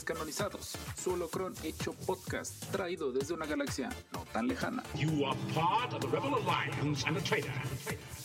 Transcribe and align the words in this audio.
Descanonizados, 0.00 0.78
su 0.96 1.12
holocron 1.12 1.52
hecho 1.62 1.92
podcast, 1.92 2.64
traído 2.72 3.12
desde 3.12 3.34
una 3.34 3.44
galaxia 3.44 3.90
no 4.14 4.24
tan 4.32 4.48
lejana. 4.48 4.82
You 4.94 5.26
are 5.26 5.38
part 5.54 5.92
of 5.92 6.00
the 6.00 6.06
Rebel 6.06 6.36
Alliance 6.36 7.06
and 7.06 7.18
a 7.18 7.20
traitor. 7.20 7.52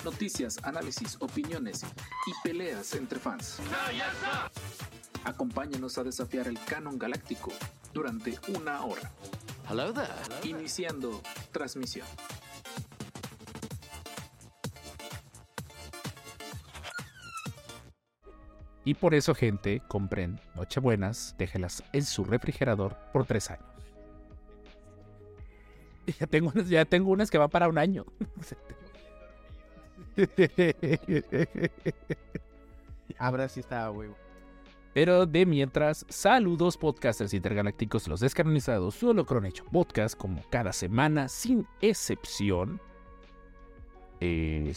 Noticias, 0.06 0.58
análisis, 0.64 1.18
opiniones 1.20 1.84
y 1.84 2.48
peleas 2.48 2.94
entre 2.94 3.20
fans. 3.20 3.58
Acompáñenos 5.26 5.98
a 5.98 6.06
desafiar 6.06 6.48
el 6.48 6.58
canon 6.64 6.98
galáctico 6.98 7.52
durante 7.94 8.40
una 8.58 8.86
hora. 8.86 9.12
Hello 9.70 9.92
there. 9.92 10.08
Iniciando 10.50 11.22
transmisión. 11.52 12.08
Y 18.86 18.94
por 18.94 19.14
eso, 19.16 19.34
gente, 19.36 19.82
compren 19.88 20.40
Nochebuenas, 20.56 21.36
déjelas 21.38 21.84
en 21.92 22.04
su 22.04 22.24
refrigerador 22.24 22.96
por 23.12 23.26
tres 23.26 23.52
años. 23.52 23.66
Ya 26.20 26.28
tengo, 26.28 26.52
unas- 26.54 26.70
ya 26.70 26.86
tengo 26.86 27.10
unas 27.10 27.32
que 27.32 27.40
van 27.40 27.50
para 27.50 27.68
un 27.68 27.80
año. 27.80 28.06
Ahora 33.18 33.48
sí 33.50 33.60
está 33.62 33.90
huevo. 33.92 34.16
Pero 34.94 35.26
de 35.26 35.46
mientras, 35.46 36.06
saludos 36.08 36.78
podcasters 36.78 37.34
intergalácticos, 37.34 38.08
los 38.08 38.22
descanonizados, 38.22 38.96
su 38.96 39.10
holocron 39.10 39.46
hecho 39.46 39.66
podcast 39.66 40.18
como 40.18 40.42
cada 40.50 40.72
semana, 40.72 41.28
sin 41.28 41.68
excepción. 41.82 42.80
Eh, 44.22 44.74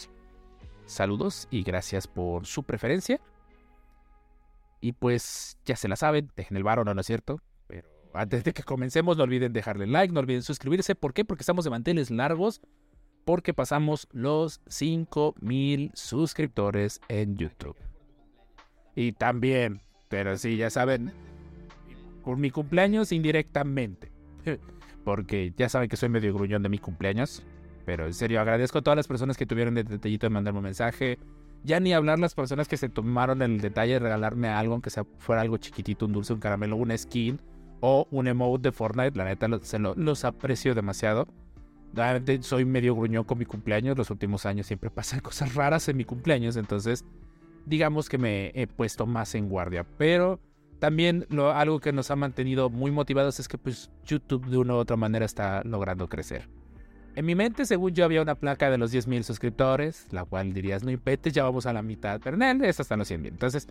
saludos 0.85 1.47
y 1.51 1.63
gracias 1.63 2.05
por 2.07 2.45
su 2.45 2.63
preferencia. 2.63 3.21
Y 4.81 4.93
pues 4.93 5.57
ya 5.65 5.75
se 5.75 5.87
la 5.87 5.95
saben, 5.95 6.31
dejen 6.35 6.57
el 6.57 6.63
varo, 6.63 6.83
no, 6.85 6.93
no 6.93 7.01
es 7.01 7.07
cierto. 7.07 7.41
Pero 7.67 7.89
antes 8.13 8.43
de 8.43 8.53
que 8.53 8.63
comencemos, 8.63 9.17
no 9.17 9.23
olviden 9.23 9.53
dejarle 9.53 9.87
like, 9.87 10.13
no 10.13 10.21
olviden 10.21 10.41
suscribirse. 10.41 10.95
¿Por 10.95 11.13
qué? 11.13 11.25
Porque 11.25 11.41
estamos 11.41 11.65
de 11.65 11.71
manteles 11.71 12.11
largos. 12.11 12.61
Porque 13.25 13.53
pasamos 13.53 14.07
los 14.11 14.61
5000 14.67 15.91
suscriptores 15.93 17.01
en 17.09 17.37
YouTube. 17.37 17.75
Y 18.95 19.11
también, 19.11 19.81
pero 20.07 20.37
sí, 20.37 20.57
ya 20.57 20.69
saben, 20.69 21.13
por 22.23 22.37
mi 22.37 22.49
cumpleaños 22.49 23.11
indirectamente. 23.11 24.11
Porque 25.03 25.53
ya 25.55 25.69
saben 25.69 25.89
que 25.89 25.97
soy 25.97 26.09
medio 26.09 26.33
gruñón 26.33 26.61
de 26.63 26.69
mi 26.69 26.77
cumpleaños. 26.77 27.43
Pero 27.85 28.05
en 28.05 28.13
serio, 28.13 28.39
agradezco 28.39 28.79
a 28.79 28.81
todas 28.81 28.97
las 28.97 29.07
personas 29.07 29.37
que 29.37 29.45
tuvieron 29.45 29.77
el 29.77 29.85
detallito 29.85 30.27
de 30.27 30.29
mandarme 30.29 30.59
un 30.59 30.65
mensaje. 30.65 31.17
Ya 31.63 31.79
ni 31.79 31.93
hablar 31.93 32.19
las 32.19 32.35
personas 32.35 32.67
que 32.67 32.77
se 32.77 32.89
tomaron 32.89 33.41
el 33.41 33.59
detalle 33.59 33.93
de 33.93 33.99
regalarme 33.99 34.47
algo, 34.47 34.73
aunque 34.73 34.89
sea 34.89 35.05
fuera 35.17 35.41
algo 35.41 35.57
chiquitito, 35.57 36.05
un 36.05 36.13
dulce, 36.13 36.33
un 36.33 36.39
caramelo, 36.39 36.75
una 36.77 36.97
skin 36.97 37.39
o 37.81 38.07
un 38.11 38.27
emote 38.27 38.69
de 38.69 38.71
Fortnite. 38.71 39.17
La 39.17 39.25
neta, 39.25 39.47
lo- 39.47 39.63
se 39.63 39.77
lo- 39.79 39.95
los 39.95 40.23
aprecio 40.25 40.73
demasiado. 40.73 41.27
Realmente 41.93 42.41
soy 42.43 42.65
medio 42.65 42.95
gruñón 42.95 43.23
con 43.23 43.37
mi 43.39 43.45
cumpleaños. 43.45 43.97
Los 43.97 44.09
últimos 44.09 44.45
años 44.45 44.67
siempre 44.67 44.89
pasan 44.89 45.19
cosas 45.21 45.53
raras 45.55 45.87
en 45.89 45.97
mi 45.97 46.05
cumpleaños. 46.05 46.55
Entonces, 46.55 47.03
digamos 47.65 48.07
que 48.09 48.17
me 48.17 48.51
he 48.55 48.67
puesto 48.67 49.05
más 49.05 49.35
en 49.35 49.49
guardia. 49.49 49.85
Pero 49.97 50.39
también 50.79 51.25
lo, 51.29 51.51
algo 51.51 51.79
que 51.81 51.91
nos 51.91 52.09
ha 52.09 52.15
mantenido 52.15 52.69
muy 52.69 52.89
motivados 52.91 53.39
es 53.39 53.47
que 53.49 53.57
pues, 53.57 53.91
YouTube 54.05 54.45
de 54.47 54.57
una 54.57 54.75
u 54.75 54.77
otra 54.77 54.95
manera 54.95 55.25
está 55.25 55.61
logrando 55.65 56.07
crecer. 56.07 56.47
En 57.19 57.25
mi 57.25 57.35
mente, 57.35 57.65
según 57.65 57.93
yo, 57.93 58.05
había 58.05 58.21
una 58.21 58.35
placa 58.35 58.71
de 58.71 58.77
los 58.77 58.93
10.000 58.93 59.23
suscriptores, 59.23 60.07
la 60.11 60.23
cual 60.23 60.53
dirías, 60.53 60.85
no 60.85 60.89
impete, 60.89 61.31
ya 61.31 61.43
vamos 61.43 61.65
a 61.65 61.73
la 61.73 61.81
mitad, 61.81 62.21
pero 62.23 62.37
él, 62.41 62.63
esta 62.63 62.81
están 62.81 62.99
los 62.99 63.11
100.000. 63.11 63.27
Entonces, 63.27 63.67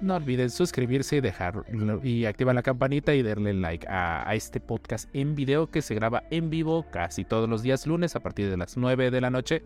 no 0.00 0.14
olviden 0.14 0.48
suscribirse 0.48 1.16
y 1.16 1.20
dejar 1.20 1.64
y 2.04 2.26
activar 2.26 2.54
la 2.54 2.62
campanita 2.62 3.12
y 3.12 3.24
darle 3.24 3.52
like 3.52 3.84
a, 3.88 4.28
a 4.28 4.36
este 4.36 4.60
podcast 4.60 5.12
en 5.12 5.34
video 5.34 5.72
que 5.72 5.82
se 5.82 5.96
graba 5.96 6.22
en 6.30 6.50
vivo 6.50 6.86
casi 6.92 7.24
todos 7.24 7.48
los 7.48 7.64
días 7.64 7.84
lunes 7.84 8.14
a 8.14 8.20
partir 8.20 8.48
de 8.48 8.56
las 8.56 8.76
9 8.76 9.10
de 9.10 9.20
la 9.20 9.30
noche. 9.30 9.64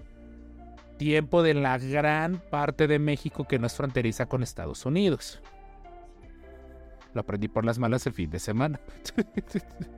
Tiempo 0.96 1.42
de 1.42 1.52
la 1.52 1.76
gran 1.76 2.38
parte 2.38 2.86
de 2.86 2.98
México 2.98 3.46
que 3.46 3.58
no 3.58 3.66
es 3.66 3.74
fronteriza 3.74 4.24
con 4.24 4.42
Estados 4.42 4.86
Unidos. 4.86 5.42
Lo 7.12 7.20
aprendí 7.20 7.48
por 7.48 7.66
las 7.66 7.78
malas 7.78 8.06
el 8.06 8.14
fin 8.14 8.30
de 8.30 8.38
semana. 8.38 8.80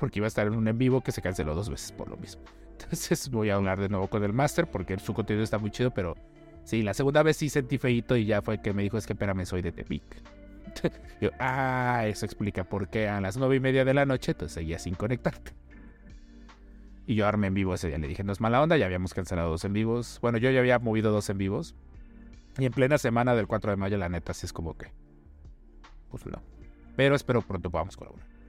porque 0.00 0.18
iba 0.18 0.26
a 0.26 0.28
estar 0.28 0.46
en 0.46 0.54
un 0.54 0.66
en 0.66 0.78
vivo 0.78 1.02
que 1.02 1.12
se 1.12 1.22
canceló 1.22 1.54
dos 1.54 1.68
veces 1.68 1.92
por 1.92 2.08
lo 2.08 2.16
mismo. 2.16 2.42
Entonces 2.72 3.30
voy 3.30 3.50
a 3.50 3.54
hablar 3.54 3.78
de 3.78 3.88
nuevo 3.88 4.08
con 4.08 4.24
el 4.24 4.32
máster 4.32 4.66
porque 4.66 4.98
su 4.98 5.14
contenido 5.14 5.44
está 5.44 5.58
muy 5.58 5.70
chido, 5.70 5.92
pero 5.92 6.16
sí, 6.64 6.82
la 6.82 6.94
segunda 6.94 7.22
vez 7.22 7.36
sí 7.36 7.50
sentí 7.50 7.78
feíto 7.78 8.16
y 8.16 8.24
ya 8.24 8.42
fue 8.42 8.60
que 8.60 8.72
me 8.72 8.82
dijo 8.82 8.96
es 8.96 9.06
que 9.06 9.12
espérame, 9.12 9.44
soy 9.44 9.62
de 9.62 9.70
Tepic. 9.70 10.02
Yo, 11.20 11.30
ah, 11.38 12.04
eso 12.06 12.24
explica 12.24 12.64
por 12.64 12.88
qué 12.88 13.08
a 13.08 13.20
las 13.20 13.36
nueve 13.36 13.56
y 13.56 13.60
media 13.60 13.84
de 13.84 13.92
la 13.92 14.06
noche 14.06 14.32
entonces 14.32 14.54
seguía 14.54 14.78
sin 14.78 14.94
conectarte. 14.94 15.52
Y 17.06 17.16
yo 17.16 17.26
armé 17.26 17.48
en 17.48 17.54
vivo 17.54 17.74
ese 17.74 17.88
día. 17.88 17.98
Le 17.98 18.06
dije, 18.06 18.22
no 18.22 18.32
es 18.32 18.40
mala 18.40 18.62
onda, 18.62 18.76
ya 18.76 18.86
habíamos 18.86 19.14
cancelado 19.14 19.50
dos 19.50 19.64
en 19.64 19.72
vivos. 19.72 20.20
Bueno, 20.22 20.38
yo 20.38 20.48
ya 20.50 20.60
había 20.60 20.78
movido 20.78 21.10
dos 21.10 21.28
en 21.28 21.38
vivos. 21.38 21.74
Y 22.56 22.66
en 22.66 22.72
plena 22.72 22.98
semana 22.98 23.34
del 23.34 23.48
4 23.48 23.72
de 23.72 23.76
mayo, 23.76 23.98
la 23.98 24.08
neta, 24.08 24.32
sí 24.32 24.46
es 24.46 24.52
como 24.52 24.78
que. 24.78 24.92
Pues 26.08 26.24
no. 26.24 26.40
Pero 26.94 27.16
espero 27.16 27.42
pronto 27.42 27.68
podamos 27.68 27.96
colaborar. 27.96 28.39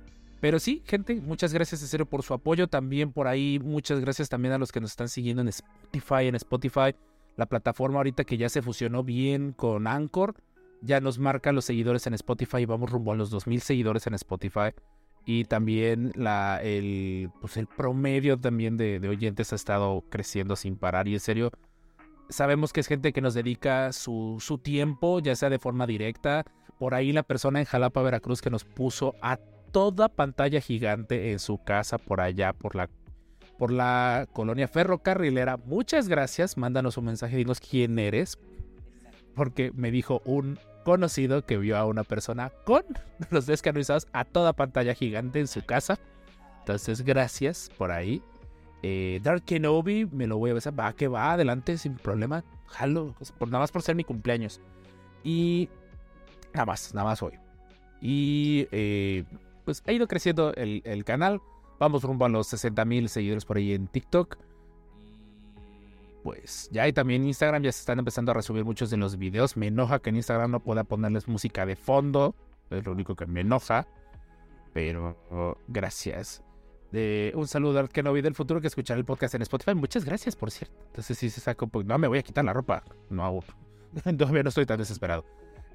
Pero 0.41 0.59
sí, 0.59 0.81
gente, 0.85 1.21
muchas 1.21 1.53
gracias 1.53 1.81
en 1.83 1.87
serio 1.87 2.07
por 2.07 2.23
su 2.23 2.33
apoyo. 2.33 2.67
También 2.67 3.13
por 3.13 3.27
ahí, 3.27 3.59
muchas 3.63 3.99
gracias 3.99 4.27
también 4.27 4.53
a 4.53 4.57
los 4.57 4.71
que 4.71 4.81
nos 4.81 4.89
están 4.89 5.07
siguiendo 5.07 5.43
en 5.43 5.47
Spotify. 5.47 6.27
En 6.27 6.35
Spotify, 6.35 6.95
la 7.37 7.45
plataforma 7.45 7.97
ahorita 7.97 8.23
que 8.23 8.37
ya 8.37 8.49
se 8.49 8.63
fusionó 8.63 9.03
bien 9.03 9.53
con 9.53 9.85
Anchor, 9.85 10.33
ya 10.81 10.99
nos 10.99 11.19
marca 11.19 11.51
los 11.51 11.65
seguidores 11.65 12.07
en 12.07 12.15
Spotify. 12.15 12.65
Vamos 12.65 12.89
rumbo 12.89 13.11
a 13.11 13.15
los 13.15 13.29
2000 13.29 13.61
seguidores 13.61 14.07
en 14.07 14.15
Spotify. 14.15 14.71
Y 15.25 15.45
también 15.45 16.11
la, 16.15 16.59
el, 16.63 17.29
pues 17.39 17.55
el 17.57 17.67
promedio 17.67 18.39
también 18.39 18.77
de, 18.77 18.99
de 18.99 19.09
oyentes 19.09 19.53
ha 19.53 19.55
estado 19.55 20.03
creciendo 20.09 20.55
sin 20.55 20.75
parar. 20.75 21.07
Y 21.07 21.13
en 21.13 21.19
serio, 21.19 21.51
sabemos 22.29 22.73
que 22.73 22.79
es 22.79 22.87
gente 22.87 23.13
que 23.13 23.21
nos 23.21 23.35
dedica 23.35 23.93
su, 23.93 24.37
su 24.39 24.57
tiempo, 24.57 25.19
ya 25.19 25.35
sea 25.35 25.51
de 25.51 25.59
forma 25.59 25.85
directa. 25.85 26.45
Por 26.79 26.95
ahí 26.95 27.11
la 27.11 27.21
persona 27.21 27.59
en 27.59 27.65
Jalapa, 27.65 28.01
Veracruz, 28.01 28.41
que 28.41 28.49
nos 28.49 28.63
puso 28.63 29.13
a 29.21 29.37
toda 29.71 30.09
pantalla 30.09 30.61
gigante 30.61 31.31
en 31.31 31.39
su 31.39 31.57
casa 31.63 31.97
por 31.97 32.21
allá, 32.21 32.53
por 32.53 32.75
la, 32.75 32.89
por 33.57 33.71
la 33.71 34.27
colonia 34.33 34.67
ferrocarrilera. 34.67 35.57
Muchas 35.57 36.07
gracias. 36.07 36.57
Mándanos 36.57 36.97
un 36.97 37.05
mensaje, 37.05 37.37
dinos 37.37 37.59
quién 37.59 37.97
eres. 37.99 38.37
Porque 39.35 39.71
me 39.73 39.91
dijo 39.91 40.21
un 40.25 40.59
conocido 40.83 41.45
que 41.45 41.57
vio 41.57 41.77
a 41.77 41.85
una 41.85 42.03
persona 42.03 42.51
con 42.65 42.83
los 43.29 43.45
descanonizados 43.45 44.07
a 44.13 44.25
toda 44.25 44.53
pantalla 44.53 44.93
gigante 44.93 45.39
en 45.39 45.47
su 45.47 45.63
casa. 45.63 45.99
Entonces, 46.59 47.01
gracias 47.01 47.69
por 47.77 47.91
ahí. 47.91 48.21
Eh, 48.83 49.19
Dark 49.23 49.43
Kenobi, 49.43 50.05
me 50.05 50.27
lo 50.27 50.37
voy 50.37 50.51
a 50.51 50.55
besar. 50.55 50.77
Va, 50.77 50.93
que 50.93 51.07
va, 51.07 51.33
adelante, 51.33 51.77
sin 51.77 51.95
problema. 51.95 52.43
Jalo, 52.67 53.15
por, 53.37 53.47
nada 53.49 53.59
más 53.59 53.71
por 53.71 53.81
ser 53.81 53.95
mi 53.95 54.03
cumpleaños. 54.03 54.59
Y 55.23 55.69
nada 56.53 56.65
más, 56.65 56.93
nada 56.93 57.05
más 57.05 57.21
hoy. 57.21 57.33
Y 58.01 58.67
eh, 58.71 59.23
pues 59.63 59.83
ha 59.87 59.91
ido 59.91 60.07
creciendo 60.07 60.53
el, 60.55 60.81
el 60.85 61.03
canal. 61.03 61.41
Vamos 61.79 62.03
rumbo 62.03 62.25
a 62.25 62.29
los 62.29 62.47
60 62.47 62.85
mil 62.85 63.09
seguidores 63.09 63.45
por 63.45 63.57
ahí 63.57 63.73
en 63.73 63.87
TikTok. 63.87 64.37
Pues 66.23 66.69
ya 66.71 66.87
y 66.87 66.93
también 66.93 67.25
Instagram 67.25 67.63
ya 67.63 67.71
se 67.71 67.79
están 67.79 67.97
empezando 67.99 68.31
a 68.31 68.35
resubir 68.35 68.63
muchos 68.63 68.89
de 68.89 68.97
los 68.97 69.17
videos. 69.17 69.57
Me 69.57 69.67
enoja 69.67 69.99
que 69.99 70.11
en 70.11 70.17
Instagram 70.17 70.51
no 70.51 70.59
pueda 70.59 70.83
ponerles 70.83 71.27
música 71.27 71.65
de 71.65 71.75
fondo. 71.75 72.35
Es 72.69 72.85
lo 72.85 72.91
único 72.91 73.15
que 73.15 73.25
me 73.25 73.41
enoja. 73.41 73.87
Pero 74.73 75.17
gracias. 75.67 76.43
De, 76.91 77.31
un 77.35 77.47
saludo 77.47 77.79
al 77.79 77.89
que 77.89 78.03
no 78.03 78.11
vi 78.13 78.21
del 78.21 78.35
futuro 78.35 78.61
que 78.61 78.67
escuchará 78.67 78.99
el 78.99 79.05
podcast 79.05 79.33
en 79.35 79.41
Spotify. 79.41 79.73
Muchas 79.73 80.05
gracias, 80.05 80.35
por 80.35 80.51
cierto. 80.51 80.75
Entonces 80.87 81.17
sí 81.17 81.29
se 81.29 81.55
poco. 81.55 81.83
No, 81.83 81.97
me 81.97 82.07
voy 82.07 82.19
a 82.19 82.23
quitar 82.23 82.45
la 82.45 82.53
ropa. 82.53 82.83
No. 83.09 83.39
Todavía 84.17 84.43
no 84.43 84.49
estoy 84.49 84.65
tan 84.65 84.77
desesperado. 84.77 85.25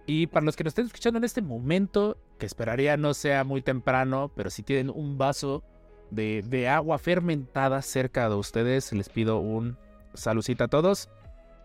Y 0.07 0.29
para 0.29 0.47
los 0.47 0.55
que 0.55 0.63
nos 0.63 0.71
estén 0.71 0.87
escuchando 0.87 1.19
en 1.19 1.25
este 1.25 1.43
momento, 1.43 2.17
que 2.39 2.47
esperaría 2.47 2.97
no 2.97 3.13
sea 3.13 3.43
muy 3.43 3.61
temprano, 3.61 4.31
pero 4.37 4.51
si 4.51 4.63
tienen 4.63 4.91
un 4.91 5.19
vaso 5.19 5.65
de, 6.11 6.69
agua 6.69 6.99
fermentada 6.99 7.83
cerca 7.83 8.29
de 8.29 8.37
ustedes, 8.37 8.93
les 8.93 9.09
pido 9.09 9.39
un 9.39 9.77
saludcita 10.15 10.65
a 10.65 10.69
todos. 10.69 11.09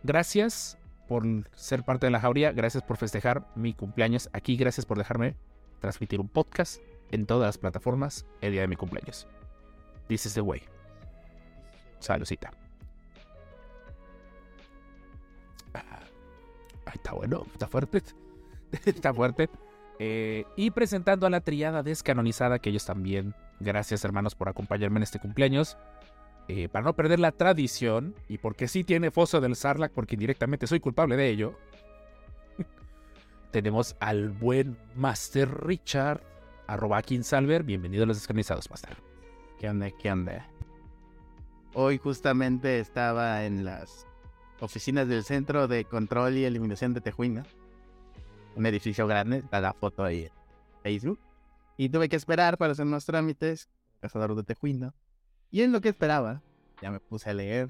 Gracias 0.03 0.79
por 1.07 1.23
ser 1.53 1.83
parte 1.83 2.07
de 2.07 2.11
la 2.11 2.19
jauría. 2.19 2.51
Gracias 2.51 2.83
por 2.83 2.97
festejar 2.97 3.45
mi 3.55 3.73
cumpleaños 3.73 4.29
aquí. 4.33 4.57
Gracias 4.57 4.87
por 4.87 4.97
dejarme 4.97 5.35
transmitir 5.79 6.19
un 6.19 6.27
podcast 6.27 6.81
en 7.11 7.27
todas 7.27 7.47
las 7.47 7.57
plataformas 7.59 8.25
el 8.41 8.53
día 8.53 8.61
de 8.61 8.67
mi 8.67 8.75
cumpleaños. 8.75 9.27
This 10.07 10.25
is 10.25 10.33
the 10.33 10.41
way. 10.41 10.63
Saludcita. 11.99 12.51
Ah, 15.75 15.99
está 16.93 17.13
bueno, 17.13 17.45
está 17.53 17.67
fuerte. 17.67 18.01
está 18.85 19.13
fuerte. 19.13 19.49
Eh, 19.99 20.45
y 20.55 20.71
presentando 20.71 21.27
a 21.27 21.29
la 21.29 21.41
triada 21.41 21.83
descanonizada, 21.83 22.59
que 22.59 22.69
ellos 22.69 22.85
también, 22.85 23.35
gracias 23.59 24.03
hermanos 24.03 24.35
por 24.35 24.49
acompañarme 24.49 24.97
en 24.97 25.03
este 25.03 25.19
cumpleaños. 25.19 25.77
Eh, 26.47 26.67
para 26.69 26.83
no 26.85 26.95
perder 26.95 27.19
la 27.19 27.31
tradición, 27.31 28.15
y 28.27 28.39
porque 28.39 28.67
sí 28.67 28.83
tiene 28.83 29.11
foso 29.11 29.39
del 29.39 29.55
Sarlacc, 29.55 29.93
porque 29.93 30.15
indirectamente 30.15 30.67
soy 30.67 30.79
culpable 30.79 31.15
de 31.15 31.29
ello. 31.29 31.57
tenemos 33.51 33.95
al 33.99 34.29
buen 34.29 34.77
Master 34.95 35.65
Richard, 35.65 36.21
arroba 36.67 37.01
Salver. 37.21 37.63
Bienvenido 37.63 38.03
a 38.03 38.07
los 38.07 38.17
descarnizados, 38.17 38.69
Master. 38.69 38.97
¿Qué 39.59 39.69
onda? 39.69 39.91
¿Qué 39.91 40.11
onda? 40.11 40.47
Hoy 41.73 41.99
justamente 41.99 42.79
estaba 42.79 43.45
en 43.45 43.63
las 43.63 44.07
oficinas 44.59 45.07
del 45.07 45.23
Centro 45.23 45.67
de 45.67 45.85
Control 45.85 46.35
y 46.37 46.45
Eliminación 46.45 46.93
de 46.93 47.01
Tejuina. 47.01 47.45
Un 48.55 48.65
edificio 48.65 49.07
grande, 49.07 49.37
está 49.37 49.61
la 49.61 49.73
foto 49.73 50.03
ahí 50.03 50.23
en 50.23 50.31
Facebook. 50.83 51.19
Y 51.77 51.89
tuve 51.89 52.09
que 52.09 52.15
esperar 52.15 52.57
para 52.57 52.73
hacer 52.73 52.85
unos 52.85 53.05
trámites, 53.05 53.69
cazador 54.01 54.35
de 54.35 54.43
Tejuina. 54.43 54.93
Y 55.49 55.61
en 55.61 55.71
lo 55.71 55.81
que 55.81 55.89
esperaba, 55.89 56.41
ya 56.81 56.91
me 56.91 56.99
puse 56.99 57.29
a 57.29 57.33
leer. 57.33 57.69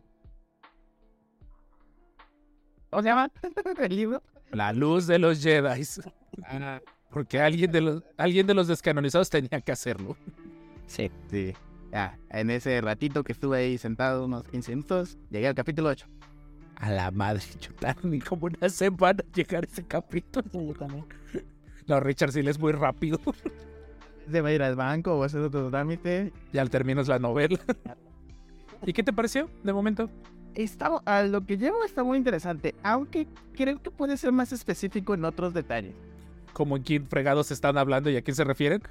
¿Cómo 2.89 3.03
se 3.03 3.09
llama 3.09 3.31
el 3.79 3.95
libro? 3.95 4.21
La 4.51 4.73
luz 4.73 5.07
de 5.07 5.17
los 5.17 5.41
Jedi. 5.41 5.83
Porque 7.09 7.39
alguien 7.39 7.71
de 7.71 7.81
los, 7.81 8.03
alguien 8.17 8.47
de 8.47 8.53
los 8.53 8.67
descanonizados 8.67 9.29
tenía 9.29 9.61
que 9.61 9.71
hacerlo. 9.71 10.17
Sí. 10.87 11.09
Sí. 11.29 11.53
Ya, 11.91 12.17
en 12.29 12.49
ese 12.49 12.79
ratito 12.79 13.23
que 13.23 13.33
estuve 13.33 13.57
ahí 13.57 13.77
sentado 13.77 14.25
unos 14.25 14.43
15 14.47 14.71
minutos, 14.71 15.17
llegué 15.29 15.47
al 15.47 15.55
capítulo 15.55 15.89
8. 15.89 16.07
A 16.81 16.89
la 16.89 17.11
madre, 17.11 17.43
chutarme 17.59 18.19
como 18.21 18.47
una 18.47 18.67
semana 18.67 19.23
llegar 19.35 19.63
a 19.63 19.67
ese 19.71 19.83
capítulo. 19.83 21.05
No, 21.87 21.99
Richard 21.99 22.31
sí 22.31 22.41
le 22.41 22.49
es 22.49 22.59
muy 22.59 22.71
rápido. 22.71 23.19
Se 24.29 24.41
va 24.41 24.49
a 24.49 24.51
ir 24.51 24.63
al 24.63 24.75
banco 24.75 25.13
o 25.13 25.21
a 25.21 25.27
hacer 25.27 25.41
otro 25.41 25.69
trámite. 25.69 26.33
Ya 26.51 26.63
al 26.63 26.71
terminas 26.71 27.07
la 27.07 27.19
novela. 27.19 27.59
¿Y 28.85 28.93
qué 28.93 29.03
te 29.03 29.13
pareció 29.13 29.47
de 29.63 29.73
momento? 29.73 30.09
Está, 30.55 30.87
a 31.05 31.21
lo 31.21 31.45
que 31.45 31.57
llevo 31.57 31.83
está 31.85 32.03
muy 32.03 32.17
interesante, 32.17 32.73
aunque 32.81 33.27
creo 33.53 33.79
que 33.81 33.91
puede 33.91 34.17
ser 34.17 34.31
más 34.31 34.51
específico 34.51 35.13
en 35.13 35.23
otros 35.23 35.53
detalles. 35.53 35.93
Como 36.51 36.77
en 36.77 36.83
quién 36.83 37.07
fregados 37.07 37.51
están 37.51 37.77
hablando 37.77 38.09
y 38.09 38.17
a 38.17 38.23
quién 38.23 38.35
se 38.35 38.43
refieren. 38.43 38.81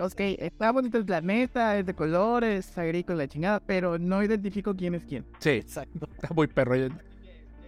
Ok, 0.00 0.20
está 0.38 0.70
bonito 0.72 0.98
el 0.98 1.04
planeta, 1.04 1.78
es 1.78 1.86
de 1.86 1.94
colores, 1.94 2.76
agrícola, 2.76 3.26
chingada, 3.28 3.60
pero 3.60 3.98
no 3.98 4.22
identifico 4.22 4.74
quién 4.74 4.94
es 4.94 5.04
quién. 5.04 5.24
Sí, 5.38 5.50
exacto. 5.50 6.08
Está 6.14 6.34
muy 6.34 6.46
perro. 6.46 6.74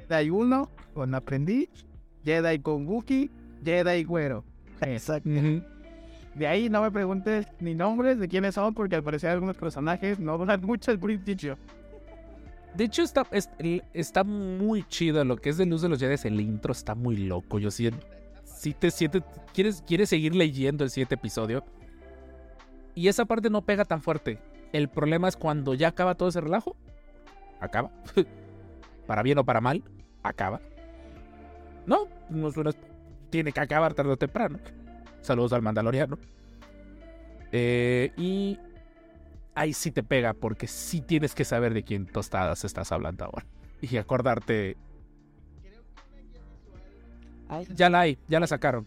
Jedi 0.09 0.31
1 0.31 0.71
con 0.93 1.15
aprendiz, 1.15 1.69
Jedi 2.25 2.59
con 2.61 2.87
Wookiee, 2.87 3.31
Jedi 3.65 4.05
güero. 4.05 4.45
Exacto. 4.81 5.31
De 6.35 6.49
ahí 6.49 6.69
no 6.69 6.83
me 6.83 6.91
preguntes 6.91 7.47
ni 7.61 7.75
nombres 7.75 8.19
de 8.19 8.29
quiénes 8.29 8.57
son, 8.57 8.75
porque 8.75 8.97
al 8.97 9.05
parecer 9.05 9.31
algunos 9.31 9.57
personajes 9.57 10.19
no 10.19 10.37
duran 10.37 10.61
mucho 10.63 10.91
el 10.91 10.99
principio. 10.99 11.57
De 12.75 12.85
hecho, 12.85 13.03
está, 13.03 13.25
está 13.93 14.25
muy 14.25 14.83
chido 14.89 15.25
lo 15.25 15.37
que 15.37 15.51
es 15.51 15.57
de 15.57 15.65
Luz 15.65 15.83
de 15.83 15.89
los 15.89 16.01
Jedi. 16.01 16.17
El 16.25 16.41
intro 16.41 16.73
está 16.73 16.97
muy 16.97 17.17
loco. 17.17 17.61
Yo 17.61 17.71
siento 17.71 18.05
si 18.55 18.73
te 18.73 18.91
sientes, 18.91 19.23
quieres, 19.53 19.83
quieres 19.87 20.09
seguir 20.09 20.35
leyendo 20.35 20.85
el 20.85 20.91
siguiente 20.91 21.17
episodio. 21.17 21.65
Y 22.95 23.09
esa 23.09 23.25
parte 23.25 23.51
no 23.51 23.63
pega 23.63 23.85
tan 23.85 24.01
fuerte. 24.01 24.39
El 24.73 24.89
problema 24.89 25.29
es 25.29 25.37
cuando 25.37 25.75
ya 25.75 25.89
acaba 25.89 26.15
todo 26.15 26.29
ese 26.29 26.41
relajo. 26.41 26.77
Acaba. 27.61 27.91
para 29.07 29.23
bien 29.23 29.39
o 29.39 29.45
para 29.45 29.61
mal, 29.61 29.83
acaba. 30.23 30.61
No, 31.87 32.09
no 32.31 32.51
suena. 32.51 32.71
Tiene 33.31 33.53
que 33.53 33.61
acabar 33.61 33.95
tarde 33.95 34.13
o 34.13 34.17
temprano. 34.17 34.59
Saludos 35.21 35.53
al 35.53 35.63
Mandaloriano. 35.63 36.19
Eh, 37.51 38.13
y 38.17 38.59
ahí 39.55 39.73
sí 39.73 39.91
te 39.91 40.03
pega 40.03 40.33
porque 40.33 40.67
sí 40.67 41.01
tienes 41.01 41.35
que 41.35 41.45
saber 41.45 41.75
de 41.75 41.83
quién 41.83 42.07
tostadas 42.07 42.65
estás 42.65 42.93
hablando 42.93 43.25
ahora. 43.25 43.47
Y 43.81 43.97
acordarte 43.97 44.77
ya 47.75 47.91
la 47.91 48.01
hay, 48.01 48.19
ya 48.29 48.41
la 48.41 48.47
sacaron. 48.47 48.87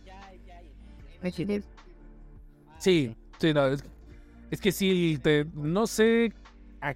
Sí, 2.80 3.16
sí, 3.40 3.54
no, 3.54 3.68
es, 3.68 4.62
que 4.62 4.72
sí, 4.72 5.20
no 5.54 5.88
sé 5.88 6.32
a, 6.80 6.94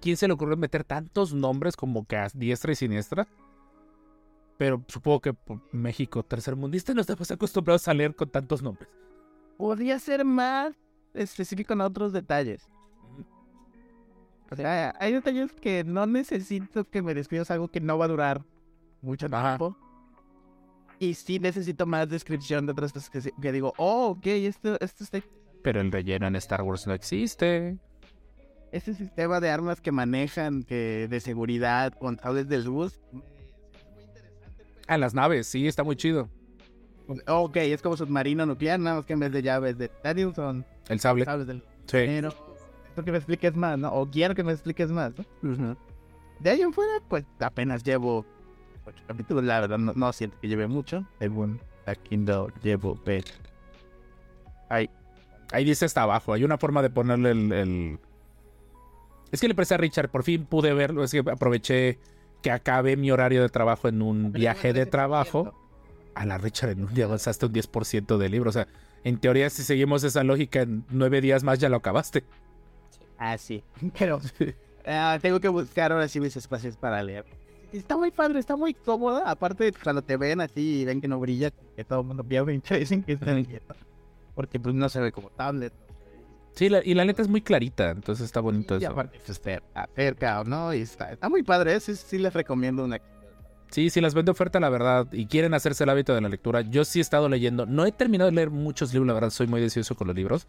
quién 0.00 0.16
se 0.16 0.26
le 0.26 0.34
ocurrió 0.34 0.56
meter 0.56 0.84
tantos 0.84 1.34
nombres 1.34 1.76
como 1.76 2.04
que 2.06 2.16
a 2.16 2.28
diestra 2.32 2.72
y 2.72 2.76
siniestra. 2.76 3.28
Pero 4.56 4.82
supongo 4.86 5.20
que 5.20 5.34
por 5.34 5.60
México 5.72 6.22
tercermundista 6.22 6.94
no 6.94 7.00
estamos 7.00 7.30
acostumbrados 7.30 7.88
a 7.88 7.94
leer 7.94 8.14
con 8.14 8.28
tantos 8.28 8.62
nombres. 8.62 8.88
Podría 9.56 9.98
ser 9.98 10.24
más 10.24 10.74
específico 11.14 11.72
en 11.72 11.80
otros 11.80 12.12
detalles. 12.12 12.68
O 14.50 14.56
sea, 14.56 14.94
hay 15.00 15.12
detalles 15.14 15.52
que 15.52 15.82
no 15.82 16.06
necesito 16.06 16.84
que 16.84 17.02
me 17.02 17.14
describas 17.14 17.50
algo 17.50 17.68
que 17.68 17.80
no 17.80 17.96
va 17.96 18.04
a 18.04 18.08
durar 18.08 18.44
mucho 19.00 19.28
tiempo. 19.28 19.76
Y 21.02 21.14
sí 21.14 21.40
necesito 21.40 21.84
más 21.84 22.08
descripción 22.08 22.64
de 22.64 22.70
otras 22.70 22.92
cosas 22.92 23.10
que, 23.10 23.50
digo, 23.50 23.74
oh, 23.76 24.10
ok, 24.10 24.24
esto, 24.24 24.78
esto 24.80 25.02
está... 25.02 25.20
Pero 25.60 25.80
el 25.80 25.90
relleno 25.90 26.28
en 26.28 26.36
Star 26.36 26.62
Wars 26.62 26.86
no 26.86 26.94
existe. 26.94 27.76
Este 28.70 28.94
sistema 28.94 29.40
de 29.40 29.50
armas 29.50 29.80
que 29.80 29.90
manejan, 29.90 30.62
que 30.62 31.08
de 31.10 31.18
seguridad, 31.18 31.92
controles 31.94 32.48
de 32.48 32.58
luz. 32.58 33.00
Ah, 34.86 34.96
las 34.96 35.12
naves, 35.12 35.48
sí, 35.48 35.66
está 35.66 35.82
muy 35.82 35.96
chido. 35.96 36.28
Ok, 37.26 37.56
es 37.56 37.82
como 37.82 37.96
submarino 37.96 38.46
nuclear, 38.46 38.78
nada 38.78 38.98
más 38.98 39.04
que 39.04 39.14
en 39.14 39.18
vez 39.18 39.32
de 39.32 39.42
llaves 39.42 39.76
de 39.76 39.86
Stadium 39.86 40.32
son... 40.32 40.64
El 40.88 41.00
sable. 41.00 41.24
Sables 41.24 41.48
del... 41.48 41.64
Sí. 41.86 41.98
Pero, 42.06 42.32
que 43.04 43.10
me 43.10 43.18
expliques 43.18 43.56
más, 43.56 43.76
¿no? 43.76 43.92
O 43.92 44.08
quiero 44.08 44.36
que 44.36 44.44
me 44.44 44.52
expliques 44.52 44.92
más, 44.92 45.12
¿no? 45.42 45.76
De 46.38 46.50
ahí 46.50 46.60
en 46.60 46.72
fuera, 46.72 46.92
pues 47.08 47.24
apenas 47.40 47.82
llevo 47.82 48.24
ocho 48.84 49.02
capítulos, 49.06 49.44
la 49.44 49.60
verdad 49.60 49.78
no, 49.78 50.12
siento 50.12 50.38
que 50.40 50.48
lleve 50.48 50.66
mucho. 50.66 51.04
Según 51.18 51.60
la 51.86 51.94
Kindle 51.94 52.48
llevo 52.62 52.98
ver. 53.04 53.24
Ahí. 54.68 54.88
Ahí 55.52 55.64
dice 55.64 55.84
hasta 55.84 56.02
abajo. 56.02 56.32
Hay 56.32 56.44
una 56.44 56.58
forma 56.58 56.82
de 56.82 56.90
ponerle 56.90 57.30
el, 57.30 57.98
Es 59.30 59.40
que 59.40 59.48
le 59.48 59.54
presté 59.54 59.74
a 59.74 59.78
Richard, 59.78 60.10
por 60.10 60.24
fin 60.24 60.46
pude 60.46 60.72
verlo. 60.72 61.04
Es 61.04 61.12
que 61.12 61.18
aproveché 61.18 61.98
que 62.42 62.50
acabé 62.50 62.96
mi 62.96 63.10
horario 63.10 63.42
de 63.42 63.48
trabajo 63.48 63.88
en 63.88 64.02
un 64.02 64.32
viaje 64.32 64.72
de 64.72 64.86
trabajo. 64.86 65.54
A 66.14 66.26
la 66.26 66.38
Richard, 66.38 66.70
en 66.70 66.84
un 66.84 66.94
día 66.94 67.06
avanzaste 67.06 67.46
un 67.46 67.52
10% 67.52 68.16
de 68.18 68.28
libro. 68.28 68.50
O 68.50 68.52
sea, 68.52 68.66
en 69.04 69.18
teoría, 69.18 69.48
si 69.50 69.62
seguimos 69.62 70.04
esa 70.04 70.22
lógica, 70.24 70.62
en 70.62 70.84
nueve 70.90 71.20
días 71.20 71.42
más 71.42 71.58
ya 71.58 71.68
lo 71.68 71.76
acabaste. 71.76 72.24
Ah, 73.18 73.38
sí. 73.38 73.62
Pero 73.98 74.20
ah, 74.86 75.18
tengo 75.20 75.40
que 75.40 75.48
buscar 75.48 75.92
ahora 75.92 76.08
sí 76.08 76.20
mis 76.20 76.36
espacios 76.36 76.76
para 76.76 77.02
leer 77.02 77.24
está 77.78 77.96
muy 77.96 78.10
padre, 78.10 78.38
está 78.38 78.56
muy 78.56 78.74
cómoda. 78.74 79.30
Aparte, 79.30 79.72
cuando 79.82 80.02
te 80.02 80.16
ven 80.16 80.40
así 80.40 80.80
y 80.80 80.84
ven 80.84 81.00
que 81.00 81.08
no 81.08 81.18
brilla, 81.18 81.50
que 81.76 81.84
todo 81.84 82.00
el 82.00 82.06
mundo 82.06 82.24
pierde, 82.24 82.60
dicen 82.78 83.02
que 83.02 83.12
está 83.12 83.38
inquieto. 83.38 83.74
Porque 84.34 84.58
pues 84.58 84.74
no 84.74 84.88
se 84.88 85.00
ve 85.00 85.12
como 85.12 85.30
tablet. 85.30 85.72
Sí, 86.54 86.68
y 86.84 86.94
la 86.94 87.04
letra 87.04 87.22
es 87.22 87.28
muy 87.28 87.40
clarita, 87.40 87.90
entonces 87.90 88.26
está 88.26 88.40
bonito 88.40 88.76
eso. 88.76 88.82
Y 88.82 88.84
aparte, 88.84 89.18
pues, 89.24 89.40
acerca 89.74 90.40
o 90.40 90.44
no, 90.44 90.74
y 90.74 90.82
está, 90.82 91.10
está 91.10 91.30
muy 91.30 91.42
padre, 91.42 91.80
sí, 91.80 91.96
sí 91.96 92.18
les 92.18 92.34
recomiendo 92.34 92.84
una. 92.84 93.00
Sí, 93.70 93.88
si 93.88 94.02
las 94.02 94.12
ven 94.12 94.26
de 94.26 94.32
oferta, 94.32 94.60
la 94.60 94.68
verdad, 94.68 95.08
y 95.12 95.24
quieren 95.24 95.54
hacerse 95.54 95.84
el 95.84 95.90
hábito 95.90 96.14
de 96.14 96.20
la 96.20 96.28
lectura, 96.28 96.60
yo 96.60 96.84
sí 96.84 96.98
he 96.98 97.02
estado 97.02 97.30
leyendo. 97.30 97.64
No 97.64 97.86
he 97.86 97.92
terminado 97.92 98.28
de 98.30 98.36
leer 98.36 98.50
muchos 98.50 98.92
libros, 98.92 99.06
la 99.06 99.14
verdad, 99.14 99.30
soy 99.30 99.46
muy 99.46 99.62
deseoso 99.62 99.94
con 99.94 100.08
los 100.08 100.16
libros 100.16 100.46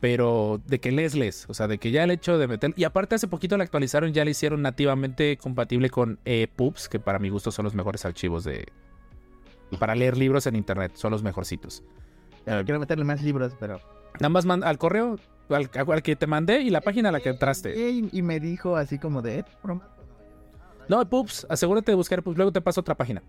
pero 0.00 0.60
de 0.66 0.80
que 0.80 0.90
les 0.90 1.14
les, 1.14 1.48
o 1.48 1.54
sea, 1.54 1.68
de 1.68 1.78
que 1.78 1.90
ya 1.90 2.02
el 2.04 2.10
hecho 2.10 2.38
de 2.38 2.48
meter 2.48 2.72
y 2.74 2.84
aparte 2.84 3.14
hace 3.14 3.28
poquito 3.28 3.56
la 3.58 3.64
actualizaron, 3.64 4.12
ya 4.12 4.24
la 4.24 4.30
hicieron 4.30 4.62
nativamente 4.62 5.36
compatible 5.36 5.90
con 5.90 6.18
EPUBs, 6.24 6.88
que 6.88 6.98
para 6.98 7.18
mi 7.18 7.28
gusto 7.28 7.52
son 7.52 7.64
los 7.64 7.74
mejores 7.74 8.04
archivos 8.06 8.44
de 8.44 8.66
para 9.78 9.94
leer 9.94 10.16
libros 10.16 10.46
en 10.46 10.56
internet, 10.56 10.92
son 10.94 11.12
los 11.12 11.22
mejorcitos. 11.22 11.84
quiero 12.44 12.80
meterle 12.80 13.04
más 13.04 13.22
libros, 13.22 13.54
pero 13.60 13.78
nada 14.18 14.30
más 14.30 14.46
al 14.46 14.78
correo 14.78 15.18
al, 15.50 16.02
que 16.02 16.16
te 16.16 16.26
mandé 16.26 16.62
y 16.62 16.70
la 16.70 16.80
página 16.80 17.10
a 17.10 17.12
la 17.12 17.20
que 17.20 17.28
entraste. 17.28 17.90
Y, 17.90 18.22
me 18.22 18.40
dijo 18.40 18.76
así 18.76 18.98
como 18.98 19.20
de 19.20 19.44
No, 20.88 21.02
EPUBs, 21.02 21.46
asegúrate 21.50 21.92
de 21.92 21.96
buscar 21.96 22.20
EPUBs, 22.20 22.36
luego 22.36 22.52
te 22.52 22.62
paso 22.62 22.80
otra 22.80 22.94
página. 22.94 23.22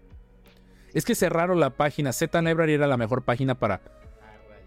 Es 0.94 1.04
que 1.04 1.16
cerraron 1.16 1.60
la 1.60 1.72
página, 1.72 2.14
Z 2.14 2.42
Library 2.42 2.74
era 2.74 2.88
la 2.88 2.98
mejor 2.98 3.24
página 3.24 3.56
para 3.56 3.82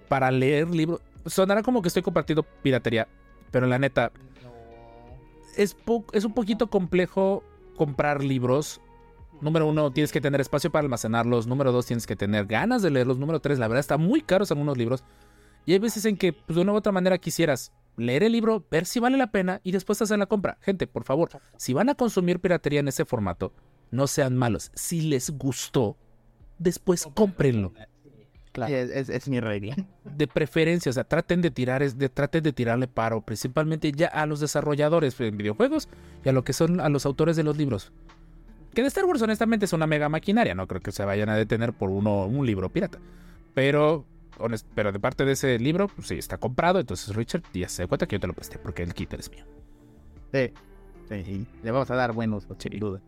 para 0.09 0.31
leer 0.31 0.69
libros 0.69 1.01
sonará 1.26 1.62
como 1.62 1.83
que 1.83 1.88
estoy 1.88 2.02
compartiendo 2.02 2.43
piratería, 2.62 3.09
pero 3.50 3.66
la 3.66 3.78
neta, 3.78 4.12
es, 5.57 5.76
es 6.12 6.25
un 6.25 6.35
poquito 6.35 6.69
complejo 6.69 7.43
comprar 7.76 8.23
libros. 8.23 8.81
Número 9.40 9.66
uno, 9.66 9.90
tienes 9.90 10.12
que 10.12 10.21
tener 10.21 10.40
espacio 10.40 10.71
para 10.71 10.85
almacenarlos. 10.85 11.47
Número 11.47 11.73
dos, 11.73 11.87
tienes 11.87 12.07
que 12.07 12.16
tener 12.16 12.47
ganas 12.47 12.83
de 12.83 12.90
leerlos. 12.90 13.19
Número 13.19 13.40
tres, 13.40 13.59
la 13.59 13.69
verdad, 13.69 13.81
está 13.81 13.99
muy 13.99 14.23
caros 14.23 14.50
algunos 14.50 14.78
libros. 14.78 15.04
Y 15.66 15.73
hay 15.73 15.78
veces 15.78 16.04
en 16.04 16.16
que, 16.16 16.33
pues, 16.33 16.57
de 16.57 16.62
una 16.62 16.73
u 16.73 16.76
otra 16.76 16.93
manera, 16.93 17.19
quisieras 17.19 17.73
leer 17.97 18.23
el 18.23 18.33
libro, 18.33 18.64
ver 18.71 18.87
si 18.87 19.00
vale 19.00 19.16
la 19.16 19.31
pena 19.31 19.61
y 19.62 19.73
después 19.73 20.00
hacer 20.02 20.19
la 20.19 20.26
compra. 20.26 20.59
Gente, 20.61 20.87
por 20.87 21.04
favor, 21.04 21.31
si 21.57 21.73
van 21.73 21.88
a 21.88 21.95
consumir 21.95 22.40
piratería 22.40 22.81
en 22.81 22.88
ese 22.88 23.04
formato, 23.04 23.52
no 23.90 24.07
sean 24.07 24.37
malos. 24.37 24.71
Si 24.75 25.02
les 25.02 25.31
gustó, 25.31 25.97
después 26.59 27.09
cómprenlo. 27.14 27.73
Es, 28.57 29.29
mi 29.29 29.41
regla. 29.41 29.77
De 30.05 30.27
preferencia, 30.29 30.91
o 30.91 30.93
sea, 30.93 31.05
traten 31.05 31.43
de 31.43 31.51
tirar, 31.51 31.83
de, 31.83 32.09
traten 32.09 32.43
de 32.43 32.53
tirarle 32.53 32.87
paro, 32.87 33.21
principalmente 33.21 33.91
ya 33.93 34.07
a 34.09 34.27
los 34.27 34.41
desarrolladores 34.41 35.19
en 35.21 35.37
videojuegos 35.37 35.89
y 36.25 36.29
a 36.29 36.33
lo 36.33 36.45
que 36.45 36.53
son 36.53 36.81
a 36.81 36.89
los 36.89 37.05
autores 37.07 37.37
de 37.37 37.43
los 37.43 37.57
libros. 37.57 37.93
Que 38.75 38.83
de 38.83 38.89
Star 38.89 39.05
Wars, 39.05 39.23
honestamente, 39.23 39.65
es 39.67 39.73
una 39.73 39.87
mega 39.87 40.09
maquinaria. 40.09 40.55
No 40.55 40.67
creo 40.67 40.81
que 40.81 40.93
se 40.93 41.05
vayan 41.05 41.29
a 41.29 41.37
detener 41.37 41.73
por 41.73 41.91
uno, 41.91 42.27
un 42.27 42.45
libro 42.47 42.69
pirata. 42.69 42.99
Pero, 43.55 44.05
honest- 44.39 44.67
pero 44.75 44.91
de 44.93 44.99
parte 45.01 45.25
de 45.25 45.33
ese 45.33 45.59
libro, 45.59 45.89
pues 45.89 46.09
sí, 46.09 46.15
está 46.17 46.39
comprado. 46.39 46.81
Entonces, 46.81 47.15
Richard, 47.15 47.43
ya 47.53 47.69
se 47.69 47.83
da 47.83 47.89
cuenta 47.89 48.07
que 48.07 48.17
yo 48.17 48.21
te 48.21 48.27
lo 48.27 48.33
presté 48.35 48.59
porque 48.59 48.83
el 48.83 48.93
kit 48.95 49.13
es 49.15 49.31
mío. 49.31 49.45
Sí. 50.33 50.51
Sí, 51.09 51.15
y 51.15 51.47
le 51.65 51.71
vamos 51.71 51.91
a 51.91 51.95
dar 51.97 52.13
buen 52.13 52.33
uso, 52.33 52.57
sin 52.59 52.79
duda. 52.81 53.01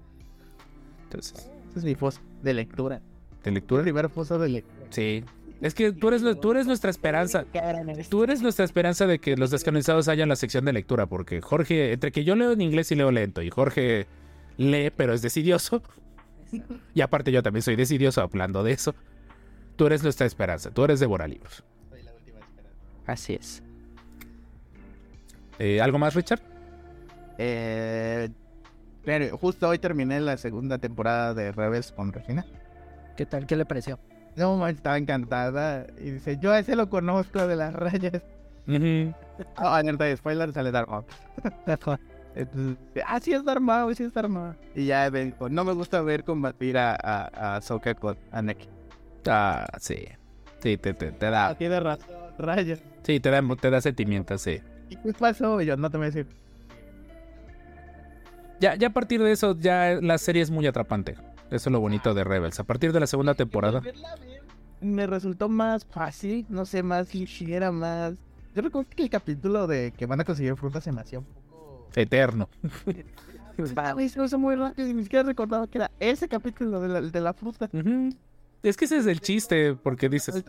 Entonces, 1.05 1.51
Ese 1.71 1.79
es 1.79 1.85
mi 1.85 1.95
foso 1.95 2.21
de 2.43 2.55
lectura. 2.55 3.01
¿de 3.43 3.51
lectura? 3.53 3.83
Primer 3.83 4.09
foso 4.11 4.39
de 4.39 4.49
lectura. 4.49 4.76
Sí. 4.91 5.25
Es 5.61 5.75
que 5.75 5.93
tú 5.93 6.09
eres, 6.09 6.23
tú 6.41 6.51
eres 6.51 6.67
nuestra 6.67 6.91
esperanza. 6.91 7.45
Tú 8.09 8.25
eres 8.25 8.43
nuestra 8.43 8.65
esperanza 8.65 9.07
de 9.07 9.19
que 9.19 9.37
los 9.37 9.51
descanonizados 9.51 10.09
hayan 10.09 10.29
la 10.29 10.37
sección 10.37 10.65
de 10.65 10.73
lectura, 10.73 11.07
porque 11.07 11.41
Jorge, 11.41 11.93
entre 11.93 12.13
que 12.13 12.25
yo 12.25 12.37
leo 12.37 12.53
en 12.53 12.61
inglés 12.61 12.93
y 12.93 12.95
leo 12.95 13.11
lento, 13.11 13.43
y 13.43 13.51
Jorge 13.51 14.07
lee, 14.59 14.93
pero 14.95 15.15
es 15.15 15.23
decidioso, 15.23 15.83
y 16.95 17.01
aparte 17.01 17.33
yo 17.33 17.43
también 17.43 17.63
soy 17.63 17.77
decidioso 17.77 18.21
hablando 18.21 18.63
de 18.63 18.73
eso, 18.73 18.95
tú 19.77 19.87
eres 19.87 20.03
nuestra 20.03 20.27
esperanza, 20.27 20.71
tú 20.71 20.85
eres 20.85 21.01
de 21.01 21.07
libros. 21.07 21.65
Así 23.07 23.35
es. 23.35 23.63
Eh, 25.59 25.81
¿Algo 25.81 25.99
más, 25.99 26.15
Richard? 26.15 26.41
Eh, 27.39 28.29
pero 29.05 29.39
justo 29.39 29.69
hoy 29.69 29.79
terminé 29.79 30.21
la 30.21 30.37
segunda 30.37 30.79
temporada 30.79 31.33
de 31.33 31.53
Rebels 31.53 31.93
con 31.93 32.13
Regina. 32.13 32.45
¿Qué 33.17 33.25
tal? 33.25 33.47
¿Qué 33.47 33.57
le 33.57 33.65
pareció? 33.65 33.99
No, 34.37 34.67
estaba 34.69 34.99
encantada. 34.99 35.87
Y 35.99 36.11
dice, 36.11 36.39
yo 36.39 36.53
a 36.53 36.59
ese 36.59 36.77
lo 36.77 36.89
conozco 36.91 37.47
de 37.47 37.57
las 37.57 37.73
rayas. 37.75 38.23
Ujú. 38.69 39.15
Ah, 39.57 39.77
alerta 39.77 40.05
de 40.05 40.17
spoiler, 40.17 40.53
sale 40.53 40.71
Darth 40.71 40.89
Maul. 40.89 41.05
Entonces, 42.35 42.77
ah, 43.07 43.19
sí 43.21 43.33
es 43.33 43.45
Darth 43.45 43.61
Maul, 43.61 43.97
sí 43.97 44.05
es 44.05 44.13
Darth 44.13 44.29
Maul. 44.29 44.55
Y 44.75 44.87
ya 44.87 45.11
dijo, 45.11 45.49
no 45.49 45.65
me 45.65 45.73
gusta 45.73 46.03
ver 46.03 46.23
combatir 46.25 46.77
a, 46.77 46.93
a, 46.95 47.31
a 47.35 47.57
Ahsoka 47.57 47.95
con 47.95 48.17
Anakin. 48.31 48.69
Ah, 49.27 49.67
sí. 49.81 50.07
Sí, 50.63 50.77
te, 50.77 50.93
te, 50.95 51.13
te 51.13 51.27
Ah, 51.27 51.31
da. 51.31 51.55
tiene 51.55 51.81
razón, 51.81 52.07
rayas. 52.39 52.81
Sí, 53.05 53.21
te 53.21 53.31
da, 53.31 53.43
te 53.61 53.71
da 53.71 53.81
sentimientos, 53.81 54.43
sí. 54.43 54.61
¿Y 54.91 54.97
qué 54.97 55.13
pasó? 55.13 55.61
Yo, 55.63 55.77
no 55.77 55.91
te 55.91 55.97
voy 55.97 56.05
a 56.07 56.11
decir. 56.11 56.27
Ya, 58.61 58.75
ya 58.75 58.89
a 58.89 58.93
partir 58.93 59.23
de 59.23 59.33
eso, 59.33 59.57
ya 59.59 59.99
la 60.01 60.19
serie 60.19 60.43
es 60.43 60.51
muy 60.51 60.67
atrapante. 60.67 61.15
Eso 61.51 61.69
es 61.69 61.73
lo 61.73 61.81
bonito 61.81 62.15
de 62.15 62.25
Rebels. 62.25 62.59
A 62.61 62.65
partir 62.65 62.93
de 62.93 63.01
la 63.01 63.07
segunda 63.07 63.35
temporada. 63.35 63.83
Me 64.81 65.07
resultó 65.07 65.49
más 65.49 65.85
fácil, 65.85 66.47
no 66.49 66.67
sé, 66.67 66.83
más 66.83 67.15
ligera, 67.15 67.73
más... 67.73 68.15
Yo 68.55 68.63
recuerdo 68.63 68.89
que 68.95 69.03
el 69.03 69.11
capítulo 69.11 69.67
de 69.67 69.93
que 69.97 70.07
van 70.07 70.21
a 70.21 70.25
conseguir 70.25 70.57
frutas 70.57 70.85
se 70.85 70.93
me 70.93 71.01
hacía 71.01 71.19
un 71.19 71.25
poco... 71.25 71.89
Eterno. 71.95 72.49
Güey, 73.95 74.09
se 74.11 74.23
hizo 74.23 74.39
muy 74.39 74.55
rápido 74.55 74.87
y 74.87 74.93
ni 74.93 75.03
siquiera 75.03 75.23
recordaba 75.23 75.67
que 75.67 75.79
era 75.79 75.91
ese 75.99 76.29
capítulo 76.29 76.79
de 76.79 76.89
la, 76.89 77.01
de 77.01 77.21
la 77.23 77.33
fruta. 77.33 77.71
Es 78.63 78.77
que 78.77 78.85
ese 78.85 78.99
es 78.99 79.07
el 79.07 79.21
chiste, 79.21 79.75
porque 79.75 80.11
dices, 80.11 80.45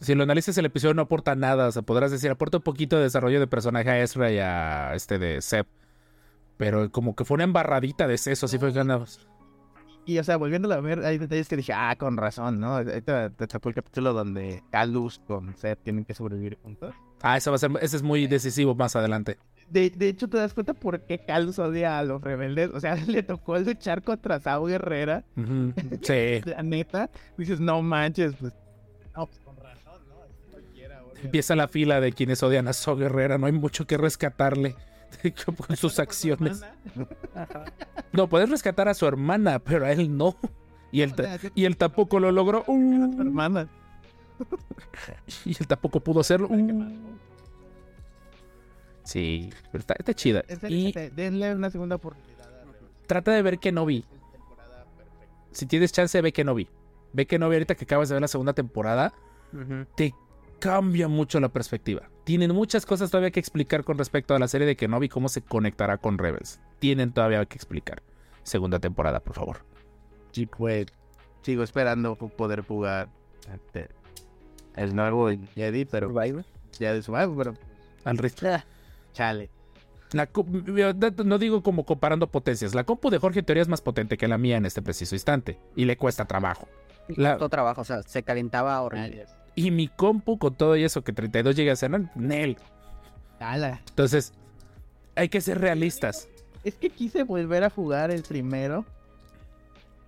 si 0.00 0.14
lo 0.14 0.24
analizas 0.24 0.58
el 0.58 0.66
episodio 0.66 0.94
no 0.94 1.02
aporta 1.02 1.36
nada, 1.36 1.68
o 1.68 1.72
sea, 1.72 1.82
podrás 1.82 2.10
decir, 2.10 2.30
aporta 2.30 2.56
un 2.56 2.64
poquito 2.64 2.96
de 2.96 3.04
desarrollo 3.04 3.38
de 3.38 3.46
personaje 3.46 3.88
a 3.90 4.02
Ezra 4.02 4.32
y 4.32 4.38
a 4.38 4.94
este 4.94 5.18
de 5.18 5.40
Seb, 5.40 5.66
pero 6.56 6.90
como 6.90 7.14
que 7.14 7.24
fue 7.24 7.36
una 7.36 7.44
embarradita 7.44 8.08
de 8.08 8.18
seso, 8.18 8.46
así 8.46 8.58
fue 8.58 8.72
que 8.72 8.80
andamos. 8.80 9.28
Y, 10.08 10.18
o 10.18 10.24
sea, 10.24 10.38
volviéndolo 10.38 10.72
a 10.72 10.80
ver, 10.80 11.04
hay 11.04 11.18
detalles 11.18 11.48
que 11.48 11.56
dije, 11.58 11.74
ah, 11.74 11.94
con 11.98 12.16
razón, 12.16 12.58
¿no? 12.58 12.76
Ahorita 12.78 13.28
te 13.28 13.46
sacó 13.46 13.68
el 13.68 13.74
capítulo 13.74 14.14
donde 14.14 14.62
Calus 14.70 15.18
con 15.26 15.54
Seth 15.54 15.80
tienen 15.82 16.06
que 16.06 16.14
sobrevivir 16.14 16.56
juntos. 16.62 16.94
Ah, 17.20 17.36
eso 17.36 17.50
va 17.50 17.56
a 17.56 17.58
ser, 17.58 17.70
ese 17.82 17.96
es 17.98 18.02
muy 18.02 18.26
decisivo 18.26 18.74
más 18.74 18.96
adelante. 18.96 19.36
De, 19.68 19.90
de 19.90 20.08
hecho, 20.08 20.26
te 20.26 20.38
das 20.38 20.54
cuenta 20.54 20.72
por 20.72 21.02
qué 21.02 21.18
Calus 21.18 21.58
odia 21.58 21.98
a 21.98 22.04
los 22.04 22.22
rebeldes. 22.22 22.70
O 22.72 22.80
sea, 22.80 22.94
le 23.06 23.22
tocó 23.22 23.58
luchar 23.58 24.02
contra 24.02 24.40
Sao 24.40 24.64
Guerrera. 24.64 25.24
Ujú. 25.36 25.74
Sí, 26.00 26.40
La 26.46 26.62
neta, 26.62 27.10
dices, 27.36 27.60
no 27.60 27.82
manches, 27.82 28.32
pues... 28.40 28.54
No, 29.14 29.26
pues 29.26 29.38
con 29.40 29.56
razón, 29.58 30.00
¿no? 30.08 30.22
Así 30.22 30.42
cualquiera 30.50 31.04
odia. 31.04 31.20
empieza 31.22 31.54
la 31.54 31.68
fila 31.68 32.00
de 32.00 32.12
quienes 32.12 32.42
odian 32.42 32.66
a 32.66 32.72
So 32.72 32.96
Guerrera, 32.96 33.36
no 33.36 33.44
hay 33.44 33.52
mucho 33.52 33.86
que 33.86 33.98
rescatarle 33.98 34.74
con 35.66 35.76
sus 35.76 35.98
acciones. 35.98 36.62
No, 38.10 38.26
puedes 38.26 38.48
rescatar 38.48 38.88
a 38.88 38.94
su 38.94 39.06
hermana, 39.06 39.58
pero 39.58 39.84
a 39.84 39.92
él 39.92 40.16
no. 40.16 40.34
Y 40.90 41.02
él, 41.02 41.14
y 41.54 41.66
él 41.66 41.76
tampoco 41.76 42.18
lo 42.18 42.32
logró. 42.32 42.64
Uh. 42.66 43.20
Hermana. 43.20 43.68
Y 45.44 45.50
él 45.50 45.66
tampoco 45.66 46.00
pudo 46.00 46.20
hacerlo. 46.20 46.48
Uh. 46.48 46.90
Sí, 49.04 49.50
pero 49.70 49.80
está, 49.80 49.94
está 49.98 50.14
chida. 50.14 50.42
Y 50.68 50.92
denle 50.92 51.54
una 51.54 51.70
segunda 51.70 51.96
oportunidad. 51.96 52.48
trata 53.06 53.32
de 53.32 53.42
ver 53.42 53.58
que 53.58 53.72
no 53.72 53.84
vi. 53.84 54.04
Si 55.52 55.66
tienes 55.66 55.92
chance, 55.92 56.20
ve 56.22 56.32
que 56.32 56.44
no 56.44 56.54
vi. 56.54 56.68
Ve 57.12 57.26
que 57.26 57.38
no 57.38 57.48
vi 57.48 57.56
ahorita 57.56 57.74
que 57.74 57.84
acabas 57.84 58.08
de 58.08 58.14
ver 58.14 58.22
la 58.22 58.28
segunda 58.28 58.52
temporada. 58.54 59.12
Te 59.96 60.14
cambia 60.58 61.08
mucho 61.08 61.40
la 61.40 61.48
perspectiva. 61.48 62.08
Tienen 62.24 62.54
muchas 62.54 62.84
cosas 62.84 63.10
todavía 63.10 63.30
que 63.30 63.40
explicar 63.40 63.84
con 63.84 63.96
respecto 63.98 64.34
a 64.34 64.38
la 64.38 64.48
serie 64.48 64.66
de 64.66 64.76
Kenobi, 64.76 65.08
cómo 65.08 65.28
se 65.28 65.42
conectará 65.42 65.98
con 65.98 66.18
Rebels. 66.18 66.60
Tienen 66.78 67.12
todavía 67.12 67.44
que 67.46 67.56
explicar. 67.56 68.02
Segunda 68.42 68.78
temporada, 68.78 69.20
por 69.20 69.34
favor. 69.34 69.58
Sí, 70.32 70.46
pues 70.46 70.86
sigo 71.42 71.62
esperando 71.62 72.16
po- 72.16 72.28
poder 72.28 72.62
jugar 72.62 73.08
este, 73.54 73.88
el 74.76 74.94
nuevo 74.94 75.30
Jedi, 75.54 75.84
pero 75.84 76.08
Survivor. 76.08 76.44
ya 76.78 76.92
de 76.92 77.02
Survivor, 77.02 77.36
pero 77.36 77.54
Al 78.04 78.18
ritmo. 78.18 78.48
Ah, 78.50 78.64
chale. 79.12 79.50
La 80.12 80.28
no 81.24 81.38
digo 81.38 81.62
como 81.62 81.84
comparando 81.84 82.30
potencias. 82.30 82.74
La 82.74 82.84
compu 82.84 83.10
de 83.10 83.18
Jorge 83.18 83.40
en 83.40 83.44
teoría 83.44 83.62
es 83.62 83.68
más 83.68 83.82
potente 83.82 84.16
que 84.16 84.26
la 84.28 84.38
mía 84.38 84.56
en 84.56 84.64
este 84.64 84.80
preciso 84.80 85.14
instante. 85.14 85.58
Y 85.76 85.84
le 85.84 85.96
cuesta 85.98 86.24
trabajo. 86.26 86.66
La- 87.08 87.32
costó 87.32 87.48
trabajo, 87.50 87.80
o 87.82 87.84
sea, 87.84 88.02
se 88.02 88.22
calentaba 88.22 88.80
horrible. 88.80 89.26
Y 89.58 89.72
mi 89.72 89.88
compu 89.88 90.38
con 90.38 90.54
todo 90.54 90.76
y 90.76 90.84
eso 90.84 91.02
que 91.02 91.12
32 91.12 91.56
llega 91.56 91.72
a 91.72 91.76
ser 91.76 91.90
Nel. 92.14 92.56
Ala. 93.40 93.80
Entonces, 93.88 94.32
hay 95.16 95.28
que 95.28 95.40
ser 95.40 95.60
realistas. 95.60 96.28
Es 96.62 96.74
que 96.74 96.90
quise 96.90 97.24
volver 97.24 97.64
a 97.64 97.70
jugar 97.70 98.10
el 98.12 98.22
primero 98.22 98.84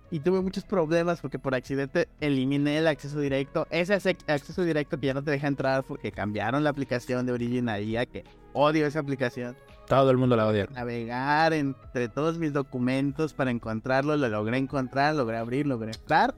y 0.09 0.19
tuve 0.19 0.41
muchos 0.41 0.63
problemas 0.65 1.21
porque 1.21 1.39
por 1.39 1.55
accidente 1.55 2.07
eliminé 2.19 2.77
el 2.77 2.87
acceso 2.87 3.19
directo. 3.19 3.67
Ese 3.71 3.95
ac- 3.95 4.23
acceso 4.27 4.63
directo 4.63 4.97
que 4.99 5.07
ya 5.07 5.13
no 5.13 5.23
te 5.23 5.31
deja 5.31 5.47
entrar 5.47 5.83
porque 5.83 6.11
cambiaron 6.11 6.63
la 6.63 6.69
aplicación 6.69 7.25
de 7.25 7.31
Origin 7.33 7.67
IA, 7.69 8.05
que 8.05 8.23
odio 8.53 8.85
esa 8.85 8.99
aplicación. 8.99 9.55
Todo 9.87 10.11
el 10.11 10.17
mundo 10.17 10.35
la 10.37 10.47
odia. 10.47 10.67
Navegar 10.73 11.51
entre 11.53 12.07
todos 12.07 12.37
mis 12.37 12.53
documentos 12.53 13.33
para 13.33 13.51
encontrarlo, 13.51 14.15
lo 14.15 14.29
logré 14.29 14.57
encontrar, 14.57 15.15
logré 15.15 15.35
abrir, 15.37 15.67
logré 15.67 15.91
entrar 15.91 16.35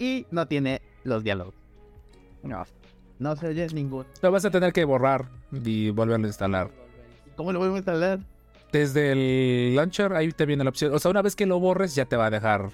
y 0.00 0.26
no 0.32 0.46
tiene 0.46 0.80
los 1.04 1.22
diálogos. 1.22 1.54
No. 2.46 2.64
No 3.18 3.34
se 3.36 3.48
oye 3.48 3.66
ninguno. 3.72 4.04
Lo 4.22 4.30
vas 4.30 4.44
a 4.44 4.50
tener 4.50 4.72
que 4.72 4.84
borrar 4.84 5.28
y 5.52 5.90
volverlo 5.90 6.26
a 6.26 6.28
instalar. 6.28 6.70
¿Cómo 7.36 7.52
lo 7.52 7.58
voy 7.58 7.70
a 7.70 7.76
instalar? 7.76 8.20
Desde 8.72 9.12
el 9.12 9.76
launcher, 9.76 10.12
ahí 10.12 10.32
te 10.32 10.44
viene 10.44 10.64
la 10.64 10.70
opción. 10.70 10.92
O 10.94 10.98
sea, 10.98 11.10
una 11.10 11.22
vez 11.22 11.34
que 11.36 11.46
lo 11.46 11.58
borres, 11.60 11.94
ya 11.94 12.04
te 12.04 12.16
va 12.16 12.26
a 12.26 12.30
dejar. 12.30 12.70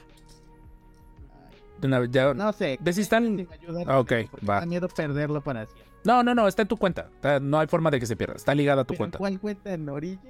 de 1.80 1.88
una- 1.88 2.04
ya- 2.06 2.32
No 2.32 2.52
sé. 2.52 2.78
Desinstala- 2.80 3.26
Si 3.26 3.32
me 3.32 3.48
ayudan, 3.54 3.84
Ah, 3.90 3.98
ok, 3.98 4.12
va. 4.48 4.60
Da 4.60 4.66
miedo 4.66 4.88
perderlo 4.88 5.40
para 5.40 5.66
siempre. 5.66 5.84
No, 6.04 6.22
no, 6.22 6.32
no, 6.34 6.46
está 6.46 6.62
en 6.62 6.68
tu 6.68 6.76
cuenta. 6.76 7.08
Está- 7.14 7.40
No 7.40 7.58
hay 7.58 7.66
forma 7.66 7.90
de 7.90 7.98
que 7.98 8.06
se 8.06 8.14
pierda. 8.16 8.34
Está 8.34 8.54
ligada 8.54 8.82
a 8.82 8.84
tu 8.84 8.94
¿Pero 8.94 8.98
cuenta. 8.98 9.18
¿Cuál 9.18 9.40
cuenta 9.40 9.74
en 9.74 9.88
Origin? 9.88 10.20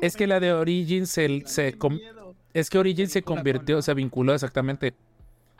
Es 0.00 0.16
que 0.16 0.26
la 0.26 0.40
de 0.40 0.52
Origin 0.52 1.06
se, 1.06 1.42
se 1.46 1.78
com- 1.78 1.98
es 2.52 2.68
que 2.68 2.78
Origin 2.78 3.08
se 3.08 3.22
convirtió, 3.22 3.80
se 3.80 3.94
vinculó 3.94 4.34
exactamente. 4.34 4.94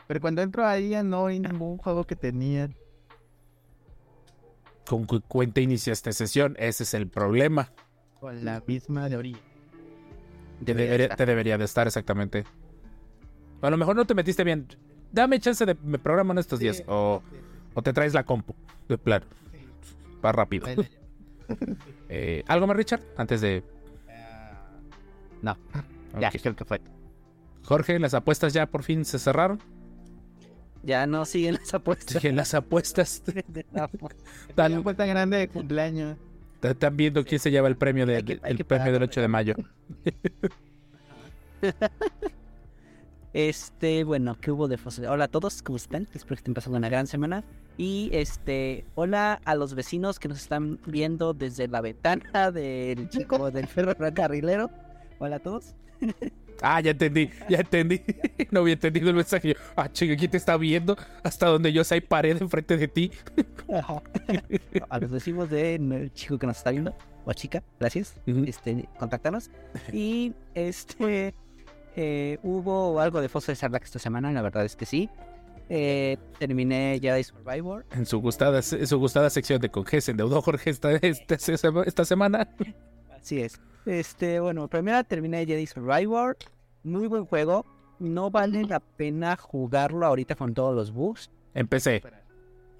Pero 0.08 0.20
cuando 0.20 0.42
entro 0.42 0.66
ahí 0.66 0.88
ya 0.90 1.02
no 1.04 1.26
hay 1.26 1.38
ningún 1.38 1.76
juego 1.78 2.02
que 2.04 2.16
tenía. 2.16 2.68
Con 4.88 5.06
qué 5.06 5.20
cuenta 5.20 5.60
iniciaste 5.60 6.12
sesión. 6.12 6.56
Ese 6.58 6.84
es 6.84 6.94
el 6.94 7.08
problema. 7.08 7.72
Con 8.20 8.44
la 8.44 8.62
misma 8.66 9.08
de 9.08 9.16
Origin. 9.16 9.42
Te 10.64 10.74
debería, 10.74 11.08
te 11.10 11.26
debería 11.26 11.58
de 11.58 11.64
estar 11.64 11.86
exactamente. 11.86 12.44
A 13.60 13.70
lo 13.70 13.76
mejor 13.76 13.96
no 13.96 14.06
te 14.06 14.14
metiste 14.14 14.44
bien. 14.44 14.66
Dame 15.12 15.40
chance 15.40 15.64
de 15.66 15.74
me 15.82 15.98
programan 15.98 16.38
estos 16.38 16.58
días. 16.58 16.82
O, 16.86 17.22
o 17.74 17.82
te 17.82 17.92
traes 17.92 18.14
la 18.14 18.24
compu. 18.24 18.54
De 18.88 18.96
plano. 18.98 19.26
Va 20.24 20.32
rápido. 20.32 20.66
Eh, 22.10 22.42
¿Algo 22.46 22.66
más, 22.66 22.76
Richard? 22.76 23.02
Antes 23.16 23.40
de. 23.40 23.62
No, 25.42 25.56
ya, 26.20 26.30
creo 26.30 26.56
que 26.56 26.64
fue. 26.64 26.80
Jorge, 27.64 27.98
las 27.98 28.14
apuestas 28.14 28.52
ya 28.52 28.66
por 28.66 28.82
fin 28.82 29.04
se 29.04 29.18
cerraron. 29.18 29.58
Ya 30.88 31.06
no 31.06 31.26
siguen 31.26 31.56
las 31.56 31.74
apuestas. 31.74 32.14
Dije, 32.14 32.32
las 32.32 32.54
apuestas. 32.54 33.22
Están, 34.48 34.72
apuesta 34.72 35.04
grande 35.04 35.36
de 35.36 35.48
cumpleaños. 35.48 36.16
están 36.62 36.96
viendo 36.96 37.26
quién 37.26 37.38
se 37.38 37.50
lleva 37.50 37.68
el 37.68 37.76
premio, 37.76 38.06
de, 38.06 38.24
que- 38.24 38.32
el 38.32 38.40
premio 38.40 38.56
del 38.56 38.64
pagarlo, 38.64 39.04
8 39.04 39.20
de 39.20 39.28
mayo. 39.28 39.54
Este, 43.34 44.02
bueno, 44.04 44.38
¿qué 44.40 44.50
hubo 44.50 44.66
de 44.68 44.78
Fossil? 44.78 45.04
Hola 45.04 45.24
a 45.24 45.28
todos, 45.28 45.60
¿cómo 45.62 45.76
están? 45.76 46.08
Espero 46.14 46.28
que 46.28 46.40
estén 46.40 46.54
pasando 46.54 46.78
una 46.78 46.88
gran 46.88 47.06
semana. 47.06 47.44
Y 47.76 48.08
este, 48.14 48.86
hola 48.94 49.40
a 49.44 49.54
los 49.54 49.74
vecinos 49.74 50.18
que 50.18 50.28
nos 50.28 50.38
están 50.38 50.80
viendo 50.86 51.34
desde 51.34 51.68
la 51.68 51.82
ventana 51.82 52.50
del 52.50 53.10
chico 53.10 53.50
del 53.50 53.66
ferrocarrilero. 53.66 54.70
Hola 55.18 55.36
a 55.36 55.40
todos. 55.40 55.74
Ah, 56.62 56.80
ya 56.80 56.92
entendí, 56.92 57.30
ya 57.48 57.58
entendí. 57.58 58.02
No 58.50 58.60
había 58.60 58.74
entendido 58.74 59.10
el 59.10 59.16
mensaje. 59.16 59.56
Ah, 59.76 59.90
chica, 59.92 60.16
¿quién 60.16 60.30
te 60.30 60.36
está 60.36 60.56
viendo? 60.56 60.96
Hasta 61.22 61.46
donde 61.46 61.72
yo 61.72 61.84
sé 61.84 61.96
hay 61.96 62.00
pared 62.00 62.40
enfrente 62.40 62.76
de 62.76 62.88
ti. 62.88 63.10
Ajá. 63.72 64.02
A 64.88 64.98
los 64.98 65.10
decimos 65.10 65.50
de 65.50 65.74
el 65.74 66.12
chico 66.14 66.38
que 66.38 66.46
nos 66.46 66.56
está 66.56 66.70
viendo, 66.70 66.96
o 67.24 67.32
chica, 67.32 67.62
gracias. 67.78 68.14
Ujú. 68.26 68.44
Este, 68.44 68.88
contáctanos. 68.98 69.50
Y 69.92 70.32
este 70.54 71.34
eh, 71.96 72.38
hubo 72.42 73.00
algo 73.00 73.20
de 73.20 73.28
Fosso 73.28 73.52
de 73.52 73.56
Sarlacc 73.56 73.84
esta 73.84 73.98
semana, 73.98 74.32
la 74.32 74.40
verdad 74.40 74.64
es 74.64 74.76
que 74.76 74.86
sí. 74.86 75.10
Eh, 75.68 76.16
terminé 76.38 76.98
Jedi 77.02 77.24
Survivor. 77.24 77.84
En 77.90 78.06
su 78.06 78.20
gustada, 78.20 78.60
en 78.60 78.86
su 78.86 78.98
gustada 78.98 79.28
sección 79.30 79.60
de 79.60 79.68
con 79.68 79.84
G 79.84 80.00
se 80.00 80.12
endeudó 80.12 80.40
Jorge 80.40 80.70
esta, 80.70 80.92
esta, 80.92 81.34
esta 81.84 82.04
semana. 82.04 82.48
Así 83.20 83.40
es. 83.40 83.60
Este, 83.86 84.40
bueno, 84.40 84.68
primero 84.68 85.02
terminé 85.04 85.44
Jedi 85.46 85.66
Survivor. 85.66 86.36
Muy 86.82 87.06
buen 87.06 87.24
juego. 87.26 87.64
No 87.98 88.30
vale 88.30 88.64
la 88.64 88.80
pena 88.80 89.36
jugarlo 89.36 90.06
ahorita 90.06 90.34
con 90.36 90.54
todos 90.54 90.74
los 90.74 90.92
bugs. 90.92 91.30
Empecé. 91.54 92.02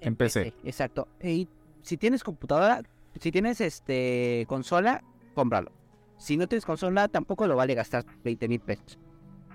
Empecé. 0.01 0.53
Exacto. 0.63 1.07
Y 1.21 1.47
si 1.81 1.97
tienes 1.97 2.23
computadora, 2.23 2.83
si 3.19 3.31
tienes 3.31 3.59
este 3.59 4.45
consola, 4.47 5.03
cómpralo. 5.35 5.71
Si 6.17 6.37
no 6.37 6.47
tienes 6.47 6.65
consola, 6.65 7.07
tampoco 7.07 7.47
lo 7.47 7.55
vale 7.55 7.75
gastar 7.75 8.05
20 8.23 8.47
mil 8.47 8.59
pesos. 8.59 8.97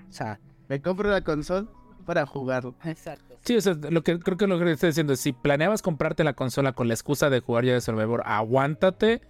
O 0.09 0.13
sea, 0.13 0.41
Me 0.69 0.81
compro 0.81 1.11
la 1.11 1.23
consola 1.23 1.67
para 2.05 2.27
jugarlo. 2.27 2.75
exacto. 2.85 3.37
Sí, 3.45 3.57
o 3.57 3.61
sea, 3.61 3.75
lo 3.75 4.03
que 4.03 4.19
creo 4.19 4.37
que 4.39 4.47
lo 4.47 4.59
que 4.59 4.71
estoy 4.73 4.89
diciendo 4.91 5.13
es 5.13 5.21
si 5.21 5.33
planeabas 5.33 5.83
comprarte 5.83 6.25
la 6.25 6.33
consola 6.33 6.73
con 6.73 6.89
la 6.89 6.95
excusa 6.95 7.29
de 7.31 7.41
jugar 7.41 7.65
ya 7.65 7.75
de 7.75 7.81
Survivor, 7.83 8.23
aguántate 8.25 9.21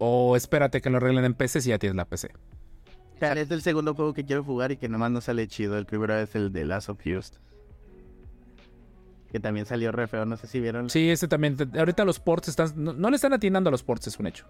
o 0.00 0.34
espérate 0.34 0.80
que 0.80 0.90
lo 0.90 0.96
arreglen 0.96 1.24
en 1.24 1.34
PC 1.34 1.60
si 1.60 1.68
ya 1.68 1.78
tienes 1.78 1.94
la 1.96 2.06
PC. 2.06 2.32
Es 3.20 3.50
el 3.50 3.60
segundo 3.62 3.94
juego 3.94 4.14
que 4.14 4.24
quiero 4.24 4.42
jugar 4.42 4.72
y 4.72 4.78
que 4.78 4.88
nomás 4.88 5.10
no 5.10 5.20
sale 5.20 5.46
chido. 5.46 5.76
El 5.78 5.84
primero 5.86 6.16
es 6.18 6.34
el 6.34 6.52
de 6.52 6.64
Last 6.64 6.88
of 6.88 6.98
Us. 7.06 7.32
Que 9.30 9.38
también 9.38 9.66
salió 9.66 9.92
re 9.92 10.06
feo, 10.08 10.24
no 10.24 10.36
sé 10.36 10.46
si 10.46 10.58
vieron. 10.58 10.90
Sí, 10.90 11.10
este 11.10 11.28
también. 11.28 11.56
te- 11.56 11.78
Ahorita 11.78 12.04
los 12.04 12.18
ports 12.18 12.48
están. 12.48 12.72
No, 12.76 12.92
no 12.94 13.10
le 13.10 13.16
están 13.16 13.32
atinando 13.32 13.68
a 13.68 13.70
los 13.70 13.82
ports, 13.82 14.06
es 14.08 14.18
un 14.18 14.26
hecho. 14.26 14.46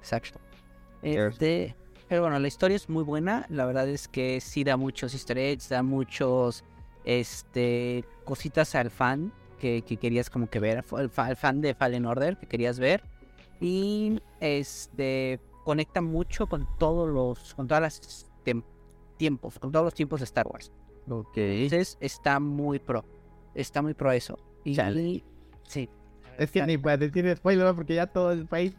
Exacto. 0.00 0.40
Este, 1.02 1.76
pero 2.08 2.22
bueno, 2.22 2.38
la 2.38 2.48
historia 2.48 2.74
es 2.76 2.88
muy 2.88 3.04
buena. 3.04 3.46
La 3.50 3.66
verdad 3.66 3.88
es 3.88 4.08
que 4.08 4.40
sí 4.40 4.64
da 4.64 4.76
muchos 4.76 5.12
easter 5.14 5.38
eggs, 5.38 5.68
da 5.68 5.82
muchos 5.82 6.64
este 7.04 8.04
cositas 8.24 8.74
al 8.74 8.90
fan 8.90 9.32
que, 9.60 9.82
que 9.82 9.96
querías 9.98 10.28
como 10.30 10.48
que 10.48 10.58
ver, 10.58 10.84
al 11.16 11.36
fan 11.36 11.60
de 11.60 11.74
Fallen 11.74 12.06
Order 12.06 12.36
que 12.38 12.46
querías 12.46 12.78
ver. 12.80 13.02
Y 13.60 14.20
este 14.40 15.40
conecta 15.64 16.00
mucho 16.00 16.46
con 16.46 16.66
todos 16.78 17.08
los, 17.08 17.54
con 17.54 17.68
todas 17.68 17.82
las 17.82 18.26
tiempos, 19.16 19.58
con 19.58 19.70
todos 19.70 19.84
los 19.84 19.94
tiempos 19.94 20.20
de 20.20 20.24
Star 20.24 20.46
Wars. 20.46 20.72
Ok. 21.08 21.36
Entonces 21.36 21.98
está 22.00 22.40
muy 22.40 22.78
pro. 22.78 23.04
Está 23.54 23.82
muy 23.82 23.94
pro 23.94 24.12
eso. 24.12 24.38
Y 24.64 24.74
Chale. 24.74 25.24
sí. 25.62 25.88
Es 26.38 26.50
que 26.50 26.64
ni 26.64 26.78
para 26.78 26.96
decir 26.96 27.36
spoiler, 27.36 27.74
porque 27.74 27.94
ya 27.94 28.06
todo 28.06 28.32
el 28.32 28.46
país. 28.46 28.72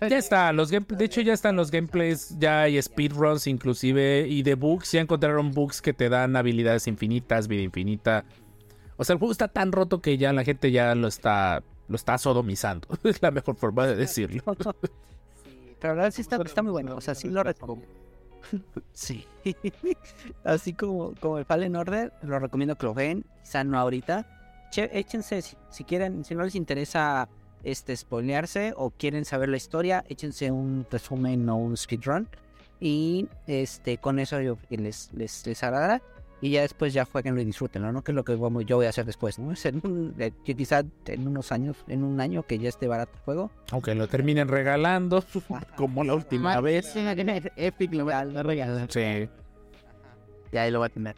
Ya 0.00 0.16
está, 0.16 0.52
los 0.52 0.70
gameplays, 0.70 0.98
de 0.98 1.04
hecho 1.04 1.20
ya 1.20 1.34
están 1.34 1.54
los 1.54 1.70
gameplays, 1.70 2.34
ya 2.38 2.62
hay 2.62 2.80
speedruns 2.80 3.46
inclusive, 3.46 4.26
y 4.26 4.42
de 4.42 4.54
bugs, 4.54 4.92
ya 4.92 5.02
encontraron 5.02 5.50
bugs 5.50 5.82
que 5.82 5.92
te 5.92 6.08
dan 6.08 6.34
habilidades 6.34 6.86
infinitas, 6.88 7.46
vida 7.46 7.60
infinita. 7.62 8.24
O 8.96 9.04
sea, 9.04 9.14
el 9.14 9.18
juego 9.18 9.32
está 9.32 9.48
tan 9.48 9.70
roto 9.70 10.00
que 10.00 10.16
ya 10.16 10.32
la 10.32 10.44
gente 10.44 10.70
ya 10.72 10.94
lo 10.94 11.08
está, 11.08 11.62
lo 11.88 11.96
está 11.96 12.18
sodomizando. 12.18 12.88
Es 13.04 13.22
la 13.22 13.30
mejor 13.30 13.56
forma 13.56 13.86
de 13.86 13.96
decirlo. 13.96 14.42
Sí, 15.44 15.76
pero 15.80 15.94
la 15.94 16.04
verdad 16.04 16.14
sí 16.14 16.22
está, 16.22 16.36
está 16.42 16.62
muy 16.62 16.72
bueno. 16.72 16.96
O 16.96 17.00
sea, 17.00 17.14
sí 17.14 17.28
lo 17.28 17.42
recomiendo. 17.42 17.86
Sí. 18.92 19.26
Así 20.44 20.72
como, 20.72 21.14
como 21.20 21.38
el 21.38 21.44
Fallen 21.44 21.76
Order, 21.76 22.12
lo 22.22 22.38
recomiendo 22.38 22.76
que 22.76 22.86
lo 22.86 22.94
vean. 22.94 23.24
Quizá 23.42 23.64
no 23.64 23.78
ahorita. 23.78 24.26
Che, 24.70 24.90
échense, 24.92 25.42
si, 25.42 25.56
si 25.70 25.84
quieren, 25.84 26.24
si 26.24 26.34
no 26.34 26.42
les 26.42 26.54
interesa 26.54 27.28
este 27.62 27.96
spoilearse 27.96 28.74
o 28.76 28.90
quieren 28.90 29.24
saber 29.24 29.48
la 29.48 29.56
historia, 29.56 30.04
échense 30.08 30.50
un 30.50 30.86
resumen 30.90 31.48
o 31.48 31.56
un 31.56 31.76
speedrun. 31.76 32.28
Y 32.80 33.28
este 33.46 33.98
con 33.98 34.18
eso 34.18 34.40
yo 34.40 34.58
les, 34.70 35.10
les, 35.12 35.46
les 35.46 35.62
agradará. 35.62 36.02
Y 36.44 36.50
ya 36.50 36.60
después 36.60 36.92
ya 36.92 37.06
jueguenlo 37.06 37.40
y 37.40 37.44
disfrútenlo, 37.46 37.90
¿no? 37.90 38.04
Que 38.04 38.12
es 38.12 38.16
lo 38.16 38.22
que 38.22 38.34
vamos- 38.34 38.66
yo 38.66 38.76
voy 38.76 38.84
a 38.84 38.90
hacer 38.90 39.06
después, 39.06 39.38
¿no? 39.38 39.50
Es 39.52 39.64
en 39.64 39.80
un- 39.82 40.14
eh, 40.18 40.30
quizá 40.44 40.82
en 41.06 41.26
unos 41.26 41.50
años, 41.52 41.76
en 41.88 42.04
un 42.04 42.20
año 42.20 42.42
que 42.42 42.58
ya 42.58 42.68
esté 42.68 42.86
barato 42.86 43.12
el 43.14 43.20
juego. 43.20 43.50
Aunque 43.72 43.94
lo 43.94 44.08
terminen 44.08 44.48
regalando, 44.48 45.24
como 45.76 46.04
la 46.04 46.14
última 46.14 46.60
vez. 46.60 46.94
Epic 47.56 47.94
lo 47.94 48.04
va 48.04 48.18
a 48.18 48.24
regalar. 48.42 48.92
Sí. 48.92 49.26
Ya 50.52 50.62
ahí 50.62 50.70
lo 50.70 50.80
va 50.80 50.86
a 50.86 50.90
tener. 50.90 51.16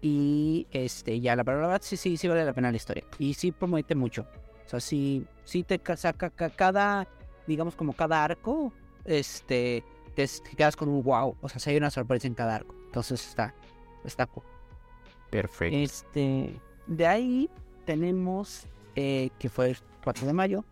Y 0.00 0.68
este, 0.70 1.18
ya 1.20 1.34
la 1.34 1.42
verdad 1.42 1.80
sí, 1.82 1.96
sí, 1.96 2.16
sí 2.16 2.28
vale 2.28 2.44
la 2.44 2.52
pena 2.52 2.70
la 2.70 2.76
historia. 2.76 3.02
Y 3.18 3.34
sí 3.34 3.50
promete 3.50 3.96
mucho. 3.96 4.26
O 4.64 4.68
sea, 4.68 4.78
sí, 4.78 5.26
sí 5.44 5.64
te 5.64 5.80
ca- 5.80 5.96
saca 5.96 6.30
ca- 6.30 6.50
cada, 6.50 7.08
digamos 7.48 7.74
como 7.74 7.94
cada 7.94 8.22
arco, 8.22 8.72
este, 9.04 9.82
te, 10.14 10.24
quedas 10.56 10.76
con 10.76 10.88
un 10.88 11.02
wow. 11.02 11.36
O 11.40 11.48
sea, 11.48 11.58
sí 11.58 11.70
hay 11.70 11.76
una 11.78 11.90
sorpresa 11.90 12.28
en 12.28 12.34
cada 12.34 12.54
arco. 12.54 12.76
Entonces 12.86 13.26
está, 13.28 13.54
está 14.04 14.26
cool. 14.26 14.44
Perfecto. 15.32 15.74
Este, 15.78 16.60
de 16.86 17.06
ahí 17.06 17.48
tenemos 17.86 18.66
eh, 18.94 19.30
que 19.38 19.48
fue 19.48 19.70
el 19.70 19.76
4 20.04 20.26
de 20.26 20.32
mayo. 20.34 20.64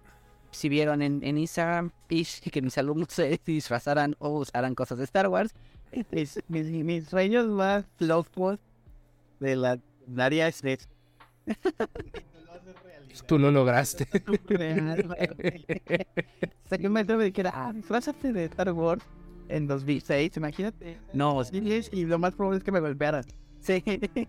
Si 0.51 0.69
vieron 0.69 1.01
en, 1.01 1.25
en 1.25 1.39
Instagram 1.39 1.93
y 2.11 2.25
que 2.25 2.61
mis 2.61 2.77
alumnos 2.77 3.09
se 3.11 3.41
disfrazaran 3.47 4.17
o 4.19 4.29
usaran 4.41 4.75
cosas 4.75 4.99
de 4.99 5.05
Star 5.05 5.29
Wars, 5.29 5.55
Mis, 6.11 6.39
mis, 6.49 6.67
mis 6.67 7.07
sueños 7.07 7.47
más 7.49 7.87
locos 7.99 8.59
de 9.41 9.57
la 9.57 9.79
área 10.19 10.47
es 10.49 10.61
de 10.61 10.79
Tú 13.27 13.39
lo 13.39 13.51
lograste. 13.51 14.07
Que 16.71 16.87
un 16.87 16.93
maestro 16.93 17.17
me 17.17 17.25
dijera, 17.25 17.51
ah, 17.55 17.73
disfrázate 17.73 18.33
de 18.33 18.45
Star 18.45 18.73
Wars 18.73 19.03
en 19.49 19.67
2006, 19.67 20.37
imagínate. 20.37 20.99
no, 21.15 21.43
Y 21.53 22.05
lo 22.05 22.19
más 22.19 22.35
probable 22.35 22.59
es 22.59 22.65
que 22.65 22.71
me 22.71 22.79
golpearan. 22.81 23.25
Sí. 23.61 23.83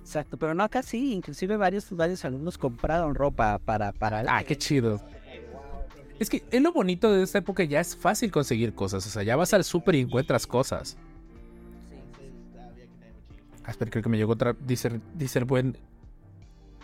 Exacto, 0.00 0.36
pero 0.36 0.54
no 0.54 0.62
acá 0.62 0.82
sí, 0.82 1.14
inclusive 1.14 1.56
varios, 1.56 1.90
varios 1.90 2.24
alumnos 2.24 2.58
compraron 2.58 3.14
ropa 3.14 3.58
para, 3.58 3.92
para 3.92 4.22
Ah, 4.28 4.44
qué 4.44 4.56
chido. 4.56 5.00
Es 6.18 6.30
que 6.30 6.44
es 6.50 6.62
lo 6.62 6.72
bonito 6.72 7.10
de 7.10 7.22
esta 7.22 7.38
época, 7.38 7.64
ya 7.64 7.80
es 7.80 7.96
fácil 7.96 8.30
conseguir 8.30 8.74
cosas. 8.74 9.06
O 9.06 9.10
sea, 9.10 9.22
ya 9.22 9.34
vas 9.34 9.52
al 9.54 9.64
súper 9.64 9.94
y 9.96 10.00
encuentras 10.00 10.46
cosas. 10.46 10.96
Ah, 13.64 13.70
espera, 13.70 13.90
creo 13.90 14.02
que 14.02 14.08
me 14.10 14.18
llegó 14.18 14.32
otra. 14.32 14.54
Dice, 14.60 15.00
dice 15.14 15.38
el 15.38 15.46
buen 15.46 15.78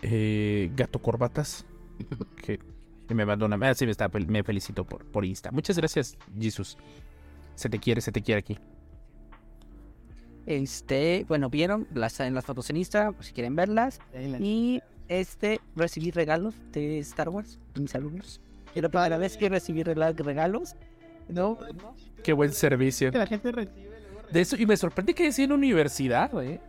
eh, 0.02 0.70
Gato 0.74 1.00
Corbatas. 1.00 1.66
Que, 2.42 2.58
que 3.06 3.14
me 3.14 3.26
mandó 3.26 3.44
una. 3.44 3.58
Ah, 3.68 3.74
sí, 3.74 3.84
me, 3.84 3.90
está, 3.90 4.08
me 4.08 4.42
felicito 4.42 4.84
por, 4.84 5.04
por 5.04 5.26
Insta. 5.26 5.50
Muchas 5.50 5.76
gracias, 5.76 6.16
Jesus. 6.38 6.78
Se 7.54 7.68
te 7.68 7.78
quiere, 7.78 8.00
se 8.00 8.10
te 8.10 8.22
quiere 8.22 8.38
aquí. 8.38 8.58
Este, 10.46 11.24
bueno, 11.28 11.48
vieron 11.50 11.86
las 11.94 12.18
en 12.20 12.34
las 12.34 12.44
fotos 12.44 12.68
en 12.70 12.76
Instagram, 12.78 13.14
por 13.14 13.24
si 13.24 13.32
quieren 13.32 13.54
verlas. 13.54 14.00
Y 14.40 14.80
este, 15.08 15.60
recibí 15.76 16.10
regalos 16.10 16.54
de 16.72 16.98
Star 17.00 17.28
Wars 17.28 17.58
de 17.74 17.80
mis 17.82 17.94
alumnos. 17.94 18.40
Era 18.74 18.82
la 18.82 18.88
primera 18.90 19.18
vez 19.18 19.36
que 19.36 19.48
recibí 19.48 19.82
regalos. 19.82 20.74
No, 21.28 21.58
Qué 22.22 22.32
buen 22.32 22.52
servicio. 22.52 23.10
que 23.12 23.18
la 23.18 23.26
gente 23.26 23.52
recibe. 23.52 23.90
De 24.32 24.40
eso, 24.40 24.56
y 24.56 24.64
me 24.66 24.76
sorprende 24.76 25.14
que 25.14 25.24
decía 25.24 25.44
en 25.44 25.52
universidad, 25.52 26.30
¿eh? 26.42 26.60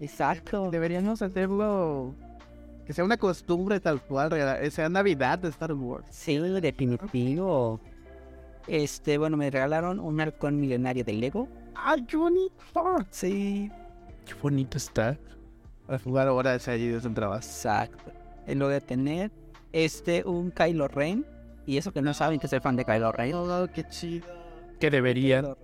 Exacto. 0.00 0.70
Deberíamos 0.70 1.20
hacerlo. 1.22 2.14
Que 2.86 2.92
sea 2.92 3.04
una 3.04 3.16
costumbre 3.16 3.78
tal 3.80 4.00
cual, 4.02 4.30
regalar- 4.30 4.68
sea 4.70 4.88
Navidad 4.88 5.38
de 5.38 5.48
Star 5.50 5.72
Wars. 5.74 6.06
Sí, 6.10 6.38
definitivo. 6.38 7.80
Este, 8.66 9.18
bueno, 9.18 9.36
me 9.36 9.50
regalaron 9.50 10.00
un 10.00 10.20
halcón 10.20 10.60
milenario 10.60 11.04
de 11.04 11.12
Lego. 11.12 11.48
¡Ay, 11.74 12.04
qué 12.04 12.16
bonito! 12.16 12.96
Sí. 13.10 13.70
Qué 14.26 14.34
bonito 14.40 14.78
está. 14.78 15.18
Para 15.86 15.98
jugar 15.98 16.28
horas 16.28 16.68
allí 16.68 16.88
desde 16.88 17.08
un 17.08 17.14
trabajo. 17.14 17.40
Exacto. 17.40 18.12
Y 18.46 18.54
lo 18.54 18.68
de 18.68 18.80
tener 18.80 19.30
este, 19.72 20.24
un 20.24 20.50
Kylo 20.50 20.88
Ren. 20.88 21.26
Y 21.66 21.76
eso 21.76 21.92
que 21.92 22.02
no 22.02 22.12
saben 22.14 22.40
que 22.40 22.48
soy 22.48 22.60
fan 22.60 22.76
de 22.76 22.84
Kylo 22.84 23.12
Ren. 23.12 23.34
Oh, 23.34 23.68
qué 23.72 23.86
chido. 23.88 24.26
Que 24.80 24.90
deberían. 24.90 25.54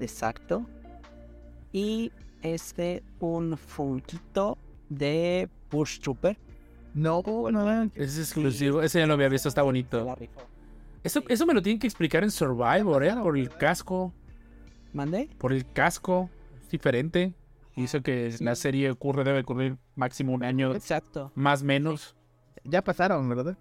Exacto. 0.00 0.66
Y 1.72 2.12
este, 2.42 3.02
un 3.20 3.56
Funkito 3.56 4.58
de 4.88 5.48
Push 5.68 6.00
Trooper. 6.00 6.36
No, 6.94 7.22
no, 7.50 7.90
Es 7.94 8.18
exclusivo. 8.18 8.82
Ese 8.82 8.98
ya 8.98 9.06
lo 9.06 9.14
había 9.14 9.28
visto, 9.28 9.48
está 9.48 9.62
bonito. 9.62 10.14
Eso, 11.02 11.22
eso 11.28 11.46
me 11.46 11.54
lo 11.54 11.62
tienen 11.62 11.80
que 11.80 11.86
explicar 11.86 12.22
en 12.22 12.30
Survivor, 12.30 13.02
¿eh? 13.04 13.14
Por 13.14 13.38
el 13.38 13.48
casco. 13.48 14.12
¿Mandé? 14.92 15.28
Por 15.38 15.52
el 15.52 15.70
casco. 15.72 16.28
Es 16.62 16.70
diferente. 16.70 17.34
Dice 17.76 18.02
que 18.02 18.34
la 18.40 18.54
serie 18.54 18.90
ocurre, 18.90 19.24
debe 19.24 19.40
ocurrir 19.40 19.78
máximo 19.94 20.32
un 20.34 20.44
año, 20.44 20.74
Exacto. 20.74 21.32
más 21.34 21.62
menos. 21.62 22.14
ya 22.64 22.82
pasaron, 22.84 23.26
¿verdad? 23.30 23.56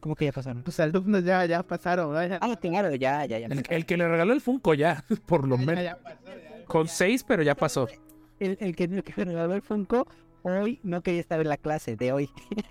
¿Cómo 0.00 0.16
que 0.16 0.24
ya 0.24 0.32
pasaron? 0.32 0.62
Los 0.64 0.80
alumnos 0.80 1.22
ya, 1.22 1.44
ya 1.44 1.62
pasaron. 1.62 2.10
¿verdad? 2.12 2.38
Ah, 2.40 2.56
claro, 2.58 2.94
ya, 2.94 3.24
ya, 3.26 3.38
ya. 3.38 3.46
El, 3.46 3.62
el 3.68 3.86
que 3.86 3.96
le 3.98 4.08
regaló 4.08 4.32
el 4.32 4.40
Funko 4.40 4.72
ya, 4.74 5.04
por 5.26 5.46
lo 5.46 5.56
Ya, 5.58 5.64
menos. 5.66 5.84
ya 5.84 5.96
pasó, 5.98 6.18
ya. 6.26 6.64
con 6.64 6.88
seis, 6.88 7.22
pero 7.22 7.42
ya 7.42 7.54
pasó. 7.54 7.86
El, 8.40 8.56
el 8.60 8.74
que, 8.74 8.84
el 8.84 9.04
que 9.04 9.12
me 9.18 9.24
regaló 9.26 9.54
el 9.54 9.62
Funko 9.62 10.06
hoy 10.42 10.80
no 10.82 11.02
quería 11.02 11.20
estar 11.20 11.38
en 11.40 11.48
la 11.48 11.56
clase 11.58 11.94
de 11.96 12.12
hoy. 12.12 12.30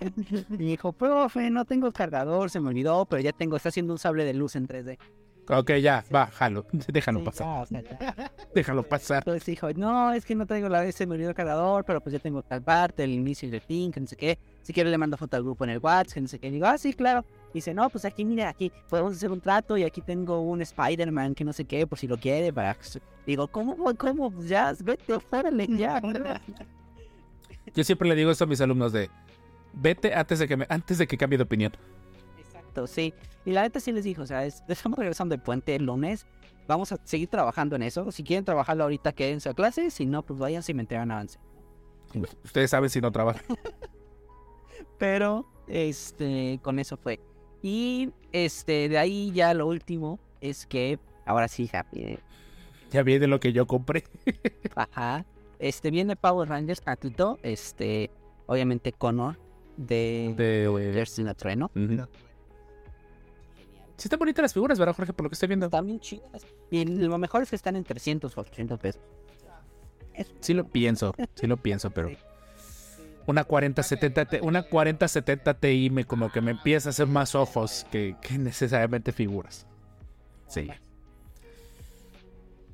y 0.50 0.50
me 0.50 0.56
dijo, 0.58 0.92
profe, 0.92 1.50
no 1.50 1.64
tengo 1.64 1.90
cargador, 1.92 2.50
se 2.50 2.58
me 2.60 2.68
olvidó, 2.68 3.06
pero 3.06 3.22
ya 3.22 3.32
tengo, 3.32 3.56
está 3.56 3.68
haciendo 3.70 3.92
un 3.94 3.98
sable 3.98 4.24
de 4.24 4.34
luz 4.34 4.56
en 4.56 4.66
3D. 4.66 4.98
Ok, 5.48 5.72
ya, 5.82 6.04
va, 6.14 6.26
jalo. 6.28 6.66
Déjalo 6.88 7.18
Sí, 7.18 7.24
pasar. 7.24 7.62
o 7.62 7.66
sea. 7.66 7.82
Déjalo 8.54 8.82
pasar. 8.84 9.18
Entonces 9.18 9.44
dijo, 9.44 9.72
no, 9.72 10.12
es 10.12 10.24
que 10.24 10.34
no 10.34 10.46
traigo 10.46 10.68
la 10.68 10.80
vez, 10.80 10.94
se 10.94 11.06
me 11.06 11.14
olvidó 11.14 11.30
el 11.30 11.34
cargador, 11.34 11.84
pero 11.84 12.00
pues 12.00 12.12
ya 12.12 12.18
tengo 12.20 12.42
tal 12.42 12.62
parte, 12.62 13.02
el 13.04 13.10
inicio 13.10 13.50
del 13.50 13.60
thing, 13.60 13.90
que 13.90 14.00
no 14.00 14.06
sé 14.06 14.16
qué. 14.16 14.38
Si 14.62 14.72
quiero 14.72 14.88
le 14.88 14.98
mando 14.98 15.16
foto 15.16 15.36
al 15.36 15.42
grupo 15.42 15.64
en 15.64 15.70
el 15.70 15.78
WhatsApp, 15.78 16.14
que 16.14 16.20
no 16.20 16.28
sé 16.28 16.38
qué. 16.38 16.50
Digo, 16.50 16.66
ah, 16.66 16.78
sí, 16.78 16.94
claro. 16.94 17.24
Dice, 17.52 17.74
no, 17.74 17.90
pues 17.90 18.04
aquí, 18.04 18.24
mira, 18.24 18.48
aquí 18.48 18.70
podemos 18.88 19.14
hacer 19.16 19.30
un 19.32 19.40
trato 19.40 19.76
y 19.76 19.82
aquí 19.82 20.00
tengo 20.00 20.40
un 20.40 20.62
Spider-Man 20.62 21.34
que 21.34 21.44
no 21.44 21.52
sé 21.52 21.64
qué, 21.64 21.86
por 21.86 21.98
si 21.98 22.06
lo 22.06 22.16
quiere. 22.18 22.52
Para... 22.52 22.76
Digo, 23.26 23.48
¿cómo, 23.48 23.76
cómo? 23.96 24.30
Pues 24.30 24.48
ya, 24.48 24.72
vete, 24.82 25.18
órale, 25.30 25.66
ya. 25.76 26.00
Yo 27.74 27.84
siempre 27.84 28.08
le 28.08 28.14
digo 28.14 28.30
esto 28.30 28.44
a 28.44 28.46
mis 28.46 28.60
alumnos 28.60 28.92
de 28.92 29.10
vete 29.72 30.14
antes 30.14 30.38
de 30.38 30.48
que 30.48 30.56
me, 30.56 30.66
antes 30.68 30.98
de 30.98 31.06
que 31.06 31.16
cambie 31.16 31.36
de 31.36 31.44
opinión. 31.44 31.72
Exacto, 32.72 32.86
sí. 32.86 33.12
Y 33.44 33.52
la 33.52 33.62
neta 33.62 33.80
sí 33.80 33.92
les 33.92 34.04
dijo, 34.04 34.22
o 34.22 34.26
sea, 34.26 34.44
es- 34.46 34.62
estamos 34.68 34.98
regresando 34.98 35.34
del 35.34 35.42
puente 35.42 35.74
el 35.74 35.84
lunes. 35.84 36.26
Vamos 36.66 36.92
a 36.92 36.98
seguir 37.04 37.28
trabajando 37.28 37.76
en 37.76 37.82
eso. 37.82 38.10
Si 38.12 38.22
quieren 38.22 38.44
trabajarlo 38.44 38.84
ahorita, 38.84 39.12
quédense 39.12 39.48
a 39.48 39.54
clase. 39.54 39.90
Si 39.90 40.06
no, 40.06 40.22
pues 40.22 40.38
vayan 40.38 40.62
si 40.62 40.72
me 40.74 40.82
entregan 40.82 41.10
avance. 41.10 41.38
Ustedes 42.44 42.70
saben 42.70 42.88
si 42.88 43.00
no 43.00 43.10
trabajan. 43.10 43.42
Pero, 44.98 45.46
este, 45.66 46.60
con 46.62 46.78
eso 46.78 46.96
fue. 46.96 47.20
Y, 47.62 48.10
este, 48.32 48.88
de 48.88 48.98
ahí 48.98 49.32
ya 49.32 49.54
lo 49.54 49.66
último 49.66 50.18
es 50.40 50.66
que, 50.66 50.98
ahora 51.26 51.48
sí, 51.48 51.68
happy. 51.72 52.18
Ya 52.90 53.02
viene 53.02 53.26
lo 53.26 53.40
que 53.40 53.52
yo 53.52 53.66
compré. 53.66 54.04
Ajá. 54.74 55.24
Este, 55.58 55.90
viene 55.90 56.16
Power 56.16 56.48
Rangers 56.48 56.80
gratuito. 56.80 57.38
Este, 57.42 58.10
obviamente 58.46 58.92
Connor 58.92 59.38
de... 59.76 60.34
De, 60.36 61.34
Trueno. 61.34 61.70
ujú. 61.74 62.06
Sí 64.02 64.06
están 64.08 64.18
bonitas 64.18 64.42
las 64.42 64.52
figuras, 64.52 64.80
¿verdad, 64.80 64.96
Jorge? 64.96 65.12
Por 65.12 65.22
lo 65.22 65.30
que 65.30 65.34
estoy 65.34 65.46
viendo. 65.46 65.66
Están 65.66 65.86
bien 65.86 66.00
chidas. 66.00 66.44
Y 66.72 66.84
lo 66.84 67.18
mejor 67.18 67.44
es 67.44 67.50
que 67.50 67.54
están 67.54 67.76
en 67.76 67.84
300 67.84 68.36
o 68.36 68.40
800 68.40 68.80
pesos. 68.80 69.00
Sí 70.40 70.54
lo 70.54 70.64
pienso, 70.66 71.14
sí 71.36 71.46
lo 71.46 71.56
pienso, 71.56 71.88
pero 71.90 72.10
una 73.26 73.44
4070 73.44 74.24
Ti- 74.24 74.38
una 74.42 74.64
4070 74.64 75.54
Ti 75.54 75.90
me 75.90 76.04
como 76.04 76.32
que 76.32 76.40
me 76.40 76.50
empieza 76.50 76.88
a 76.88 76.90
hacer 76.90 77.06
más 77.06 77.36
ojos 77.36 77.86
que, 77.92 78.16
que 78.20 78.38
necesariamente 78.38 79.12
figuras. 79.12 79.66
Sí. 80.48 80.68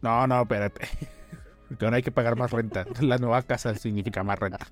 No, 0.00 0.26
no, 0.26 0.40
espérate. 0.40 0.88
Porque 1.68 1.84
ahora 1.84 1.98
hay 1.98 2.02
que 2.02 2.10
pagar 2.10 2.36
más 2.36 2.50
renta. 2.52 2.86
La 3.02 3.18
nueva 3.18 3.42
casa 3.42 3.74
significa 3.74 4.22
más 4.24 4.38
renta. 4.38 4.66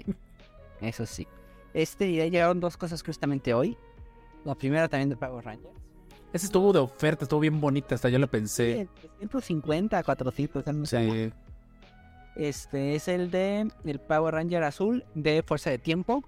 Eso 0.81 1.05
sí. 1.05 1.29
Este 1.75 2.07
día 2.07 2.27
llegaron 2.29 2.61
dos 2.61 2.79
cosas 2.79 3.03
justamente 3.03 3.53
hoy. 3.53 3.77
La 4.47 4.55
primera 4.55 4.89
también 4.89 5.11
de 5.11 5.17
Power 5.17 5.45
Rangers. 5.45 5.77
Ese 6.37 6.47
estuvo 6.47 6.71
de 6.71 6.81
oferta, 6.81 7.25
estuvo 7.25 7.41
bien 7.41 7.63
bonita, 7.63 7.95
hasta 7.95 8.11
yo 8.11 8.19
lo 8.19 8.27
pensé. 8.27 8.87
Sí, 9.01 9.07
350, 9.21 10.03
400, 10.03 10.67
o 10.67 10.87
sea. 10.87 11.01
Sí. 11.01 11.33
Este 12.37 12.95
es 12.95 13.09
el 13.09 13.31
de 13.31 13.71
el 13.87 13.99
Power 13.99 14.35
Ranger 14.35 14.63
azul 14.65 15.03
de 15.15 15.43
Fuerza 15.43 15.71
de 15.71 15.79
Tiempo 15.79 16.23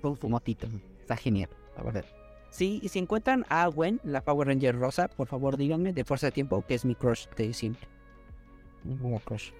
con 0.00 0.16
su 0.16 0.28
motito. 0.28 0.68
Está 1.00 1.16
genial, 1.16 1.50
la 1.76 1.82
verdad. 1.82 2.04
Sí, 2.50 2.78
y 2.84 2.88
si 2.90 3.00
encuentran 3.00 3.44
a 3.48 3.66
Gwen, 3.66 4.00
la 4.04 4.20
Power 4.20 4.46
Ranger 4.46 4.78
rosa, 4.78 5.08
por 5.08 5.26
favor 5.26 5.56
díganme 5.56 5.92
de 5.92 6.04
Fuerza 6.04 6.26
de 6.28 6.32
Tiempo, 6.32 6.64
que 6.64 6.76
es 6.76 6.84
mi 6.84 6.94
crush 6.94 7.26
de 7.36 7.52
siempre. 7.52 7.88
Mi 8.84 9.18
crush. 9.18 9.50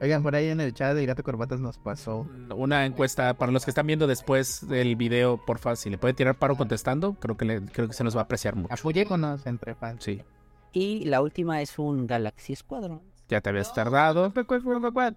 Oigan, 0.00 0.22
por 0.22 0.36
ahí 0.36 0.46
en 0.48 0.60
el 0.60 0.72
chat 0.74 0.94
de 0.94 1.04
Gato 1.06 1.24
Corbatas 1.24 1.58
nos 1.60 1.76
pasó. 1.78 2.26
Una 2.54 2.86
encuesta 2.86 3.34
para 3.34 3.50
los 3.50 3.64
que 3.64 3.72
están 3.72 3.86
viendo 3.86 4.06
después 4.06 4.66
del 4.68 4.94
video, 4.94 5.44
porfa, 5.44 5.74
si 5.74 5.90
le 5.90 5.98
puede 5.98 6.14
tirar 6.14 6.36
paro 6.38 6.56
contestando, 6.56 7.14
creo 7.14 7.36
que 7.36 7.44
le- 7.44 7.62
creo 7.66 7.88
que 7.88 7.94
se 7.94 8.04
nos 8.04 8.14
va 8.16 8.20
a 8.20 8.24
apreciar 8.24 8.54
mucho. 8.54 8.72
Apoyémonos 8.72 9.44
entre 9.46 9.74
fans. 9.74 10.04
Sí. 10.04 10.22
Y 10.72 11.04
la 11.06 11.20
última 11.20 11.60
es 11.62 11.78
un 11.80 12.06
Galaxy 12.06 12.54
Squadron. 12.54 13.00
Ya 13.28 13.40
te 13.40 13.48
habías 13.50 13.74
tardado. 13.74 14.32
¿Cuál 14.32 14.62
fue 14.62 14.92
cuál, 14.92 15.16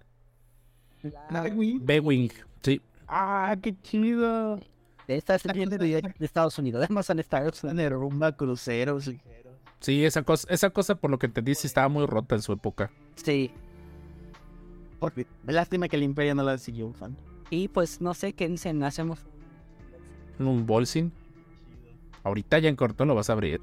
B-Wing, 1.80 2.30
sí. 2.62 2.80
Ah, 3.08 3.56
qué 3.60 3.74
chido. 3.82 4.56
de 5.06 5.16
esta 5.16 5.34
es 5.34 5.42
de, 5.42 5.66
de 5.66 6.12
Estados 6.20 6.58
Unidos. 6.58 6.82
Además 6.84 7.06
son 7.06 7.18
Star 7.20 7.44
Wars. 7.44 7.56
Están 7.56 7.76
de 7.76 7.88
rumba 7.88 8.32
cruceros. 8.36 9.06
ligeros. 9.06 9.52
Sí, 9.80 10.04
esa 10.04 10.22
cosa, 10.22 10.46
esa 10.50 10.70
cosa 10.70 10.94
por 10.94 11.10
lo 11.10 11.18
que 11.18 11.26
entendí 11.26 11.54
sí 11.54 11.66
estaba 11.66 11.88
muy 11.88 12.06
rota 12.06 12.34
en 12.36 12.42
su 12.42 12.52
época. 12.52 12.90
Sí. 13.16 13.50
Lástima 15.46 15.88
que 15.88 15.96
el 15.96 16.02
Imperio 16.02 16.34
no 16.34 16.42
la 16.42 16.58
siguió 16.58 16.86
un 16.86 16.94
fan. 16.94 17.16
Y 17.50 17.68
pues 17.68 18.00
no 18.00 18.14
sé 18.14 18.32
qué 18.32 18.52
hacemos. 18.84 19.20
Un 20.38 20.66
bolsing. 20.66 21.12
Ahorita 22.24 22.58
ya 22.58 22.68
en 22.68 22.76
corto 22.76 23.04
lo 23.04 23.14
vas 23.14 23.30
a 23.30 23.34
abrir. 23.34 23.60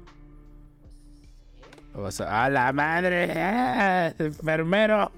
Lo 1.94 2.02
vas 2.02 2.20
a... 2.20 2.44
¡A 2.44 2.50
la 2.50 2.72
madre! 2.72 3.32
¡Ah! 3.36 4.14
¡Enfermero! 4.18 5.10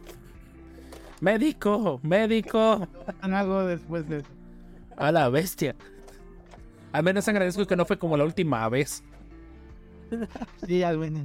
¡Médico! 1.20 2.00
¡Médico! 2.02 2.88
Algo 3.20 3.64
después 3.64 4.08
de 4.08 4.22
¡A 4.96 5.12
la 5.12 5.28
bestia! 5.28 5.74
Al 6.92 7.02
menos 7.02 7.26
agradezco 7.28 7.66
que 7.66 7.76
no 7.76 7.84
fue 7.84 7.98
como 7.98 8.16
la 8.16 8.24
última 8.24 8.68
vez. 8.68 9.02
Sí, 10.66 10.78
ya 10.78 10.94
bueno. 10.94 11.24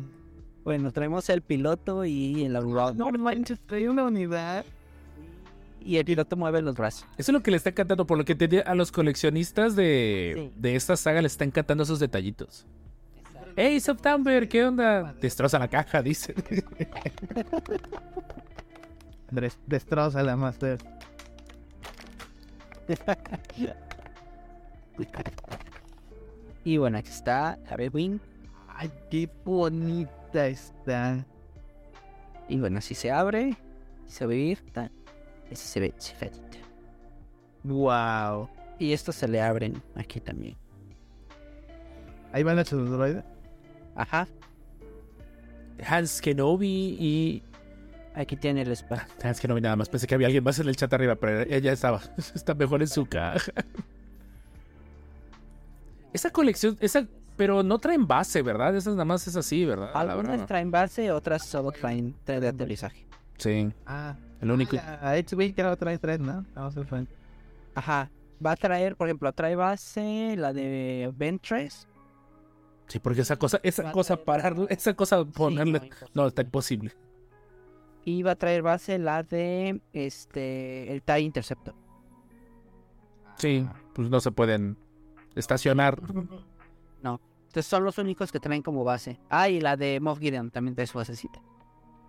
Bueno, 0.64 0.92
traemos 0.92 1.30
el 1.30 1.42
piloto 1.42 2.06
y 2.06 2.44
el 2.44 2.56
aurora. 2.56 2.94
No 2.94 3.10
manches, 3.12 3.60
trae 3.60 3.90
una 3.90 4.06
unidad. 4.06 4.66
Y 5.88 5.96
el 5.98 6.04
piloto 6.06 6.36
mueve 6.36 6.62
los 6.62 6.76
brazos. 6.76 7.06
Eso 7.18 7.32
es 7.32 7.34
lo 7.34 7.42
que 7.42 7.50
le 7.50 7.56
está 7.58 7.70
encantando, 7.70 8.06
por 8.06 8.18
lo 8.18 8.26
que 8.26 8.34
entendí, 8.34 8.58
a 8.58 8.76
los 8.76 8.92
coleccionistas 8.92 9.74
de, 9.76 10.34
Sí. 10.36 10.52
de 10.58 10.76
esta 10.76 10.98
saga 10.98 11.22
les 11.22 11.32
está 11.32 11.46
encantando 11.46 11.84
esos 11.84 12.00
detallitos. 12.00 12.66
¡Hey, 13.56 13.80
September! 13.80 14.50
¿Qué 14.50 14.66
onda? 14.66 15.14
Destroza 15.22 15.58
la 15.58 15.70
caja, 15.70 16.02
dice. 16.04 16.36
Destroza 19.66 20.22
la 20.24 20.36
Master. 20.36 20.78
Y 26.64 26.78
bueno, 26.78 26.98
aquí 26.98 27.10
está 27.10 27.58
la 27.70 27.78
B-Wing. 27.78 28.20
Ay, 28.76 28.92
qué 29.10 29.30
bonita 29.46 30.48
está. 30.48 31.26
Y 32.50 32.60
bueno, 32.60 32.80
así 32.80 32.94
se 32.94 33.10
abre. 33.10 33.56
Se 34.06 34.26
ve 34.26 34.36
abierta. 34.36 34.92
Ese 35.50 35.68
se 35.68 35.80
ve 35.80 35.94
chifadito. 35.98 36.58
Wow. 37.64 38.50
Y 38.80 38.94
estos 38.94 39.16
se 39.16 39.28
le 39.28 39.42
abren 39.42 39.82
aquí 39.96 40.20
también. 40.20 40.56
Ahí 42.32 42.44
van 42.44 42.56
los 42.58 42.70
droides. 42.70 43.24
Ajá. 43.96 44.28
Hans 45.86 46.22
Kenobi 46.22 46.98
y... 47.00 47.44
Aquí 48.16 48.36
tiene 48.36 48.64
el 48.64 48.72
espacio. 48.72 49.08
Hans 49.24 49.40
Kenobi 49.40 49.62
nada 49.62 49.76
más. 49.76 49.90
Pensé 49.90 50.08
que 50.08 50.16
había 50.16 50.28
alguien 50.28 50.44
más 50.44 50.58
en 50.60 50.68
el 50.68 50.76
chat 50.76 50.92
arriba, 50.92 51.16
pero 51.16 51.42
ella 51.42 51.72
estaba. 51.72 52.02
Está 52.36 52.56
mejor 52.56 52.82
en 52.82 52.88
su 52.88 53.06
caja. 53.06 53.52
Esa 56.14 56.32
colección, 56.32 56.78
esa... 56.80 57.06
Pero 57.36 57.62
no 57.62 57.78
traen 57.78 58.08
base, 58.08 58.42
¿verdad? 58.42 58.76
Esas 58.76 58.94
nada 58.94 59.06
más 59.06 59.28
es 59.28 59.36
así, 59.36 59.64
¿verdad? 59.66 59.92
Algunas 59.94 60.48
traen 60.48 60.72
base, 60.72 61.12
otras 61.12 61.46
solo 61.46 61.72
traen 61.72 62.16
tren 62.24 62.42
de 62.42 62.48
aterrizaje. 62.48 63.07
Sí, 63.38 63.72
Ah, 63.86 64.16
el 64.42 64.52
único... 64.52 64.78
a 64.78 65.12
H-Wing 65.12 65.54
que 65.54 65.64
lo 65.64 65.76
trae 65.78 65.98
tres, 65.98 66.20
¿no? 66.20 66.46
Vamos 66.56 66.76
a 66.78 66.82
ver. 66.82 67.08
Ajá. 67.76 68.12
Va 68.44 68.52
a 68.52 68.56
traer, 68.56 68.96
por 68.96 69.08
ejemplo, 69.08 69.32
trae 69.34 69.56
base 69.56 70.36
la 70.38 70.54
de 70.54 71.12
Ventress. 71.16 71.88
Sí, 72.88 73.00
porque 73.00 73.22
esa 73.22 73.36
cosa, 73.36 73.60
esa 73.64 73.92
cosa 73.92 74.24
pararla, 74.24 74.66
esa 74.70 74.94
cosa 74.94 75.26
ponerle... 75.26 75.90
No, 76.14 76.28
está 76.28 76.44
imposible. 76.44 76.94
Y 78.06 78.24
va 78.24 78.32
a 78.32 78.36
traer 78.36 78.62
base 78.62 78.98
la 79.00 79.24
de 79.24 79.82
este 79.92 80.94
el 80.94 81.02
TIE 81.02 81.20
Interceptor. 81.20 81.76
Sí, 83.38 83.68
pues 83.94 84.10
no 84.10 84.20
se 84.20 84.32
pueden 84.32 84.78
estacionar. 85.36 86.00
Entonces 87.48 87.72
son 87.72 87.86
los 87.86 87.98
únicos 87.98 88.32
que 88.32 88.40
traen 88.40 88.62
como 88.62 88.84
base. 88.84 89.20
Ah, 89.30 89.50
y 89.50 89.62
la 89.62 89.78
de 89.78 90.00
Moff 90.00 90.20
Gideon 90.20 90.52
también 90.52 90.76
trae 90.76 90.86
su 90.86 90.98
basecita. 90.98 91.42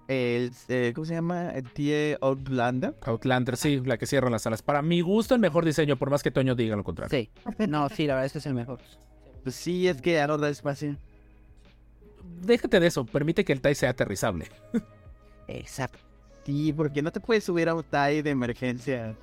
El, 0.09 0.53
eh, 0.69 0.93
¿Cómo 0.95 1.05
se 1.05 1.15
llama? 1.15 1.51
El 1.51 1.71
TIE 1.71 2.17
Outlander. 2.23 2.95
Outlander, 3.03 3.59
sí, 3.59 3.81
la 3.85 3.99
que 3.99 4.07
cierra 4.07 4.31
las 4.31 4.47
alas. 4.47 4.63
Para 4.63 4.81
mi 4.81 5.03
gusto, 5.03 5.35
el 5.35 5.41
mejor 5.41 5.67
diseño, 5.67 5.99
por 5.99 6.11
más 6.11 6.23
que 6.23 6.31
Toño 6.31 6.55
diga 6.55 6.77
lo 6.77 6.83
contrario. 6.83 7.11
Sí. 7.11 7.31
No, 7.69 7.89
sí, 7.91 8.07
la 8.07 8.15
verdad 8.15 8.27
es 8.27 8.33
que 8.33 8.39
es 8.39 8.47
el 8.47 8.55
mejor. 8.55 8.81
Pues 9.43 9.55
sí, 9.55 9.87
es 9.87 10.01
que 10.01 10.15
ya 10.15 10.27
no 10.27 10.39
da 10.39 10.49
espacio. 10.49 10.97
Déjate 12.41 12.81
de 12.81 12.87
eso, 12.87 13.05
permite 13.05 13.45
que 13.45 13.53
el 13.53 13.61
TIE 13.61 13.75
sea 13.75 13.91
aterrizable. 13.91 14.47
Exacto. 15.47 15.99
Sí, 16.45 16.73
porque 16.73 17.03
no 17.03 17.13
te 17.13 17.21
puedes 17.21 17.45
subir 17.45 17.69
a 17.69 17.75
un 17.75 17.83
TIE 17.83 18.23
de 18.23 18.31
emergencia. 18.31 19.15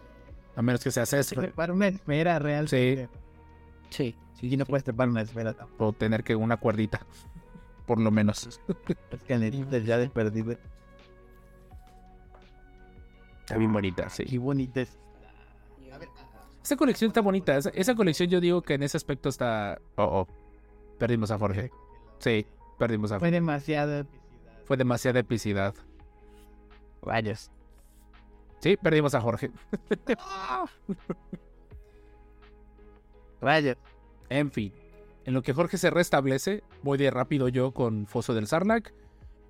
A 0.56 0.62
menos 0.62 0.84
que 0.84 0.92
sea 0.92 1.08
César. 1.08 1.52
Para 1.54 1.74
una 1.74 1.88
esfera 1.88 2.38
real. 2.38 2.70
Sí. 2.70 3.08
Sí. 3.90 4.16
Sí, 4.40 4.56
no 4.56 4.66
puedes 4.66 4.84
trepar 4.84 5.10
una 5.10 5.22
esfera 5.22 5.54
tampoco. 5.54 5.88
O 5.88 5.94
tener 5.94 6.24
que 6.24 6.36
una 6.36 6.58
cuerdita. 6.58 7.06
Por 7.88 8.00
lo 8.00 8.12
menos. 8.12 8.60
Es 9.12 9.24
que 9.24 9.38
necesitas 9.38 9.84
ya 9.84 9.98
de 9.98 10.10
perdido. 10.10 10.56
Está 13.46 13.58
bien 13.58 13.72
bonita, 13.72 14.10
sí. 14.10 14.26
Qué 14.26 14.40
bonita 14.40 14.82
es. 14.82 14.98
Esa 16.64 16.76
colección 16.76 17.10
está 17.10 17.22
bonita. 17.22 17.56
Esa, 17.56 17.70
esa 17.70 17.94
colección 17.94 18.28
yo 18.28 18.42
digo 18.42 18.64
que 18.64 18.74
en 18.74 18.82
ese 18.82 18.98
aspecto 18.98 19.30
está... 19.30 19.80
Oh, 19.98 20.04
oh. 20.04 20.28
Perdimos 20.98 21.30
a 21.30 21.38
Jorge. 21.38 21.70
Sí, 22.18 22.48
perdimos 22.80 23.12
a 23.12 23.20
Fue 23.20 23.28
Jorge. 23.28 23.36
demasiado. 23.36 24.08
Fue 24.66 24.78
demasiada 24.78 25.20
epicidad. 25.20 25.76
Rayos. 27.04 27.52
Sí, 28.62 28.78
perdimos 28.78 29.14
a 29.14 29.22
Jorge. 29.22 29.52
Rayos. 33.42 33.78
En 34.30 34.52
fin, 34.52 34.74
en 35.26 35.36
lo 35.36 35.44
que 35.44 35.54
Jorge 35.54 35.78
se 35.78 35.92
restablece, 35.92 36.64
voy 36.82 36.98
de 36.98 37.12
rápido 37.12 37.48
yo 37.48 37.74
con 37.74 38.08
Foso 38.08 38.34
del 38.34 38.48
Sarlacc. 38.48 38.92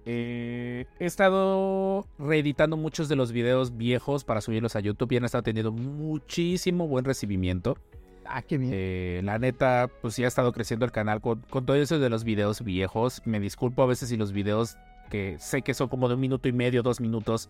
Eh, 0.05 0.85
he 0.99 1.05
estado 1.05 2.05
reeditando 2.19 2.77
muchos 2.77 3.09
de 3.09 3.15
los 3.15 3.31
videos 3.31 3.75
viejos 3.75 4.23
para 4.23 4.41
subirlos 4.41 4.75
a 4.75 4.79
YouTube 4.79 5.11
y 5.11 5.17
han 5.17 5.25
estado 5.25 5.43
teniendo 5.43 5.71
muchísimo 5.71 6.87
buen 6.87 7.05
recibimiento. 7.05 7.77
Ah, 8.25 8.41
qué 8.41 8.57
bien. 8.57 8.71
Eh, 8.73 9.21
la 9.23 9.39
neta, 9.39 9.89
pues 10.01 10.15
sí 10.15 10.23
ha 10.23 10.27
estado 10.27 10.51
creciendo 10.51 10.85
el 10.85 10.91
canal 10.91 11.21
con, 11.21 11.41
con 11.49 11.65
todo 11.65 11.77
eso 11.77 11.99
de 11.99 12.09
los 12.09 12.23
videos 12.23 12.63
viejos. 12.63 13.21
Me 13.25 13.39
disculpo 13.39 13.83
a 13.83 13.87
veces 13.87 14.09
si 14.09 14.17
los 14.17 14.31
videos 14.31 14.77
que 15.09 15.37
sé 15.39 15.61
que 15.61 15.73
son 15.73 15.89
como 15.89 16.07
de 16.07 16.15
un 16.15 16.21
minuto 16.21 16.47
y 16.47 16.51
medio, 16.51 16.83
dos 16.83 16.99
minutos, 16.99 17.49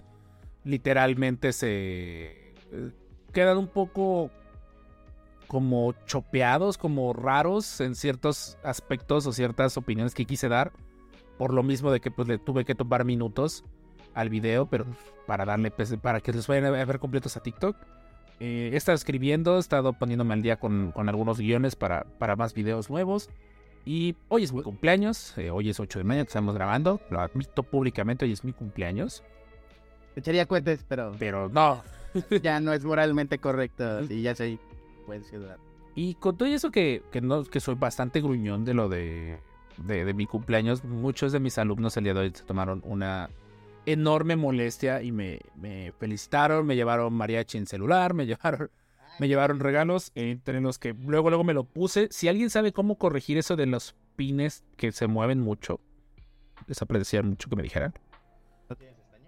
literalmente 0.63 1.53
se 1.53 1.67
eh, 1.69 2.91
quedan 3.31 3.57
un 3.57 3.67
poco 3.67 4.31
como 5.47 5.93
chopeados, 6.05 6.77
como 6.77 7.13
raros 7.13 7.79
en 7.79 7.95
ciertos 7.95 8.57
aspectos 8.63 9.27
o 9.27 9.31
ciertas 9.31 9.77
opiniones 9.77 10.13
que 10.13 10.25
quise 10.25 10.49
dar. 10.49 10.71
Por 11.37 11.53
lo 11.53 11.63
mismo 11.63 11.91
de 11.91 11.99
que 11.99 12.11
pues 12.11 12.27
le 12.27 12.37
tuve 12.37 12.65
que 12.65 12.75
tomar 12.75 13.05
minutos 13.05 13.63
al 14.13 14.29
video, 14.29 14.65
pero 14.65 14.85
para 15.27 15.45
darle 15.45 15.71
pues, 15.71 15.95
para 15.97 16.21
que 16.21 16.31
les 16.31 16.47
vayan 16.47 16.65
a 16.65 16.85
ver 16.85 16.99
completos 16.99 17.37
a 17.37 17.41
TikTok. 17.41 17.75
Eh, 18.39 18.71
he 18.73 18.75
estado 18.75 18.95
escribiendo, 18.95 19.57
he 19.57 19.59
estado 19.59 19.93
poniéndome 19.93 20.33
al 20.33 20.41
día 20.41 20.57
con, 20.57 20.91
con 20.91 21.07
algunos 21.09 21.39
guiones 21.39 21.75
para, 21.75 22.05
para 22.17 22.35
más 22.35 22.53
videos 22.53 22.89
nuevos. 22.89 23.29
Y 23.85 24.15
hoy 24.29 24.43
es 24.43 24.51
mi 24.51 24.63
cumpleaños, 24.63 25.37
eh, 25.37 25.51
hoy 25.51 25.69
es 25.69 25.79
8 25.79 25.99
de 25.99 26.05
mayo, 26.05 26.23
que 26.23 26.29
estamos 26.29 26.55
grabando, 26.55 26.99
lo 27.11 27.19
admito 27.19 27.61
públicamente, 27.61 28.25
hoy 28.25 28.31
es 28.31 28.43
mi 28.43 28.51
cumpleaños. 28.51 29.23
Te 30.15 30.21
echaría 30.21 30.47
cuentes, 30.47 30.83
pero 30.87 31.11
Pero 31.19 31.49
no, 31.49 31.83
ya 32.41 32.59
no 32.59 32.73
es 32.73 32.83
moralmente 32.83 33.37
correcto. 33.37 34.01
Y 34.09 34.21
ya 34.21 34.33
sé. 34.33 34.57
Puedes 35.05 35.31
ayudar. 35.31 35.59
Y 35.93 36.15
con 36.15 36.35
todo 36.35 36.49
eso 36.49 36.71
que, 36.71 37.03
que, 37.11 37.21
no, 37.21 37.43
que 37.43 37.59
soy 37.59 37.75
bastante 37.75 38.21
gruñón 38.21 38.65
de 38.65 38.73
lo 38.73 38.89
de, 38.89 39.39
de, 39.77 40.13
mi 40.13 40.25
cumpleaños, 40.25 40.83
muchos 40.83 41.31
de 41.31 41.39
mis 41.39 41.57
alumnos 41.57 41.97
el 41.97 42.05
día 42.05 42.13
de 42.13 42.19
hoy 42.21 42.31
se 42.33 42.43
tomaron 42.43 42.81
una 42.85 43.29
enorme 43.85 44.35
molestia 44.35 45.01
y 45.01 45.11
me, 45.11 45.39
felicitaron, 45.99 46.65
me 46.65 46.75
llevaron 46.75 47.13
mariachi 47.13 47.57
en 47.57 47.67
celular, 47.67 48.13
me 48.13 48.25
llevaron, 48.25 48.69
me 49.19 49.27
llevaron 49.27 49.59
regalos, 49.59 50.11
entre 50.15 50.61
los 50.61 50.79
que 50.79 50.93
luego, 50.93 51.29
luego 51.29 51.43
me 51.43 51.53
lo 51.53 51.63
puse. 51.63 52.07
Si 52.11 52.27
alguien 52.27 52.49
sabe 52.49 52.73
cómo 52.73 52.97
corregir 52.97 53.37
eso 53.37 53.55
de 53.55 53.65
los 53.65 53.95
pines 54.15 54.63
que 54.77 54.91
se 54.91 55.07
mueven 55.07 55.39
mucho, 55.39 55.79
les 56.67 56.81
apreciaría 56.81 57.29
mucho 57.29 57.49
que 57.49 57.55
me 57.55 57.63
dijeran. 57.63 57.93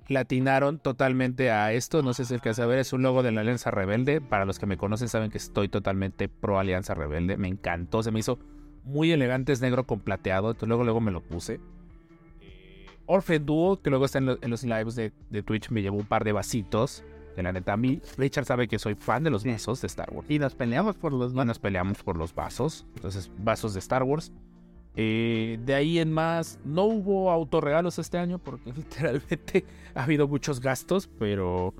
Latinaron 0.09 0.79
totalmente 0.79 1.51
a 1.51 1.73
esto, 1.73 2.01
no 2.01 2.13
sé 2.13 2.23
si 2.23 2.33
el 2.33 2.41
que 2.41 2.53
saber, 2.53 2.79
es 2.79 2.93
un 2.93 3.01
logo 3.01 3.23
de 3.23 3.33
la 3.33 3.41
Alianza 3.41 3.71
Rebelde. 3.71 4.21
Para 4.21 4.45
los 4.45 4.57
que 4.57 4.65
me 4.65 4.77
conocen 4.77 5.09
saben 5.09 5.29
que 5.29 5.37
estoy 5.37 5.67
totalmente 5.67 6.29
pro 6.29 6.59
Alianza 6.59 6.93
Rebelde. 6.93 7.35
Me 7.35 7.49
encantó, 7.49 8.01
se 8.03 8.11
me 8.11 8.19
hizo 8.19 8.39
muy 8.87 9.11
elegante, 9.11 9.51
es 9.53 9.61
negro 9.61 9.85
con 9.85 9.99
plateado. 9.99 10.49
Entonces 10.51 10.67
luego, 10.69 10.83
luego 10.83 11.01
me 11.01 11.11
lo 11.11 11.21
puse. 11.21 11.59
Orphan 13.05 13.45
Duo, 13.45 13.81
que 13.81 13.89
luego 13.89 14.05
está 14.05 14.17
en, 14.17 14.25
lo- 14.25 14.37
en 14.41 14.49
los 14.49 14.63
lives 14.63 14.95
de, 14.95 15.13
de 15.29 15.43
Twitch, 15.43 15.69
me 15.69 15.81
llevó 15.81 15.97
un 15.97 16.05
par 16.05 16.23
de 16.23 16.31
vasitos. 16.33 17.03
De 17.35 17.43
la 17.43 17.53
neta, 17.53 17.73
a 17.73 17.77
mí, 17.77 18.01
Richard 18.17 18.45
sabe 18.45 18.67
que 18.67 18.79
soy 18.79 18.95
fan 18.95 19.23
de 19.23 19.29
los 19.29 19.45
vasos 19.45 19.79
de 19.81 19.87
Star 19.87 20.09
Wars. 20.11 20.29
Y 20.29 20.39
nos 20.39 20.55
peleamos 20.55 20.95
por 20.95 21.13
los 21.13 21.33
No 21.33 21.45
nos 21.45 21.59
peleamos 21.59 22.01
por 22.03 22.17
los 22.17 22.33
vasos. 22.33 22.85
Entonces, 22.95 23.29
vasos 23.37 23.73
de 23.73 23.79
Star 23.79 24.03
Wars. 24.03 24.31
Eh, 24.95 25.59
de 25.63 25.75
ahí 25.75 25.99
en 25.99 26.11
más, 26.11 26.59
no 26.65 26.85
hubo 26.85 27.29
autorregalos 27.31 27.99
este 27.99 28.17
año 28.17 28.39
porque 28.39 28.73
literalmente 28.75 29.63
ha 29.93 30.03
habido 30.03 30.27
muchos 30.27 30.59
gastos, 30.59 31.07
pero 31.19 31.75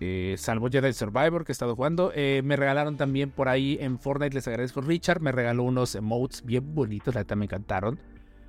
eh, 0.00 0.34
salvo 0.38 0.68
Jedi 0.70 0.92
Survivor 0.92 1.44
que 1.44 1.52
he 1.52 1.54
estado 1.54 1.76
jugando, 1.76 2.10
eh, 2.14 2.40
me 2.44 2.56
regalaron 2.56 2.96
también 2.96 3.30
por 3.30 3.48
ahí 3.48 3.78
en 3.80 3.98
Fortnite, 3.98 4.34
les 4.34 4.48
agradezco. 4.48 4.80
Richard 4.80 5.20
me 5.20 5.32
regaló 5.32 5.62
unos 5.64 5.94
emotes 5.94 6.44
bien 6.44 6.74
bonitos, 6.74 7.14
la 7.14 7.20
neta 7.20 7.36
me 7.36 7.44
encantaron. 7.44 7.98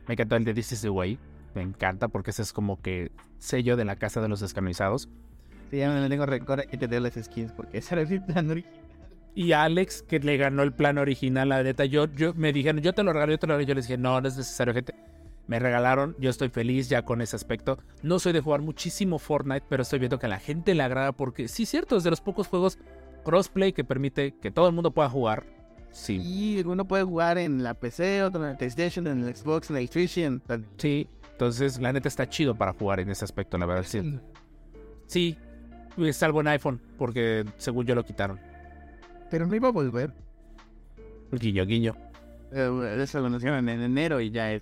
Me 0.07 0.13
encantó 0.13 0.35
el 0.35 0.45
de 0.45 0.53
This 0.53 0.71
is 0.71 0.81
the 0.81 0.89
Way, 0.89 1.19
me 1.53 1.61
encanta 1.61 2.07
porque 2.07 2.31
ese 2.31 2.41
es 2.41 2.53
como 2.53 2.81
que 2.81 3.11
sello 3.37 3.75
de 3.75 3.85
la 3.85 3.97
casa 3.97 4.21
de 4.21 4.29
los 4.29 4.39
descanonizados. 4.39 5.09
Sí, 5.69 5.77
ya 5.77 5.93
le 5.93 6.09
tengo 6.09 6.25
rencor 6.25 6.61
a 6.61 6.63
que 6.63 6.77
te 6.77 6.87
dé 6.87 6.99
las 6.99 7.13
skins 7.13 7.51
porque 7.51 7.77
ese 7.77 7.95
era 7.95 8.01
el 8.01 8.23
plan 8.23 8.49
original. 8.49 8.81
Y 9.33 9.53
Alex, 9.53 10.03
que 10.03 10.19
le 10.19 10.37
ganó 10.37 10.63
el 10.63 10.73
plan 10.73 10.97
original, 10.97 11.49
la 11.49 11.63
neta, 11.63 11.85
yo, 11.85 12.05
yo 12.13 12.33
me 12.33 12.51
dijeron, 12.51 12.81
yo 12.81 12.93
te 12.93 13.03
lo 13.03 13.13
regalo, 13.13 13.31
yo 13.31 13.39
te 13.39 13.47
lo 13.47 13.53
regalo. 13.53 13.67
Yo 13.69 13.75
les 13.75 13.87
dije, 13.87 13.97
no, 13.97 14.19
no 14.19 14.27
es 14.27 14.35
necesario, 14.35 14.73
gente. 14.73 14.93
Me 15.47 15.59
regalaron, 15.59 16.15
yo 16.19 16.29
estoy 16.29 16.49
feliz 16.49 16.87
ya 16.87 17.03
con 17.03 17.21
ese 17.21 17.35
aspecto. 17.35 17.77
No 18.03 18.19
soy 18.19 18.31
de 18.33 18.41
jugar 18.41 18.61
muchísimo 18.61 19.19
Fortnite, 19.19 19.65
pero 19.67 19.83
estoy 19.83 19.99
viendo 19.99 20.17
que 20.19 20.27
a 20.27 20.29
la 20.29 20.39
gente 20.39 20.73
le 20.75 20.83
agrada 20.83 21.11
porque, 21.11 21.47
sí, 21.47 21.65
cierto, 21.65 21.97
es 21.97 22.03
de 22.03 22.09
los 22.09 22.21
pocos 22.21 22.47
juegos 22.47 22.77
crossplay 23.25 23.73
que 23.73 23.83
permite 23.83 24.33
que 24.41 24.51
todo 24.51 24.67
el 24.67 24.73
mundo 24.73 24.91
pueda 24.91 25.09
jugar. 25.09 25.45
Sí, 25.91 26.21
Y 26.23 26.63
uno 26.65 26.85
puede 26.87 27.03
jugar 27.03 27.37
en 27.37 27.63
la 27.63 27.73
PC, 27.73 28.23
otro 28.23 28.41
en 28.45 28.51
la 28.51 28.57
PlayStation, 28.57 29.05
en 29.07 29.23
el 29.25 29.35
Xbox, 29.35 29.69
en 29.69 29.75
la 29.75 29.81
Xbox. 29.81 30.61
sí. 30.77 31.07
Entonces, 31.31 31.79
la 31.81 31.91
neta 31.91 32.07
está 32.07 32.29
chido 32.29 32.53
para 32.53 32.71
jugar 32.73 32.99
en 32.99 33.09
ese 33.09 33.25
aspecto, 33.25 33.57
la 33.57 33.65
verdad. 33.65 33.83
Sí, 33.83 34.19
sí 35.07 35.35
salvo 36.13 36.41
en 36.41 36.47
iPhone, 36.47 36.79
porque 36.97 37.45
según 37.57 37.85
yo 37.85 37.95
lo 37.95 38.05
quitaron. 38.05 38.39
Pero 39.29 39.47
no 39.47 39.55
iba 39.55 39.69
a 39.69 39.71
volver. 39.71 40.13
Guiño, 41.31 41.65
guiño. 41.65 41.95
Eh, 42.51 42.97
Eso 43.01 43.19
lo 43.21 43.27
anunciaron 43.27 43.67
en 43.69 43.81
enero 43.81 44.21
y 44.21 44.29
ya 44.29 44.51
es. 44.53 44.61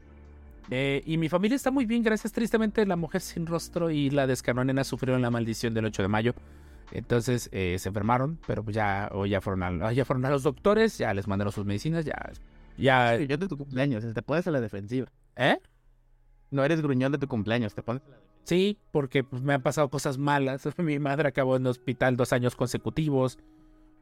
Eh, 0.72 1.02
y 1.06 1.18
mi 1.18 1.30
familia 1.30 1.56
está 1.56 1.72
muy 1.72 1.86
bien, 1.86 2.04
gracias. 2.04 2.32
Tristemente, 2.32 2.86
la 2.86 2.96
mujer 2.96 3.22
sin 3.22 3.46
rostro 3.46 3.90
y 3.90 4.10
la 4.10 4.28
descanonena 4.28 4.84
sufrieron 4.84 5.22
la 5.22 5.32
maldición 5.32 5.74
del 5.74 5.86
8 5.86 6.04
de 6.04 6.08
mayo. 6.08 6.34
Entonces 6.92 7.50
eh, 7.52 7.78
se 7.80 7.90
enfermaron, 7.90 8.40
pero 8.48 8.64
pues 8.64 8.76
ya, 8.76 9.10
o 9.14 9.26
ya, 9.26 9.42
fueron 9.42 9.84
a, 9.84 9.94
ya 9.94 10.06
fueron 10.06 10.26
a 10.26 10.30
los 10.30 10.44
doctores, 10.44 10.98
ya 10.98 11.14
les 11.14 11.28
mandaron 11.28 11.54
sus 11.54 11.66
medicinas, 11.66 12.06
ya. 12.06 12.32
ya 12.78 13.16
Yo 13.18 13.38
de 13.38 13.48
tu 13.48 13.58
cumpleaños, 13.58 14.04
te 14.14 14.22
pones 14.22 14.48
a 14.48 14.52
la 14.52 14.62
defensiva. 14.62 15.08
¿Eh? 15.36 15.60
No 16.52 16.64
eres 16.64 16.82
gruñón 16.82 17.12
de 17.12 17.18
tu 17.18 17.28
cumpleaños, 17.28 17.76
te 17.76 17.84
pones 17.84 18.02
a 18.02 18.06
la 18.06 18.16
defensiva. 18.16 18.30
Sí, 18.44 18.80
porque 18.92 19.24
pues, 19.24 19.44
me 19.44 19.54
han 19.54 19.62
pasado 19.62 19.90
cosas 19.90 20.18
malas. 20.18 20.68
Mi 20.78 20.98
madre 20.98 21.28
acabó 21.28 21.58
en 21.58 21.68
hospital 21.68 22.18
dos 22.18 22.34
años 22.34 22.56
consecutivos. 22.56 23.38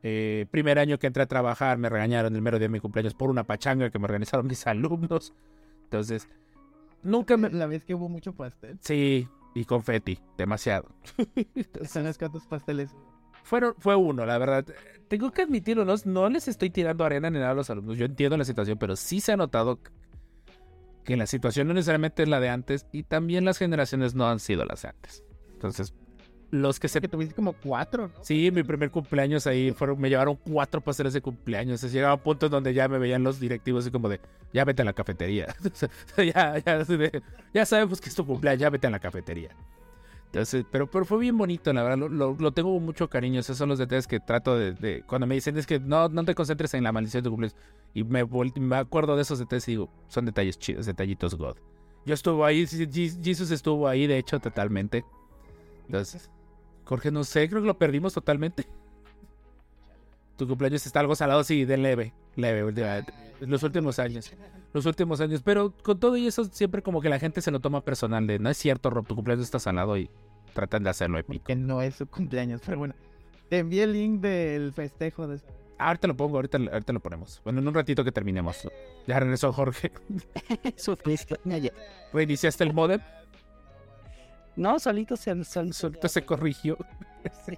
Eh, 0.04 0.46
primer 0.52 0.80
año 0.80 1.00
que 1.00 1.08
entré 1.08 1.24
a 1.24 1.26
trabajar 1.26 1.78
me 1.80 1.90
regañaron 1.90 2.36
el 2.36 2.42
mero 2.42 2.60
día 2.60 2.68
de 2.68 2.72
mi 2.72 2.80
cumpleaños 2.80 3.16
por 3.16 3.32
una 3.32 3.46
pachanga 3.46 3.90
que 3.90 4.00
me 4.00 4.06
organizaron 4.06 4.48
mis 4.48 4.66
alumnos. 4.66 5.34
Entonces, 5.84 6.30
nunca 7.04 7.38
me... 7.38 7.50
La 7.50 7.68
vez 7.68 7.84
que 7.84 7.96
hubo 7.96 8.10
mucho 8.10 8.34
pastel. 8.34 8.78
Sí, 8.82 9.28
y 9.54 9.66
confeti, 9.66 10.20
demasiado. 10.38 10.90
Son 11.90 12.04
los 12.04 12.18
cuantos 12.18 12.46
pasteles. 12.46 12.96
Fueron, 13.44 13.76
fue 13.80 13.96
uno, 13.96 14.26
la 14.26 14.38
verdad. 14.38 14.66
Tengo 15.08 15.32
que 15.32 15.44
admitirlo, 15.44 15.86
no, 15.86 15.96
no 16.06 16.30
les 16.30 16.48
estoy 16.48 16.70
tirando 16.70 17.06
arena 17.06 17.30
ni 17.30 17.40
nada 17.40 17.52
a 17.52 17.56
los 17.56 17.70
alumnos. 17.70 17.98
Yo 17.98 18.06
entiendo 18.06 18.38
la 18.38 18.44
situación, 18.44 18.78
pero 18.78 18.96
sí 18.96 19.22
se 19.22 19.32
ha 19.32 19.38
notado 19.38 19.80
que 21.04 21.16
la 21.16 21.26
situación 21.26 21.68
no 21.68 21.74
necesariamente 21.74 22.24
es 22.24 22.30
la 22.30 22.42
de 22.42 22.50
antes 22.50 22.86
y 22.92 23.04
también 23.04 23.46
las 23.46 23.58
generaciones 23.58 24.14
no 24.14 24.28
han 24.28 24.40
sido 24.40 24.66
las 24.66 24.82
de 24.82 24.90
antes. 24.90 25.24
Entonces, 25.54 25.94
los 26.52 26.80
que 26.80 26.88
se... 26.88 27.02
Que 27.02 27.08
tuviste 27.08 27.36
como 27.36 27.54
cuatro, 27.54 28.08
¿no? 28.08 28.14
Sí, 28.24 28.50
mi 28.52 28.64
primer 28.64 28.90
cumpleaños 28.92 29.46
ahí 29.48 29.72
fueron, 29.72 30.00
me 30.00 30.10
llevaron 30.10 30.36
cuatro 30.36 30.82
pasteles 30.82 31.14
de 31.14 31.22
cumpleaños. 31.22 31.80
Se 31.82 31.90
llegaba 31.90 32.14
a 32.14 32.18
puntos 32.24 32.50
donde 32.50 32.74
ya 32.74 32.88
me 32.88 32.98
veían 33.00 33.24
los 33.24 33.40
directivos 33.40 33.84
así 33.86 33.92
como 33.92 34.10
de, 34.10 34.20
ya 34.54 34.64
vete 34.66 34.82
a 34.82 34.86
la 34.86 34.94
cafetería. 34.94 35.56
ya, 36.18 36.58
ya, 36.60 36.86
ya 37.54 37.66
sabemos 37.66 38.00
que 38.02 38.10
es 38.10 38.16
tu 38.16 38.26
cumpleaños, 38.26 38.62
ya 38.62 38.70
vete 38.70 38.88
a 38.88 38.90
la 38.90 39.00
cafetería. 39.00 39.50
Entonces, 40.28 40.66
pero, 40.70 40.88
pero 40.92 41.06
fue 41.06 41.20
bien 41.20 41.38
bonito, 41.38 41.72
la 41.72 41.84
verdad, 41.84 41.98
lo, 41.98 42.10
lo, 42.10 42.36
lo 42.38 42.52
tengo 42.52 42.74
con 42.74 42.84
mucho 42.84 43.10
cariño. 43.10 43.40
Esos 43.40 43.58
son 43.58 43.70
los 43.70 43.80
detalles 43.80 44.08
que 44.08 44.20
trato 44.20 44.58
de, 44.58 44.74
de- 44.74 45.04
Cuando 45.04 45.26
me 45.26 45.36
dicen 45.36 45.58
es 45.58 45.66
que 45.66 45.80
no, 45.80 46.10
no 46.10 46.26
te 46.26 46.36
concentres 46.36 46.74
en 46.74 46.84
la 46.84 46.92
maldición 46.92 47.24
de 47.24 47.28
tu 47.30 47.32
cumpleaños. 47.32 47.58
Y 47.94 48.04
me, 48.04 48.26
me 48.60 48.76
acuerdo 48.76 49.16
de 49.16 49.22
esos 49.22 49.40
detalles 49.40 49.68
y 49.70 49.72
digo, 49.72 49.90
son 50.10 50.26
detalles 50.26 50.60
chidos, 50.60 50.86
detallitos 50.86 51.36
God. 51.36 51.56
Yo 52.06 52.14
estuve 52.14 52.46
ahí, 52.46 52.64
Je- 52.66 53.24
Jesus 53.24 53.52
estuvo 53.52 53.88
ahí, 53.88 54.06
de 54.06 54.18
hecho, 54.18 54.40
totalmente. 54.40 55.06
Entonces, 55.86 56.30
Jorge, 56.88 57.12
no 57.12 57.26
sé, 57.26 57.50
creo 57.50 57.62
que 57.62 57.68
lo 57.68 57.78
perdimos 57.78 58.14
totalmente. 58.14 58.66
Tu 60.38 60.48
cumpleaños 60.48 60.86
está 60.86 61.02
algo 61.02 61.16
salado, 61.16 61.44
sí, 61.44 61.66
de 61.66 61.76
leve, 61.76 62.14
leve, 62.36 63.04
los 63.42 63.62
últimos 63.64 64.00
años. 64.00 64.32
Los 64.72 64.86
últimos 64.86 65.20
años, 65.20 65.42
pero 65.44 65.74
con 65.84 66.00
todo 66.00 66.16
y 66.16 66.28
eso 66.28 66.46
siempre 66.46 66.82
como 66.82 67.02
que 67.02 67.10
la 67.10 67.20
gente 67.20 67.42
se 67.42 67.52
lo 67.52 67.60
toma 67.60 67.82
personal 67.82 68.26
de, 68.26 68.40
no 68.40 68.50
es 68.50 68.58
cierto, 68.58 68.90
Rob, 68.90 69.06
tu 69.06 69.16
cumpleaños 69.16 69.46
está 69.46 69.60
salado 69.60 69.98
y 69.98 70.10
tratan 70.54 70.84
de 70.84 70.90
hacerlo 70.90 71.18
épico. 71.18 71.46
Que 71.46 71.56
no 71.56 71.82
es 71.82 71.96
su 71.96 72.08
cumpleaños, 72.08 72.62
pero 72.66 72.78
bueno. 72.78 72.96
Te 73.50 73.60
envié 73.60 73.84
el 73.84 73.94
link 73.94 74.22
del 74.22 74.72
festejo 74.72 75.28
de... 75.28 75.42
Ah, 75.78 75.88
ahorita 75.88 76.08
lo 76.08 76.16
pongo, 76.16 76.38
ahorita, 76.38 76.58
ahorita 76.58 76.94
lo 76.94 77.00
ponemos. 77.02 77.42
Bueno, 77.44 77.60
en 77.60 77.68
un 77.68 77.74
ratito 77.74 78.04
que 78.04 78.12
terminemos. 78.12 78.68
Ya 79.08 79.20
regresó 79.20 79.52
Jorge. 79.52 79.92
Reiniciaste 82.14 82.64
el 82.64 82.74
modem, 82.74 83.02
No, 84.58 84.78
solito 84.80 85.16
se, 85.16 85.44
sol- 85.46 85.72
solito 85.74 86.08
se 86.10 86.26
corrigió. 86.26 86.78
Sí. 87.46 87.58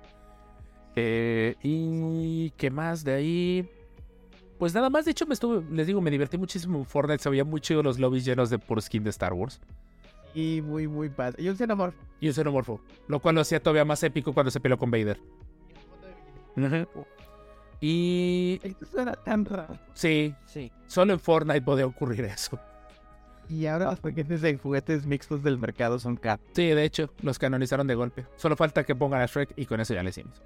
Eh, 0.96 1.56
y 1.64 2.50
qué 2.52 2.70
más 2.70 3.04
de 3.04 3.14
ahí. 3.14 3.70
Pues 4.58 4.74
nada 4.74 4.90
más, 4.90 5.06
de 5.06 5.12
hecho, 5.12 5.26
me 5.26 5.34
estuve, 5.34 5.64
les 5.74 5.88
digo, 5.88 6.02
me 6.02 6.12
divertí 6.12 6.38
muchísimo 6.38 6.78
en 6.80 6.86
Fortnite. 6.86 7.24
Se 7.24 7.30
veían 7.30 7.48
muy 7.50 7.62
los 7.84 7.98
lobbies 8.00 8.26
llenos 8.26 8.50
de 8.50 8.60
puro 8.60 8.82
skin 8.82 9.04
de 9.04 9.10
Star 9.12 9.32
Wars. 9.34 9.62
Y 10.36 10.62
muy, 10.62 10.88
muy 10.88 11.10
padre. 11.10 11.42
Y 11.42 11.50
un 11.50 11.56
xenomorfo. 11.56 11.98
Y 12.20 12.28
un 12.28 12.34
xenomorfo. 12.34 12.82
Lo 13.08 13.20
cual 13.20 13.36
lo 13.36 13.42
hacía 13.42 13.62
todavía 13.64 13.86
más 13.86 14.04
épico 14.04 14.34
cuando 14.34 14.52
se 14.52 14.60
peleó 14.60 14.78
con 14.78 14.92
Vader. 14.92 15.20
Y 17.82 18.60
Esto 18.62 18.86
suena 18.86 19.14
tan 19.14 19.46
raro. 19.46 19.78
sí, 19.94 20.36
Sí. 20.46 20.72
solo 20.88 21.14
en 21.14 21.20
Fortnite 21.20 21.62
podía 21.62 21.86
ocurrir 21.86 22.26
eso. 22.26 22.60
Y 23.50 23.66
ahora 23.66 23.86
los 23.92 24.00
paquetes 24.00 24.42
de 24.42 24.58
juguetes 24.58 25.06
mixtos 25.06 25.44
del 25.44 25.58
mercado 25.58 26.00
son 26.00 26.16
caros. 26.16 26.46
Sí, 26.54 26.68
de 26.68 26.84
hecho, 26.84 27.12
los 27.22 27.40
canonizaron 27.40 27.88
de 27.88 27.96
golpe. 27.96 28.26
Solo 28.38 28.56
falta 28.56 28.84
que 28.84 28.96
pongan 28.96 29.22
a 29.22 29.26
Shrek 29.26 29.54
y 29.56 29.66
con 29.66 29.80
eso 29.82 29.94
ya 29.94 30.04
le 30.04 30.10
hicimos. 30.10 30.42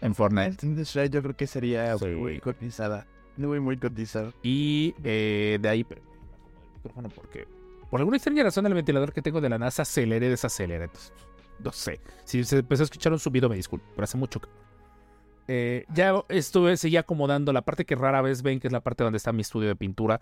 En 0.00 0.14
Fortnite. 0.14 0.50
Entonces 0.66 0.88
Shrek 0.88 1.10
yo 1.12 1.22
creo 1.22 1.36
que 1.36 1.46
sería 1.46 1.96
Sí. 1.98 2.06
muy 2.06 2.38
cotizada. 2.40 3.06
Muy, 3.36 3.60
muy 3.60 3.76
cotizada. 3.76 4.32
Y 4.42 4.94
eh, 5.04 5.58
de 5.60 5.68
ahí. 5.68 5.86
micrófono 6.76 7.08
porque. 7.08 7.46
Por 7.90 8.00
alguna 8.00 8.16
extraña 8.18 8.42
razón, 8.44 8.66
el 8.66 8.74
ventilador 8.74 9.12
que 9.12 9.22
tengo 9.22 9.40
de 9.40 9.48
la 9.48 9.58
NASA 9.58 9.82
acelera 9.82 10.26
y 10.26 10.28
desacelera. 10.28 10.84
Entonces, 10.84 11.12
no 11.64 11.72
sé. 11.72 12.00
Si 12.24 12.44
se 12.44 12.58
empezó 12.58 12.82
a 12.82 12.84
escuchar 12.84 13.12
un 13.12 13.18
subido, 13.18 13.48
me 13.48 13.56
disculpo. 13.56 13.86
Pero 13.94 14.04
hace 14.04 14.18
mucho 14.18 14.40
que. 14.40 14.48
Eh, 15.50 15.84
ya 15.94 16.22
estuve, 16.28 16.76
seguí 16.76 16.96
acomodando 16.98 17.52
la 17.52 17.62
parte 17.62 17.86
que 17.86 17.94
rara 17.96 18.20
vez 18.20 18.42
ven, 18.42 18.60
que 18.60 18.66
es 18.66 18.72
la 18.72 18.80
parte 18.80 19.02
donde 19.04 19.16
está 19.16 19.32
mi 19.32 19.40
estudio 19.40 19.68
de 19.68 19.76
pintura. 19.76 20.20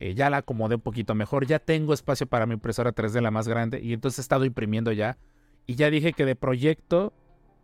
Eh, 0.00 0.14
ya 0.14 0.30
la 0.30 0.38
acomodé 0.38 0.76
un 0.76 0.80
poquito 0.80 1.14
mejor. 1.14 1.46
Ya 1.46 1.58
tengo 1.58 1.92
espacio 1.92 2.26
para 2.26 2.46
mi 2.46 2.54
impresora 2.54 2.94
3D, 2.94 3.20
la 3.20 3.30
más 3.30 3.48
grande. 3.48 3.80
Y 3.82 3.92
entonces 3.92 4.18
he 4.18 4.22
estado 4.22 4.44
imprimiendo 4.44 4.92
ya. 4.92 5.18
Y 5.66 5.74
ya 5.74 5.90
dije 5.90 6.12
que 6.12 6.24
de 6.24 6.36
proyecto 6.36 7.12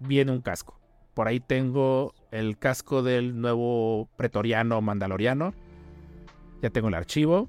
viene 0.00 0.32
un 0.32 0.40
casco. 0.40 0.78
Por 1.14 1.28
ahí 1.28 1.40
tengo 1.40 2.12
el 2.32 2.58
casco 2.58 3.02
del 3.02 3.40
nuevo 3.40 4.08
pretoriano 4.16 4.80
mandaloriano. 4.80 5.54
Ya 6.60 6.70
tengo 6.70 6.88
el 6.88 6.94
archivo. 6.94 7.48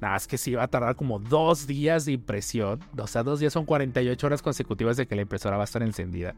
Nada, 0.00 0.16
es 0.16 0.26
que 0.26 0.38
sí 0.38 0.54
va 0.54 0.64
a 0.64 0.68
tardar 0.68 0.96
como 0.96 1.18
dos 1.18 1.66
días 1.66 2.04
de 2.04 2.12
impresión. 2.12 2.80
O 2.98 3.06
sea, 3.06 3.22
dos 3.22 3.40
días 3.40 3.52
son 3.52 3.66
48 3.66 4.26
horas 4.26 4.42
consecutivas 4.42 4.96
de 4.96 5.06
que 5.06 5.14
la 5.14 5.22
impresora 5.22 5.56
va 5.56 5.62
a 5.62 5.64
estar 5.64 5.82
encendida. 5.82 6.34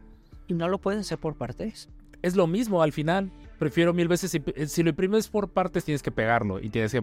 ¿Y 0.48 0.54
no 0.54 0.68
lo 0.68 0.78
pueden 0.78 1.00
hacer 1.00 1.18
por 1.18 1.36
partes? 1.36 1.88
Es 2.22 2.36
lo 2.36 2.46
mismo 2.46 2.82
al 2.82 2.92
final. 2.92 3.30
Prefiero 3.62 3.94
mil 3.94 4.08
veces. 4.08 4.28
Si, 4.32 4.42
si 4.66 4.82
lo 4.82 4.90
imprimes 4.90 5.28
por 5.28 5.48
partes, 5.48 5.84
tienes 5.84 6.02
que 6.02 6.10
pegarlo 6.10 6.58
y 6.58 6.68
tienes 6.68 6.90
que, 6.90 7.00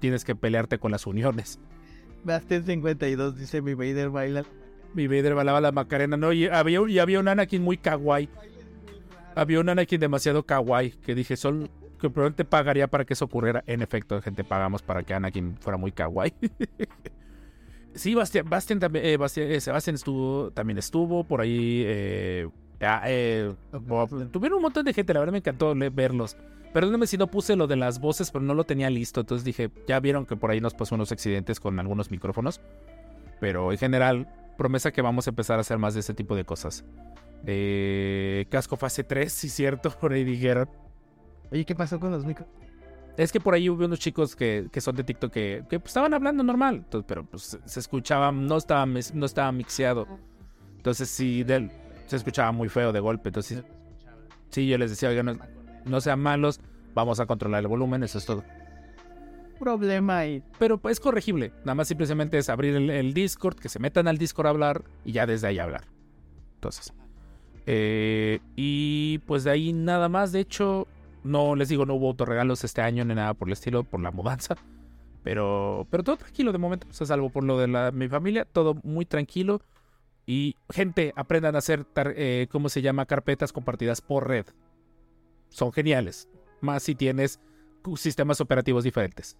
tienes 0.00 0.22
que 0.22 0.36
pelearte 0.36 0.78
con 0.78 0.92
las 0.92 1.06
uniones. 1.06 1.58
Bastian 2.24 2.62
52 2.64 3.38
dice 3.38 3.62
mi 3.62 3.72
Vader 3.72 4.10
baila. 4.10 4.44
Mi 4.92 5.06
Vader 5.06 5.34
balaba 5.34 5.62
la 5.62 5.72
Macarena. 5.72 6.18
No, 6.18 6.30
y 6.34 6.46
había, 6.46 6.80
y 6.86 6.98
había 6.98 7.20
un 7.20 7.28
Anakin 7.28 7.62
muy 7.62 7.78
kawaii. 7.78 8.28
Había 9.34 9.60
un 9.60 9.68
Anakin 9.70 9.98
demasiado 9.98 10.42
kawaii 10.42 10.90
que 10.90 11.14
dije, 11.14 11.38
solo 11.38 11.70
que 11.98 12.10
probablemente 12.10 12.44
pagaría 12.44 12.86
para 12.86 13.06
que 13.06 13.14
eso 13.14 13.24
ocurriera. 13.24 13.64
En 13.66 13.80
efecto, 13.80 14.20
gente, 14.20 14.44
pagamos 14.44 14.82
para 14.82 15.04
que 15.04 15.14
Anakin 15.14 15.56
fuera 15.56 15.78
muy 15.78 15.90
kawaii. 15.90 16.34
sí, 17.94 18.14
Bastian, 18.14 18.46
Bastian 18.50 18.78
también, 18.78 19.06
eh, 19.06 19.16
Bastian- 19.16 19.50
eh, 19.50 19.60
Sebastián 19.62 19.94
estuvo, 19.96 20.50
también 20.50 20.76
estuvo 20.78 21.24
por 21.24 21.40
ahí. 21.40 21.82
eh, 21.86 22.48
eh. 22.80 23.54
Tuvieron 24.32 24.56
un 24.56 24.62
montón 24.62 24.84
de 24.84 24.92
gente, 24.92 25.14
la 25.14 25.20
verdad 25.20 25.32
me 25.32 25.38
encantó 25.38 25.74
verlos. 25.92 26.36
Perdóname 26.72 27.06
si 27.06 27.16
no 27.16 27.28
puse 27.28 27.54
lo 27.54 27.66
de 27.66 27.76
las 27.76 28.00
voces, 28.00 28.30
pero 28.30 28.44
no 28.44 28.52
lo 28.54 28.64
tenía 28.64 28.90
listo. 28.90 29.20
Entonces 29.20 29.44
dije, 29.44 29.70
ya 29.86 30.00
vieron 30.00 30.26
que 30.26 30.36
por 30.36 30.50
ahí 30.50 30.60
nos 30.60 30.74
pasó 30.74 30.96
unos 30.96 31.12
accidentes 31.12 31.60
con 31.60 31.78
algunos 31.78 32.10
micrófonos. 32.10 32.60
Pero 33.40 33.70
en 33.72 33.78
general, 33.78 34.28
promesa 34.58 34.90
que 34.92 35.00
vamos 35.02 35.26
a 35.26 35.30
empezar 35.30 35.58
a 35.58 35.60
hacer 35.60 35.78
más 35.78 35.94
de 35.94 36.00
ese 36.00 36.14
tipo 36.14 36.34
de 36.34 36.44
cosas. 36.44 36.84
Eh, 37.46 38.46
casco 38.50 38.76
fase 38.76 39.04
3, 39.04 39.32
sí, 39.32 39.48
cierto, 39.48 39.90
por 40.00 40.12
ahí 40.12 40.24
dijeron. 40.24 40.68
Oye, 41.52 41.64
¿qué 41.64 41.74
pasó 41.74 42.00
con 42.00 42.10
los 42.10 42.24
micros? 42.24 42.48
Es 43.16 43.30
que 43.30 43.38
por 43.38 43.54
ahí 43.54 43.70
hubo 43.70 43.84
unos 43.84 44.00
chicos 44.00 44.34
que, 44.34 44.66
que 44.72 44.80
son 44.80 44.96
de 44.96 45.04
TikTok 45.04 45.32
que, 45.32 45.64
que 45.70 45.78
pues, 45.78 45.90
estaban 45.90 46.12
hablando 46.14 46.42
normal, 46.42 46.76
entonces, 46.84 47.04
pero 47.06 47.24
pues 47.24 47.56
se- 47.64 47.78
escuchaba, 47.80 48.32
no 48.32 48.56
estaba, 48.56 48.84
no 48.86 49.26
estaba 49.26 49.52
mixeado. 49.52 50.08
Entonces 50.78 51.08
sí, 51.10 51.44
del- 51.44 51.70
se 52.14 52.18
escuchaba 52.18 52.52
muy 52.52 52.68
feo 52.68 52.92
de 52.92 53.00
golpe. 53.00 53.28
Entonces 53.28 53.62
sí, 54.50 54.66
yo 54.66 54.78
les 54.78 54.90
decía, 54.90 55.08
oigan, 55.08 55.26
no, 55.26 55.38
no 55.84 56.00
sean 56.00 56.20
malos, 56.20 56.60
vamos 56.94 57.20
a 57.20 57.26
controlar 57.26 57.60
el 57.60 57.68
volumen, 57.68 58.02
eso 58.02 58.18
es 58.18 58.26
todo. 58.26 58.44
Problema 59.58 60.18
ahí. 60.18 60.42
Pero 60.58 60.78
pues, 60.78 60.94
es 60.94 61.00
corregible, 61.00 61.52
nada 61.60 61.74
más 61.74 61.88
simplemente 61.88 62.38
es 62.38 62.48
abrir 62.48 62.74
el, 62.74 62.90
el 62.90 63.14
Discord, 63.14 63.56
que 63.56 63.68
se 63.68 63.78
metan 63.78 64.08
al 64.08 64.18
Discord 64.18 64.46
a 64.46 64.50
hablar 64.50 64.84
y 65.04 65.12
ya 65.12 65.26
desde 65.26 65.46
ahí 65.46 65.58
hablar. 65.58 65.84
Entonces, 66.56 66.92
eh, 67.66 68.40
y 68.56 69.18
pues 69.26 69.44
de 69.44 69.50
ahí 69.50 69.72
nada 69.72 70.08
más, 70.08 70.32
de 70.32 70.40
hecho, 70.40 70.86
no 71.22 71.56
les 71.56 71.68
digo, 71.68 71.86
no 71.86 71.94
hubo 71.94 72.08
autorregalos 72.08 72.64
este 72.64 72.82
año 72.82 73.04
ni 73.04 73.14
nada 73.14 73.34
por 73.34 73.48
el 73.48 73.52
estilo, 73.52 73.84
por 73.84 74.00
la 74.00 74.10
mudanza. 74.10 74.56
Pero, 75.22 75.86
pero 75.90 76.02
todo 76.02 76.18
tranquilo 76.18 76.52
de 76.52 76.58
momento, 76.58 76.86
o 76.90 76.92
sea, 76.92 77.06
salvo 77.06 77.30
por 77.30 77.44
lo 77.44 77.58
de 77.58 77.68
la, 77.68 77.90
mi 77.90 78.08
familia, 78.08 78.44
todo 78.44 78.74
muy 78.82 79.06
tranquilo. 79.06 79.62
Y 80.26 80.56
gente, 80.70 81.12
aprendan 81.16 81.54
a 81.54 81.58
hacer, 81.58 81.86
eh, 81.96 82.48
¿cómo 82.50 82.68
se 82.68 82.82
llama? 82.82 83.06
Carpetas 83.06 83.52
compartidas 83.52 84.00
por 84.00 84.26
red. 84.26 84.46
Son 85.48 85.72
geniales. 85.72 86.28
Más 86.60 86.82
si 86.82 86.94
tienes 86.94 87.40
sistemas 87.96 88.40
operativos 88.40 88.84
diferentes. 88.84 89.36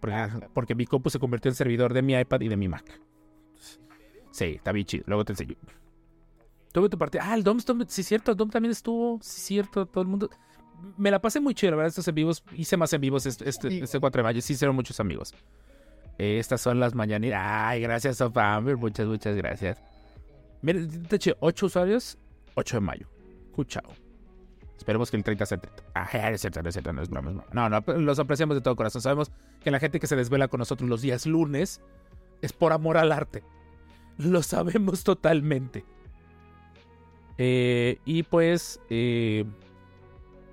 Porque, 0.00 0.48
porque 0.54 0.74
mi 0.74 0.86
compu 0.86 1.10
se 1.10 1.18
convirtió 1.18 1.48
en 1.48 1.54
servidor 1.54 1.92
de 1.94 2.02
mi 2.02 2.14
iPad 2.14 2.40
y 2.42 2.48
de 2.48 2.56
mi 2.56 2.68
Mac. 2.68 3.00
Sí, 4.30 4.44
está 4.56 4.72
bien 4.72 4.86
chido. 4.86 5.04
Luego 5.06 5.24
te 5.24 5.32
enseño. 5.32 5.56
Tuve 6.72 6.88
tu 6.88 6.98
partida. 6.98 7.22
Ah, 7.24 7.34
el 7.34 7.44
Dom, 7.44 7.58
Dom, 7.58 7.84
sí, 7.86 8.02
cierto. 8.02 8.32
El 8.32 8.36
Dom 8.36 8.50
también 8.50 8.72
estuvo. 8.72 9.18
Sí, 9.20 9.40
cierto. 9.40 9.86
Todo 9.86 10.02
el 10.02 10.08
mundo. 10.08 10.30
Me 10.96 11.10
la 11.10 11.20
pasé 11.20 11.38
muy 11.38 11.54
chido, 11.54 11.72
la 11.72 11.76
verdad. 11.76 11.88
Estos 11.88 12.08
en 12.08 12.14
vivos. 12.14 12.42
Hice 12.54 12.76
más 12.76 12.92
en 12.92 13.00
vivos 13.00 13.26
este, 13.26 13.48
este, 13.48 13.82
este 13.82 14.00
4 14.00 14.20
de 14.20 14.22
mayo. 14.22 14.40
Sí, 14.40 14.54
hicieron 14.54 14.74
muchos 14.74 14.98
amigos. 14.98 15.34
Eh, 16.18 16.38
estas 16.38 16.60
son 16.60 16.78
las 16.80 16.94
mañanitas. 16.94 17.40
Ay, 17.42 17.80
gracias, 17.80 18.18
Sofamber. 18.18 18.76
Muchas, 18.76 19.06
muchas 19.06 19.34
gracias. 19.36 19.82
Miren, 20.60 21.02
de 21.02 21.16
hecho, 21.16 21.36
8 21.40 21.66
usuarios. 21.66 22.18
8 22.54 22.76
de 22.76 22.80
mayo. 22.80 23.06
Cuchao. 23.54 23.82
Esperemos 24.76 25.10
que 25.10 25.16
el 25.16 25.24
30 25.24 25.46
sea 25.46 25.56
el 25.56 25.60
30. 25.62 25.82
Ah, 25.94 26.30
es 26.30 26.40
cierto, 26.40 26.62
no 26.62 26.68
es 26.68 26.74
cierto, 26.74 26.92
no 26.92 27.02
es 27.02 27.08
broma. 27.08 27.44
No, 27.52 27.68
no, 27.68 27.80
los 27.98 28.18
apreciamos 28.18 28.56
de 28.56 28.60
todo 28.62 28.74
corazón. 28.76 29.00
Sabemos 29.00 29.30
que 29.62 29.70
la 29.70 29.78
gente 29.78 30.00
que 30.00 30.06
se 30.06 30.16
desvela 30.16 30.48
con 30.48 30.58
nosotros 30.58 30.88
los 30.88 31.02
días 31.02 31.24
lunes 31.26 31.80
es 32.40 32.52
por 32.52 32.72
amor 32.72 32.96
al 32.96 33.12
arte. 33.12 33.42
Lo 34.18 34.42
sabemos 34.42 35.04
totalmente. 35.04 35.84
Eh, 37.38 37.98
y 38.04 38.24
pues, 38.24 38.80
eh, 38.90 39.44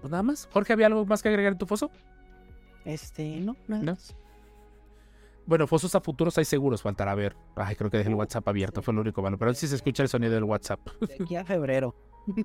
pues 0.02 0.12
nada 0.12 0.24
más. 0.24 0.48
Jorge, 0.54 0.74
¿había 0.74 0.88
algo 0.88 1.06
más 1.06 1.22
que 1.22 1.30
agregar 1.30 1.54
en 1.54 1.58
tu 1.58 1.66
foso? 1.66 1.92
Este, 2.86 3.40
no, 3.40 3.56
nada 3.68 3.84
No. 3.84 3.92
más. 3.94 4.16
Bueno, 5.50 5.66
fosos 5.66 5.96
a 5.96 6.00
futuros 6.00 6.38
hay 6.38 6.46
seguros, 6.46 6.84
faltará 6.84 7.16
ver. 7.16 7.36
Ay, 7.56 7.76
creo 7.76 7.90
que 7.90 7.98
dejé 7.98 8.10
el 8.12 8.16
WhatsApp 8.16 8.48
abierto, 8.48 8.84
fue 8.84 8.94
lo 8.94 9.02
único 9.02 9.24
malo. 9.24 9.36
Pero 9.40 9.52
sí 9.56 9.68
se 9.68 9.78
escucha 9.78 10.04
el 10.04 10.10
sonido 10.10 10.32
del 10.32 10.44
WhatsApp. 10.44 10.80
De 11.02 11.16
aquí 11.24 11.36
a 11.36 11.44
febrero. 11.44 11.96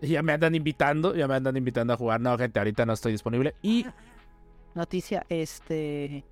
Ya 0.00 0.22
me 0.22 0.32
andan 0.32 0.54
invitando, 0.54 1.16
ya 1.16 1.26
me 1.26 1.34
andan 1.34 1.56
invitando 1.56 1.92
a 1.92 1.96
jugar. 1.96 2.20
No, 2.20 2.38
gente, 2.38 2.60
ahorita 2.60 2.86
no 2.86 2.92
estoy 2.92 3.10
disponible. 3.10 3.56
Y 3.62 3.84
Noticia, 4.76 5.26
este. 5.28 6.24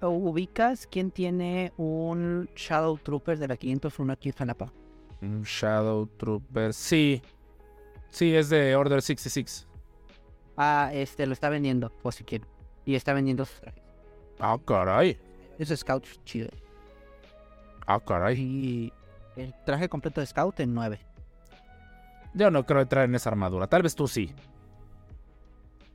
¿Ubicas 0.00 0.86
quién 0.86 1.10
tiene 1.10 1.74
un 1.76 2.48
Shadow 2.56 2.96
Trooper 2.96 3.38
de 3.38 3.48
la 3.48 3.58
501 3.58 4.10
aquí 4.10 4.30
en 4.30 4.34
Jalapa? 4.34 4.72
Un 5.20 5.42
Shadow 5.42 6.06
Trooper. 6.16 6.72
Sí. 6.72 7.20
Sí, 8.08 8.34
es 8.34 8.48
de 8.48 8.74
Order 8.74 9.02
66. 9.02 9.66
Ah, 10.56 10.90
este, 10.94 11.26
lo 11.26 11.34
está 11.34 11.50
vendiendo, 11.50 11.90
por 11.90 12.14
si 12.14 12.24
quieren. 12.24 12.48
Y 12.84 12.94
está 12.94 13.12
vendiendo 13.12 13.44
sus 13.44 13.60
trajes. 13.60 13.82
Ah, 14.38 14.58
caray. 14.64 15.18
Es 15.58 15.68
Scout 15.68 16.04
chido. 16.24 16.48
Ah, 17.86 18.00
caray. 18.00 18.40
Y 18.40 18.92
el 19.36 19.54
traje 19.64 19.88
completo 19.88 20.20
de 20.20 20.26
Scout 20.26 20.60
en 20.60 20.74
9. 20.74 20.98
Yo 22.34 22.50
no 22.50 22.66
creo 22.66 22.80
entrar 22.82 23.04
en 23.04 23.14
esa 23.14 23.30
armadura. 23.30 23.66
Tal 23.66 23.82
vez 23.82 23.94
tú 23.94 24.08
sí. 24.08 24.34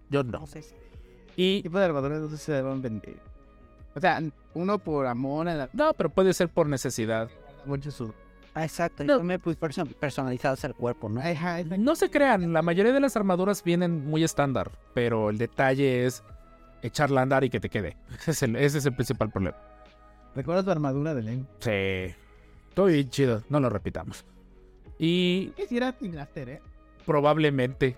Yo 0.10 0.24
no. 0.24 0.40
No 0.40 0.48
sé. 0.48 0.64
Y. 1.36 1.62
tipo 1.62 1.78
de 1.78 1.86
armaduras 1.86 2.20
no 2.22 2.30
sé 2.30 2.38
si 2.38 2.46
se 2.46 2.54
deben 2.54 2.82
vender. 2.82 3.18
O 3.96 4.00
sea, 4.00 4.22
uno 4.54 4.78
por 4.80 5.08
amor 5.08 5.48
a 5.50 5.56
la... 5.56 5.70
No, 5.74 5.94
pero 5.94 6.10
puede 6.10 6.34
ser 6.34 6.50
por 6.50 6.68
necesidad. 6.68 7.30
mucho 7.66 7.92
su... 7.92 8.14
Ah, 8.54 8.64
exacto. 8.64 9.04
No. 9.04 9.20
Y 9.20 9.24
me 9.24 9.40
pues, 9.40 9.60
perso- 9.60 9.86
personalizados 9.96 10.64
al 10.66 10.76
cuerpo, 10.76 11.10
¿no? 11.10 11.22
No 11.78 11.96
se 11.96 12.10
crean, 12.10 12.52
la 12.54 12.62
mayoría 12.62 12.94
de 12.94 13.00
las 13.00 13.16
armaduras 13.16 13.64
vienen 13.64 14.06
muy 14.08 14.24
estándar. 14.24 14.72
Pero 14.94 15.30
el 15.30 15.38
detalle 15.38 16.06
es 16.06 16.24
echarla 16.82 17.22
a 17.22 17.24
andar 17.24 17.44
y 17.44 17.50
que 17.50 17.60
te 17.60 17.70
quede. 17.70 17.98
Ese 18.20 18.32
es 18.32 18.44
el, 18.44 18.56
ese 18.56 18.78
es 18.80 18.86
el 18.86 18.94
principal 18.94 19.30
problema. 19.30 19.58
¿Recuerdas 20.36 20.66
tu 20.66 20.72
armadura 20.72 21.14
de 21.14 21.24
Len? 21.24 21.48
Sí. 21.60 22.16
Todo 22.74 22.86
bien 22.88 23.10
chido. 23.10 23.44
No 23.50 23.60
lo 23.60 23.70
repitamos. 23.70 24.26
Y 25.00 25.48
Quisiera 25.58 25.96
Blaster, 26.00 26.50
¿eh? 26.50 26.62
probablemente. 27.06 27.98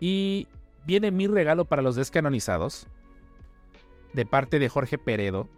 Y 0.00 0.46
viene 0.84 1.10
mi 1.10 1.26
regalo 1.26 1.64
para 1.64 1.80
los 1.82 1.96
descanonizados. 1.96 2.86
De 4.12 4.26
parte 4.26 4.58
de 4.58 4.68
Jorge 4.68 4.98
Peredo. 4.98 5.48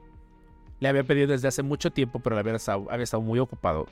Le 0.80 0.88
había 0.88 1.02
pedido 1.04 1.28
desde 1.28 1.48
hace 1.48 1.62
mucho 1.62 1.90
tiempo, 1.90 2.20
pero 2.20 2.38
había 2.38 2.54
estado, 2.54 2.86
había 2.90 3.04
estado 3.04 3.22
muy 3.22 3.38
ocupado. 3.38 3.86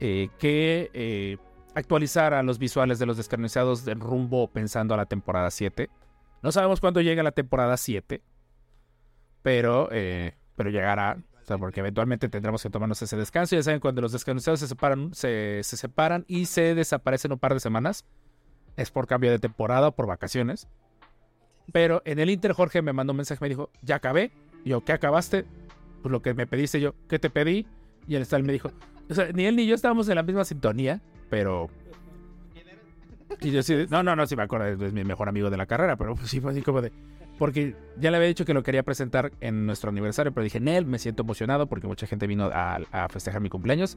eh, 0.00 0.28
que 0.38 0.90
eh, 0.94 1.36
actualizara 1.74 2.42
los 2.42 2.58
visuales 2.58 2.98
de 2.98 3.06
los 3.06 3.16
descanonizados 3.16 3.84
del 3.84 4.00
rumbo 4.00 4.48
pensando 4.48 4.94
a 4.94 4.96
la 4.96 5.06
temporada 5.06 5.50
7. 5.50 5.88
No 6.42 6.52
sabemos 6.52 6.80
cuándo 6.80 7.00
llega 7.00 7.22
la 7.22 7.32
temporada 7.32 7.76
7, 7.76 8.22
pero, 9.42 9.88
eh, 9.92 10.34
pero 10.56 10.70
llegará. 10.70 11.18
o 11.42 11.44
sea, 11.44 11.58
porque 11.58 11.80
eventualmente 11.80 12.28
tendremos 12.28 12.62
que 12.62 12.70
tomarnos 12.70 13.00
ese 13.02 13.16
descanso. 13.16 13.56
Ya 13.56 13.62
saben, 13.62 13.80
cuando 13.80 14.00
los 14.00 14.12
descanonizados 14.12 14.60
se 14.60 14.68
separan, 14.68 15.12
se, 15.14 15.60
se 15.62 15.76
separan 15.76 16.24
y 16.28 16.46
se 16.46 16.74
desaparecen 16.74 17.32
un 17.32 17.38
par 17.38 17.54
de 17.54 17.60
semanas, 17.60 18.04
es 18.76 18.90
por 18.90 19.06
cambio 19.06 19.30
de 19.30 19.38
temporada 19.38 19.88
o 19.88 19.92
por 19.92 20.06
vacaciones. 20.06 20.68
Pero 21.72 22.02
en 22.04 22.18
el 22.18 22.30
Inter, 22.30 22.52
Jorge 22.52 22.82
me 22.82 22.92
mandó 22.92 23.12
un 23.12 23.18
mensaje, 23.18 23.38
me 23.42 23.48
dijo, 23.48 23.70
ya 23.82 23.96
acabé. 23.96 24.32
Yo, 24.64 24.84
¿qué 24.84 24.92
acabaste? 24.92 25.44
Pues 26.02 26.10
lo 26.10 26.22
que 26.22 26.34
me 26.34 26.46
pediste 26.46 26.80
yo, 26.80 26.94
¿qué 27.08 27.18
te 27.18 27.30
pedí? 27.30 27.66
Y 28.06 28.14
el 28.16 28.26
tal 28.26 28.42
me 28.42 28.52
dijo, 28.52 28.72
ni 29.34 29.46
él 29.46 29.56
ni 29.56 29.66
yo 29.66 29.74
estábamos 29.74 30.08
en 30.08 30.16
la 30.16 30.22
misma 30.22 30.44
sintonía, 30.44 31.00
pero... 31.28 31.68
Y 33.40 33.50
yo 33.50 33.62
sí, 33.62 33.86
no, 33.90 34.02
no, 34.02 34.16
no, 34.16 34.26
sí 34.26 34.36
me 34.36 34.42
acuerdo, 34.42 34.84
es 34.84 34.92
mi 34.92 35.04
mejor 35.04 35.28
amigo 35.28 35.50
de 35.50 35.56
la 35.56 35.66
carrera, 35.66 35.96
pero 35.96 36.14
pues 36.14 36.28
sí 36.28 36.40
fue 36.40 36.52
así 36.52 36.62
como 36.62 36.82
de... 36.82 36.92
Porque 37.38 37.74
ya 37.98 38.10
le 38.10 38.18
había 38.18 38.28
dicho 38.28 38.44
que 38.44 38.52
lo 38.52 38.62
quería 38.62 38.82
presentar 38.82 39.32
en 39.40 39.64
nuestro 39.64 39.90
aniversario, 39.90 40.32
pero 40.32 40.44
dije, 40.44 40.60
Nel, 40.60 40.84
me 40.84 40.98
siento 40.98 41.22
emocionado 41.22 41.66
porque 41.66 41.86
mucha 41.86 42.06
gente 42.06 42.26
vino 42.26 42.50
a, 42.52 42.80
a 42.92 43.08
festejar 43.08 43.40
mi 43.40 43.48
cumpleaños. 43.48 43.96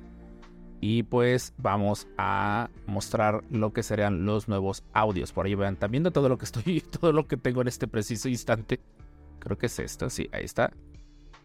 Y 0.79 1.03
pues 1.03 1.53
vamos 1.57 2.07
a 2.17 2.69
mostrar 2.87 3.43
lo 3.49 3.71
que 3.73 3.83
serían 3.83 4.25
los 4.25 4.47
nuevos 4.47 4.83
audios. 4.93 5.31
Por 5.31 5.45
ahí 5.45 5.55
vean, 5.55 5.75
están 5.75 5.91
viendo 5.91 6.11
todo 6.11 6.29
lo 6.29 6.37
que 6.37 6.45
estoy, 6.45 6.81
todo 6.99 7.11
lo 7.11 7.27
que 7.27 7.37
tengo 7.37 7.61
en 7.61 7.67
este 7.67 7.87
preciso 7.87 8.29
instante. 8.29 8.79
Creo 9.39 9.57
que 9.57 9.65
es 9.65 9.79
esto, 9.79 10.09
sí, 10.09 10.29
ahí 10.31 10.45
está. 10.45 10.71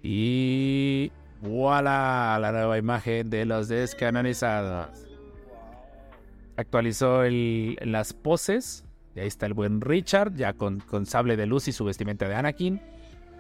Y 0.03 1.11
voilà, 1.41 2.39
la 2.41 2.53
nueva 2.53 2.79
imagen 2.79 3.31
de 3.31 3.45
los 3.45 3.69
descanonizados. 3.69 5.08
Actualizó 6.59 7.23
el- 7.23 7.79
las 7.81 8.13
poses. 8.13 8.85
Y 9.15 9.21
ahí 9.21 9.27
está 9.29 9.47
el 9.47 9.55
buen 9.55 9.81
Richard, 9.81 10.35
ya 10.35 10.53
con, 10.53 10.81
con 10.81 11.07
sable 11.07 11.37
de 11.37 11.47
luz 11.47 11.69
y 11.69 11.73
su 11.73 11.85
vestimenta 11.85 12.29
de 12.29 12.35
Anakin. 12.35 12.81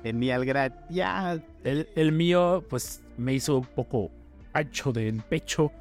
Genial, 0.05 0.45
gracias. 0.45 1.41
El, 1.64 1.89
el 1.97 2.12
mío, 2.12 2.64
pues 2.71 3.03
me 3.16 3.35
hizo 3.35 3.59
un 3.59 3.64
poco 3.66 4.11
ancho 4.53 4.93
del 4.93 5.21
pecho, 5.23 5.73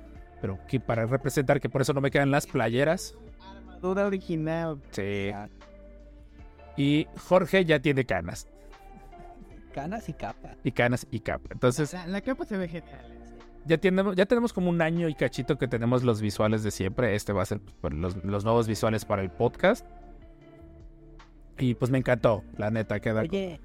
pero 0.42 0.58
que 0.68 0.80
para 0.80 1.06
representar 1.06 1.62
que 1.62 1.70
por 1.70 1.82
eso 1.82 1.94
no 1.94 2.02
me 2.02 2.10
quedan 2.12 2.32
las 2.32 2.48
playeras. 2.48 3.14
Armadura 3.40 4.08
original. 4.08 4.80
Sí. 4.92 5.32
Y 6.76 7.08
Jorge 7.28 7.64
ya 7.66 7.80
tiene 7.80 8.04
canas. 8.06 8.48
Canas 9.74 10.10
y 10.10 10.14
capa. 10.14 10.56
Y 10.64 10.72
canas 10.72 11.06
y 11.12 11.20
capa. 11.20 11.50
Entonces, 11.52 11.94
La, 11.94 12.08
la 12.08 12.22
capa 12.22 12.46
se 12.46 12.58
ve 12.58 12.68
genial. 12.68 13.17
Ya 13.68 13.78
tenemos, 13.78 14.16
ya 14.16 14.26
tenemos 14.26 14.54
como 14.54 14.70
un 14.70 14.82
año 14.82 15.08
y 15.10 15.16
cachito 15.16 15.58
que 15.58 15.68
tenemos 15.68 16.04
los 16.04 16.22
visuales 16.22 16.64
de 16.64 16.72
siempre. 16.72 17.16
Este 17.16 17.34
va 17.34 17.44
a 17.44 17.46
ser 17.46 17.60
pues, 17.82 17.94
los, 17.94 18.24
los 18.24 18.44
nuevos 18.44 18.68
visuales 18.68 19.06
para 19.06 19.22
el 19.22 19.30
podcast. 19.30 19.86
Y 21.60 21.74
pues 21.74 21.92
me 21.92 21.98
encantó, 21.98 22.44
la 22.58 22.70
neta, 22.70 23.00
queda. 23.00 23.22
Oye, 23.22 23.60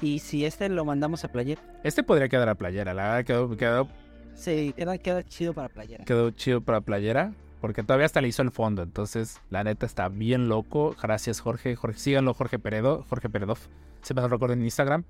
¿y 0.00 0.20
si 0.20 0.44
este 0.44 0.68
lo 0.68 0.84
mandamos 0.84 1.24
a 1.24 1.28
playera? 1.28 1.60
Este 1.82 2.02
podría 2.02 2.28
quedar 2.28 2.48
a 2.48 2.54
playera, 2.54 2.94
la 2.94 3.02
verdad 3.02 3.24
quedó, 3.24 3.56
quedó, 3.56 3.88
Sí, 4.36 4.74
queda, 4.76 4.98
queda 4.98 5.22
chido 5.24 5.54
para 5.54 5.68
playera. 5.68 6.04
quedó 6.04 6.30
chido 6.30 6.60
para 6.60 6.80
playera. 6.80 7.32
Porque 7.60 7.82
todavía 7.82 8.06
hasta 8.06 8.20
le 8.20 8.28
hizo 8.28 8.42
el 8.42 8.50
fondo. 8.50 8.82
Entonces, 8.82 9.40
la 9.50 9.64
neta 9.64 9.86
está 9.86 10.08
bien 10.08 10.48
loco. 10.48 10.94
Gracias, 11.02 11.40
Jorge. 11.40 11.74
Jorge 11.74 11.98
síganlo, 11.98 12.34
Jorge 12.34 12.58
Peredo. 12.58 13.04
Jorge 13.08 13.30
Peredov. 13.30 13.58
Se 14.02 14.12
me 14.14 14.26
recuerdo 14.28 14.52
en 14.52 14.62
Instagram. 14.62 15.04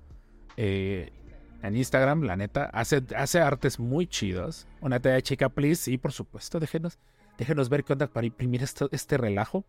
Eh, 0.55 1.11
en 1.63 1.75
Instagram, 1.75 2.23
la 2.23 2.35
neta, 2.35 2.65
hace, 2.65 3.03
hace 3.15 3.39
artes 3.39 3.79
muy 3.79 4.07
chidos. 4.07 4.67
Una 4.81 4.99
talla 4.99 5.21
chica, 5.21 5.49
please. 5.49 5.91
Y 5.91 5.97
por 5.97 6.11
supuesto, 6.11 6.59
déjenos, 6.59 6.99
déjenos 7.37 7.69
ver 7.69 7.83
qué 7.83 7.93
onda 7.93 8.07
para 8.07 8.27
imprimir 8.27 8.63
esto, 8.63 8.89
este 8.91 9.17
relajo. 9.17 9.65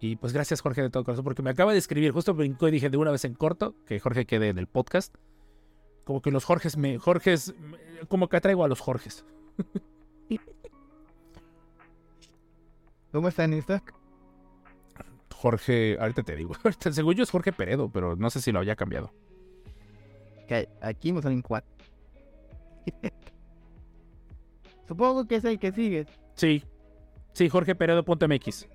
Y 0.00 0.16
pues 0.16 0.32
gracias, 0.32 0.60
Jorge, 0.60 0.82
de 0.82 0.90
todo 0.90 1.04
corazón. 1.04 1.24
Porque 1.24 1.42
me 1.42 1.50
acaba 1.50 1.72
de 1.72 1.78
escribir. 1.78 2.12
Justo 2.12 2.34
brincó 2.34 2.68
y 2.68 2.70
dije 2.70 2.90
de 2.90 2.96
una 2.96 3.10
vez 3.10 3.24
en 3.24 3.34
corto 3.34 3.74
que 3.86 3.98
Jorge 3.98 4.26
quede 4.26 4.48
en 4.48 4.58
el 4.58 4.66
podcast. 4.66 5.14
Como 6.04 6.20
que 6.20 6.30
los 6.30 6.44
Jorges 6.44 6.76
me. 6.76 6.98
Jorges. 6.98 7.54
Como 8.08 8.28
que 8.28 8.36
atraigo 8.36 8.64
a 8.64 8.68
los 8.68 8.80
Jorges. 8.80 9.24
¿Cómo 13.12 13.28
están 13.28 13.54
estas? 13.54 13.82
Jorge, 15.34 15.96
ahorita 15.98 16.22
te 16.22 16.36
digo. 16.36 16.54
Según 16.90 17.14
yo 17.14 17.22
es 17.22 17.30
Jorge 17.30 17.52
Peredo, 17.52 17.90
pero 17.90 18.16
no 18.16 18.28
sé 18.30 18.40
si 18.42 18.52
lo 18.52 18.58
había 18.58 18.76
cambiado. 18.76 19.12
Que 20.46 20.68
aquí 20.80 21.12
me 21.12 21.22
salen 21.22 21.42
cuatro. 21.42 21.70
Supongo 24.88 25.26
que 25.26 25.36
es 25.36 25.44
el 25.44 25.58
que 25.58 25.72
sigue. 25.72 26.06
Sí. 26.34 26.62
Sí, 27.32 27.48
Jorge 27.48 27.74
Peredo.mx. 27.74 28.68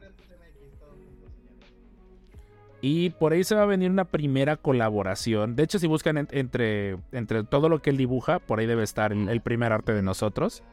Y 2.83 3.11
por 3.11 3.31
ahí 3.33 3.43
se 3.43 3.53
va 3.55 3.61
a 3.63 3.65
venir 3.67 3.91
una 3.91 4.05
primera 4.05 4.57
colaboración. 4.57 5.55
De 5.55 5.63
hecho, 5.63 5.77
si 5.79 5.85
buscan 5.87 6.17
en- 6.17 6.27
entre, 6.31 6.97
entre 7.11 7.43
todo 7.43 7.69
lo 7.69 7.81
que 7.81 7.91
él 7.91 7.97
dibuja, 7.97 8.39
por 8.39 8.59
ahí 8.59 8.65
debe 8.65 8.83
estar 8.83 9.11
el, 9.13 9.29
el 9.29 9.41
primer 9.41 9.71
arte 9.71 9.93
de 9.93 10.01
nosotros. 10.01 10.63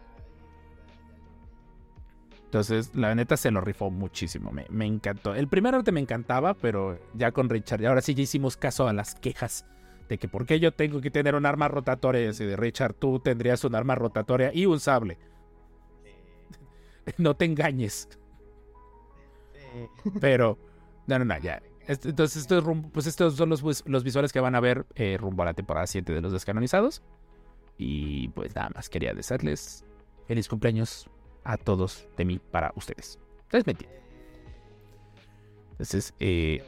Entonces, 2.47 2.95
la 2.95 3.15
neta 3.15 3.37
se 3.37 3.51
lo 3.51 3.61
rifó 3.61 3.91
muchísimo. 3.91 4.51
Me, 4.53 4.65
me 4.71 4.87
encantó. 4.87 5.35
El 5.35 5.49
primer 5.49 5.75
arte 5.75 5.93
me 5.93 6.01
encantaba, 6.01 6.55
pero 6.55 6.99
ya 7.13 7.31
con 7.31 7.51
Richard, 7.51 7.83
y 7.83 7.87
ahora 7.87 8.01
sí 8.01 8.15
ya 8.15 8.23
hicimos 8.23 8.57
caso 8.57 8.89
a 8.89 8.95
las 8.95 9.15
quejas 9.15 9.67
de 10.09 10.19
que 10.19 10.29
por 10.29 10.47
qué 10.47 10.59
yo 10.61 10.73
tengo 10.73 11.01
que 11.01 11.11
tener 11.11 11.35
un 11.35 11.47
arma 11.47 11.69
rotatoria. 11.69 12.23
Y 12.25 12.27
así 12.29 12.45
de 12.45 12.57
Richard, 12.57 12.95
tú 12.95 13.21
tendrías 13.21 13.63
un 13.65 13.75
arma 13.75 13.95
rotatoria 13.95 14.51
y 14.55 14.67
un 14.67 14.81
sable. 14.81 15.19
No 17.17 17.35
te 17.35 17.47
engañes. 17.47 18.07
Pero, 20.21 20.59
no, 21.07 21.19
no, 21.19 21.25
no, 21.25 21.39
ya. 21.39 21.63
Este- 21.87 22.11
Entonces, 22.11 22.43
estos, 22.43 22.65
pues 22.93 23.07
estos 23.07 23.35
son 23.37 23.49
los, 23.49 23.63
vis- 23.63 23.83
los 23.87 24.05
visuales 24.05 24.33
que 24.33 24.41
van 24.41 24.55
a 24.55 24.61
ver 24.61 24.87
eh, 24.95 25.17
rumbo 25.19 25.43
a 25.43 25.47
la 25.47 25.55
temporada 25.55 25.87
7 25.87 26.13
de 26.13 26.21
los 26.21 26.33
descanonizados. 26.33 27.03
Y 27.79 28.29
pues 28.29 28.55
nada 28.55 28.71
más 28.75 28.89
quería 28.91 29.15
desearles 29.15 29.85
feliz 30.27 30.49
cumpleaños 30.49 31.09
a 31.45 31.57
todos 31.57 32.09
de 32.17 32.25
mí 32.25 32.39
para 32.39 32.73
ustedes. 32.77 33.19
Ustedes 33.45 33.67
me 33.67 33.73
entienden. 33.73 34.01
Entonces, 35.73 36.13
eh, 36.21 36.63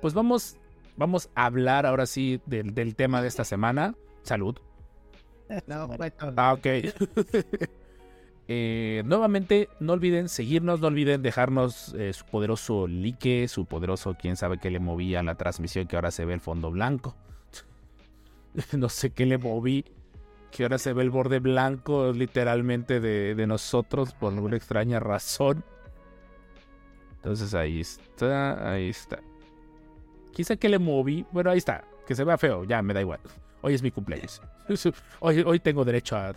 pues 0.00 0.14
vamos, 0.14 0.56
vamos 1.00 1.30
a 1.34 1.46
hablar 1.46 1.86
ahora 1.86 2.04
sí 2.04 2.42
del, 2.44 2.74
del 2.74 2.94
tema 2.94 3.22
de 3.22 3.28
esta 3.28 3.42
semana. 3.42 3.94
Salud. 4.22 4.56
No, 5.66 5.88
todo. 5.88 6.34
Ah, 6.36 6.52
ok. 6.52 6.66
Eh, 8.52 9.04
nuevamente, 9.06 9.68
no 9.78 9.92
olviden 9.92 10.28
seguirnos, 10.28 10.80
no 10.80 10.88
olviden 10.88 11.22
dejarnos 11.22 11.94
eh, 11.94 12.12
su 12.12 12.24
poderoso 12.24 12.88
like, 12.88 13.46
su 13.46 13.64
poderoso 13.64 14.16
quién 14.20 14.34
sabe 14.34 14.58
qué 14.58 14.72
le 14.72 14.80
moví 14.80 15.14
a 15.14 15.22
la 15.22 15.36
transmisión 15.36 15.86
que 15.86 15.94
ahora 15.94 16.10
se 16.10 16.24
ve 16.24 16.34
el 16.34 16.40
fondo 16.40 16.72
blanco. 16.72 17.14
no 18.76 18.88
sé 18.88 19.10
qué 19.10 19.24
le 19.24 19.38
moví, 19.38 19.84
que 20.50 20.64
ahora 20.64 20.78
se 20.78 20.92
ve 20.92 21.04
el 21.04 21.10
borde 21.10 21.38
blanco 21.38 22.12
literalmente 22.12 22.98
de, 22.98 23.36
de 23.36 23.46
nosotros 23.46 24.14
por 24.14 24.32
alguna 24.32 24.56
extraña 24.56 24.98
razón. 24.98 25.62
Entonces 27.18 27.54
ahí 27.54 27.78
está, 27.78 28.72
ahí 28.72 28.88
está. 28.88 29.20
Quizá 30.32 30.56
que 30.56 30.68
le 30.68 30.78
moví, 30.78 31.26
bueno, 31.32 31.50
ahí 31.50 31.58
está, 31.58 31.84
que 32.06 32.14
se 32.14 32.24
vea 32.24 32.38
feo, 32.38 32.64
ya 32.64 32.82
me 32.82 32.94
da 32.94 33.00
igual. 33.00 33.20
Hoy 33.62 33.74
es 33.74 33.82
mi 33.82 33.90
cumpleaños. 33.90 34.40
Hoy, 35.20 35.40
hoy 35.40 35.58
tengo 35.58 35.84
derecho 35.84 36.16
a, 36.16 36.34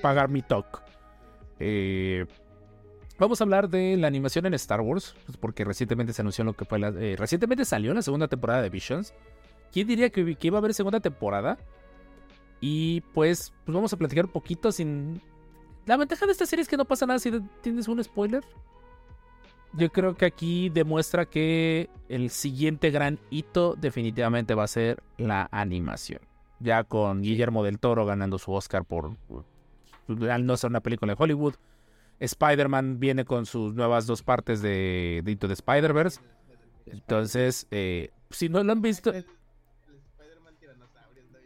pagar 0.00 0.28
mi 0.28 0.42
talk. 0.42 0.80
Eh, 1.58 2.24
vamos 3.18 3.40
a 3.40 3.44
hablar 3.44 3.68
de 3.68 3.96
la 3.96 4.06
animación 4.06 4.46
en 4.46 4.54
Star 4.54 4.80
Wars, 4.80 5.16
pues, 5.26 5.36
porque 5.36 5.64
recientemente 5.64 6.12
se 6.12 6.22
anunció 6.22 6.44
lo 6.44 6.52
que 6.52 6.64
fue 6.64 6.78
la, 6.78 6.88
eh, 6.88 7.16
recientemente 7.18 7.64
salió 7.64 7.92
la 7.92 8.02
segunda 8.02 8.28
temporada 8.28 8.62
de 8.62 8.70
Visions. 8.70 9.12
¿Quién 9.72 9.88
diría 9.88 10.10
que, 10.10 10.36
que 10.36 10.46
iba 10.46 10.58
a 10.58 10.60
haber 10.60 10.72
segunda 10.72 11.00
temporada? 11.00 11.58
Y 12.60 13.00
pues, 13.12 13.52
pues 13.64 13.74
vamos 13.74 13.92
a 13.92 13.96
platicar 13.96 14.26
un 14.26 14.32
poquito 14.32 14.72
sin... 14.72 15.20
La 15.86 15.96
ventaja 15.96 16.26
de 16.26 16.32
esta 16.32 16.46
serie 16.46 16.62
es 16.62 16.68
que 16.68 16.76
no 16.76 16.84
pasa 16.84 17.06
nada 17.06 17.18
si 17.18 17.32
tienes 17.60 17.88
un 17.88 18.02
spoiler. 18.02 18.44
Yo 19.74 19.90
creo 19.90 20.16
que 20.16 20.24
aquí 20.26 20.70
demuestra 20.70 21.26
que 21.26 21.90
el 22.08 22.30
siguiente 22.30 22.90
gran 22.90 23.18
hito 23.30 23.74
definitivamente 23.78 24.54
va 24.54 24.64
a 24.64 24.68
ser 24.68 25.02
la 25.18 25.48
animación. 25.52 26.20
Ya 26.58 26.84
con 26.84 27.22
Guillermo 27.22 27.62
del 27.62 27.78
Toro 27.78 28.04
ganando 28.06 28.38
su 28.38 28.52
Oscar 28.52 28.84
por 28.84 29.12
al 30.30 30.46
no 30.46 30.56
ser 30.56 30.70
una 30.70 30.80
película 30.80 31.14
de 31.14 31.22
Hollywood. 31.22 31.54
Spider-Man 32.18 32.98
viene 32.98 33.24
con 33.24 33.46
sus 33.46 33.74
nuevas 33.74 34.06
dos 34.06 34.22
partes 34.22 34.60
de, 34.62 35.20
de 35.24 35.30
Into 35.32 35.46
the 35.46 35.52
Spider-Verse. 35.54 36.20
Entonces, 36.86 37.66
eh, 37.70 38.10
si 38.30 38.48
no 38.48 38.64
lo 38.64 38.72
han 38.72 38.80
visto... 38.82 39.12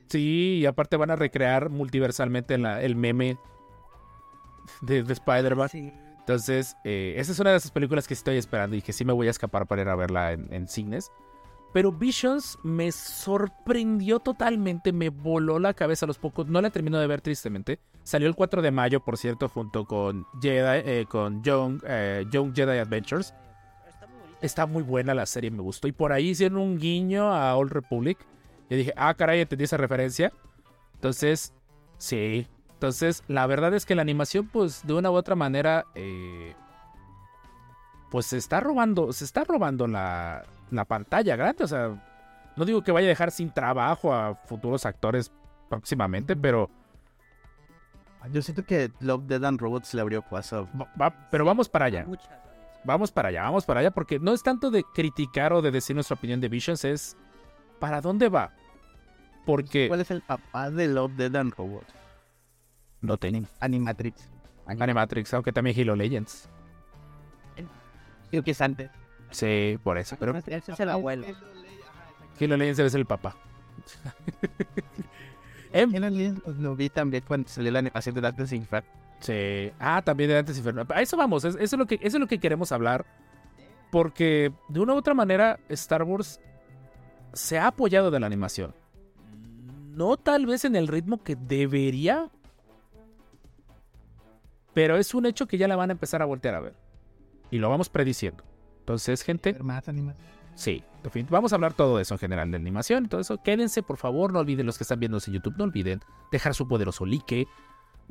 Sí, 0.09 0.59
y 0.62 0.66
aparte 0.66 0.97
van 0.97 1.11
a 1.11 1.16
recrear 1.16 1.70
multiversalmente 1.70 2.57
la- 2.59 2.83
el 2.83 2.97
meme 2.97 3.39
de, 4.83 5.03
de 5.03 5.12
Spider-Man. 5.12 5.68
Sí. 5.70 5.93
Entonces, 6.23 6.77
eh, 6.85 7.14
esa 7.16 7.33
es 7.33 7.39
una 7.41 7.51
de 7.51 7.57
esas 7.57 7.73
películas 7.73 8.07
que 8.07 8.14
estoy 8.14 8.37
esperando 8.37 8.77
y 8.77 8.83
que 8.83 8.93
sí 8.93 9.05
me 9.05 9.12
voy 9.12 9.27
a 9.27 9.31
escapar 9.31 9.66
para 9.66 9.83
ir 9.83 9.89
a 9.89 9.97
verla 9.97 10.33
en, 10.33 10.53
en 10.53 10.68
cines. 10.68 11.11
Pero 11.73 11.91
Visions 11.91 12.59
me 12.62 12.93
sorprendió 12.93 14.20
totalmente, 14.20 14.93
me 14.93 15.09
voló 15.09 15.59
la 15.59 15.73
cabeza 15.73 16.05
a 16.05 16.09
los 16.09 16.18
pocos. 16.18 16.47
No 16.47 16.61
la 16.61 16.70
termino 16.70 16.99
de 16.99 17.07
ver 17.07 17.23
tristemente. 17.23 17.81
Salió 18.05 18.29
el 18.29 18.35
4 18.35 18.61
de 18.61 18.70
mayo, 18.70 19.01
por 19.01 19.16
cierto, 19.16 19.49
junto 19.49 19.87
con 19.87 20.27
Jedi, 20.41 20.83
eh, 20.85 21.07
con 21.09 21.43
Young, 21.43 21.83
eh, 21.87 22.27
Young 22.31 22.55
Jedi 22.55 22.79
Adventures. 22.79 23.35
Está 24.43 24.66
muy 24.66 24.83
buena 24.83 25.14
la 25.14 25.25
serie, 25.25 25.51
me 25.51 25.62
gustó. 25.62 25.89
Y 25.89 25.93
por 25.93 26.12
ahí 26.12 26.31
hicieron 26.31 26.59
un 26.59 26.79
guiño 26.79 27.33
a 27.33 27.57
Old 27.57 27.73
Republic. 27.73 28.18
Y 28.68 28.77
dije, 28.77 28.93
ah, 28.97 29.14
caray, 29.14 29.41
entendí 29.41 29.64
esa 29.64 29.77
referencia. 29.77 30.33
Entonces, 30.95 31.55
sí. 31.97 32.47
Entonces, 32.83 33.22
la 33.28 33.47
verdad 33.47 33.72
es 33.74 33.87
que 33.87 33.95
la 33.95 34.03
animación, 34.03 34.49
pues, 34.49 34.85
de 34.85 34.93
una 34.95 35.09
u 35.09 35.14
otra 35.14 35.37
manera, 35.37 35.87
eh, 35.95 36.53
pues 38.11 38.26
se 38.26 38.37
está 38.37 38.59
robando, 38.59 39.12
se 39.12 39.24
está 39.24 39.45
robando 39.45 39.87
la, 39.87 40.43
la 40.72 40.85
pantalla 40.85 41.37
grande. 41.37 41.62
O 41.62 41.68
sea, 41.68 41.95
no 42.57 42.64
digo 42.64 42.83
que 42.83 42.91
vaya 42.91 43.07
a 43.07 43.11
dejar 43.11 43.30
sin 43.30 43.51
trabajo 43.53 44.12
a 44.12 44.35
futuros 44.35 44.85
actores 44.85 45.30
próximamente, 45.68 46.35
pero 46.35 46.68
Yo 48.33 48.43
siento 48.43 48.64
que 48.64 48.91
Love, 48.99 49.26
Dead 49.26 49.45
and 49.45 49.61
Robots 49.61 49.95
le 49.95 50.01
abrió 50.01 50.22
paso. 50.22 50.68
va- 50.80 50.89
va- 51.01 51.28
pero 51.30 51.45
vamos 51.45 51.68
para 51.68 51.85
allá. 51.85 52.05
Vamos 52.85 53.12
para 53.12 53.28
allá, 53.28 53.43
vamos 53.45 53.64
para 53.64 53.78
allá, 53.78 53.93
porque 53.93 54.18
no 54.18 54.33
es 54.33 54.43
tanto 54.43 54.72
de 54.72 54.83
criticar 54.93 55.53
o 55.53 55.62
de 55.62 55.70
decir 55.70 55.95
nuestra 55.95 56.14
opinión 56.16 56.41
de 56.41 56.49
Visions, 56.49 56.85
es 56.85 57.16
para 57.78 58.01
dónde 58.01 58.28
va. 58.28 58.51
Porque 59.47 59.87
¿Cuál 59.87 60.01
es 60.01 60.11
el 60.11 60.20
papá 60.22 60.68
de 60.70 60.89
Love, 60.89 61.12
Dead 61.12 61.35
and 61.37 61.55
Robots? 61.55 61.95
No 63.03 63.16
tienen 63.18 63.46
Animatrix. 63.61 64.28
Animatrix, 64.66 65.34
aunque 65.34 65.53
también 65.53 65.78
Halo 65.78 65.96
Legends. 65.96 66.48
Creo 68.30 68.42
que 68.42 68.53
es 68.53 68.61
antes. 68.62 68.90
Sí, 69.30 69.78
por 69.82 69.98
eso. 69.98 70.16
Pero 70.18 70.36
Ese 70.36 70.72
es 70.72 70.80
el 70.80 70.88
abuelo. 70.88 71.26
Halo 72.40 72.57
Legends 72.57 72.76
debe 72.78 72.90
ser 72.90 73.00
el 73.00 73.07
papá. 73.07 73.36
Em, 75.72 75.94
Halo 75.94 76.11
Legends 76.11 76.46
lo 76.59 76.76
vi 76.76 76.88
también 76.90 77.24
cuando 77.26 77.48
salió 77.48 77.70
la 77.72 77.78
animación 77.78 78.14
de 78.14 78.20
Darkness 78.20 78.53
Inferno. 78.53 78.88
Sí. 79.20 79.70
Ah, 79.78 80.03
también 80.05 80.30
de 80.30 80.38
antes 80.38 80.57
Inferno. 80.59 80.84
A 80.88 81.00
eso 81.00 81.16
vamos, 81.16 81.44
es- 81.44 81.55
eso 81.55 81.76
es, 81.76 81.78
lo 81.78 81.86
que, 81.86 81.94
eso 81.96 82.16
es 82.16 82.20
lo 82.20 82.26
que 82.26 82.38
queremos 82.38 82.72
hablar. 82.72 83.07
Porque 83.90 84.53
de 84.68 84.80
una 84.80 84.94
u 84.94 84.96
otra 84.96 85.14
manera, 85.14 85.59
Star 85.68 86.03
Wars 86.03 86.40
se 87.32 87.59
ha 87.59 87.68
apoyado 87.68 88.11
de 88.11 88.20
la 88.20 88.26
animación. 88.26 88.74
No 89.90 90.16
tal 90.16 90.46
vez 90.46 90.64
en 90.64 90.76
el 90.76 90.88
ritmo 90.88 91.22
que 91.22 91.36
debería. 91.36 92.30
Pero 94.75 94.97
es 94.97 95.14
un 95.14 95.27
hecho 95.27 95.47
que 95.47 95.59
ya 95.59 95.68
la 95.68 95.77
van 95.77 95.91
a 95.91 95.93
empezar 95.93 96.23
a 96.23 96.25
voltear 96.25 96.55
a 96.55 96.61
ver. 96.61 96.75
Y 97.51 97.59
lo 97.59 97.68
vamos 97.68 97.89
prediciendo. 97.89 98.45
Entonces, 98.81 99.23
gente, 99.23 99.55
Más 99.61 99.89
animación. 99.89 100.33
Sí, 100.55 100.85
vamos 101.31 101.53
a 101.53 101.57
hablar 101.57 101.73
todo 101.73 101.99
eso 101.99 102.14
en 102.14 102.18
general 102.18 102.51
de 102.51 102.57
animación, 102.57 103.09
todo 103.09 103.20
eso. 103.20 103.43
Quédense, 103.43 103.83
por 103.83 103.97
favor, 103.97 104.33
no 104.33 104.41
olviden 104.41 104.66
los 104.66 104.77
que 104.77 104.85
están 104.85 105.01
viendo 105.01 105.18
en 105.27 105.33
YouTube, 105.33 105.55
no 105.57 105.64
olviden 105.64 106.01
dejar 106.31 106.55
su 106.55 106.68
poderoso 106.68 107.07
like, 107.07 107.47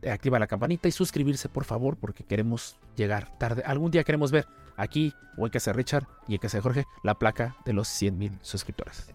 activar 0.09 0.39
la 0.41 0.47
campanita 0.47 0.87
y 0.87 0.91
suscribirse, 0.91 1.49
por 1.49 1.65
favor, 1.65 1.97
porque 1.97 2.23
queremos 2.23 2.77
llegar 2.95 3.37
tarde. 3.37 3.63
Algún 3.65 3.91
día 3.91 4.03
queremos 4.03 4.31
ver 4.31 4.47
aquí, 4.75 5.13
o 5.37 5.45
en 5.45 5.51
casa 5.51 5.71
de 5.71 5.77
Richard 5.77 6.07
y 6.27 6.33
en 6.33 6.39
casa 6.39 6.57
de 6.57 6.61
Jorge, 6.61 6.85
la 7.03 7.15
placa 7.15 7.55
de 7.65 7.73
los 7.73 7.87
100 7.87 8.17
mil 8.17 8.39
suscriptores. 8.41 9.13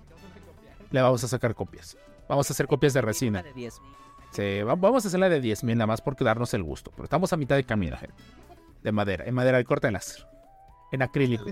Le 0.90 1.02
vamos 1.02 1.24
a 1.24 1.28
sacar 1.28 1.54
copias. 1.54 1.96
Vamos 2.28 2.48
a 2.50 2.52
hacer 2.52 2.66
copias 2.66 2.92
de 2.94 3.00
resina. 3.00 3.44
De 4.36 4.42
10 4.42 4.56
mil. 4.56 4.60
Sí, 4.60 4.62
va- 4.64 4.74
vamos 4.74 5.04
a 5.04 5.08
hacerla 5.08 5.28
de 5.28 5.40
10 5.40 5.64
mil 5.64 5.76
nada 5.78 5.86
más 5.86 6.00
por 6.00 6.16
darnos 6.22 6.52
el 6.54 6.62
gusto. 6.62 6.90
Pero 6.92 7.04
estamos 7.04 7.32
a 7.32 7.36
mitad 7.36 7.56
de 7.56 7.64
camino, 7.64 7.96
gente. 7.96 8.14
De 8.82 8.92
madera, 8.92 9.24
en 9.26 9.34
madera 9.34 9.58
de 9.58 9.64
corte 9.64 9.86
de 9.88 9.92
láser. 9.92 10.26
En 10.92 11.02
acrílico. 11.02 11.44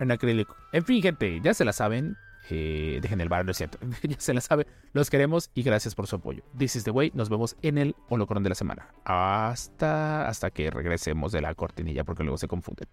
En 0.00 0.10
acrílico. 0.10 0.54
En 0.72 0.84
fin, 0.84 1.02
gente, 1.02 1.40
ya 1.40 1.54
se 1.54 1.64
la 1.64 1.72
saben. 1.72 2.16
Eh, 2.48 3.00
dejen 3.02 3.20
el 3.20 3.28
bar, 3.28 3.44
no 3.44 3.50
es 3.50 3.56
cierto. 3.56 3.78
ya 4.02 4.20
se 4.20 4.32
la 4.32 4.40
saben. 4.40 4.66
Los 4.92 5.10
queremos 5.10 5.50
y 5.54 5.62
gracias 5.62 5.94
por 5.94 6.06
su 6.06 6.16
apoyo. 6.16 6.42
This 6.56 6.76
is 6.76 6.84
the 6.84 6.90
way. 6.92 7.10
Nos 7.14 7.28
vemos 7.28 7.56
en 7.62 7.78
el 7.78 7.96
holocron 8.08 8.42
de 8.42 8.50
la 8.50 8.54
semana. 8.54 8.88
Hasta, 9.04 10.28
hasta 10.28 10.50
que 10.50 10.70
regresemos 10.70 11.32
de 11.32 11.40
la 11.40 11.54
cortinilla 11.54 12.04
porque 12.04 12.22
luego 12.22 12.38
se 12.38 12.46
confunden. 12.48 12.88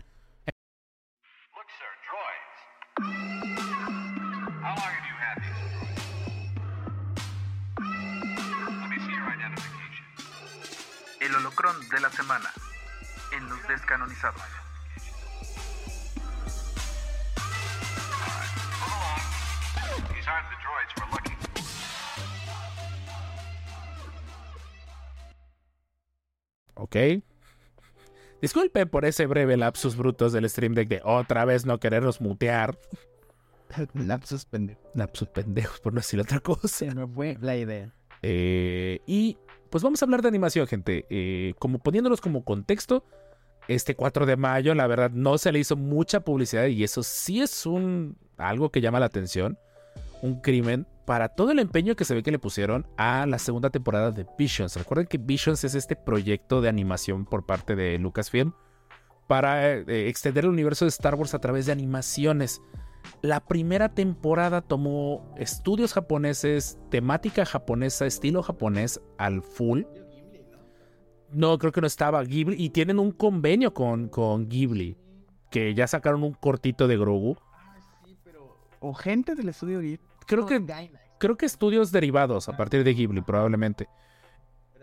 El 11.54 11.60
holocrón 11.60 11.90
de 11.90 12.00
la 12.00 12.10
semana 12.10 12.50
en 13.32 13.48
los 13.48 13.68
descanonizados. 13.68 14.42
¿Ok? 26.74 26.96
Disculpen 28.42 28.90
por 28.90 29.06
ese 29.06 29.28
breve 29.28 29.56
lapsus 29.56 29.96
brutos 29.96 30.34
del 30.34 30.50
stream 30.50 30.74
deck 30.74 30.90
de 30.90 31.02
otra 31.04 31.46
vez 31.46 31.68
no 31.68 31.80
querernos 31.80 32.20
mutear. 32.20 32.80
Lapsus 33.94 34.46
pendejo. 34.46 34.82
Lapsus 34.96 35.28
pendejos, 35.30 35.80
por 35.80 35.94
no 35.94 36.00
decir 36.00 36.20
otra 36.20 36.40
cosa. 36.40 36.68
Se 36.68 36.94
me 36.96 37.06
fue 37.08 37.38
la 37.42 37.56
idea. 37.56 37.94
Eh, 38.24 39.02
y 39.06 39.38
pues 39.74 39.82
vamos 39.82 40.04
a 40.04 40.06
hablar 40.06 40.22
de 40.22 40.28
animación, 40.28 40.68
gente. 40.68 41.08
Eh, 41.10 41.56
como 41.58 41.80
poniéndolos 41.80 42.22
como 42.22 42.44
contexto, 42.46 43.04
este 43.68 43.96
4 43.96 44.28
de 44.28 44.38
mayo, 44.38 44.76
la 44.76 44.86
verdad, 44.86 45.10
no 45.10 45.40
se 45.40 45.52
le 45.52 45.58
hizo 45.58 45.76
mucha 45.76 46.20
publicidad 46.20 46.68
y 46.68 46.84
eso 46.84 47.02
sí 47.02 47.42
es 47.42 47.66
un 47.66 48.16
algo 48.38 48.70
que 48.70 48.82
llama 48.82 49.00
la 49.00 49.08
atención. 49.08 49.58
Un 50.22 50.42
crimen 50.42 50.86
para 51.08 51.30
todo 51.30 51.50
el 51.50 51.58
empeño 51.58 51.96
que 51.96 52.06
se 52.06 52.14
ve 52.14 52.22
que 52.22 52.30
le 52.30 52.38
pusieron 52.38 52.86
a 52.98 53.26
la 53.26 53.40
segunda 53.40 53.72
temporada 53.72 54.12
de 54.12 54.28
Visions. 54.38 54.76
Recuerden 54.76 55.08
que 55.08 55.18
Visions 55.18 55.64
es 55.64 55.74
este 55.74 55.96
proyecto 55.96 56.62
de 56.62 56.70
animación 56.70 57.26
por 57.26 57.44
parte 57.44 57.76
de 57.76 57.98
Lucasfilm 57.98 58.54
para 59.28 59.72
eh, 59.72 60.08
extender 60.08 60.44
el 60.44 60.52
universo 60.52 60.86
de 60.86 60.90
Star 60.90 61.16
Wars 61.16 61.34
a 61.34 61.40
través 61.40 61.66
de 61.66 61.72
animaciones. 61.72 62.62
La 63.22 63.40
primera 63.40 63.90
temporada 63.90 64.62
tomó 64.62 65.34
estudios 65.38 65.94
japoneses, 65.94 66.78
temática 66.90 67.46
japonesa, 67.46 68.06
estilo 68.06 68.44
japonés 68.44 69.02
al 69.18 69.42
full. 69.42 69.84
No, 71.32 71.58
creo 71.58 71.72
que 71.72 71.82
no 71.82 71.88
estaba 71.88 72.24
Ghibli. 72.24 72.56
Y 72.62 72.70
tienen 72.70 73.00
un 73.00 73.12
convenio 73.12 73.74
con, 73.74 74.08
con 74.08 74.48
Ghibli. 74.50 74.98
Que 75.50 75.74
ya 75.74 75.88
sacaron 75.88 76.24
un 76.24 76.34
cortito 76.34 76.88
de 76.88 76.98
Grogu. 76.98 77.38
O 78.80 78.94
gente 78.94 79.36
del 79.36 79.50
estudio 79.50 79.80
Ghibli. 79.80 80.00
Creo 80.28 80.46
que, 80.46 80.64
creo 81.18 81.38
que 81.38 81.46
estudios 81.46 81.92
derivados 81.92 82.50
a 82.50 82.58
partir 82.58 82.84
de 82.84 82.94
Ghibli, 82.94 83.22
probablemente. 83.22 83.88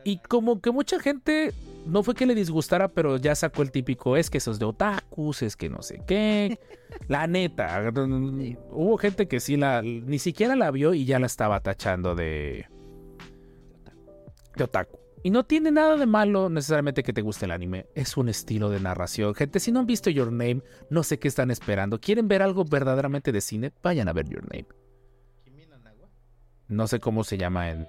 Y 0.05 0.19
como 0.19 0.61
que 0.61 0.71
mucha 0.71 0.99
gente 0.99 1.53
no 1.87 2.03
fue 2.03 2.15
que 2.15 2.27
le 2.27 2.35
disgustara, 2.35 2.89
pero 2.89 3.17
ya 3.17 3.35
sacó 3.35 3.63
el 3.63 3.71
típico, 3.71 4.17
es 4.17 4.31
que 4.31 4.39
esos 4.39 4.59
de 4.59 4.65
otakus, 4.65 5.43
es 5.43 5.57
que 5.57 5.69
no 5.69 5.83
sé 5.83 6.03
qué. 6.07 6.59
La 7.09 7.27
neta, 7.27 7.91
hubo 8.71 8.99
gente 8.99 9.29
que 9.29 9.41
sí 9.41 9.57
la, 9.57 9.83
ni 9.83 10.19
siquiera 10.19 10.57
la 10.57 10.71
vio 10.71 10.95
y 10.95 11.05
ya 11.05 11.19
la 11.19 11.27
estaba 11.27 11.61
tachando 11.61 12.15
de, 12.15 12.67
de 14.57 14.65
otaku. 14.65 14.99
Y 15.23 15.31
no 15.31 15.45
tiene 15.45 15.71
nada 15.71 15.97
de 15.97 16.07
malo 16.07 16.49
necesariamente 16.49 17.03
que 17.03 17.13
te 17.13 17.21
guste 17.21 17.45
el 17.45 17.51
anime, 17.51 17.87
es 17.95 18.17
un 18.17 18.31
estilo 18.31 18.71
de 18.71 18.81
narración. 18.81 19.35
Gente, 19.35 19.61
si 19.61 19.71
no 19.71 19.81
han 19.81 19.87
visto 19.87 20.09
Your 20.09 20.33
Name, 20.33 20.63
no 20.89 21.03
sé 21.03 21.19
qué 21.19 21.29
están 21.29 21.51
esperando. 21.51 22.01
¿Quieren 22.01 22.27
ver 22.27 22.41
algo 22.41 22.65
verdaderamente 22.65 23.31
de 23.31 23.41
cine? 23.43 23.73
Vayan 23.83 24.09
a 24.09 24.15
ver 24.15 24.29
Your 24.29 24.45
Name. 24.45 24.67
No 26.69 26.87
sé 26.87 27.01
cómo 27.01 27.25
se 27.25 27.37
llama 27.37 27.71
en, 27.71 27.89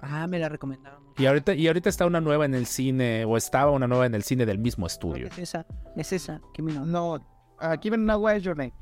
Ah, 0.00 0.26
me 0.26 0.38
la 0.38 0.48
recomendaron. 0.48 1.04
mucho. 1.04 1.22
y 1.22 1.26
ahorita, 1.26 1.54
y 1.54 1.66
ahorita 1.66 1.88
está 1.88 2.06
una 2.06 2.20
nueva 2.20 2.44
en 2.44 2.54
el 2.54 2.66
cine, 2.66 3.24
o 3.24 3.36
estaba 3.36 3.70
una 3.72 3.86
nueva 3.88 4.06
en 4.06 4.14
el 4.14 4.22
cine 4.22 4.46
del 4.46 4.58
mismo 4.58 4.86
estudio. 4.86 5.26
Es 5.28 5.38
esa, 5.38 5.66
es 5.96 6.12
esa. 6.12 6.40
Kimi 6.54 6.72
no. 6.72 6.84
No, 6.86 7.26
aquí 7.58 7.90
ven 7.90 8.02
una 8.08 8.36
Your 8.38 8.56
Name. 8.56 8.72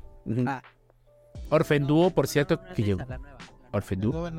Ah, 0.47 0.61
Orphan 1.49 1.87
Duo, 1.87 2.09
por 2.11 2.27
cierto, 2.27 2.55
no, 2.67 2.73
que 2.73 2.83
llegó. 2.83 2.99
la 3.07 3.17
nueva. 3.17 3.37
Orphan 3.71 3.99
Duo. 4.01 4.29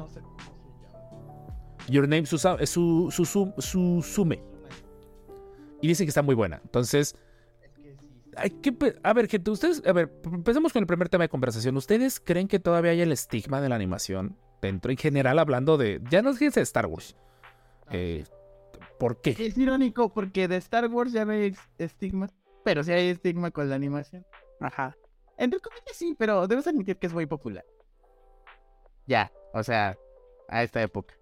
Your 1.88 2.06
Name 2.06 2.26
Susa- 2.26 2.56
es 2.60 2.70
su, 2.70 3.08
su, 3.10 3.24
su, 3.24 3.54
Susume. 3.58 4.42
Y 5.80 5.88
dicen 5.88 6.06
que 6.06 6.10
está 6.10 6.22
muy 6.22 6.34
buena. 6.34 6.60
Entonces, 6.64 7.16
que. 8.61 8.74
A 9.03 9.12
ver, 9.12 9.28
gente, 9.28 9.51
ustedes. 9.51 9.82
A 9.86 9.93
ver, 9.93 10.12
empecemos 10.24 10.72
con 10.72 10.80
el 10.80 10.86
primer 10.86 11.09
tema 11.09 11.24
de 11.24 11.28
conversación. 11.28 11.76
¿Ustedes 11.76 12.20
creen 12.20 12.49
que 12.49 12.59
todavía 12.59 12.93
hay 12.93 13.01
el 13.01 13.12
estigma 13.12 13.61
de 13.61 13.68
la 13.68 13.74
animación 13.74 14.36
dentro? 14.61 14.91
En 14.91 14.97
general, 14.97 15.39
hablando 15.39 15.76
de. 15.76 16.01
Ya 16.11 16.22
no 16.22 16.30
es 16.30 16.39
sea 16.39 16.62
Star 16.62 16.86
Wars. 16.86 17.16
Eh, 17.91 18.24
¿Por 18.99 19.20
qué? 19.20 19.36
Es 19.39 19.57
irónico 19.57 20.12
porque 20.12 20.49
de 20.49 20.57
Star 20.57 20.86
Wars 20.89 21.12
ya 21.12 21.24
no 21.24 21.32
hay 21.32 21.55
estigma, 21.78 22.28
pero 22.64 22.82
sí 22.82 22.93
hay 22.93 23.09
estigma 23.09 23.51
con 23.51 23.68
la 23.68 23.76
animación. 23.76 24.26
Ajá. 24.61 24.97
Entre 25.36 25.61
comillas 25.61 25.95
sí, 25.95 26.16
pero 26.18 26.47
debes 26.49 26.66
admitir 26.66 26.97
que 26.97 27.07
es 27.07 27.14
muy 27.14 27.26
popular. 27.26 27.64
Ya, 29.07 29.32
o 29.55 29.62
sea, 29.62 29.97
a 30.49 30.62
esta 30.62 30.82
época. 30.82 31.14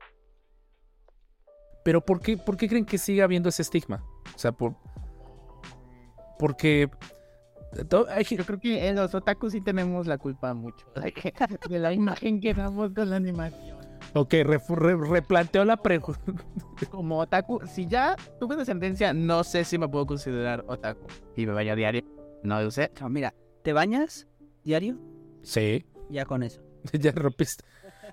Pero 1.84 2.04
¿por 2.04 2.20
qué, 2.20 2.36
por 2.36 2.56
qué 2.56 2.68
creen 2.68 2.86
que 2.86 2.98
siga 2.98 3.24
habiendo 3.24 3.48
ese 3.48 3.62
estigma? 3.62 4.04
O 4.34 4.38
sea, 4.38 4.52
por, 4.52 4.74
porque 6.38 6.88
gen- 8.24 8.38
Yo 8.38 8.44
creo 8.46 8.58
que 8.60 8.88
en 8.88 8.96
los 8.96 9.14
otakus 9.14 9.52
sí 9.52 9.60
tenemos 9.60 10.06
la 10.06 10.18
culpa 10.18 10.54
mucho 10.54 10.86
de 11.68 11.78
la 11.78 11.92
imagen 11.92 12.40
que 12.40 12.54
damos 12.54 12.92
con 12.92 13.10
la 13.10 13.16
animación. 13.16 13.76
Ok, 14.14 14.32
re- 14.44 14.60
replanteo 15.10 15.64
la 15.64 15.76
pregunta. 15.76 16.20
Como 16.90 17.18
otaku, 17.18 17.60
si 17.66 17.86
ya 17.86 18.16
tuve 18.38 18.56
descendencia, 18.56 19.12
no 19.12 19.42
sé 19.44 19.64
si 19.64 19.78
me 19.78 19.88
puedo 19.88 20.06
considerar 20.06 20.64
otaku. 20.68 21.06
Y 21.36 21.46
me 21.46 21.70
a 21.70 21.74
diario, 21.74 22.02
no 22.42 22.60
lo 22.62 22.70
sé. 22.70 22.90
No, 23.00 23.08
mira, 23.08 23.34
¿te 23.62 23.72
bañas 23.72 24.26
diario? 24.64 24.98
Sí, 25.42 25.84
Ya 26.08 26.24
con 26.24 26.42
eso. 26.42 26.62
ya 26.92 27.12
rompiste. 27.12 27.64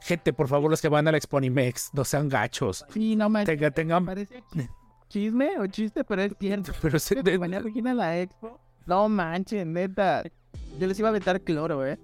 Gente, 0.02 0.34
por 0.34 0.48
favor, 0.48 0.70
los 0.70 0.82
que 0.82 0.90
van 0.90 1.08
a 1.08 1.12
la 1.12 1.18
Exponimex, 1.18 1.92
no 1.94 2.04
sean 2.04 2.28
gachos. 2.28 2.84
Sí, 2.90 3.16
no 3.16 3.30
me 3.30 3.46
Tenga, 3.46 3.72
tengan. 3.72 4.06
parece 4.06 4.44
chisme 5.14 5.52
o 5.60 5.68
chiste, 5.68 6.04
pero 6.04 6.24
es 6.24 6.34
cierto. 6.40 6.72
Pero 6.82 6.98
se- 7.00 7.22
De 7.22 7.38
mañana 7.38 7.92
a 7.92 7.94
la 7.94 8.20
expo. 8.20 8.60
No 8.86 9.08
manches, 9.08 9.66
neta. 9.66 10.24
Yo 10.80 10.88
les 10.88 10.98
iba 11.00 11.08
a 11.10 11.12
aventar 11.12 11.42
cloro, 11.42 11.86
eh. 11.86 12.00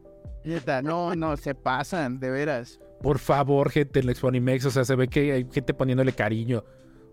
Neta, 0.45 0.81
no, 0.81 1.15
no, 1.15 1.35
se 1.35 1.53
pasan, 1.55 2.19
de 2.19 2.29
veras. 2.29 2.79
Por 3.01 3.19
favor, 3.19 3.69
gente, 3.71 3.99
en 3.99 4.05
la 4.05 4.11
Exponimex, 4.11 4.65
o 4.65 4.71
sea, 4.71 4.85
se 4.85 4.95
ve 4.95 5.07
que 5.07 5.31
hay 5.31 5.47
gente 5.51 5.73
poniéndole 5.73 6.13
cariño. 6.13 6.63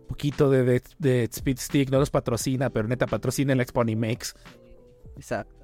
Un 0.02 0.06
poquito 0.08 0.50
de, 0.50 0.62
de, 0.64 0.82
de 0.98 1.24
Speed 1.24 1.58
Stick, 1.58 1.90
no 1.90 1.98
los 1.98 2.10
patrocina, 2.10 2.70
pero 2.70 2.86
neta, 2.86 3.06
patrocina 3.06 3.52
en 3.52 3.58
la 3.58 3.62
Exponimex. 3.64 4.34
Exacto. 5.16 5.54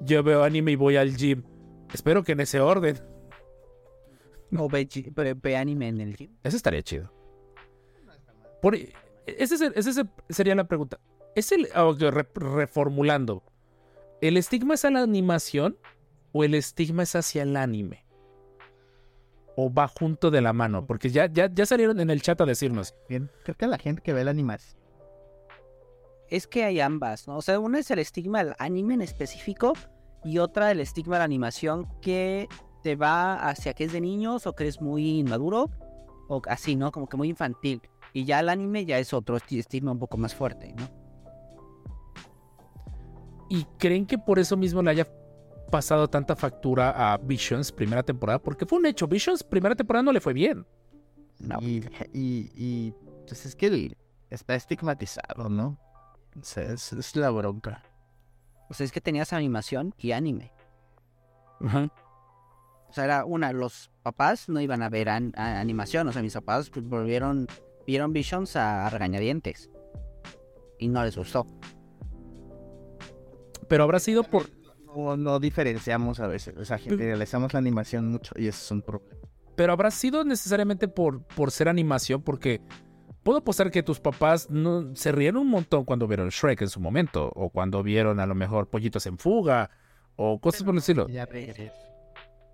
Yo 0.00 0.22
veo 0.22 0.42
anime 0.42 0.72
y 0.72 0.76
voy 0.76 0.96
al 0.96 1.16
gym. 1.16 1.42
Espero 1.94 2.22
que 2.24 2.32
en 2.32 2.40
ese 2.40 2.60
orden. 2.60 2.98
O 4.58 4.68
ve, 4.68 4.86
ve- 5.14 5.34
ve 5.34 5.56
anime 5.56 5.88
en 5.88 6.00
el 6.00 6.16
gym. 6.16 6.30
Eso 6.42 6.56
estaría 6.56 6.82
chido. 6.82 7.10
Por, 8.60 8.76
ese, 9.26 9.54
es 9.54 9.60
el- 9.60 9.72
ese 9.76 9.90
es 9.90 9.96
el- 9.98 10.10
sería 10.28 10.54
la 10.54 10.64
pregunta. 10.64 10.98
¿Es 11.34 11.52
el, 11.52 11.68
ah, 11.74 11.90
re- 11.98 12.28
reformulando, 12.34 13.42
¿el 14.20 14.36
estigma 14.36 14.74
es 14.74 14.84
a 14.84 14.90
la 14.90 15.00
animación 15.02 15.76
o 16.32 16.44
el 16.44 16.54
estigma 16.54 17.04
es 17.04 17.14
hacia 17.16 17.42
el 17.42 17.56
anime? 17.56 18.04
¿O 19.56 19.72
va 19.72 19.86
junto 19.88 20.30
de 20.30 20.40
la 20.40 20.52
mano? 20.52 20.86
Porque 20.86 21.10
ya, 21.10 21.26
ya, 21.26 21.50
ya 21.52 21.66
salieron 21.66 22.00
en 22.00 22.10
el 22.10 22.22
chat 22.22 22.40
a 22.40 22.46
decirnos. 22.46 22.94
Bien, 23.08 23.30
creo 23.44 23.54
que 23.56 23.66
la 23.66 23.78
gente 23.78 24.02
que 24.02 24.12
ve 24.12 24.24
la 24.24 24.30
animación. 24.30 24.80
Es 26.30 26.46
que 26.46 26.64
hay 26.64 26.80
ambas, 26.80 27.28
¿no? 27.28 27.36
O 27.36 27.42
sea, 27.42 27.60
una 27.60 27.78
es 27.78 27.90
el 27.90 27.98
estigma 27.98 28.42
del 28.42 28.54
anime 28.58 28.94
en 28.94 29.02
específico 29.02 29.74
y 30.24 30.38
otra 30.38 30.70
el 30.70 30.80
estigma 30.80 31.16
de 31.16 31.18
la 31.20 31.24
animación 31.24 31.86
que 32.00 32.48
te 32.82 32.96
va 32.96 33.34
hacia 33.34 33.74
que 33.74 33.84
es 33.84 33.92
de 33.92 34.00
niños 34.00 34.46
o 34.46 34.54
que 34.54 34.66
es 34.66 34.80
muy 34.80 35.18
inmaduro 35.18 35.70
o 36.28 36.40
así, 36.48 36.74
¿no? 36.74 36.90
Como 36.90 37.06
que 37.06 37.18
muy 37.18 37.28
infantil. 37.28 37.82
Y 38.12 38.24
ya 38.24 38.40
el 38.40 38.48
anime 38.48 38.84
ya 38.84 38.98
es 38.98 39.12
otro 39.14 39.36
esti- 39.36 39.58
estigma 39.58 39.92
un 39.92 39.98
poco 39.98 40.16
más 40.18 40.34
fuerte, 40.34 40.74
¿no? 40.74 40.88
¿Y 43.48 43.64
creen 43.78 44.06
que 44.06 44.18
por 44.18 44.38
eso 44.38 44.56
mismo 44.56 44.82
le 44.82 44.90
haya 44.90 45.06
pasado 45.70 46.08
tanta 46.08 46.36
factura 46.36 47.12
a 47.12 47.18
Visions 47.18 47.70
primera 47.72 48.02
temporada? 48.02 48.38
Porque 48.38 48.66
fue 48.66 48.78
un 48.78 48.86
hecho. 48.86 49.06
Visions 49.06 49.42
primera 49.42 49.74
temporada 49.74 50.02
no 50.02 50.12
le 50.12 50.20
fue 50.20 50.32
bien. 50.32 50.66
No. 51.38 51.58
Y, 51.60 51.84
y, 52.12 52.50
y, 52.54 52.94
pues 53.26 53.44
es 53.46 53.56
que 53.56 53.94
está 54.30 54.54
estigmatizado, 54.54 55.48
¿no? 55.48 55.78
O 56.40 56.44
sea, 56.44 56.64
es, 56.72 56.92
es 56.92 57.16
la 57.16 57.30
bronca. 57.30 57.82
O 58.70 58.74
sea, 58.74 58.84
es 58.86 58.92
que 58.92 59.00
tenías 59.02 59.32
animación 59.34 59.94
y 59.98 60.12
anime. 60.12 60.52
Ajá. 61.60 61.90
O 62.88 62.92
sea, 62.94 63.04
era 63.04 63.24
una, 63.24 63.52
los 63.52 63.90
papás 64.02 64.48
no 64.48 64.60
iban 64.60 64.82
a 64.82 64.88
ver 64.88 65.08
an- 65.10 65.32
a- 65.36 65.60
animación. 65.60 66.08
O 66.08 66.12
sea, 66.12 66.22
mis 66.22 66.32
papás 66.34 66.70
pues, 66.70 66.86
volvieron, 66.86 67.46
vieron 67.86 68.12
Visions 68.12 68.56
a, 68.56 68.86
a 68.86 68.90
regañadientes. 68.90 69.70
Y 70.78 70.88
no 70.88 71.04
les 71.04 71.16
gustó. 71.16 71.46
Pero 73.68 73.84
habrá 73.84 74.00
sido 74.00 74.24
por... 74.24 74.46
No, 74.94 75.16
no 75.16 75.40
diferenciamos 75.40 76.20
a 76.20 76.26
veces. 76.26 76.56
O 76.58 76.64
sea, 76.64 76.78
generalizamos 76.78 77.52
la 77.54 77.58
animación 77.58 78.10
mucho 78.10 78.34
y 78.36 78.48
eso 78.48 78.62
es 78.62 78.70
un 78.70 78.82
problema. 78.82 79.16
pero 79.56 79.72
habrá 79.72 79.90
sido 79.90 80.24
necesariamente 80.24 80.88
por, 80.88 81.22
por 81.22 81.50
ser 81.50 81.68
animación, 81.68 82.22
porque 82.22 82.60
puedo 83.22 83.38
apostar 83.38 83.70
que 83.70 83.82
tus 83.82 84.00
papás 84.00 84.50
no, 84.50 84.94
se 84.96 85.12
rieron 85.12 85.42
un 85.42 85.48
montón 85.48 85.84
cuando 85.84 86.06
vieron 86.08 86.28
Shrek 86.28 86.62
en 86.62 86.68
su 86.68 86.80
momento, 86.80 87.30
o 87.34 87.50
cuando 87.50 87.82
vieron 87.82 88.20
a 88.20 88.26
lo 88.26 88.34
mejor 88.34 88.68
Pollitos 88.68 89.06
en 89.06 89.18
Fuga, 89.18 89.70
o 90.16 90.40
cosas 90.40 90.64
por 90.64 90.74
el 90.74 90.78
estilo. 90.78 91.08
Ya 91.08 91.26
regresé. 91.26 91.72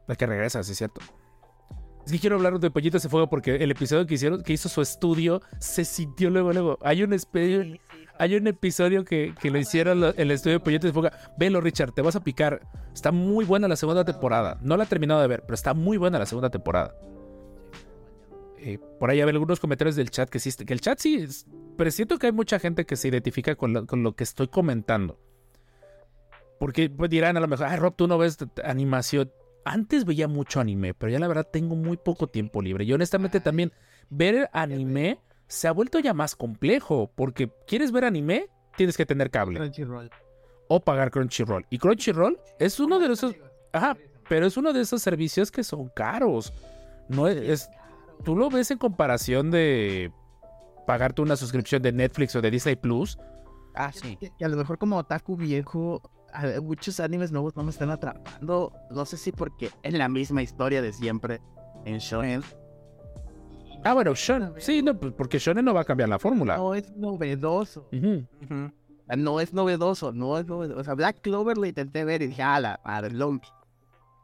La 0.07 0.14
que 0.16 0.26
regresa, 0.26 0.62
sí 0.62 0.72
es 0.72 0.79
cierto. 0.79 1.01
Es 2.09 2.13
que 2.13 2.21
quiero 2.21 2.37
hablar 2.37 2.59
de 2.59 2.71
Pollitos 2.71 3.05
en 3.05 3.11
Fuga 3.11 3.29
porque 3.29 3.57
el 3.57 3.71
episodio 3.71 4.07
que 4.07 4.15
hicieron, 4.15 4.43
que 4.43 4.55
hizo 4.55 4.71
su 4.71 4.81
estudio, 4.81 5.43
se 5.59 5.85
sintió 5.85 6.31
luego, 6.31 6.55
luego. 6.55 6.79
Hay 6.81 7.03
un, 7.03 7.11
espe- 7.11 7.79
hay 8.19 8.35
un 8.35 8.47
episodio 8.47 9.05
que, 9.05 9.35
que 9.39 9.51
lo 9.51 9.59
hicieron 9.59 10.01
lo- 10.01 10.15
el 10.15 10.31
estudio 10.31 10.59
de 10.59 10.65
Pollitos 10.65 10.89
en 10.89 10.95
Fuga. 10.95 11.13
Velo, 11.37 11.61
Richard, 11.61 11.93
te 11.93 12.01
vas 12.01 12.17
a 12.17 12.21
picar. 12.25 12.63
Está 12.95 13.13
muy 13.13 13.45
buena 13.45 13.69
la 13.69 13.77
segunda 13.77 14.07
temporada. 14.07 14.57
No 14.63 14.79
la 14.79 14.85
he 14.85 14.87
terminado 14.87 15.21
de 15.21 15.27
ver, 15.27 15.43
pero 15.43 15.53
está 15.55 15.75
muy 15.75 15.99
buena 15.99 16.19
la 16.19 16.25
segunda 16.25 16.49
temporada. 16.49 16.95
Eh, 18.57 18.79
por 18.99 19.11
ahí 19.11 19.21
hay 19.21 19.29
algunos 19.29 19.61
comentarios 19.61 19.95
del 19.95 20.11
chat 20.11 20.31
que 20.31 20.39
sí, 20.41 20.51
que 20.65 20.73
el 20.73 20.81
chat 20.81 20.99
sí, 20.99 21.17
es- 21.17 21.47
pero 21.77 21.91
siento 21.91 22.19
que 22.19 22.29
hay 22.29 22.33
mucha 22.33 22.59
gente 22.59 22.87
que 22.87 22.97
se 22.97 23.09
identifica 23.09 23.55
con 23.55 23.75
lo, 23.75 23.87
con 23.87 24.03
lo 24.03 24.17
que 24.17 24.25
estoy 24.25 24.49
comentando. 24.49 25.21
Porque 26.59 26.89
pues, 26.89 27.11
dirán 27.11 27.37
a 27.37 27.41
lo 27.41 27.49
mejor, 27.49 27.67
ay 27.67 27.77
Rob, 27.79 27.95
tú 27.97 28.09
no 28.09 28.17
ves 28.17 28.39
animación. 28.65 29.31
Antes 29.69 30.05
veía 30.05 30.29
mucho 30.29 30.61
anime, 30.61 30.95
pero 30.95 31.11
ya 31.12 31.19
la 31.19 31.29
verdad 31.29 31.47
tengo 31.53 31.75
muy 31.77 31.97
poco 31.97 32.27
tiempo 32.27 32.62
libre. 32.62 32.85
Y 32.85 32.93
honestamente 32.93 33.41
también 33.41 33.73
ver 34.11 34.49
anime 34.53 35.21
se 35.47 35.69
ha 35.69 35.73
vuelto 35.73 35.99
ya 35.99 36.14
más 36.14 36.35
complejo, 36.37 37.11
porque 37.14 37.51
quieres 37.66 37.93
ver 37.93 38.05
anime, 38.05 38.49
tienes 38.77 38.97
que 38.97 39.07
tener 39.07 39.31
cable 39.31 39.59
Crunchyroll. 39.59 40.11
o 40.69 40.81
pagar 40.81 41.11
Crunchyroll. 41.11 41.66
Y 41.71 41.79
Crunchyroll 41.79 42.39
es 42.59 42.79
uno 42.81 42.99
de 42.99 43.12
esos, 43.12 43.35
ajá, 43.73 43.97
pero 44.29 44.47
es 44.47 44.57
uno 44.57 44.73
de 44.73 44.81
esos 44.83 45.01
servicios 45.03 45.51
que 45.51 45.64
son 45.64 45.89
caros. 45.89 46.53
No 47.09 47.29
es, 47.29 47.37
es- 47.37 47.71
tú 48.25 48.37
lo 48.37 48.51
ves 48.51 48.71
en 48.71 48.79
comparación 48.79 49.51
de 49.51 50.12
pagarte 50.87 51.23
una 51.23 51.37
suscripción 51.37 51.83
de 51.83 51.93
Netflix 51.93 52.35
o 52.37 52.41
de 52.43 52.51
Disney 52.51 52.77
Plus. 52.77 53.19
Ah, 53.75 53.93
sí. 53.93 54.19
Que 54.39 54.45
a 54.45 54.49
lo 54.49 54.57
mejor 54.57 54.77
como 54.79 54.97
otaku 54.97 55.37
viejo, 55.37 56.03
a- 56.33 56.61
muchos 56.61 57.01
animes 57.01 57.33
nuevos 57.33 57.57
no 57.57 57.62
me 57.62 57.70
están 57.70 57.91
atrapando. 57.91 58.72
No 58.91 59.05
sé 59.05 59.16
si 59.16 59.33
porque 59.33 59.70
es 59.83 59.95
la 59.95 60.09
misma 60.09 60.43
historia 60.43 60.83
de 60.83 60.93
siempre 60.93 61.41
en 61.85 61.99
Shonen. 61.99 62.43
Ah, 63.85 63.95
bueno, 63.95 64.12
Shonen, 64.14 64.55
sí, 64.59 64.83
no, 64.83 64.99
pues 64.99 65.12
porque 65.12 65.39
Shonen 65.39 65.64
no 65.64 65.72
va 65.74 65.83
a 65.83 65.85
cambiar 65.85 66.09
la 66.09 66.18
fórmula. 66.18 66.57
No 66.57 66.74
es 66.74 66.91
novedoso. 66.97 67.89
No 69.16 69.41
es 69.41 69.53
novedoso, 69.55 70.12
no 70.12 70.37
es 70.39 70.47
novedoso. 70.47 70.81
O 70.81 70.85
sea, 70.85 70.95
Black 70.95 71.20
Clover 71.22 71.57
lo 71.57 71.64
intenté 71.64 72.05
ver 72.05 72.20
y 72.22 72.26
dije, 72.26 72.43
ah, 72.43 72.61
la 72.61 72.81
madre, 72.85 73.11
Long. 73.12 73.41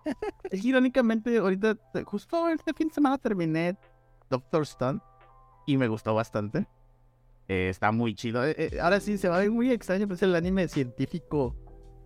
irónicamente, 0.52 1.38
ahorita, 1.38 1.76
justo 2.04 2.48
este 2.50 2.74
fin 2.74 2.88
de 2.88 2.94
semana 2.94 3.16
terminé 3.16 3.76
Doctor 4.28 4.62
Stone 4.62 5.00
y 5.66 5.76
me 5.76 5.88
gustó 5.88 6.14
bastante. 6.14 6.66
Eh, 7.48 7.68
está 7.70 7.92
muy 7.92 8.14
chido. 8.14 8.44
Eh, 8.44 8.54
eh, 8.58 8.80
ahora 8.80 9.00
sí, 9.00 9.16
se 9.18 9.28
va 9.28 9.36
a 9.36 9.40
ver 9.40 9.50
muy 9.50 9.70
extraño, 9.70 10.06
pero 10.06 10.16
es 10.16 10.22
el 10.22 10.34
anime 10.34 10.68
científico 10.68 11.54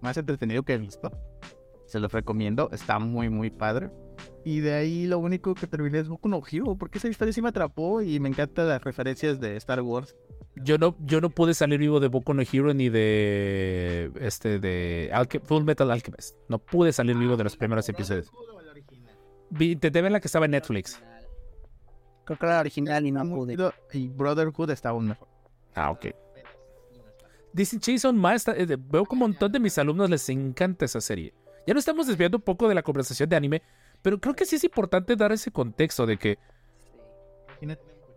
más 0.00 0.16
entretenido 0.16 0.62
que 0.62 0.74
he 0.74 0.78
visto. 0.78 1.10
Se 1.86 2.00
los 2.00 2.12
recomiendo, 2.12 2.68
está 2.72 2.98
muy, 2.98 3.28
muy 3.30 3.50
padre. 3.50 3.90
Y 4.44 4.60
de 4.60 4.74
ahí 4.74 5.06
lo 5.06 5.18
único 5.18 5.54
que 5.54 5.66
terminé 5.66 5.98
es 6.00 6.08
Boku 6.08 6.28
no 6.28 6.42
Hero, 6.50 6.76
porque 6.76 6.98
esa 6.98 7.08
historia 7.08 7.32
sí 7.32 7.40
me 7.42 7.48
atrapó 7.48 8.02
y 8.02 8.18
me 8.20 8.28
encantan 8.28 8.68
las 8.68 8.82
referencias 8.82 9.40
de 9.40 9.56
Star 9.56 9.80
Wars. 9.80 10.14
Yo 10.56 10.76
no, 10.76 10.96
yo 11.00 11.20
no 11.20 11.30
pude 11.30 11.54
salir 11.54 11.78
vivo 11.78 12.00
de 12.00 12.08
Boku 12.08 12.34
no 12.34 12.42
Hero 12.42 12.74
ni 12.74 12.88
de 12.88 14.10
este 14.20 14.58
de 14.58 15.10
Alche- 15.12 15.40
Full 15.42 15.64
Metal 15.64 15.90
Alchemist. 15.90 16.36
No 16.48 16.58
pude 16.58 16.92
salir 16.92 17.16
vivo 17.16 17.36
de 17.36 17.44
los 17.44 17.56
primeros 17.56 17.88
episodios. 17.88 18.30
Vi, 19.50 19.72
intenté 19.72 20.02
ver 20.02 20.12
la 20.12 20.20
que 20.20 20.28
estaba 20.28 20.44
en 20.46 20.50
Netflix. 20.52 21.00
Creo 22.24 22.38
que 22.38 22.44
era 22.44 22.56
la 22.56 22.60
original 22.60 23.06
y 23.06 23.10
no 23.12 23.22
pude. 23.28 23.56
Y 23.92 24.08
Brotherhood 24.08 24.70
está 24.70 24.90
aún 24.90 25.08
mejor. 25.08 25.28
Ah, 25.74 25.90
ok. 25.90 26.06
Maesta, 28.14 28.52
eh, 28.56 28.66
de- 28.66 28.76
veo 28.76 29.04
que 29.04 29.14
un 29.14 29.18
montón 29.20 29.50
de 29.52 29.60
mis 29.60 29.76
alumnos 29.78 30.08
les 30.10 30.28
encanta 30.28 30.84
esa 30.84 31.00
serie. 31.00 31.34
Ya 31.66 31.74
no 31.74 31.80
estamos 31.80 32.06
desviando 32.06 32.38
un 32.38 32.42
poco 32.42 32.68
de 32.68 32.74
la 32.74 32.82
conversación 32.82 33.28
de 33.28 33.36
anime, 33.36 33.62
pero 34.02 34.18
creo 34.20 34.34
que 34.34 34.44
sí 34.46 34.56
es 34.56 34.64
importante 34.64 35.16
dar 35.16 35.32
ese 35.32 35.50
contexto 35.50 36.06
de 36.06 36.16
que 36.16 36.38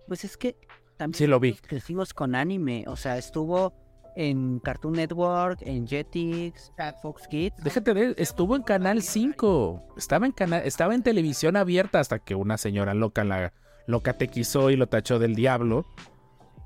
Pues 0.07 0.23
es 0.23 0.37
que 0.37 0.55
también 0.97 1.17
sí 1.17 1.27
lo 1.27 1.39
vi. 1.39 1.53
crecimos 1.53 2.13
con 2.13 2.35
anime. 2.35 2.85
O 2.87 2.95
sea, 2.95 3.17
estuvo 3.17 3.73
en 4.15 4.59
Cartoon 4.59 4.93
Network, 4.93 5.59
en 5.61 5.87
Jetix, 5.87 6.71
Fox 7.01 7.27
Kids. 7.27 7.55
Déjate 7.63 7.93
de, 7.93 8.13
estuvo 8.17 8.55
en 8.55 8.61
Canal 8.63 9.01
5. 9.01 9.93
Estaba 9.97 10.25
en 10.25 10.31
canal, 10.33 10.61
estaba 10.65 10.93
en 10.93 11.01
televisión 11.01 11.55
abierta 11.55 11.99
hasta 11.99 12.19
que 12.19 12.35
una 12.35 12.57
señora 12.57 12.93
loca 12.93 13.23
la 13.23 13.53
lo 13.87 14.01
catequizó 14.01 14.69
y 14.69 14.75
lo 14.75 14.87
tachó 14.87 15.17
del 15.17 15.33
diablo 15.33 15.85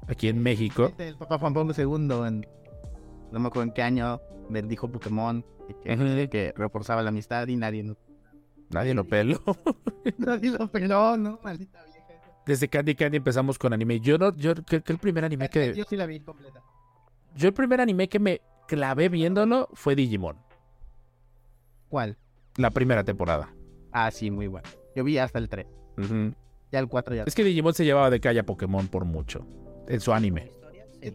aquí 0.08 0.28
en 0.30 0.42
México. 0.42 0.92
El 0.98 1.16
Papa 1.18 1.38
Juan 1.40 1.54
Pablo 1.54 1.74
II, 1.78 2.28
en, 2.28 2.48
no 3.32 3.40
me 3.40 3.48
acuerdo 3.48 3.64
en 3.64 3.72
qué 3.72 3.82
año, 3.82 4.22
bendijo 4.50 4.88
Pokémon 4.90 5.44
que, 5.84 6.54
reforzaba 6.56 7.02
la 7.02 7.10
amistad 7.10 7.48
y 7.48 7.56
nadie, 7.56 7.84
no- 7.84 7.98
Nadie 8.70 8.94
lo 8.94 9.04
peló. 9.06 9.40
nadie 10.18 10.50
lo 10.52 10.68
peló, 10.72 11.18
¿no? 11.18 11.40
Maldita 11.44 11.84
vieja. 11.84 12.06
Desde 12.46 12.68
Candy 12.68 12.96
Candy 12.96 13.18
empezamos 13.18 13.58
con 13.60 13.74
anime. 13.74 14.00
Yo 14.00 14.18
no, 14.18 14.36
yo 14.36 14.56
creo 14.56 14.84
que 14.84 14.94
el 14.94 15.00
primer 15.00 15.24
anime 15.26 15.50
que 15.50 15.74
Yo 15.76 15.84
sí 15.86 15.96
la 15.96 16.06
vi 16.06 16.20
completa. 16.20 16.62
Yo 17.36 17.48
el 17.48 17.54
primer 17.54 17.82
anime 17.82 18.08
que 18.08 18.20
me 18.20 18.42
clavé 18.68 19.10
viéndolo 19.10 19.70
fue 19.74 19.96
Digimon, 19.96 20.38
¿Cuál? 21.90 22.18
la 22.58 22.72
primera 22.72 23.04
temporada. 23.04 23.54
Ah, 23.92 24.10
sí, 24.12 24.32
muy 24.32 24.48
bueno. 24.48 24.68
Yo 24.96 25.04
vi 25.04 25.18
hasta 25.18 25.40
el 25.40 25.50
3. 25.50 25.68
Ujú. 25.98 26.34
Ya 26.72 26.80
el 26.80 26.88
4 26.88 27.16
ya. 27.16 27.24
Es 27.24 27.36
que 27.36 27.44
Digimon 27.44 27.74
se 27.74 27.86
llevaba 27.86 28.10
de 28.10 28.20
calle 28.20 28.40
a 28.40 28.46
Pokémon 28.46 28.88
por 28.88 29.06
mucho. 29.06 29.46
En 29.88 30.00
su 30.00 30.14
anime. 30.14 30.52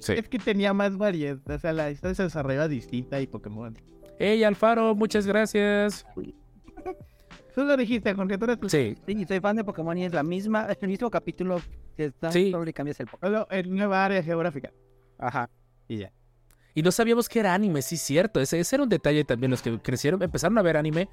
Sí. 0.00 0.12
Es 0.12 0.28
que 0.28 0.38
tenía 0.38 0.72
más 0.72 0.96
variedad. 0.96 1.38
O 1.48 1.58
sea, 1.58 1.72
la 1.72 1.90
historia 1.90 2.14
se 2.14 2.22
desarrollaba 2.24 2.68
distinta 2.68 3.20
y 3.20 3.26
Pokémon. 3.26 3.76
Hey, 4.18 4.44
Alfaro, 4.44 4.94
muchas 4.94 5.26
gracias. 5.26 6.06
Tú 7.54 7.64
lo 7.64 7.76
dijiste, 7.76 8.10
eres 8.10 8.60
tu- 8.60 8.68
Sí, 8.68 8.94
Sí, 9.06 9.24
soy 9.26 9.40
fan 9.40 9.56
de 9.56 9.64
Pokémon 9.64 9.96
y 9.98 10.04
es 10.04 10.12
la 10.14 10.22
misma, 10.22 10.66
es 10.70 10.78
el 10.82 10.88
mismo 10.88 11.10
capítulo 11.10 11.60
que 11.96 12.06
está, 12.06 12.30
Sí. 12.30 12.50
solo 12.52 12.64
le 12.64 12.72
cambias 12.72 13.00
el 13.00 13.06
Pokémon. 13.06 13.32
Solo 13.34 13.48
en 13.50 13.74
nueva 13.74 14.04
área 14.04 14.22
geográfica. 14.22 14.70
Ajá. 15.18 15.50
Y 15.88 15.98
ya. 15.98 16.12
Y 16.74 16.82
no 16.82 16.92
sabíamos 16.92 17.28
que 17.28 17.40
era 17.40 17.52
anime, 17.52 17.82
sí, 17.82 17.96
cierto. 17.96 18.40
Ese, 18.40 18.60
ese 18.60 18.76
era 18.76 18.84
un 18.84 18.88
detalle 18.88 19.24
también. 19.24 19.50
Los 19.50 19.60
que 19.62 19.76
crecieron, 19.80 20.22
empezaron 20.22 20.56
a 20.58 20.62
ver 20.62 20.76
anime, 20.76 21.08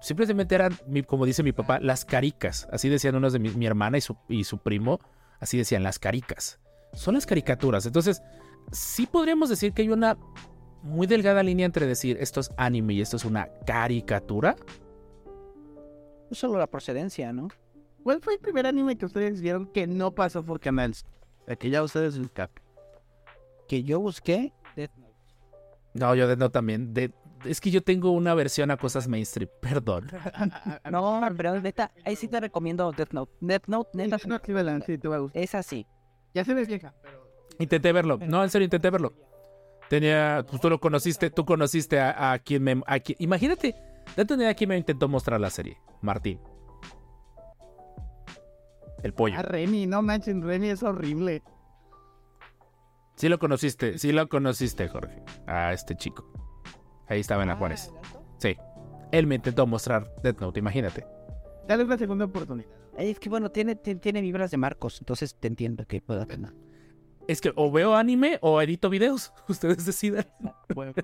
simplemente 0.00 0.54
eran, 0.54 0.72
mi- 0.86 1.02
como 1.02 1.26
dice 1.26 1.42
mi 1.42 1.50
papá, 1.52 1.80
las 1.80 2.04
caricas. 2.04 2.68
Así 2.70 2.88
decían 2.88 3.16
unos 3.16 3.32
de 3.32 3.40
mi, 3.40 3.50
mi 3.50 3.66
hermana 3.66 3.98
y 3.98 4.00
su, 4.00 4.16
y 4.28 4.44
su 4.44 4.58
primo. 4.58 5.00
Así 5.40 5.58
decían, 5.58 5.82
las 5.82 5.98
caricas. 5.98 6.59
Son 6.92 7.14
las 7.14 7.26
caricaturas. 7.26 7.86
Entonces, 7.86 8.22
sí 8.72 9.06
podríamos 9.06 9.48
decir 9.48 9.72
que 9.72 9.82
hay 9.82 9.90
una 9.90 10.16
muy 10.82 11.06
delgada 11.06 11.42
línea 11.42 11.66
entre 11.66 11.86
decir 11.86 12.16
esto 12.20 12.40
es 12.40 12.50
anime 12.56 12.94
y 12.94 13.00
esto 13.00 13.16
es 13.16 13.24
una 13.24 13.48
caricatura. 13.66 14.56
Solo 16.30 16.58
la 16.58 16.66
procedencia, 16.66 17.32
¿no? 17.32 17.48
¿Cuál 18.02 18.20
fue 18.20 18.34
el 18.34 18.40
primer 18.40 18.66
anime 18.66 18.96
que 18.96 19.06
ustedes 19.06 19.40
vieron 19.40 19.66
que 19.66 19.86
no 19.86 20.14
pasó 20.14 20.44
por 20.44 20.60
canales? 20.60 21.04
El 21.46 21.58
que 21.58 21.70
ya 21.70 21.82
ustedes 21.82 22.18
buscaron. 22.18 22.54
Que 23.68 23.82
yo 23.82 24.00
busqué. 24.00 24.52
Death 24.76 24.92
Note. 24.96 25.14
No, 25.94 26.14
yo 26.14 26.28
de 26.28 26.36
no 26.36 26.50
también. 26.50 26.94
De, 26.94 27.12
es 27.44 27.60
que 27.60 27.70
yo 27.70 27.82
tengo 27.82 28.12
una 28.12 28.34
versión 28.34 28.70
a 28.70 28.76
cosas 28.76 29.08
mainstream. 29.08 29.50
Perdón. 29.60 30.10
No, 30.90 31.20
pero 31.36 31.60
neta, 31.60 31.92
ahí 32.04 32.16
sí 32.16 32.28
te 32.28 32.40
recomiendo 32.40 32.90
Death 32.92 33.12
Note. 33.12 33.32
Death 33.40 33.66
Note, 33.66 33.90
neta, 33.94 34.16
Belén, 34.48 34.82
sí, 34.82 34.98
te 34.98 35.08
va 35.08 35.16
a 35.16 35.18
gustar. 35.20 35.42
es 35.42 35.54
así. 35.54 35.86
Ya 36.34 36.44
se 36.44 36.54
ve 36.54 36.64
vieja. 36.64 36.94
pero- 37.02 37.20
Intenté 37.58 37.92
verlo. 37.92 38.18
No, 38.18 38.42
en 38.42 38.50
serio, 38.50 38.64
intenté 38.64 38.88
verlo. 38.90 39.12
Tenía. 39.88 40.44
Pues 40.48 40.60
tú 40.62 40.70
lo 40.70 40.78
conociste, 40.80 41.30
tú 41.30 41.44
conociste 41.44 41.98
a, 42.00 42.32
a 42.32 42.38
quien 42.38 42.62
me. 42.62 42.80
A 42.86 43.00
quien- 43.00 43.16
imagínate, 43.20 43.74
date 44.16 44.34
una 44.34 44.44
idea 44.44 44.52
a 44.52 44.54
quién 44.54 44.68
me 44.68 44.76
intentó 44.78 45.08
mostrar 45.08 45.40
la 45.40 45.50
serie. 45.50 45.76
Martín. 46.00 46.40
El 49.02 49.12
pollo. 49.14 49.34
Ah, 49.38 49.42
Remy, 49.42 49.86
no 49.86 50.02
manchen, 50.02 50.42
Remy 50.42 50.68
es 50.70 50.82
horrible. 50.82 51.42
Sí 53.16 53.28
lo 53.28 53.38
conociste, 53.38 53.98
sí 53.98 54.12
lo 54.12 54.28
conociste, 54.28 54.88
Jorge. 54.88 55.22
A 55.46 55.72
este 55.72 55.96
chico. 55.96 56.24
Ahí 57.08 57.20
estaba 57.20 57.42
en 57.42 57.48
la 57.48 57.56
Juárez. 57.56 57.92
Sí. 58.38 58.56
Él 59.12 59.26
me 59.26 59.34
intentó 59.34 59.66
mostrar 59.66 60.14
Death 60.22 60.40
Note, 60.40 60.60
imagínate. 60.60 61.04
Dale 61.66 61.84
una 61.84 61.98
segunda 61.98 62.24
oportunidad. 62.26 62.70
Es 62.98 63.18
que 63.18 63.28
bueno, 63.28 63.50
tiene, 63.50 63.76
tiene, 63.76 64.00
tiene 64.00 64.20
vibras 64.20 64.50
de 64.50 64.56
Marcos, 64.56 64.98
entonces 65.00 65.34
te 65.38 65.48
entiendo 65.48 65.86
que 65.86 66.00
pueda 66.00 66.26
tener. 66.26 66.52
Es 67.28 67.40
que 67.40 67.52
o 67.54 67.70
veo 67.70 67.94
anime 67.94 68.38
o 68.42 68.60
edito 68.60 68.90
videos. 68.90 69.32
Ustedes 69.48 69.86
decidan. 69.86 70.26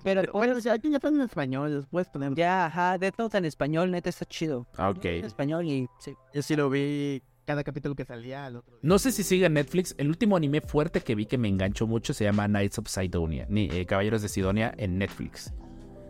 Pero 0.02 0.22
Bueno, 0.32 0.56
o 0.56 0.60
sea, 0.60 0.72
aquí 0.74 0.90
ya 0.90 0.96
están 0.96 1.14
en 1.14 1.20
español, 1.20 1.72
los 1.74 1.86
puedes 1.86 2.08
poner. 2.08 2.34
ya, 2.34 2.66
ajá, 2.66 2.98
Death 2.98 3.14
Note 3.18 3.38
en 3.38 3.44
español, 3.44 3.90
neta 3.90 4.10
está 4.10 4.24
chido. 4.24 4.66
Ah, 4.76 4.90
Ok. 4.90 5.04
En 5.04 5.24
español 5.24 5.66
y 5.66 5.88
sí. 6.00 6.14
Yo 6.34 6.42
sí 6.42 6.56
lo 6.56 6.68
vi 6.68 7.22
cada 7.44 7.62
capítulo 7.62 7.94
que 7.94 8.04
salía 8.04 8.46
al 8.46 8.56
otro 8.56 8.72
día. 8.72 8.80
No 8.82 8.98
sé 8.98 9.12
si 9.12 9.22
sigue 9.22 9.46
en 9.46 9.54
Netflix. 9.54 9.94
El 9.98 10.08
último 10.08 10.36
anime 10.36 10.60
fuerte 10.62 11.00
que 11.00 11.14
vi 11.14 11.26
que 11.26 11.38
me 11.38 11.46
enganchó 11.48 11.86
mucho 11.86 12.12
se 12.12 12.24
llama 12.24 12.48
Knights 12.48 12.80
of 12.80 12.88
Sidonia. 12.88 13.46
Ni, 13.48 13.68
eh, 13.70 13.86
Caballeros 13.86 14.20
de 14.22 14.28
Sidonia 14.28 14.74
en 14.76 14.98
Netflix. 14.98 15.54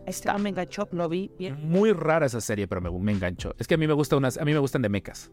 Este 0.07 0.33
me 0.39 0.49
enganchó, 0.49 0.87
lo 0.93 1.09
vi 1.09 1.29
bien. 1.37 1.59
Muy 1.69 1.91
rara 1.91 2.25
esa 2.25 2.41
serie, 2.41 2.67
pero 2.67 2.81
me, 2.81 2.89
me 2.89 3.11
enganchó. 3.11 3.53
Es 3.59 3.67
que 3.67 3.75
a 3.75 3.77
mí 3.77 3.85
me 3.85 3.93
gusta 3.93 4.15
unas, 4.15 4.37
a 4.37 4.45
mí 4.45 4.53
me 4.53 4.59
gustan 4.59 4.81
de 4.81 4.89
mechas. 4.89 5.31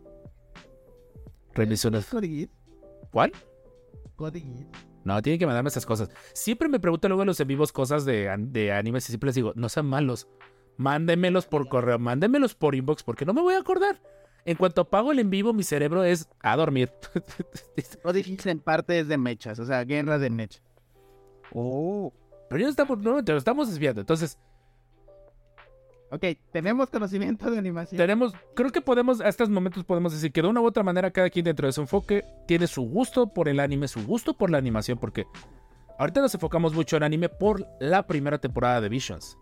Geass, 1.55 2.49
¿Cuál? 3.11 3.33
No, 5.05 5.21
tienen 5.21 5.39
que 5.39 5.47
mandarme 5.47 5.69
esas 5.69 5.87
cosas. 5.87 6.11
Siempre 6.33 6.69
me 6.69 6.81
preguntan 6.81 7.11
luego 7.11 7.23
en 7.23 7.27
los 7.29 7.41
en 7.41 7.49
vivos 7.49 7.73
cosas 7.73 8.05
de, 8.05 8.35
de 8.39 8.73
animes 8.73 9.05
y 9.05 9.09
siempre 9.09 9.29
les 9.29 9.35
digo, 9.35 9.53
no 9.55 9.69
sean 9.69 9.87
malos. 9.87 10.29
Mándenmelos 10.77 11.47
por 11.47 11.69
correo, 11.69 11.99
mándenmelos 11.99 12.55
por 12.55 12.75
inbox, 12.75 13.03
porque 13.03 13.25
no 13.25 13.35
me 13.35 13.43
voy 13.43 13.55
a 13.55 13.59
acordar. 13.59 14.01
En 14.47 14.57
cuanto 14.57 14.83
apago 14.83 15.13
el 15.13 15.19
en 15.19 15.31
vivo, 15.31 15.53
mi 15.53 15.63
cerebro 15.63 16.05
es 16.05 16.29
a 16.41 16.57
dormir. 16.57 16.93
Geass 17.77 18.47
en 18.47 18.61
parte 18.61 18.99
es 18.99 19.09
de 19.09 19.17
mechas, 19.17 19.59
o 19.59 19.65
sea, 19.65 19.85
guerra 19.85 20.19
de 20.19 20.31
mechas. 20.31 20.63
Oh. 21.53 22.13
Pero 22.49 22.63
ya 22.63 22.69
estamos, 22.69 22.99
no, 22.99 23.25
te 23.25 23.33
lo 23.33 23.39
estamos 23.39 23.69
desviando. 23.69 24.01
Entonces, 24.01 24.39
Ok, 26.15 26.25
tenemos 26.53 26.91
conocimiento 26.91 27.51
de 27.51 27.59
animación. 27.59 27.99
tenemos, 27.99 28.35
creo 28.55 28.71
que 28.71 28.81
podemos, 28.81 29.21
a 29.21 29.29
estos 29.29 29.51
momentos 29.51 29.83
podemos 29.83 30.13
decir 30.13 30.31
que 30.31 30.43
de 30.43 30.47
una 30.47 30.61
u 30.61 30.65
otra 30.65 30.85
manera 30.85 31.11
cada 31.11 31.29
quien 31.29 31.45
dentro 31.45 31.67
de 31.67 31.73
su 31.73 31.81
enfoque 31.81 32.23
tiene 32.47 32.69
su 32.69 32.83
gusto 32.83 33.35
por 33.35 33.49
el 33.49 33.59
anime, 33.59 33.89
su 33.89 34.07
gusto 34.07 34.33
por 34.33 34.49
la 34.49 34.59
animación, 34.59 34.97
porque 34.97 35.27
ahorita 35.99 36.21
nos 36.21 36.33
enfocamos 36.33 36.73
mucho 36.73 36.97
en 36.97 37.03
anime 37.03 37.29
por 37.29 37.67
la 37.81 38.07
primera 38.07 38.39
temporada 38.39 38.81
de 38.81 38.89
Visions, 38.89 39.37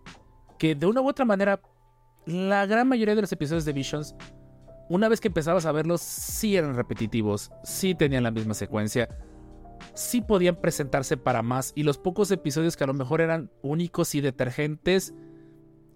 que 0.59 0.75
de 0.75 0.87
una 0.87 1.03
u 1.03 1.09
otra 1.09 1.27
manera 1.27 1.61
la 2.25 2.65
gran 2.65 2.89
mayoría 2.89 3.15
de 3.15 3.21
los 3.21 3.33
episodios 3.33 3.67
de 3.67 3.75
Visions, 3.75 4.15
una 4.89 5.11
vez 5.11 5.21
que 5.21 5.29
empezabas 5.29 5.67
a 5.67 5.73
verlos, 5.73 6.01
sí 6.01 6.57
eran 6.57 6.75
repetitivos, 6.75 7.53
sí 7.65 7.95
tenían 7.95 8.23
la 8.23 8.31
misma 8.31 8.55
secuencia, 8.55 9.11
sí 9.93 10.23
podían 10.23 10.57
presentarse 10.57 11.19
para 11.19 11.43
más 11.43 11.73
y 11.75 11.83
los 11.83 11.99
pocos 11.99 12.31
episodios 12.31 12.79
que 12.79 12.85
a 12.85 12.87
lo 12.87 12.95
mejor 12.95 13.21
eran 13.21 13.51
únicos 13.61 14.15
y 14.15 14.23
detergentes 14.23 15.13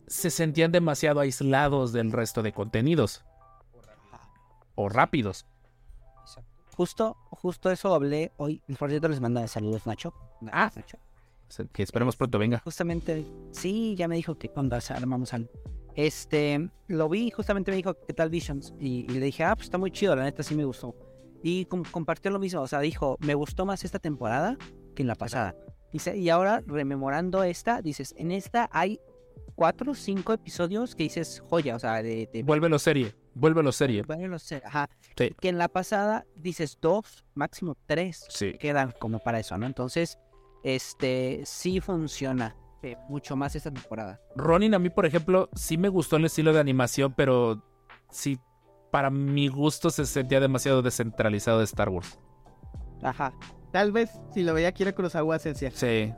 se 0.06 0.30
sentían 0.30 0.72
demasiado 0.72 1.20
aislados 1.20 1.92
del 1.92 2.12
resto 2.12 2.42
de 2.42 2.52
contenidos. 2.52 3.24
O 4.74 4.88
rápidos. 4.88 5.46
Justo, 6.76 7.16
justo 7.30 7.70
eso 7.70 7.94
hablé 7.94 8.32
hoy. 8.36 8.62
Por 8.78 8.90
cierto, 8.90 9.08
les 9.08 9.20
manda 9.20 9.46
saludos, 9.48 9.86
Nacho. 9.86 10.12
Ah. 10.52 10.70
Nacho. 10.76 10.98
Que 11.72 11.82
esperemos 11.82 12.16
pronto 12.16 12.38
venga. 12.38 12.58
Justamente, 12.58 13.24
sí, 13.52 13.94
ya 13.96 14.08
me 14.08 14.16
dijo 14.16 14.36
que 14.36 14.50
cuando 14.50 14.76
armamos 14.90 15.32
algo. 15.32 15.48
Este, 15.94 16.68
lo 16.88 17.08
vi, 17.08 17.30
justamente 17.30 17.70
me 17.70 17.78
dijo, 17.78 17.94
¿qué 18.06 18.12
tal 18.12 18.28
Visions? 18.28 18.74
Y, 18.78 19.10
y 19.10 19.14
le 19.18 19.26
dije, 19.26 19.44
ah, 19.44 19.54
pues 19.56 19.66
está 19.68 19.78
muy 19.78 19.90
chido, 19.90 20.14
la 20.14 20.24
neta 20.24 20.42
sí 20.42 20.54
me 20.54 20.64
gustó. 20.64 20.94
Y 21.42 21.64
com- 21.64 21.84
compartió 21.90 22.30
lo 22.30 22.38
mismo, 22.38 22.60
o 22.60 22.66
sea, 22.66 22.80
dijo, 22.80 23.16
me 23.20 23.34
gustó 23.34 23.64
más 23.64 23.84
esta 23.84 23.98
temporada 23.98 24.58
que 24.94 25.02
en 25.02 25.08
la 25.08 25.14
pasada. 25.14 25.54
Dice, 25.92 26.14
y 26.18 26.28
ahora, 26.28 26.62
rememorando 26.66 27.42
esta, 27.44 27.80
dices, 27.80 28.12
en 28.18 28.32
esta 28.32 28.68
hay 28.72 29.00
cuatro 29.56 29.92
o 29.92 29.94
cinco 29.94 30.32
episodios 30.32 30.94
que 30.94 31.02
dices, 31.02 31.42
joya, 31.50 31.74
o 31.74 31.78
sea, 31.80 32.02
de... 32.02 32.28
de 32.32 32.42
Vuélvelo 32.44 32.78
serie. 32.78 33.14
Vuélvelo 33.34 33.72
serie. 33.72 34.04
no 34.06 34.38
sé, 34.38 34.62
ajá. 34.64 34.88
Sí. 35.16 35.34
Que 35.40 35.48
en 35.48 35.58
la 35.58 35.68
pasada 35.68 36.24
dices 36.36 36.78
dos, 36.80 37.24
máximo 37.34 37.76
tres 37.86 38.24
Sí. 38.28 38.52
quedan 38.60 38.92
como 39.00 39.18
para 39.18 39.40
eso, 39.40 39.58
¿no? 39.58 39.66
Entonces, 39.66 40.18
este, 40.62 41.42
sí 41.44 41.80
funciona 41.80 42.54
eh, 42.82 42.96
mucho 43.08 43.34
más 43.34 43.56
esta 43.56 43.72
temporada. 43.72 44.20
Ronin 44.36 44.74
a 44.74 44.78
mí, 44.78 44.90
por 44.90 45.06
ejemplo, 45.06 45.48
sí 45.54 45.76
me 45.76 45.88
gustó 45.88 46.16
el 46.16 46.26
estilo 46.26 46.52
de 46.52 46.60
animación, 46.60 47.14
pero 47.16 47.64
sí, 48.10 48.38
para 48.92 49.10
mi 49.10 49.48
gusto 49.48 49.90
se 49.90 50.06
sentía 50.06 50.38
demasiado 50.40 50.82
descentralizado 50.82 51.58
de 51.58 51.64
Star 51.64 51.88
Wars. 51.88 52.18
Ajá. 53.02 53.32
Tal 53.72 53.92
vez 53.92 54.10
si 54.32 54.42
lo 54.42 54.54
veía 54.54 54.72
Kira 54.72 54.92
Kurosawa 54.94 55.38
se. 55.38 55.54
Sí. 55.54 56.14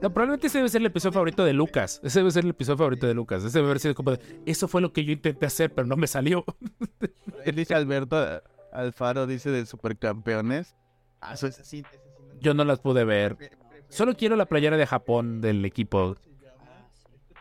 No, 0.00 0.12
probablemente 0.12 0.48
ese 0.48 0.58
debe 0.58 0.68
ser 0.68 0.80
el 0.80 0.86
episodio 0.86 1.12
favorito 1.12 1.44
de 1.44 1.52
Lucas. 1.52 2.00
Ese 2.02 2.20
debe 2.20 2.30
ser 2.30 2.44
el 2.44 2.50
episodio 2.50 2.78
favorito 2.78 3.06
de 3.06 3.14
Lucas. 3.14 3.44
Ese 3.44 3.58
debe 3.58 3.68
haber 3.68 3.80
sido 3.80 3.94
como 3.94 4.10
de, 4.12 4.20
eso 4.46 4.68
fue 4.68 4.80
lo 4.80 4.92
que 4.92 5.04
yo 5.04 5.12
intenté 5.12 5.46
hacer, 5.46 5.72
pero 5.72 5.86
no 5.86 5.96
me 5.96 6.06
salió. 6.06 6.44
Él 7.44 7.54
dice 7.54 7.74
Alberto 7.74 8.42
Alfaro, 8.72 9.26
dice 9.26 9.50
de 9.50 9.64
supercampeones. 9.66 10.76
Ah, 11.20 11.34
eso 11.34 11.46
es 11.46 11.60
así. 11.60 11.84
Yo 12.40 12.54
no 12.54 12.64
las 12.64 12.80
pude 12.80 13.04
ver. 13.04 13.36
Solo 13.88 14.16
quiero 14.16 14.36
la 14.36 14.46
playera 14.46 14.76
de 14.76 14.86
Japón 14.86 15.40
del 15.40 15.64
equipo. 15.64 16.16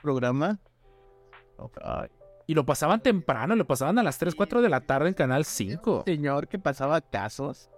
programa. 0.02 0.60
Y 2.48 2.54
lo 2.54 2.66
pasaban 2.66 3.02
temprano, 3.02 3.56
lo 3.56 3.66
pasaban 3.66 3.98
a 4.00 4.04
las 4.04 4.18
3, 4.18 4.36
4 4.36 4.62
de 4.62 4.70
la 4.70 4.82
tarde 4.82 5.08
en 5.08 5.14
Canal 5.14 5.46
5. 5.46 6.04
señor 6.06 6.48
que 6.48 6.60
pasaba 6.60 7.02
casos. 7.02 7.70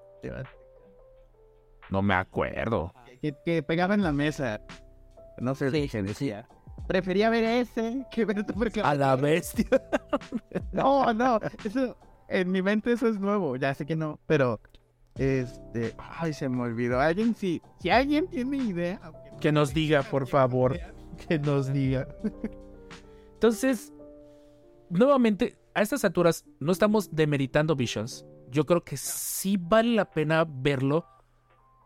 No 1.89 2.01
me 2.01 2.14
acuerdo. 2.14 2.93
Que, 3.24 3.34
que 3.45 3.63
pegaba 3.63 3.93
en 3.93 4.03
la 4.03 4.11
mesa. 4.11 4.59
No 5.39 5.55
sé 5.55 5.71
Sí, 5.71 5.88
qué 5.89 6.03
decía. 6.03 6.45
Prefería 6.88 7.30
ver 7.30 7.45
ese 7.45 8.05
que 8.11 8.26
ver 8.26 8.39
supercampeones. 8.39 8.86
A 8.86 8.95
la 8.95 9.15
bestia. 9.15 9.65
No, 10.74 11.13
no, 11.13 11.39
eso, 11.63 11.97
en 12.28 12.51
mi 12.51 12.61
mente 12.61 12.91
eso 12.91 13.07
es 13.07 13.17
nuevo, 13.19 13.55
ya 13.55 13.74
sé 13.74 13.86
que 13.86 13.95
no, 13.95 14.19
pero, 14.28 14.59
este, 15.15 15.95
ay, 15.97 16.34
se 16.34 16.49
me 16.49 16.63
olvidó, 16.63 16.99
alguien 16.99 17.34
si, 17.34 17.61
si 17.80 17.89
alguien 17.89 18.28
tiene 18.28 18.57
idea, 18.57 18.99
Que 19.39 19.53
nos 19.53 19.74
diga, 19.74 20.03
por 20.03 20.28
favor. 20.28 20.78
Que 21.28 21.39
nos 21.39 21.71
diga. 21.71 22.07
Entonces, 23.36 23.93
nuevamente, 24.89 25.57
a 25.74 25.82
estas 25.82 26.03
alturas 26.03 26.43
no 26.59 26.71
estamos 26.74 27.15
demeritando 27.15 27.76
Visions. 27.76 28.26
Yo 28.49 28.65
creo 28.65 28.84
que 28.84 28.97
sí 28.97 29.57
vale 29.57 29.95
la 29.95 30.09
pena 30.09 30.45
verlo. 30.47 31.05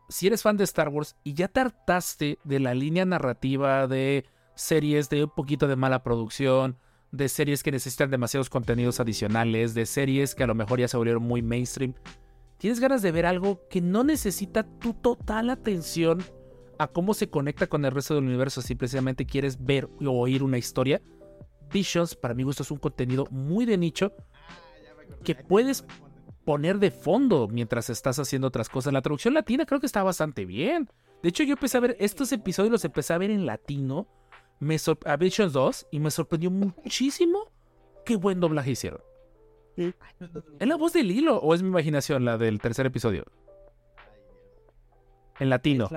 Si 0.10 0.28
eres 0.28 0.42
fan 0.42 0.58
de 0.58 0.64
Star 0.64 0.90
Wars 0.90 1.16
y 1.24 1.34
ya 1.34 1.48
te 1.48 1.60
hartaste 1.60 2.40
de 2.44 2.60
la 2.60 2.74
línea 2.74 3.06
narrativa 3.06 3.88
de 3.88 4.26
series 4.56 5.10
de 5.10 5.26
un 5.26 5.30
poquito 5.30 5.68
de 5.68 5.76
mala 5.76 6.04
producción, 6.04 6.78
de 7.12 7.30
series 7.30 7.64
que 7.64 7.72
necesitan 7.72 8.10
demasiados 8.10 8.50
contenidos 8.50 9.00
adicionales, 9.00 9.74
de 9.74 9.86
series 9.86 10.36
que 10.36 10.44
a 10.44 10.48
lo 10.48 10.56
mejor 10.56 10.80
ya 10.80 10.88
se 10.88 10.98
volvieron 10.98 11.24
muy 11.24 11.42
mainstream, 11.42 11.94
tienes 12.58 12.80
ganas 12.80 13.02
de 13.02 13.12
ver 13.12 13.26
algo 13.26 13.62
que 13.70 13.82
no 13.82 14.04
necesita 14.04 14.64
tu 14.64 14.94
total 14.94 15.50
atención 15.50 16.24
a 16.80 16.88
cómo 16.88 17.14
se 17.14 17.30
conecta 17.30 17.68
con 17.68 17.86
el 17.86 17.92
resto 17.92 18.16
del 18.16 18.26
universo, 18.26 18.62
si 18.62 18.76
precisamente 18.76 19.26
quieres 19.26 19.64
ver 19.64 19.90
o 20.06 20.12
oír 20.12 20.44
una 20.44 20.58
historia, 20.58 21.02
Visions, 21.72 22.16
para 22.16 22.34
mi 22.34 22.44
gusto, 22.44 22.64
es 22.64 22.72
un 22.72 22.78
contenido 22.78 23.28
muy 23.30 23.66
de 23.66 23.78
nicho 23.78 24.14
que 25.24 25.36
puedes 25.36 25.86
poner 26.48 26.80
de 26.80 26.92
fondo 26.92 27.50
mientras 27.50 27.90
estás 27.90 28.20
haciendo 28.20 28.48
otras 28.48 28.70
cosas. 28.70 28.94
La 28.94 29.02
traducción 29.02 29.34
latina 29.34 29.66
creo 29.66 29.82
que 29.82 29.86
está 29.86 30.02
bastante 30.02 30.46
bien. 30.46 30.90
De 31.22 31.28
hecho, 31.28 31.44
yo 31.44 31.56
empecé 31.56 31.76
a 31.76 31.82
ver 31.82 31.98
estos 32.00 32.32
episodios, 32.32 32.72
los 32.72 32.86
empecé 32.86 33.12
a 33.12 33.18
ver 33.18 33.32
en 33.32 33.46
latino, 33.46 34.08
me 34.62 34.78
a 35.04 35.18
Visions 35.18 35.52
2, 35.52 35.88
y 35.92 36.00
me 36.00 36.10
sorprendió 36.10 36.50
muchísimo 36.50 37.52
qué 38.06 38.16
buen 38.16 38.40
doblaje 38.40 38.72
hicieron. 38.72 39.02
¿Es 39.76 40.68
la 40.68 40.78
voz 40.78 40.94
de 40.94 41.04
Lilo 41.04 41.36
o 41.36 41.54
es 41.54 41.62
mi 41.62 41.68
imaginación 41.68 42.24
la 42.24 42.38
del 42.38 42.62
tercer 42.62 42.86
episodio? 42.86 43.26
En 45.42 45.50
latino. 45.50 45.90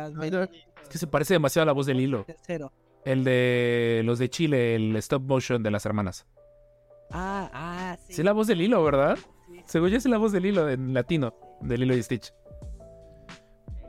Es 0.83 0.89
que 0.89 0.99
se 0.99 1.07
parece 1.07 1.35
demasiado 1.35 1.63
a 1.63 1.67
la 1.67 1.73
voz 1.75 1.87
de 1.87 1.95
Lilo. 1.95 2.27
El 3.05 3.23
de 3.23 4.03
los 4.05 4.19
de 4.19 4.29
Chile, 4.29 4.75
el 4.75 4.97
stop 4.97 5.23
motion 5.23 5.63
de 5.63 5.71
las 5.71 5.87
hermanas. 5.87 6.27
Ah, 7.13 7.49
ah, 7.55 7.97
sí. 8.01 8.15
Sí, 8.15 8.23
es 8.23 8.25
la 8.25 8.33
voz 8.33 8.49
de 8.49 8.57
Lilo, 8.57 8.83
¿verdad? 8.83 9.17
Según 9.71 9.89
yo 9.91 9.99
es 9.99 10.05
la 10.07 10.19
voz 10.19 10.33
de 10.33 10.41
Lilo 10.41 10.69
en 10.69 10.93
latino, 10.93 11.33
de 11.61 11.79
Lilo 11.79 11.97
y 11.97 12.03
Stitch. 12.03 12.33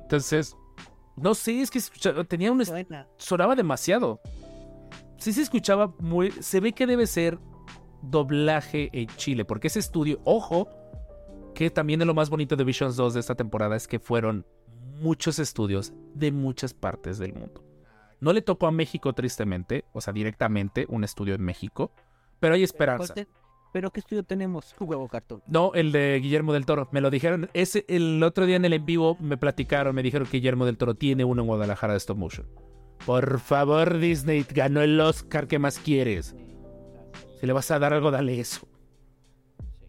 Entonces, 0.04 0.56
no 1.16 1.34
sé, 1.34 1.62
es 1.62 1.72
que 1.72 1.80
escucha- 1.80 2.24
tenía 2.26 2.52
un... 2.52 2.60
Buena. 2.60 3.08
Sonaba 3.18 3.56
demasiado. 3.56 4.22
Sí 5.18 5.34
se 5.34 5.42
escuchaba 5.42 5.94
muy... 6.00 6.32
Se 6.32 6.60
ve 6.60 6.74
que 6.74 6.86
debe 6.86 7.08
ser 7.08 7.40
doblaje 8.04 8.90
en 8.94 9.08
Chile, 9.16 9.44
porque 9.46 9.68
ese 9.68 9.80
estudio, 9.80 10.20
ojo, 10.24 10.68
que 11.56 11.70
también 11.70 12.02
es 12.02 12.08
lo 12.08 12.14
más 12.14 12.30
bonito 12.30 12.56
de 12.56 12.64
Visions 12.64 12.96
2 12.96 13.14
de 13.16 13.20
esta 13.20 13.36
temporada 13.36 13.76
es 13.76 13.88
que 13.88 14.00
fueron 14.00 14.46
muchos 15.00 15.40
estudios 15.40 15.94
de 16.14 16.32
muchas 16.32 16.74
partes 16.74 17.18
del 17.18 17.34
mundo. 17.34 17.64
No 18.20 18.34
le 18.34 18.42
tocó 18.44 18.68
a 18.68 18.72
México 18.72 19.14
tristemente, 19.14 19.86
o 19.94 20.02
sea, 20.02 20.14
directamente 20.14 20.86
un 20.90 21.04
estudio 21.04 21.34
en 21.34 21.42
México, 21.42 21.92
pero 22.40 22.54
hay 22.54 22.64
esperanza. 22.64 23.14
¿Cuál 23.16 23.26
te- 23.26 23.41
¿Pero 23.72 23.90
qué 23.92 24.02
estudio 24.02 24.24
tenemos? 24.24 24.76
Huevo 24.80 25.08
cartón. 25.08 25.42
No, 25.48 25.72
el 25.74 25.92
de 25.92 26.20
Guillermo 26.22 26.52
del 26.52 26.66
Toro. 26.66 26.90
Me 26.92 27.00
lo 27.00 27.10
dijeron. 27.10 27.50
Ese, 27.54 27.86
el 27.88 28.22
otro 28.22 28.46
día 28.46 28.58
en 28.58 28.66
el 28.66 28.74
en 28.74 28.86
vivo 28.86 29.16
me 29.20 29.38
platicaron, 29.38 29.96
me 29.96 30.04
dijeron 30.04 30.28
que 30.28 30.38
Guillermo 30.38 30.66
del 30.66 30.78
Toro 30.78 30.96
tiene 30.96 31.24
uno 31.24 31.42
en 31.42 31.48
Guadalajara 31.48 31.94
de 31.94 31.98
stop 31.98 32.18
motion. 32.18 32.48
Por 33.06 33.40
favor, 33.40 33.98
Disney, 33.98 34.46
ganó 34.50 34.82
el 34.82 35.00
Oscar. 35.00 35.48
¿Qué 35.48 35.58
más 35.58 35.80
quieres? 35.80 36.36
Si 37.40 37.48
le 37.48 37.54
vas 37.54 37.72
a 37.72 37.80
dar 37.80 37.94
algo, 37.94 38.12
dale 38.12 38.40
eso. 38.40 38.68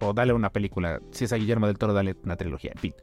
O 0.01 0.13
dale 0.13 0.33
una 0.33 0.51
película. 0.51 1.01
Si 1.11 1.25
es 1.25 1.33
a 1.33 1.37
Guillermo 1.37 1.67
del 1.67 1.79
Toro, 1.79 1.93
dale 1.93 2.17
una 2.23 2.37
trilogía. 2.37 2.73
En 2.73 2.79
fin. 2.79 2.95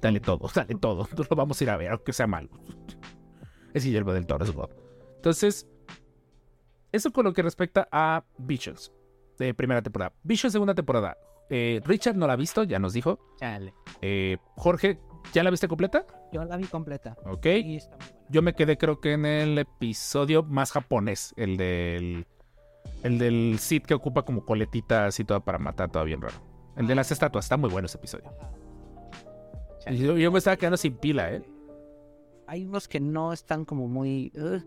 Dale 0.00 0.20
todo, 0.20 0.48
dale 0.54 0.76
todo. 0.76 1.08
No 1.16 1.24
lo 1.28 1.36
vamos 1.36 1.60
a 1.60 1.64
ir 1.64 1.70
a 1.70 1.76
ver, 1.76 1.90
aunque 1.90 2.12
sea 2.12 2.28
malo. 2.28 2.48
Es 3.74 3.84
Guillermo 3.84 4.12
del 4.12 4.26
Toro, 4.26 4.44
es 4.44 4.52
God. 4.52 4.70
Entonces, 5.16 5.66
eso 6.92 7.10
con 7.10 7.24
lo 7.24 7.32
que 7.32 7.42
respecta 7.42 7.88
a 7.90 8.24
Visions 8.38 8.92
de 9.44 9.54
primera 9.54 9.82
temporada. 9.82 10.12
Visions 10.22 10.52
segunda 10.52 10.74
temporada. 10.74 11.16
Eh, 11.48 11.80
Richard 11.84 12.16
no 12.16 12.26
la 12.26 12.34
ha 12.34 12.36
visto, 12.36 12.62
ya 12.64 12.78
nos 12.78 12.92
dijo. 12.92 13.18
Chale. 13.38 13.74
Eh, 14.00 14.36
Jorge, 14.56 15.00
¿ya 15.32 15.42
la 15.42 15.50
viste 15.50 15.66
completa? 15.66 16.06
Yo 16.32 16.44
la 16.44 16.56
vi 16.56 16.64
completa. 16.64 17.16
Ok. 17.24 17.46
Y 17.46 17.76
está 17.76 17.96
muy 17.96 18.06
buena. 18.06 18.26
Yo 18.28 18.42
me 18.42 18.54
quedé 18.54 18.78
creo 18.78 19.00
que 19.00 19.14
en 19.14 19.26
el 19.26 19.58
episodio 19.58 20.42
más 20.42 20.72
japonés, 20.72 21.34
el 21.36 21.56
del... 21.56 22.26
El 23.02 23.18
del 23.18 23.56
Sith 23.58 23.84
que 23.86 23.94
ocupa 23.94 24.22
como 24.22 24.44
coletita 24.44 25.06
así 25.06 25.24
toda 25.24 25.40
para 25.40 25.58
matar, 25.58 25.90
todo 25.90 26.04
bien 26.04 26.20
raro. 26.20 26.36
El 26.76 26.86
de 26.86 26.94
las 26.94 27.10
estatuas, 27.10 27.44
está 27.44 27.56
muy 27.56 27.70
bueno 27.70 27.86
ese 27.86 27.98
episodio. 27.98 28.32
Yo, 29.86 30.16
yo 30.16 30.30
me 30.30 30.38
estaba 30.38 30.56
quedando 30.56 30.76
sin 30.76 30.94
pila, 30.96 31.32
¿eh? 31.32 31.42
Hay 32.46 32.64
unos 32.64 32.88
que 32.88 33.00
no 33.00 33.32
están 33.32 33.64
como 33.64 33.88
muy. 33.88 34.32
uh, 34.34 34.60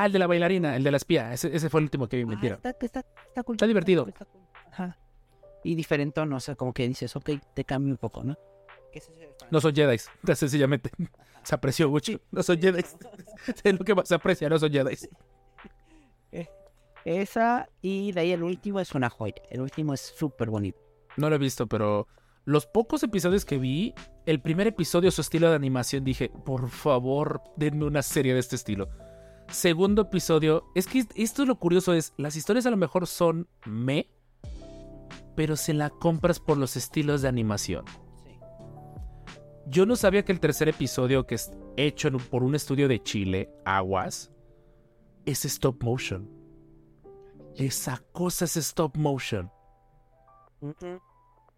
Ah, 0.00 0.06
el 0.06 0.12
de 0.12 0.18
la 0.18 0.26
bailarina, 0.26 0.76
el 0.76 0.84
de 0.84 0.90
la 0.90 0.96
espía. 0.96 1.32
Ese, 1.32 1.54
ese 1.54 1.68
fue 1.70 1.80
el 1.80 1.84
último 1.84 2.08
que 2.08 2.16
vi, 2.18 2.22
Ah, 2.22 2.26
mentira. 2.26 2.54
está, 2.56 2.70
está, 2.70 3.00
está 3.28 3.42
cool, 3.42 3.54
Está 3.56 3.66
divertido. 3.66 4.06
está 4.06 4.24
cool. 4.24 4.40
Ajá. 4.72 4.96
Y 5.64 5.74
diferente, 5.74 6.24
¿no? 6.24 6.36
O 6.36 6.40
sea, 6.40 6.54
como 6.54 6.72
que 6.72 6.86
dices, 6.86 7.14
ok, 7.16 7.30
te 7.54 7.64
cambio 7.64 7.92
un 7.92 7.98
poco, 7.98 8.22
¿no? 8.22 8.36
¿Qué 8.92 9.00
es 9.00 9.08
ese? 9.08 9.28
No 9.50 9.60
son 9.60 9.74
Jedi, 9.74 9.98
sencillamente. 10.34 10.90
Se 11.42 11.54
apreció 11.54 11.88
mucho. 11.88 12.20
No 12.30 12.42
son 12.42 12.60
Jedi. 12.60 12.84
Es 13.64 13.78
lo 13.78 13.84
que 13.84 13.94
más 13.94 14.06
se 14.08 14.14
aprecia, 14.14 14.48
no 14.48 14.58
son 14.58 14.70
Jedi. 14.70 14.96
Esa 17.04 17.68
y 17.80 18.12
de 18.12 18.20
ahí 18.20 18.32
el 18.32 18.42
último 18.42 18.80
es 18.80 18.92
una 18.94 19.08
joya. 19.08 19.40
El 19.50 19.60
último 19.62 19.94
es 19.94 20.00
súper 20.00 20.50
bonito. 20.50 20.78
No 21.16 21.30
lo 21.30 21.36
he 21.36 21.38
visto, 21.38 21.66
pero 21.66 22.06
los 22.44 22.66
pocos 22.66 23.02
episodios 23.02 23.44
que 23.44 23.56
vi, 23.56 23.94
el 24.26 24.40
primer 24.42 24.66
episodio, 24.66 25.10
su 25.10 25.22
estilo 25.22 25.48
de 25.48 25.56
animación, 25.56 26.04
dije, 26.04 26.30
por 26.44 26.68
favor, 26.68 27.40
denme 27.56 27.84
una 27.86 28.02
serie 28.02 28.34
de 28.34 28.40
este 28.40 28.56
estilo. 28.56 28.88
Segundo 29.50 30.02
episodio, 30.02 30.64
es 30.74 30.86
que 30.86 31.06
esto 31.14 31.42
es 31.42 31.48
lo 31.48 31.58
curioso, 31.58 31.94
es, 31.94 32.12
las 32.16 32.36
historias 32.36 32.66
a 32.66 32.70
lo 32.70 32.76
mejor 32.76 33.06
son 33.06 33.48
me, 33.64 34.08
pero 35.34 35.56
se 35.56 35.72
la 35.72 35.88
compras 35.88 36.38
por 36.38 36.58
los 36.58 36.76
estilos 36.76 37.22
de 37.22 37.28
animación. 37.28 37.84
Yo 39.66 39.86
no 39.86 39.96
sabía 39.96 40.24
que 40.24 40.32
el 40.32 40.40
tercer 40.40 40.68
episodio, 40.68 41.26
que 41.26 41.34
es 41.36 41.50
hecho 41.76 42.08
en 42.08 42.18
por 42.18 42.42
un 42.42 42.54
estudio 42.54 42.88
de 42.88 43.02
Chile, 43.02 43.50
Aguas, 43.64 44.32
es 45.26 45.44
stop 45.44 45.82
motion. 45.82 46.28
Esa 47.54 48.02
cosa 48.12 48.46
es 48.46 48.56
stop 48.56 48.96
motion. 48.96 49.50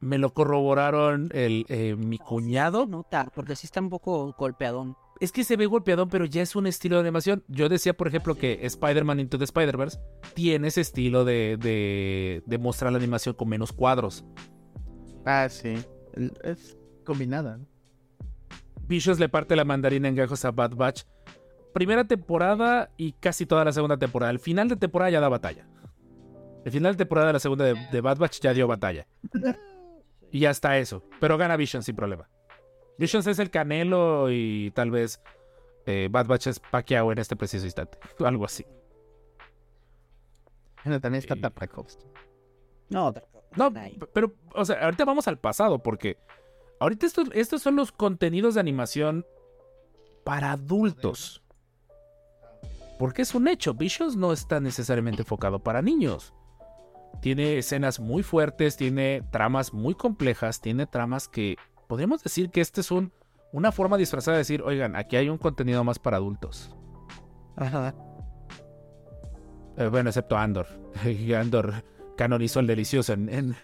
Me 0.01 0.19
lo 0.19 0.33
corroboraron 0.33 1.31
el, 1.33 1.67
eh, 1.69 1.95
mi 1.97 2.19
cuñado. 2.19 2.87
Nota, 2.87 3.31
porque 3.35 3.55
sí 3.55 3.67
está 3.67 3.81
un 3.81 3.91
poco 3.91 4.35
golpeadón. 4.37 4.97
Es 5.21 5.33
que 5.33 5.45
se 5.45 5.57
ve 5.57 5.67
golpeadón, 5.67 6.09
pero 6.09 6.25
ya 6.25 6.41
es 6.41 6.57
un 6.57 6.67
estilo 6.67 6.97
de 6.97 7.03
animación. 7.03 7.45
Yo 7.47 7.69
decía, 7.69 7.95
por 7.95 8.09
ejemplo, 8.09 8.35
que 8.35 8.61
Spider-Man 8.63 9.21
Into 9.21 9.37
the 9.37 9.45
Spider-Verse 9.45 9.99
tiene 10.35 10.69
ese 10.69 10.81
estilo 10.81 11.27
de, 11.27 11.59
de, 11.61 12.43
de 12.47 12.59
mostrar 12.59 12.91
la 12.91 12.99
animación 12.99 13.35
con 13.35 13.49
menos 13.49 13.73
cuadros. 13.73 14.25
Ah, 15.27 15.47
sí. 15.51 15.75
Es 16.43 16.79
combinada. 17.05 17.59
¿no? 17.59 17.67
Vicious 18.87 19.21
le 19.21 19.29
parte 19.29 19.57
la 19.57 19.65
mandarina 19.65 20.09
en 20.09 20.17
gajos 20.17 20.45
a 20.47 20.53
Bad 20.53 20.75
Batch. 20.75 21.03
Primera 21.75 22.05
temporada 22.05 22.91
y 22.97 23.13
casi 23.13 23.45
toda 23.45 23.65
la 23.65 23.73
segunda 23.73 23.99
temporada. 23.99 24.33
El 24.33 24.41
final 24.41 24.69
de 24.69 24.77
temporada 24.77 25.11
ya 25.11 25.21
da 25.21 25.29
batalla. 25.29 25.69
El 26.65 26.73
final 26.73 26.95
de 26.95 26.99
temporada 26.99 27.29
de 27.29 27.33
la 27.35 27.41
segunda 27.41 27.67
de, 27.67 27.75
de 27.93 28.01
Bad 28.01 28.19
Batch 28.19 28.41
ya 28.41 28.55
dio 28.55 28.67
batalla. 28.67 29.07
Y 30.33 30.39
ya 30.39 30.51
está 30.51 30.79
eso. 30.79 31.03
Pero 31.19 31.37
gana 31.37 31.57
Vision 31.57 31.83
sin 31.83 31.97
problema. 31.97 32.29
Visions 33.01 33.27
es 33.27 33.39
el 33.39 33.51
Canelo 33.51 34.31
y 34.31 34.71
tal 34.73 34.91
vez 34.91 35.23
eh, 35.87 36.09
Bad 36.11 36.27
Batch 36.27 36.49
es 36.49 36.61
Pacquiao 36.61 37.11
en 37.11 37.19
este 37.19 37.35
preciso 37.35 37.65
instante. 37.65 37.99
Algo 38.25 38.45
así. 38.45 38.67
Bueno, 40.85 41.01
también 41.01 41.21
está 41.21 41.35
Sí. 41.35 41.41
Tartakovsky. 41.41 42.05
No, 42.91 43.15
No, 43.57 43.73
pero, 44.13 44.35
o 44.55 44.65
sea, 44.67 44.85
ahorita 44.85 45.07
vamos 45.07 45.27
al 45.29 45.39
pasado 45.39 45.83
porque 45.83 46.19
ahorita 46.79 47.07
estos, 47.07 47.31
estos 47.33 47.63
son 47.63 47.75
los 47.75 47.91
contenidos 47.91 48.55
de 48.55 48.61
animación 48.61 49.25
para 50.23 50.53
adultos. 50.53 51.43
Porque 52.99 53.23
es 53.23 53.35
un 53.35 53.49
hecho, 53.49 53.73
Visions 53.73 54.15
no 54.15 54.31
está 54.31 54.61
necesariamente 54.61 55.23
enfocado 55.23 55.59
para 55.59 55.81
niños. 55.81 56.35
Tiene 57.23 57.57
escenas 57.57 57.99
muy 57.99 58.23
fuertes, 58.23 58.77
tiene 58.77 59.23
tramas 59.31 59.73
muy 59.73 59.95
complejas, 59.95 60.61
tiene 60.61 60.87
tramas 60.87 61.29
que 61.29 61.57
podríamos 61.91 62.23
decir 62.23 62.51
que 62.51 62.61
este 62.61 62.81
es 62.83 62.91
un, 62.93 63.13
una 63.53 63.73
forma 63.73 63.97
disfrazada 63.97 64.37
de 64.37 64.43
decir, 64.43 64.63
oigan, 64.63 64.95
aquí 64.95 65.17
hay 65.17 65.29
un 65.29 65.39
contenido 65.39 65.83
más 65.83 65.99
para 65.99 66.19
adultos. 66.19 66.73
Ajá. 67.57 67.93
Eh, 69.77 69.89
bueno, 69.89 70.11
excepto 70.11 70.37
Andor. 70.37 70.67
Andor 71.37 71.83
canonizó 72.17 72.61
el 72.61 72.69
delicioso 72.69 73.13
en, 73.13 73.29
en- 73.29 73.57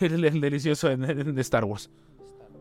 el, 0.00 0.24
el 0.24 0.40
delicioso 0.40 0.90
en, 0.90 1.02
en 1.04 1.38
Star 1.40 1.64
Wars. 1.64 1.90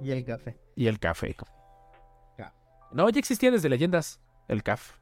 Y 0.01 0.09
el 0.09 0.25
café. 0.25 0.57
Y 0.75 0.87
el 0.87 0.97
café. 0.99 1.35
Ca- 1.35 2.53
No, 2.91 3.07
ya 3.09 3.19
existía 3.19 3.51
desde 3.51 3.69
leyendas 3.69 4.19
el 4.47 4.63
caf. 4.63 4.93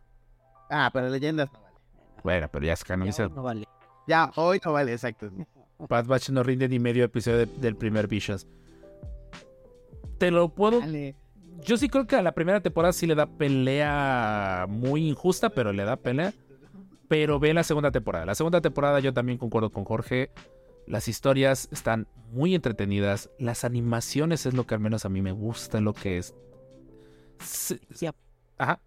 Ah, 0.70 0.89
pero 0.93 1.07
leyendas 1.07 1.49
no 1.53 1.61
vale. 1.61 1.76
Bueno, 2.24 2.49
pero 2.51 2.65
ya 2.65 2.74
es 2.74 2.82
Ya 2.82 2.88
canonizado. 2.88 3.30
no 3.30 3.41
vale. 3.43 3.65
Ya, 4.05 4.32
hoy 4.36 4.59
no 4.65 4.74
vale, 4.74 4.91
exacto. 4.91 5.30
Bad 5.88 6.07
Batch 6.07 6.30
no 6.32 6.43
rinde 6.43 6.67
ni 6.67 6.78
medio 6.78 7.05
episodio 7.05 7.38
de- 7.38 7.45
del 7.45 7.78
primer 7.78 8.07
Visions. 8.09 8.45
Te 10.20 10.30
lo 10.32 10.49
puedo. 10.49 10.80
Dale. 10.82 11.15
Yo 11.63 11.78
sí 11.78 11.89
creo 11.89 12.07
que 12.07 12.15
a 12.15 12.22
la 12.22 12.34
primera 12.34 12.61
temporada 12.61 12.93
sí 12.93 13.07
le 13.07 13.15
da 13.15 13.26
pelea 13.26 14.65
muy 14.70 15.07
injusta, 15.09 15.49
pero 15.49 15.74
le 15.74 15.84
da 15.84 15.95
pelea. 15.97 16.34
Pero 17.07 17.39
ve 17.39 17.53
la 17.53 17.63
segunda 17.63 17.91
temporada. 17.91 18.26
La 18.26 18.36
segunda 18.36 18.61
temporada 18.61 18.99
yo 18.99 19.13
también 19.13 19.38
concuerdo 19.39 19.72
con 19.72 19.84
Jorge. 19.84 20.30
Las 20.86 21.07
historias 21.07 21.67
están 21.72 22.07
muy 22.32 22.53
entretenidas. 22.53 23.30
Las 23.39 23.63
animaciones 23.63 24.45
es 24.45 24.53
lo 24.53 24.67
que 24.67 24.76
al 24.76 24.80
menos 24.80 25.05
a 25.05 25.09
mí 25.09 25.22
me 25.22 25.32
gusta, 25.32 25.82
lo 25.82 25.93
que 25.93 26.20
es. 26.20 26.36
Sí, 27.39 27.80
Ajá. 28.57 28.80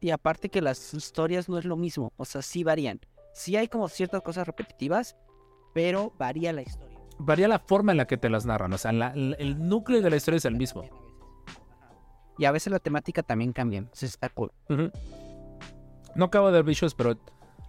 y 0.00 0.10
aparte 0.10 0.48
que 0.48 0.62
las 0.62 0.94
historias 0.94 1.48
no 1.48 1.58
es 1.58 1.64
lo 1.64 1.76
mismo, 1.76 2.12
o 2.16 2.24
sea, 2.24 2.40
sí 2.42 2.62
varían. 2.62 3.00
Sí 3.34 3.56
hay 3.56 3.68
como 3.68 3.88
ciertas 3.88 4.22
cosas 4.22 4.46
repetitivas, 4.46 5.16
pero 5.74 6.12
varía 6.18 6.52
la 6.52 6.62
historia. 6.62 6.89
Varía 7.22 7.48
la 7.48 7.58
forma 7.58 7.92
en 7.92 7.98
la 7.98 8.06
que 8.06 8.16
te 8.16 8.30
las 8.30 8.46
narran. 8.46 8.72
O 8.72 8.78
sea, 8.78 8.92
la- 8.92 9.12
el 9.12 9.68
núcleo 9.68 10.00
de 10.00 10.10
la 10.10 10.16
historia 10.16 10.38
es 10.38 10.44
el 10.44 10.56
mismo. 10.56 10.84
Y 12.38 12.46
a 12.46 12.52
veces 12.52 12.72
la 12.72 12.78
temática 12.78 13.22
también 13.22 13.52
cambia. 13.52 13.84
Está 14.00 14.30
cool. 14.30 14.50
No 16.14 16.24
acabo 16.24 16.46
de 16.46 16.52
ver 16.54 16.64
Visions, 16.64 16.94
pero 16.94 17.18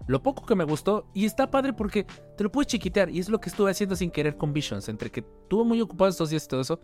lo 0.07 0.23
poco 0.23 0.45
que 0.45 0.55
me 0.55 0.63
gustó, 0.63 1.05
y 1.13 1.25
está 1.25 1.51
padre 1.51 1.73
porque 1.73 2.05
te 2.37 2.43
lo 2.43 2.51
puedes 2.51 2.67
chiquitear, 2.67 3.09
y 3.09 3.19
es 3.19 3.29
lo 3.29 3.39
que 3.39 3.49
estuve 3.49 3.69
haciendo 3.71 3.95
sin 3.95 4.09
querer 4.09 4.37
con 4.37 4.51
Visions, 4.53 4.89
entre 4.89 5.11
que 5.11 5.19
estuve 5.19 5.63
muy 5.63 5.79
ocupado 5.81 6.09
estos 6.09 6.29
días 6.29 6.45
y 6.45 6.47
todo 6.47 6.61
eso. 6.61 6.79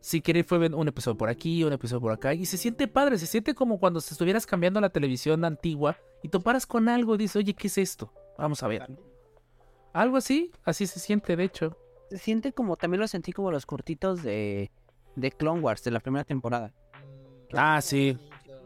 Sin 0.00 0.22
querer 0.22 0.44
fue 0.44 0.58
ver 0.58 0.74
un 0.74 0.88
episodio 0.88 1.16
por 1.18 1.28
aquí, 1.28 1.62
un 1.62 1.72
episodio 1.72 2.00
por 2.00 2.12
acá, 2.12 2.32
y 2.34 2.46
se 2.46 2.56
siente 2.56 2.88
padre, 2.88 3.18
se 3.18 3.26
siente 3.26 3.54
como 3.54 3.78
cuando 3.78 4.00
si 4.00 4.14
estuvieras 4.14 4.46
cambiando 4.46 4.80
la 4.80 4.88
televisión 4.90 5.44
antigua 5.44 5.96
y 6.22 6.28
toparas 6.28 6.66
con 6.66 6.88
algo 6.88 7.14
y 7.14 7.18
dices, 7.18 7.36
oye, 7.36 7.54
¿qué 7.54 7.66
es 7.66 7.78
esto? 7.78 8.12
Vamos 8.38 8.62
a 8.62 8.68
ver. 8.68 8.88
Algo 9.92 10.16
así, 10.16 10.50
así 10.64 10.86
se 10.86 11.00
siente, 11.00 11.36
de 11.36 11.44
hecho. 11.44 11.76
Se 12.10 12.18
siente 12.18 12.52
como, 12.52 12.76
también 12.76 13.00
lo 13.00 13.08
sentí 13.08 13.32
como 13.32 13.50
los 13.50 13.66
cortitos 13.66 14.22
de, 14.22 14.70
de 15.16 15.30
Clone 15.32 15.60
Wars 15.60 15.82
de 15.84 15.90
la 15.90 16.00
primera 16.00 16.24
temporada. 16.24 16.72
Ah, 17.52 17.80
sí. 17.82 18.18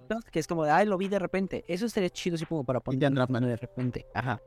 ¿no? 0.08 0.20
Que 0.30 0.38
es 0.38 0.46
como 0.46 0.64
de, 0.64 0.70
ay, 0.70 0.86
lo 0.86 0.98
vi 0.98 1.08
de 1.08 1.18
repente. 1.18 1.64
Eso 1.68 1.88
sería 1.88 2.10
chido 2.10 2.36
así 2.36 2.46
como 2.46 2.64
para 2.64 2.80
poner 2.80 3.12
de 3.12 3.56
repente. 3.56 4.06
Ajá. 4.14 4.40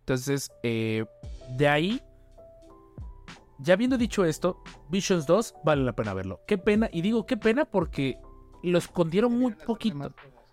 Entonces, 0.00 0.50
eh, 0.62 1.04
de 1.56 1.68
ahí, 1.68 2.02
ya 3.58 3.74
habiendo 3.74 3.96
dicho 3.96 4.24
esto, 4.24 4.62
Visions 4.90 5.26
2 5.26 5.54
vale 5.64 5.84
la 5.84 5.92
pena 5.92 6.14
verlo. 6.14 6.40
Qué 6.46 6.58
pena, 6.58 6.88
y 6.92 7.02
digo 7.02 7.24
qué 7.24 7.36
pena 7.36 7.64
porque 7.64 8.18
lo 8.62 8.78
escondieron 8.78 9.38
muy 9.38 9.54
poquito. 9.54 10.12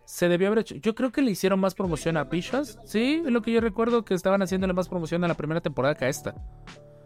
Se 0.09 0.27
debió 0.27 0.47
haber 0.47 0.59
hecho. 0.59 0.73
Yo 0.73 0.95
creo 0.95 1.11
que 1.11 1.21
le 1.21 1.29
hicieron 1.29 1.59
más 1.59 1.75
promoción 1.75 2.17
a 2.17 2.23
Visions. 2.23 2.79
Sí, 2.83 3.21
es 3.23 3.31
lo 3.31 3.43
que 3.43 3.51
yo 3.51 3.61
recuerdo 3.61 4.03
que 4.03 4.15
estaban 4.15 4.41
haciéndole 4.41 4.73
más 4.73 4.89
promoción 4.89 5.23
a 5.23 5.27
la 5.27 5.35
primera 5.35 5.61
temporada 5.61 5.93
que 5.93 6.05
a 6.05 6.09
esta. 6.09 6.33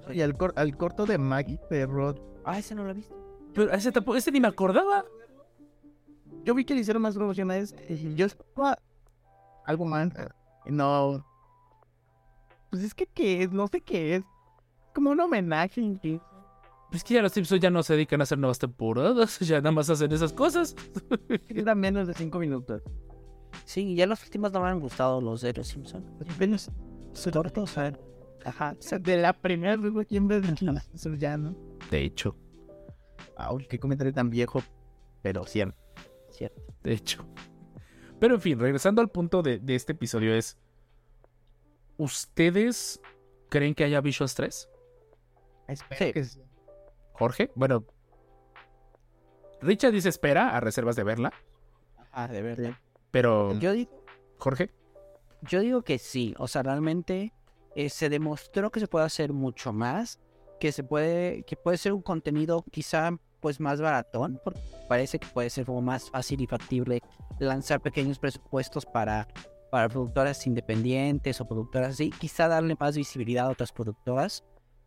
Y 0.10 0.22
al, 0.22 0.38
cor- 0.38 0.54
al 0.56 0.78
corto 0.78 1.06
de 1.06 1.18
Maggie 1.18 1.60
de 1.70 1.86
Rod. 1.86 2.18
Ah, 2.46 2.58
ese 2.60 2.74
no 2.76 2.86
lo 2.86 2.92
he 2.92 2.94
visto. 2.94 3.14
Pero 3.54 3.74
ese, 3.74 3.92
tampoco- 3.92 4.16
ese 4.16 4.32
ni 4.32 4.40
me 4.40 4.48
acordaba. 4.48 5.04
Yo 6.46 6.56
vi 6.56 6.64
que 6.64 6.74
le 6.76 6.80
hicieron 6.80 7.02
más 7.02 7.14
promoción 7.16 7.52
a 7.52 7.58
este. 7.58 7.94
y 7.94 8.16
Yo 8.16 8.26
esperaba 8.26 8.80
algo 9.66 9.84
más. 9.84 10.10
No. 10.66 11.26
Pues 12.70 12.84
es 12.84 12.94
que, 12.96 13.06
¿qué 13.06 13.44
es? 13.44 13.52
No 13.52 13.68
sé 13.68 13.82
qué 13.82 14.16
es. 14.16 14.24
Como 14.96 15.10
un 15.12 15.20
homenaje. 15.20 15.82
¿Qué? 16.94 16.98
Es 16.98 17.04
que 17.04 17.14
ya 17.16 17.22
los 17.22 17.32
Simpsons 17.32 17.62
ya 17.62 17.70
no 17.70 17.84
se 17.84 17.94
dedican 17.94 18.22
a 18.22 18.24
hacer 18.24 18.38
nuevas 18.38 18.60
temporadas. 18.60 19.40
Ya 19.42 19.58
nada 19.58 19.72
más 19.72 19.90
hacen 19.90 20.12
esas 20.12 20.34
cosas. 20.34 20.76
Era 21.50 21.76
menos 21.76 22.08
de 22.08 22.14
5 22.14 22.40
minutos. 22.40 22.82
Sí, 23.66 23.96
ya 23.96 24.08
los 24.08 24.24
últimos 24.24 24.52
no 24.52 24.62
me 24.62 24.70
han 24.70 24.80
gustado 24.80 25.22
los 25.22 25.42
de 25.42 25.54
los 25.54 25.68
Simpsons. 25.68 26.06
Apenas 26.36 26.72
cortos. 27.32 27.78
Ajá. 28.46 28.76
O 28.78 28.82
sea, 28.82 29.00
de 29.00 29.18
la 29.18 29.34
primera 29.34 29.74
en 29.74 30.28
vez 30.28 30.42
de 30.42 31.18
ya, 31.18 31.38
¿no? 31.38 31.56
De 31.92 32.04
hecho, 32.04 32.36
Ay, 33.38 33.66
qué 33.70 33.80
comentario 33.80 34.14
tan 34.14 34.30
viejo. 34.30 34.62
Pero 35.22 35.46
cierto. 35.46 35.78
Cierto. 36.32 36.62
de 36.84 36.94
hecho. 36.94 37.26
Pero 38.20 38.36
en 38.36 38.42
fin, 38.42 38.60
regresando 38.60 39.02
al 39.02 39.10
punto 39.10 39.42
de, 39.42 39.60
de 39.60 39.76
este 39.76 39.92
episodio 39.94 40.34
es... 40.36 40.58
¿Ustedes 41.98 43.00
creen 43.50 43.76
que 43.76 43.84
haya 43.84 44.02
Visions 44.02 44.34
3? 44.36 44.70
Espero 45.68 46.06
Sí. 46.06 46.14
que 46.14 46.24
sí. 46.24 46.42
Jorge, 47.14 47.52
bueno... 47.56 47.86
Richard 49.62 49.94
dice 49.94 50.10
espera 50.10 50.56
a 50.56 50.60
reservas 50.60 50.98
de 50.98 51.04
verla, 51.04 51.32
Ah, 52.12 52.28
de 52.28 52.42
verdad. 52.42 52.74
pero 53.12 53.58
Yo 53.60 53.72
digo, 53.72 53.92
Jorge, 54.38 54.70
yo 55.42 55.62
digo 55.62 55.84
que 55.84 55.98
sí. 56.00 56.36
O 56.38 56.48
sea, 56.48 56.64
realmente 56.64 57.34
eh, 57.76 57.90
se 57.90 58.10
demostró 58.10 58.72
que 58.72 58.80
se 58.80 58.88
puede 58.88 59.06
hacer 59.06 59.34
mucho 59.34 59.74
más. 59.74 60.20
Que 60.60 60.72
se 60.72 60.84
puede, 60.84 61.44
que 61.44 61.56
puede 61.56 61.78
ser 61.78 61.94
un 61.94 62.02
contenido 62.02 62.64
quizá 62.72 63.18
pues 63.40 63.60
más 63.60 63.82
baratón. 63.82 64.40
Porque 64.44 64.60
parece 64.88 65.18
que 65.20 65.28
puede 65.28 65.50
ser 65.50 65.66
como 65.66 65.82
más 65.82 66.10
fácil 66.10 66.42
y 66.42 66.48
factible 66.48 67.02
lanzar 67.40 67.82
pequeños 67.82 68.20
presupuestos 68.20 68.86
para, 68.86 69.28
para 69.72 69.90
productoras 69.90 70.46
independientes 70.46 71.42
o 71.42 71.48
productoras 71.48 71.92
así. 71.92 72.10
Quizá 72.12 72.48
darle 72.48 72.76
más 72.80 72.96
visibilidad 72.96 73.48
a 73.48 73.50
otras 73.50 73.72
productoras. 73.72 74.44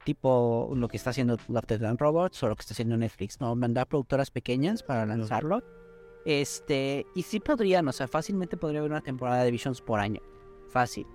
Tipo 0.06 0.70
lo 0.76 0.86
que 0.86 0.96
está 0.96 1.10
haciendo 1.10 1.36
Love 1.48 1.98
Robots 1.98 2.40
o 2.44 2.48
lo 2.48 2.54
que 2.54 2.60
está 2.60 2.74
haciendo 2.74 2.96
Netflix, 2.96 3.40
¿no? 3.40 3.56
Mandar 3.56 3.88
productoras 3.88 4.30
pequeñas 4.30 4.84
para 4.84 5.04
lanzarlo. 5.04 5.64
Este, 6.24 7.04
y 7.16 7.22
sí 7.22 7.40
podrían, 7.40 7.88
o 7.88 7.92
sea, 7.92 8.06
fácilmente 8.06 8.56
podría 8.56 8.78
haber 8.80 8.92
una 8.92 9.00
temporada 9.00 9.42
de 9.42 9.50
Visions 9.50 9.80
por 9.80 9.98
año. 9.98 10.20
Fácil. 10.68 11.08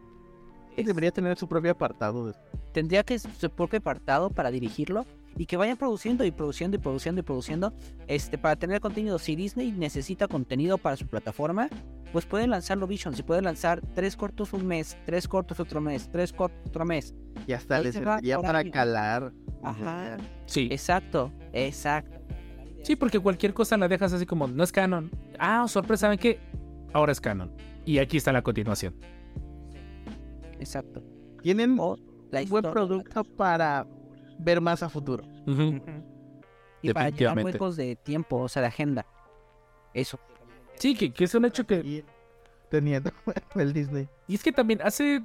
Debería 0.76 1.12
tener 1.12 1.38
su 1.38 1.48
propio 1.48 1.72
apartado. 1.72 2.28
de- 2.28 2.34
Tendría 2.74 3.04
que 3.04 3.18
su 3.18 3.50
propio 3.50 3.80
apartado 3.80 4.30
para 4.30 4.52
dirigirlo 4.52 5.06
y 5.38 5.46
que 5.46 5.56
vayan 5.56 5.78
produciendo 5.78 6.26
y 6.26 6.32
produciendo 6.32 6.76
y 6.76 6.80
produciendo 6.82 7.22
y 7.22 7.24
produciendo. 7.24 7.74
Este, 8.08 8.38
para 8.38 8.58
tener 8.58 8.82
contenido, 8.82 9.20
si 9.20 9.38
Disney 9.38 9.72
necesita 9.72 10.28
contenido 10.28 10.78
para 10.78 10.98
su 10.98 11.08
plataforma, 11.08 11.70
pues 12.12 12.26
pueden 12.26 12.50
lanzarlo 12.50 12.88
Visions. 12.88 13.16
Si 13.18 13.24
pueden 13.24 13.46
lanzar 13.46 13.82
tres 13.96 14.16
cortos 14.16 14.54
un 14.54 14.66
mes, 14.66 14.98
tres 15.06 15.28
cortos 15.28 15.60
otro 15.60 15.82
mes, 15.82 16.10
tres 16.12 16.34
cortos 16.34 16.60
otro 16.68 16.86
mes. 16.86 17.16
Y 17.48 17.54
hasta 17.54 17.78
Ahí 17.78 17.84
les 17.86 17.98
por 17.98 18.20
para 18.42 18.60
año. 18.60 18.72
calar. 18.72 19.32
Ajá. 19.64 20.18
sí. 20.46 20.68
Exacto, 20.72 21.32
exacto. 21.54 22.20
Sí, 22.84 22.96
porque 22.96 23.20
cualquier 23.20 23.54
cosa 23.54 23.78
la 23.78 23.88
dejas 23.88 24.12
así 24.14 24.26
como, 24.26 24.48
no 24.48 24.64
es 24.64 24.72
canon. 24.72 25.12
Ah, 25.38 25.66
sorpresa, 25.68 26.02
¿saben 26.02 26.18
qué? 26.18 26.40
Ahora 26.94 27.12
es 27.12 27.22
canon. 27.22 27.52
Y 27.86 28.00
aquí 28.00 28.18
está 28.18 28.32
la 28.32 28.42
continuación. 28.42 28.96
Exacto. 30.60 31.02
Tienen 31.42 31.78
O 31.80 31.98
la 32.32 32.42
un 32.42 32.50
buen 32.50 32.64
producto 32.64 33.24
para 33.24 33.86
ver 34.40 34.62
más 34.62 34.84
a 34.84 34.90
futuro. 34.90 35.24
Ujú. 35.48 35.82
Y 36.84 36.92
para 36.94 37.10
llenar 37.10 37.36
Definitivamente. 37.36 37.52
huecos 37.52 37.76
de 37.78 37.96
tiempo, 37.96 38.38
o 38.38 38.50
sea, 38.50 38.62
de 38.64 38.68
agenda. 38.70 39.06
Eso. 39.94 40.20
Sí, 40.82 40.96
que, 40.96 41.14
que 41.14 41.26
es 41.26 41.36
un 41.36 41.46
hecho 41.46 41.66
que... 41.66 41.76
Y 41.76 42.04
teniendo 42.70 43.12
el 43.56 43.72
Disney. 43.72 44.08
Y 44.28 44.34
es 44.36 44.42
que 44.44 44.52
también 44.52 44.80
hace 44.84 45.22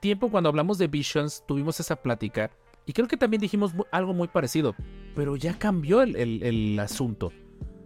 tiempo 0.00 0.28
cuando 0.30 0.48
hablamos 0.48 0.78
de 0.78 0.88
Visions 0.88 1.44
tuvimos 1.46 1.78
esa 1.78 1.94
plática 1.96 2.50
y 2.86 2.92
creo 2.92 3.06
que 3.06 3.16
también 3.16 3.40
dijimos 3.40 3.72
algo 3.92 4.14
muy 4.14 4.28
parecido, 4.28 4.74
pero 5.14 5.36
ya 5.36 5.58
cambió 5.58 6.02
el, 6.02 6.16
el- 6.16 6.42
el 6.42 6.78
asunto. 6.80 7.32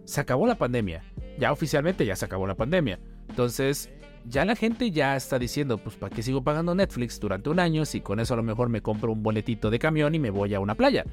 Se 0.05 0.19
acabó 0.19 0.47
la 0.47 0.55
pandemia. 0.57 1.03
Ya 1.39 1.51
oficialmente 1.51 2.05
ya 2.05 2.15
se 2.15 2.25
acabó 2.25 2.47
la 2.47 2.55
pandemia. 2.55 2.99
Entonces, 3.29 3.89
ya 4.25 4.43
la 4.45 4.55
gente 4.55 4.91
ya 4.91 5.15
está 5.15 5.37
diciendo, 5.39 5.77
pues 5.77 5.95
¿para 5.95 6.13
qué 6.15 6.21
sigo 6.23 6.43
pagando 6.43 6.73
Netflix 6.75 7.19
durante 7.19 7.49
un 7.49 7.59
año 7.59 7.85
si 7.85 8.01
con 8.01 8.19
eso 8.19 8.33
a 8.33 8.37
lo 8.37 8.43
mejor 8.43 8.69
me 8.69 8.81
compro 8.81 9.11
un 9.11 9.23
boletito 9.23 9.69
de 9.69 9.79
camión 9.79 10.13
y 10.15 10.19
me 10.19 10.29
voy 10.31 10.53
a 10.53 10.59
una 10.59 10.75
playa? 10.75 11.05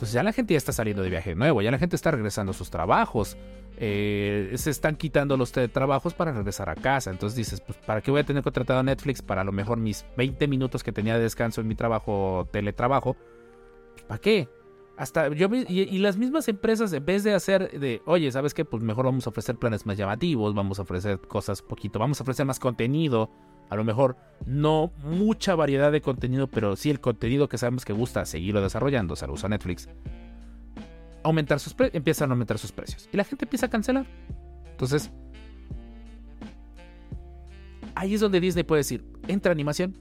Entonces 0.00 0.14
ya 0.14 0.22
la 0.22 0.32
gente 0.32 0.54
ya 0.54 0.58
está 0.58 0.72
saliendo 0.72 1.02
de 1.02 1.10
viaje 1.10 1.34
nuevo, 1.34 1.60
ya 1.60 1.70
la 1.70 1.78
gente 1.78 1.94
está 1.94 2.10
regresando 2.10 2.52
a 2.52 2.54
sus 2.54 2.70
trabajos, 2.70 3.36
eh, 3.76 4.50
se 4.54 4.70
están 4.70 4.96
quitando 4.96 5.36
los 5.36 5.52
trabajos 5.52 6.14
para 6.14 6.32
regresar 6.32 6.70
a 6.70 6.74
casa. 6.74 7.10
Entonces 7.10 7.36
dices, 7.36 7.60
pues 7.60 7.76
¿para 7.84 8.00
qué 8.00 8.10
voy 8.10 8.22
a 8.22 8.24
tener 8.24 8.42
contratado 8.42 8.82
Netflix 8.82 9.20
para 9.20 9.42
a 9.42 9.44
lo 9.44 9.52
mejor 9.52 9.76
mis 9.76 10.06
20 10.16 10.48
minutos 10.48 10.82
que 10.82 10.90
tenía 10.90 11.18
de 11.18 11.24
descanso 11.24 11.60
en 11.60 11.68
mi 11.68 11.74
trabajo, 11.74 12.48
teletrabajo? 12.50 13.14
¿Para 14.08 14.18
qué? 14.22 14.48
Hasta 14.96 15.28
yo 15.28 15.48
y, 15.52 15.66
y 15.68 15.98
las 15.98 16.16
mismas 16.16 16.48
empresas, 16.48 16.94
en 16.94 17.04
vez 17.04 17.22
de 17.22 17.34
hacer 17.34 17.78
de, 17.78 18.00
oye, 18.06 18.32
¿sabes 18.32 18.54
qué? 18.54 18.64
Pues 18.64 18.82
mejor 18.82 19.04
vamos 19.04 19.26
a 19.26 19.28
ofrecer 19.28 19.56
planes 19.56 19.84
más 19.84 19.98
llamativos, 19.98 20.54
vamos 20.54 20.78
a 20.78 20.82
ofrecer 20.82 21.20
cosas 21.20 21.60
poquito, 21.60 21.98
vamos 21.98 22.18
a 22.20 22.22
ofrecer 22.22 22.46
más 22.46 22.58
contenido. 22.58 23.28
A 23.70 23.76
lo 23.76 23.84
mejor 23.84 24.16
no 24.46 24.92
mucha 25.04 25.54
variedad 25.54 25.92
de 25.92 26.00
contenido, 26.00 26.48
pero 26.48 26.74
sí 26.74 26.90
el 26.90 27.00
contenido 27.00 27.48
que 27.48 27.56
sabemos 27.56 27.84
que 27.84 27.92
gusta, 27.92 28.26
seguirlo 28.26 28.60
desarrollando, 28.60 29.14
se 29.14 29.28
lo 29.28 29.34
usa 29.34 29.48
Netflix. 29.48 29.88
Aumentar 31.22 31.60
sus 31.60 31.74
empiezan 31.92 32.30
a 32.30 32.32
aumentar 32.32 32.58
sus 32.58 32.72
precios. 32.72 33.08
Y 33.12 33.16
la 33.16 33.22
gente 33.22 33.44
empieza 33.44 33.66
a 33.66 33.70
cancelar. 33.70 34.06
Entonces, 34.72 35.12
ahí 37.94 38.14
es 38.14 38.20
donde 38.20 38.40
Disney 38.40 38.64
puede 38.64 38.80
decir, 38.80 39.04
entra 39.28 39.52
animación. 39.52 39.96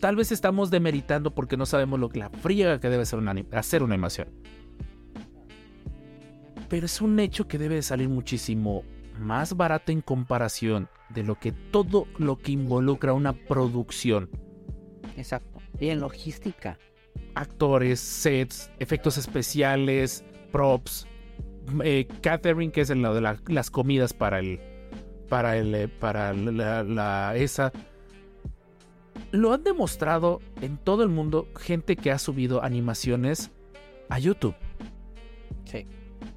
Tal 0.00 0.16
vez 0.16 0.32
estamos 0.32 0.70
demeritando 0.70 1.34
porque 1.34 1.58
no 1.58 1.66
sabemos 1.66 2.00
lo 2.00 2.08
que 2.08 2.20
la 2.20 2.30
friega 2.30 2.80
que 2.80 2.88
debe 2.88 3.04
ser 3.04 3.18
una, 3.18 3.34
hacer 3.52 3.82
una 3.82 3.94
animación. 3.94 4.28
Pero 6.70 6.86
es 6.86 7.02
un 7.02 7.20
hecho 7.20 7.46
que 7.46 7.58
debe 7.58 7.74
de 7.74 7.82
salir 7.82 8.08
muchísimo 8.08 8.82
más 9.18 9.56
barato 9.56 9.92
en 9.92 10.00
comparación 10.00 10.88
de 11.10 11.22
lo 11.22 11.38
que 11.38 11.52
todo 11.52 12.06
lo 12.18 12.38
que 12.38 12.52
involucra 12.52 13.12
una 13.12 13.32
producción. 13.32 14.28
Exacto. 15.16 15.60
Y 15.78 15.88
en 15.88 16.00
logística. 16.00 16.78
Actores, 17.34 18.00
sets, 18.00 18.70
efectos 18.78 19.18
especiales, 19.18 20.24
props, 20.52 21.06
eh, 21.84 22.06
catering, 22.22 22.70
que 22.70 22.80
es 22.82 22.90
en 22.90 23.02
lo 23.02 23.14
de 23.14 23.20
la- 23.20 23.40
las 23.48 23.70
comidas 23.70 24.12
para 24.14 24.38
el. 24.40 24.60
Para 25.28 25.56
el. 25.56 25.74
eh, 25.74 25.88
Para 25.88 26.32
la, 26.32 26.82
la- 26.82 27.34
esa. 27.36 27.72
Lo 29.32 29.52
han 29.52 29.64
demostrado 29.64 30.40
en 30.60 30.76
todo 30.78 31.02
el 31.02 31.08
mundo 31.08 31.48
gente 31.58 31.96
que 31.96 32.10
ha 32.10 32.18
subido 32.18 32.62
animaciones 32.62 33.50
a 34.08 34.18
YouTube. 34.18 34.54
Sí. 35.64 35.86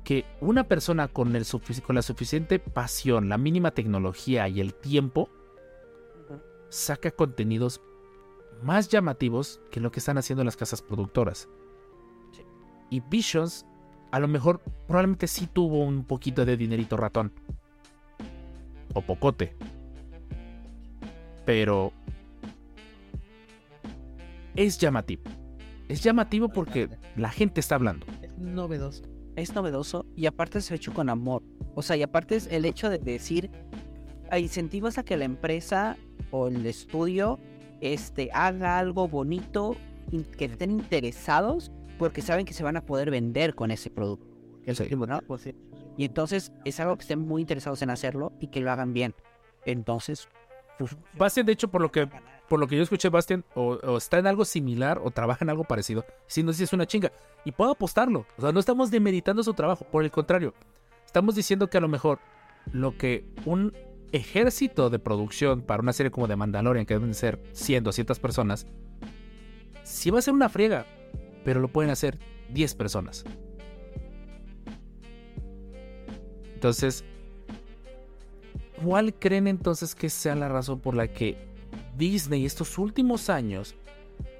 Que 0.03 0.25
una 0.41 0.67
persona 0.67 1.07
con, 1.07 1.35
el 1.35 1.45
con 1.85 1.95
la 1.95 2.01
suficiente 2.01 2.59
pasión, 2.59 3.29
la 3.29 3.37
mínima 3.37 3.71
tecnología 3.71 4.47
y 4.47 4.59
el 4.59 4.73
tiempo 4.73 5.29
saca 6.69 7.11
contenidos 7.11 7.81
más 8.61 8.89
llamativos 8.89 9.61
que 9.71 9.79
lo 9.79 9.91
que 9.91 9.99
están 9.99 10.17
haciendo 10.17 10.43
las 10.43 10.57
casas 10.57 10.81
productoras. 10.81 11.47
Y 12.89 13.01
Visions, 13.01 13.65
a 14.11 14.19
lo 14.19 14.27
mejor, 14.27 14.61
probablemente 14.87 15.27
sí 15.27 15.47
tuvo 15.47 15.83
un 15.83 16.03
poquito 16.03 16.45
de 16.45 16.57
dinerito 16.57 16.97
ratón. 16.97 17.31
O 18.93 19.01
pocote. 19.01 19.55
Pero 21.45 21.93
es 24.55 24.77
llamativo. 24.77 25.23
Es 25.87 26.03
llamativo 26.03 26.49
porque 26.49 26.89
la 27.15 27.29
gente 27.29 27.59
está 27.59 27.75
hablando. 27.75 28.05
Es 28.21 28.37
novedoso. 28.37 29.03
Es 29.39 29.55
novedoso 29.55 30.05
y 30.15 30.25
aparte 30.25 30.59
es 30.59 30.69
hecho 30.71 30.93
con 30.93 31.09
amor. 31.09 31.43
O 31.75 31.81
sea, 31.81 31.95
y 31.95 32.03
aparte 32.03 32.35
es 32.35 32.47
el 32.47 32.65
hecho 32.65 32.89
de 32.89 32.97
decir, 32.99 33.49
a 34.31 34.39
incentivas 34.39 34.97
a 34.97 35.03
que 35.03 35.17
la 35.17 35.25
empresa 35.25 35.97
o 36.31 36.47
el 36.47 36.65
estudio 36.65 37.39
este, 37.81 38.29
haga 38.33 38.77
algo 38.77 39.07
bonito, 39.07 39.75
y 40.11 40.23
que 40.23 40.45
estén 40.45 40.71
interesados 40.71 41.71
porque 41.97 42.21
saben 42.21 42.45
que 42.45 42.53
se 42.53 42.63
van 42.63 42.77
a 42.77 42.81
poder 42.85 43.11
vender 43.11 43.55
con 43.55 43.71
ese 43.71 43.89
producto. 43.89 44.25
Que 44.63 44.71
el 44.71 44.75
Sí. 44.75 44.83
último, 44.83 45.05
¿no? 45.05 45.19
Pues 45.21 45.41
sí. 45.41 45.55
Y 45.97 46.05
entonces 46.05 46.51
es 46.65 46.79
algo 46.79 46.95
que 46.97 47.01
estén 47.03 47.19
muy 47.19 47.41
interesados 47.41 47.81
en 47.81 47.89
hacerlo 47.89 48.31
y 48.39 48.47
que 48.47 48.59
lo 48.61 48.71
hagan 48.71 48.93
bien. 48.93 49.13
Entonces, 49.65 50.27
pues, 50.77 50.95
Bastian, 51.17 51.45
de 51.45 51.51
hecho, 51.53 51.69
por 51.69 51.81
lo 51.81 51.91
que, 51.91 52.07
por 52.49 52.59
lo 52.59 52.67
que 52.67 52.75
yo 52.75 52.83
escuché, 52.83 53.09
Bastian, 53.09 53.45
o, 53.53 53.97
está 53.97 54.17
en 54.17 54.27
algo 54.27 54.43
similar 54.43 54.99
o 55.03 55.11
trabaja 55.11 55.45
en 55.45 55.49
algo 55.49 55.63
parecido. 55.63 56.03
Si 56.27 56.43
no, 56.43 56.51
si 56.51 56.63
es 56.63 56.73
una 56.73 56.87
chinga. 56.87 57.11
Y 57.45 57.51
puedo 57.51 57.71
apostarlo. 57.71 58.25
O 58.37 58.41
sea, 58.41 58.51
no 58.51 58.59
estamos 58.59 58.91
demeritando 58.91 59.43
su 59.43 59.53
trabajo. 59.53 59.85
Por 59.85 60.03
el 60.03 60.11
contrario, 60.11 60.53
estamos 61.05 61.35
diciendo 61.35 61.69
que 61.69 61.77
a 61.77 61.81
lo 61.81 61.87
mejor 61.87 62.19
lo 62.73 62.97
que 62.97 63.25
un 63.45 63.73
ejército 64.11 64.89
de 64.89 64.99
producción 64.99 65.61
para 65.61 65.81
una 65.81 65.93
serie 65.93 66.11
como 66.11 66.27
de 66.27 66.35
Mandalorian, 66.35 66.85
que 66.85 66.95
deben 66.95 67.13
ser 67.13 67.39
100, 67.53 67.83
200 67.83 68.19
personas, 68.19 68.65
sí 69.83 70.09
va 70.09 70.19
a 70.19 70.21
ser 70.23 70.33
una 70.33 70.49
friega, 70.49 70.85
pero 71.45 71.59
lo 71.59 71.67
pueden 71.67 71.91
hacer 71.91 72.17
10 72.49 72.75
personas. 72.75 73.23
Entonces, 76.55 77.05
¿cuál 78.83 79.13
creen 79.13 79.47
entonces 79.47 79.95
que 79.95 80.09
sea 80.09 80.35
la 80.35 80.49
razón 80.49 80.79
por 80.79 80.95
la 80.95 81.07
que 81.07 81.48
Disney 81.97 82.45
estos 82.45 82.77
últimos 82.77 83.29
años 83.29 83.75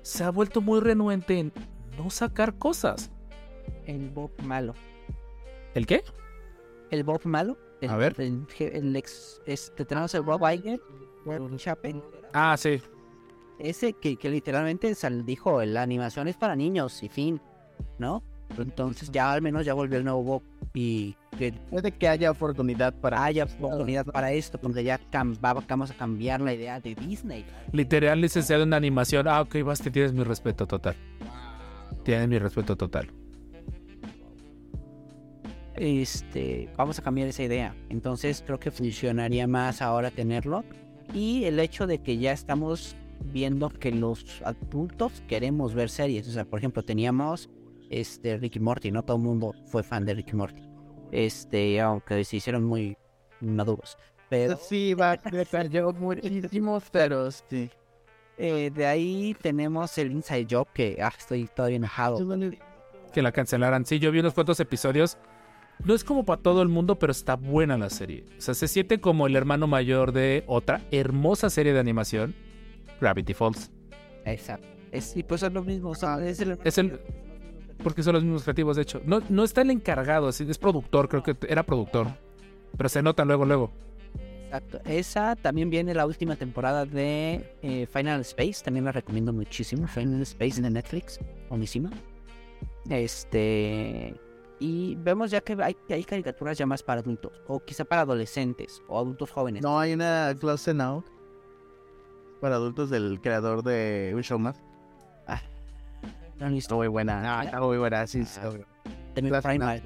se 0.01 0.23
ha 0.23 0.29
vuelto 0.29 0.61
muy 0.61 0.79
renuente 0.79 1.39
en 1.39 1.53
no 1.97 2.09
sacar 2.09 2.57
cosas? 2.57 3.11
el 3.85 4.09
Bob 4.09 4.31
malo. 4.43 4.73
¿El 5.73 5.85
qué? 5.85 6.03
El 6.91 7.03
Bob 7.03 7.21
malo. 7.25 7.57
El, 7.81 7.89
A 7.89 7.95
ver. 7.97 8.15
El, 8.19 8.45
el 8.59 8.95
ex, 8.95 9.41
este, 9.45 9.85
tenemos 9.85 10.13
el 10.15 10.21
Bob 10.21 10.41
Iger. 10.51 10.79
Ah, 12.33 12.55
sí. 12.57 12.81
Ese 13.57 13.93
que, 13.93 14.15
que 14.15 14.29
literalmente 14.29 14.93
dijo, 15.25 15.63
la 15.63 15.81
animación 15.81 16.27
es 16.27 16.37
para 16.37 16.55
niños 16.55 17.03
y 17.03 17.09
fin, 17.09 17.41
¿no? 17.97 18.23
Entonces 18.57 19.11
ya 19.11 19.31
al 19.31 19.41
menos 19.41 19.65
ya 19.65 19.73
volvió 19.73 19.97
el 19.97 20.03
nuevo 20.03 20.23
Bob 20.23 20.41
y 20.73 21.15
que 21.37 21.53
Puede 21.53 21.91
que 21.91 22.07
haya 22.07 22.31
oportunidad 22.31 22.93
para. 22.93 23.23
haya 23.23 23.45
oportunidad 23.45 24.05
para 24.05 24.31
esto, 24.33 24.59
porque 24.59 24.83
ya 24.83 24.99
cam- 25.11 25.37
va- 25.43 25.63
vamos 25.67 25.91
a 25.91 25.93
cambiar 25.93 26.41
la 26.41 26.53
idea 26.53 26.79
de 26.79 26.95
Disney. 26.95 27.45
Literal 27.71 28.19
licenciado 28.19 28.63
en 28.63 28.73
animación. 28.73 29.27
Ah, 29.27 29.41
ok, 29.41 29.63
Basti, 29.63 29.91
tienes 29.91 30.11
mi 30.13 30.23
respeto 30.23 30.67
total. 30.67 30.95
Tienes 32.03 32.27
mi 32.27 32.37
respeto 32.39 32.75
total. 32.75 33.09
Este, 35.75 36.69
vamos 36.75 36.99
a 36.99 37.01
cambiar 37.01 37.27
esa 37.29 37.43
idea. 37.43 37.75
Entonces 37.89 38.43
creo 38.45 38.59
que 38.59 38.71
funcionaría 38.71 39.47
más 39.47 39.81
ahora 39.81 40.11
tenerlo. 40.11 40.63
Y 41.13 41.45
el 41.45 41.59
hecho 41.59 41.87
de 41.87 41.99
que 42.01 42.17
ya 42.17 42.31
estamos 42.33 42.95
viendo 43.31 43.69
que 43.69 43.91
los 43.91 44.41
adultos 44.43 45.23
queremos 45.27 45.73
ver 45.73 45.89
series. 45.89 46.27
O 46.27 46.31
sea, 46.31 46.45
por 46.45 46.59
ejemplo, 46.59 46.83
teníamos 46.83 47.49
este 47.89 48.37
Ricky 48.37 48.59
Morty, 48.59 48.91
no 48.91 49.03
todo 49.03 49.17
el 49.17 49.23
mundo 49.23 49.53
fue 49.67 49.83
fan 49.83 50.05
de 50.05 50.13
Ricky 50.13 50.35
Morty. 50.35 50.61
Este, 51.11 51.79
aunque 51.81 52.23
se 52.23 52.37
hicieron 52.37 52.63
muy 52.63 52.97
maduros. 53.41 53.97
Pero 54.29 54.57
Sí, 54.57 54.93
va 54.93 55.11
a 55.11 55.17
crecer 55.17 55.69
yo 55.69 55.91
muchísimos, 55.91 56.83
pero 56.91 57.31
sí. 57.31 57.69
eh, 58.37 58.69
de 58.73 58.85
ahí 58.85 59.35
tenemos 59.41 59.97
el 59.97 60.11
Inside 60.11 60.47
Job, 60.49 60.67
que 60.73 60.97
ah, 61.01 61.11
estoy 61.17 61.47
todavía 61.47 61.77
enojado. 61.77 62.19
Que 63.11 63.21
la 63.23 63.31
cancelaran. 63.31 63.85
Sí, 63.85 63.97
yo 63.97 64.11
vi 64.11 64.19
unos 64.19 64.35
cuantos 64.35 64.59
episodios. 64.59 65.17
No 65.83 65.95
es 65.95 66.03
como 66.03 66.25
para 66.25 66.41
todo 66.41 66.61
el 66.61 66.67
mundo, 66.67 66.99
pero 66.99 67.11
está 67.11 67.35
buena 67.37 67.77
la 67.77 67.89
serie. 67.89 68.25
O 68.37 68.41
sea, 68.41 68.53
se 68.53 68.67
siente 68.67 68.99
como 69.01 69.25
el 69.25 69.35
hermano 69.35 69.65
mayor 69.65 70.11
de 70.11 70.43
otra 70.45 70.81
hermosa 70.91 71.49
serie 71.49 71.73
de 71.73 71.79
animación, 71.79 72.35
Gravity 73.01 73.33
Falls. 73.33 73.71
Exacto. 74.25 74.67
Es, 74.91 75.15
y 75.15 75.23
pues 75.23 75.41
es 75.41 75.51
lo 75.53 75.63
mismo. 75.63 75.89
o 75.91 75.95
sea, 75.95 76.23
es 76.23 76.39
el, 76.41 76.59
Es 76.63 76.77
el. 76.77 76.99
Porque 77.83 78.03
son 78.03 78.13
los 78.13 78.23
mismos 78.23 78.43
creativos, 78.43 78.75
de 78.75 78.81
hecho. 78.81 79.01
No, 79.05 79.21
no 79.29 79.43
está 79.43 79.61
el 79.61 79.71
encargado, 79.71 80.27
así, 80.27 80.45
es 80.49 80.57
productor, 80.57 81.07
creo 81.07 81.23
que 81.23 81.35
era 81.47 81.63
productor. 81.63 82.07
Pero 82.75 82.89
se 82.89 83.01
nota 83.01 83.25
luego, 83.25 83.45
luego. 83.45 83.71
Exacto. 84.45 84.79
Esa 84.85 85.35
también 85.35 85.69
viene 85.69 85.93
la 85.93 86.05
última 86.05 86.35
temporada 86.35 86.85
de 86.85 87.55
eh, 87.61 87.87
Final 87.91 88.21
Space. 88.21 88.63
También 88.63 88.85
la 88.85 88.91
recomiendo 88.91 89.31
muchísimo. 89.31 89.87
Final 89.87 90.21
Space 90.23 90.59
en 90.59 90.73
Netflix. 90.73 91.19
Buenísima. 91.49 91.91
Este. 92.89 94.15
Y 94.59 94.95
vemos 94.95 95.31
ya 95.31 95.41
que 95.41 95.55
hay, 95.61 95.75
que 95.87 95.93
hay 95.93 96.03
caricaturas 96.03 96.57
ya 96.57 96.65
más 96.65 96.81
para 96.81 97.01
adultos. 97.01 97.31
O 97.47 97.59
quizá 97.59 97.85
para 97.85 98.01
adolescentes. 98.01 98.81
O 98.87 98.97
adultos 98.97 99.31
jóvenes. 99.31 99.61
No, 99.61 99.79
hay 99.79 99.93
una 99.93 100.35
Close 100.39 100.73
Now 100.73 101.03
para 102.41 102.55
adultos 102.55 102.89
del 102.89 103.19
creador 103.21 103.63
de 103.63 104.13
Un 104.15 104.23
Está 106.39 106.49
visto. 106.49 106.75
muy 106.75 106.87
buena. 106.87 107.39
Ah, 107.39 107.43
está 107.43 107.59
muy 107.59 107.77
buena, 107.77 108.07
sí. 108.07 108.19
está 108.21 108.49
muy 108.49 108.57
buena. 108.57 109.81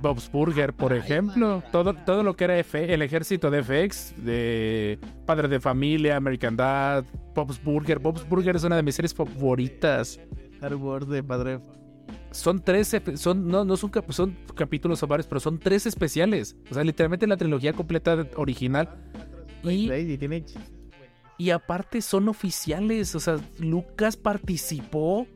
Bob's 0.00 0.30
Burger, 0.32 0.72
por 0.72 0.92
ejemplo. 0.94 1.62
Todo, 1.70 1.92
todo 1.92 2.22
lo 2.22 2.34
que 2.34 2.44
era 2.44 2.58
F, 2.58 2.92
el 2.94 3.02
ejército 3.02 3.50
de 3.50 3.62
FX, 3.62 4.14
de 4.24 4.98
Padre 5.26 5.46
de 5.48 5.60
Familia, 5.60 6.16
American 6.16 6.56
Dad, 6.56 7.04
Bob's 7.34 7.62
Burger. 7.62 7.98
Bob's 7.98 8.26
Burger 8.26 8.56
es 8.56 8.64
una 8.64 8.76
de 8.76 8.82
mis 8.82 8.94
series 8.94 9.12
favoritas. 9.12 10.18
Star 10.54 10.74
Wars 10.76 11.06
de 11.08 11.22
Padre. 11.22 11.60
Son 12.30 12.62
tres, 12.62 12.96
son, 13.16 13.46
no, 13.46 13.64
no 13.64 13.76
son, 13.76 13.90
cap- 13.90 14.10
son 14.10 14.36
capítulos 14.54 15.02
o 15.02 15.06
varios, 15.06 15.26
pero 15.26 15.38
son 15.40 15.58
tres 15.58 15.84
especiales. 15.84 16.56
O 16.70 16.74
sea, 16.74 16.82
literalmente 16.82 17.26
la 17.26 17.36
trilogía 17.36 17.72
completa 17.74 18.26
original. 18.36 18.88
Y, 19.62 19.92
Y 19.92 20.16
tiene 20.16 20.44
y 21.36 21.50
aparte 21.50 22.00
son 22.00 22.28
oficiales. 22.28 23.14
O 23.14 23.20
sea, 23.20 23.36
Lucas 23.58 24.16
participó. 24.16 25.26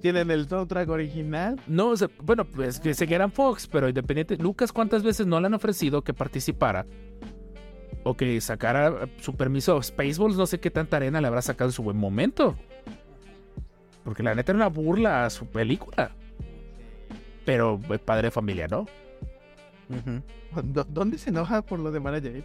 Tienen 0.00 0.30
el 0.30 0.48
soundtrack 0.48 0.88
original. 0.88 1.60
No, 1.66 1.88
o 1.90 1.96
sea, 1.96 2.08
bueno, 2.22 2.44
pues 2.44 2.78
que 2.80 2.94
se 2.94 3.12
eran 3.12 3.32
Fox, 3.32 3.66
pero 3.66 3.88
independiente. 3.88 4.36
Lucas, 4.36 4.72
¿cuántas 4.72 5.02
veces 5.02 5.26
no 5.26 5.40
le 5.40 5.46
han 5.46 5.54
ofrecido 5.54 6.02
que 6.02 6.12
participara? 6.14 6.86
O 8.04 8.14
que 8.16 8.40
sacara 8.40 9.08
su 9.20 9.34
permiso. 9.34 9.82
Spaceballs, 9.82 10.36
no 10.36 10.46
sé 10.46 10.60
qué 10.60 10.70
tanta 10.70 10.96
arena 10.98 11.20
le 11.20 11.26
habrá 11.26 11.42
sacado 11.42 11.70
en 11.70 11.72
su 11.72 11.82
buen 11.82 11.96
momento. 11.96 12.54
Porque 14.04 14.22
la 14.22 14.34
neta 14.34 14.52
era 14.52 14.56
una 14.58 14.68
burla 14.68 15.24
a 15.26 15.30
su 15.30 15.46
película. 15.46 16.12
Pero 17.44 17.80
eh, 17.90 17.98
padre 17.98 18.28
de 18.28 18.30
familia, 18.30 18.68
¿no? 18.68 18.86
¿Dó- 20.62 20.86
¿Dónde 20.88 21.18
se 21.18 21.30
enoja 21.30 21.62
por 21.62 21.78
lo 21.80 21.90
de 21.90 22.00
Mara 22.00 22.18
Jade? 22.20 22.44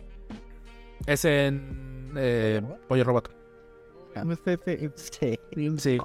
Es 1.05 1.25
en 1.25 2.11
eh, 2.15 2.61
Pollo 2.87 3.03
Robot. 3.03 3.31
No 4.25 4.35
sé, 4.35 4.59
sí, 4.65 4.89
Sí. 4.95 5.39
Sí. 5.77 5.97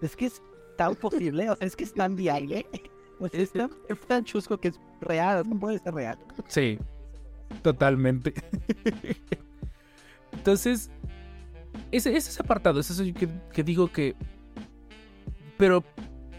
Es 0.00 0.16
que 0.16 0.26
es 0.26 0.42
tan 0.80 0.94
posible. 0.96 1.50
O 1.50 1.56
sea, 1.56 1.66
es 1.66 1.76
que 1.76 1.84
es 1.84 1.92
tan 1.92 2.16
viable. 2.16 2.66
Pues 3.18 3.34
es 3.34 3.52
tan, 3.52 3.70
es 3.86 4.00
tan 4.00 4.24
chusco 4.24 4.58
que 4.58 4.68
es 4.68 4.80
real. 5.02 5.46
No 5.46 5.60
puede 5.60 5.78
ser 5.78 5.92
real. 5.92 6.18
Sí, 6.48 6.78
totalmente. 7.62 8.32
Entonces, 10.32 10.90
ese, 11.92 12.16
ese 12.16 12.30
es 12.30 12.40
apartado, 12.40 12.80
es 12.80 12.88
eso 12.88 13.04
que, 13.14 13.28
que 13.52 13.62
digo 13.62 13.92
que... 13.92 14.16
Pero 15.58 15.84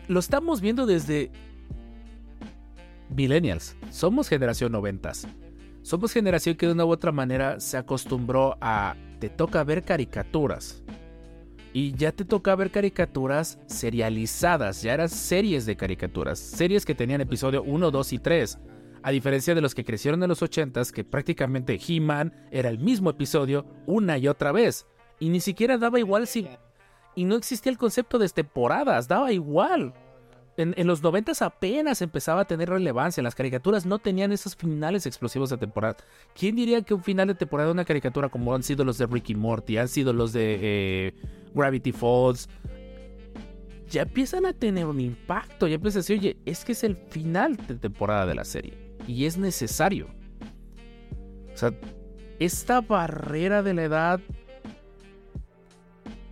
lo 0.07 0.19
estamos 0.19 0.59
viendo 0.59 0.88
desde 0.88 1.31
millennials. 3.09 3.76
Somos 3.91 4.27
generación 4.27 4.72
noventas. 4.72 5.27
Somos 5.84 6.11
generación 6.11 6.55
que 6.55 6.65
de 6.65 6.72
una 6.72 6.85
u 6.85 6.89
otra 6.89 7.11
manera 7.11 7.59
se 7.59 7.77
acostumbró 7.77 8.57
a... 8.59 8.95
Te 9.19 9.30
toca 9.30 9.63
ver 9.63 9.84
caricaturas. 9.84 10.81
Y 11.73 11.93
ya 11.95 12.11
te 12.11 12.26
toca 12.26 12.56
ver 12.56 12.69
caricaturas 12.69 13.60
serializadas. 13.65 14.81
Ya 14.81 14.93
eran 14.93 15.10
series 15.10 15.65
de 15.65 15.77
caricaturas. 15.77 16.38
Series 16.38 16.85
que 16.85 16.95
tenían 16.95 17.22
episodio 17.22 17.64
1, 17.64 17.91
2 17.91 18.14
y 18.14 18.19
3. 18.19 18.60
A 19.03 19.11
diferencia 19.11 19.56
de 19.56 19.61
los 19.61 19.73
que 19.73 19.85
crecieron 19.85 20.22
en 20.22 20.30
los 20.30 20.41
80s, 20.41 20.91
que 20.91 21.03
prácticamente 21.03 21.80
He-Man 21.88 22.34
era 22.52 22.69
el 22.69 22.77
mismo 22.77 23.10
episodio 23.10 23.65
una 23.88 24.18
y 24.18 24.27
otra 24.27 24.52
vez. 24.52 24.85
Y 25.19 25.30
ni 25.30 25.39
siquiera 25.39 25.77
daba 25.77 25.99
igual 25.99 26.27
si. 26.27 26.48
Y 27.15 27.26
no 27.26 27.35
existía 27.35 27.72
el 27.72 27.77
concepto 27.77 28.19
de 28.19 28.30
temporadas, 28.30 29.07
daba 29.07 29.31
igual. 29.31 29.93
En, 30.61 30.88
los 30.88 31.01
noventas 31.01 31.41
apenas 31.41 32.01
empezaba 32.01 32.41
a 32.41 32.45
tener 32.45 32.69
relevancia. 32.69 33.23
Las 33.23 33.35
caricaturas 33.35 33.85
no 33.85 33.99
tenían 33.99 34.31
esos 34.31 34.55
finales 34.55 35.05
explosivos 35.05 35.49
de 35.49 35.57
temporada. 35.57 35.97
¿Quién 36.35 36.55
diría 36.55 36.81
que 36.81 36.93
un 36.93 37.03
final 37.03 37.27
de 37.27 37.35
temporada 37.35 37.67
de 37.67 37.73
una 37.73 37.85
caricatura 37.85 38.29
como 38.29 38.53
han 38.53 38.63
sido 38.63 38.85
los 38.85 38.97
de 38.97 39.07
Ricky 39.07 39.35
Morty, 39.35 39.77
han 39.77 39.88
sido 39.88 40.13
los 40.13 40.33
de 40.33 40.59
eh, 40.61 41.13
Gravity 41.53 41.91
Falls, 41.91 42.49
ya 43.89 44.03
empiezan 44.03 44.45
a 44.45 44.53
tener 44.53 44.85
un 44.85 44.99
impacto? 44.99 45.67
Ya 45.67 45.75
empiezas 45.75 45.97
a 45.97 45.99
decir, 45.99 46.19
oye, 46.19 46.38
es 46.45 46.63
que 46.63 46.71
es 46.71 46.83
el 46.83 46.95
final 46.95 47.57
de 47.57 47.75
temporada 47.75 48.25
de 48.25 48.35
la 48.35 48.45
serie. 48.45 48.73
Y 49.07 49.25
es 49.25 49.38
necesario. 49.38 50.07
O 51.53 51.57
sea, 51.57 51.73
esta 52.39 52.81
barrera 52.81 53.61
de 53.61 53.73
la 53.73 53.83
edad 53.83 54.21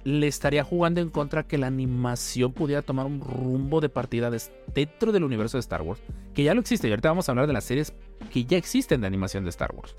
le 0.04 0.28
estaría 0.28 0.64
jugando 0.64 1.02
en 1.02 1.10
contra 1.10 1.44
que 1.48 1.58
la 1.58 1.68
animación 1.68 2.54
pudiera 2.54 2.82
tomar 2.82 3.06
un 3.06 3.20
rumbo 3.22 3.82
de 3.82 3.90
partida 3.90 4.32
dentro 4.74 5.12
del 5.12 5.24
universo 5.24 5.58
de 5.58 5.62
Star 5.62 5.82
Wars, 5.82 6.02
que 6.34 6.44
ya 6.44 6.54
lo 6.54 6.62
existe, 6.62 6.88
y 6.88 6.92
ahorita 6.92 7.10
vamos 7.10 7.28
a 7.28 7.32
hablar 7.32 7.48
de 7.48 7.54
las 7.54 7.64
series 7.66 7.94
que 8.32 8.46
ya 8.46 8.58
existen 8.58 9.02
de 9.02 9.08
animación 9.08 9.44
de 9.44 9.50
Star 9.50 9.74
Wars. 9.76 9.96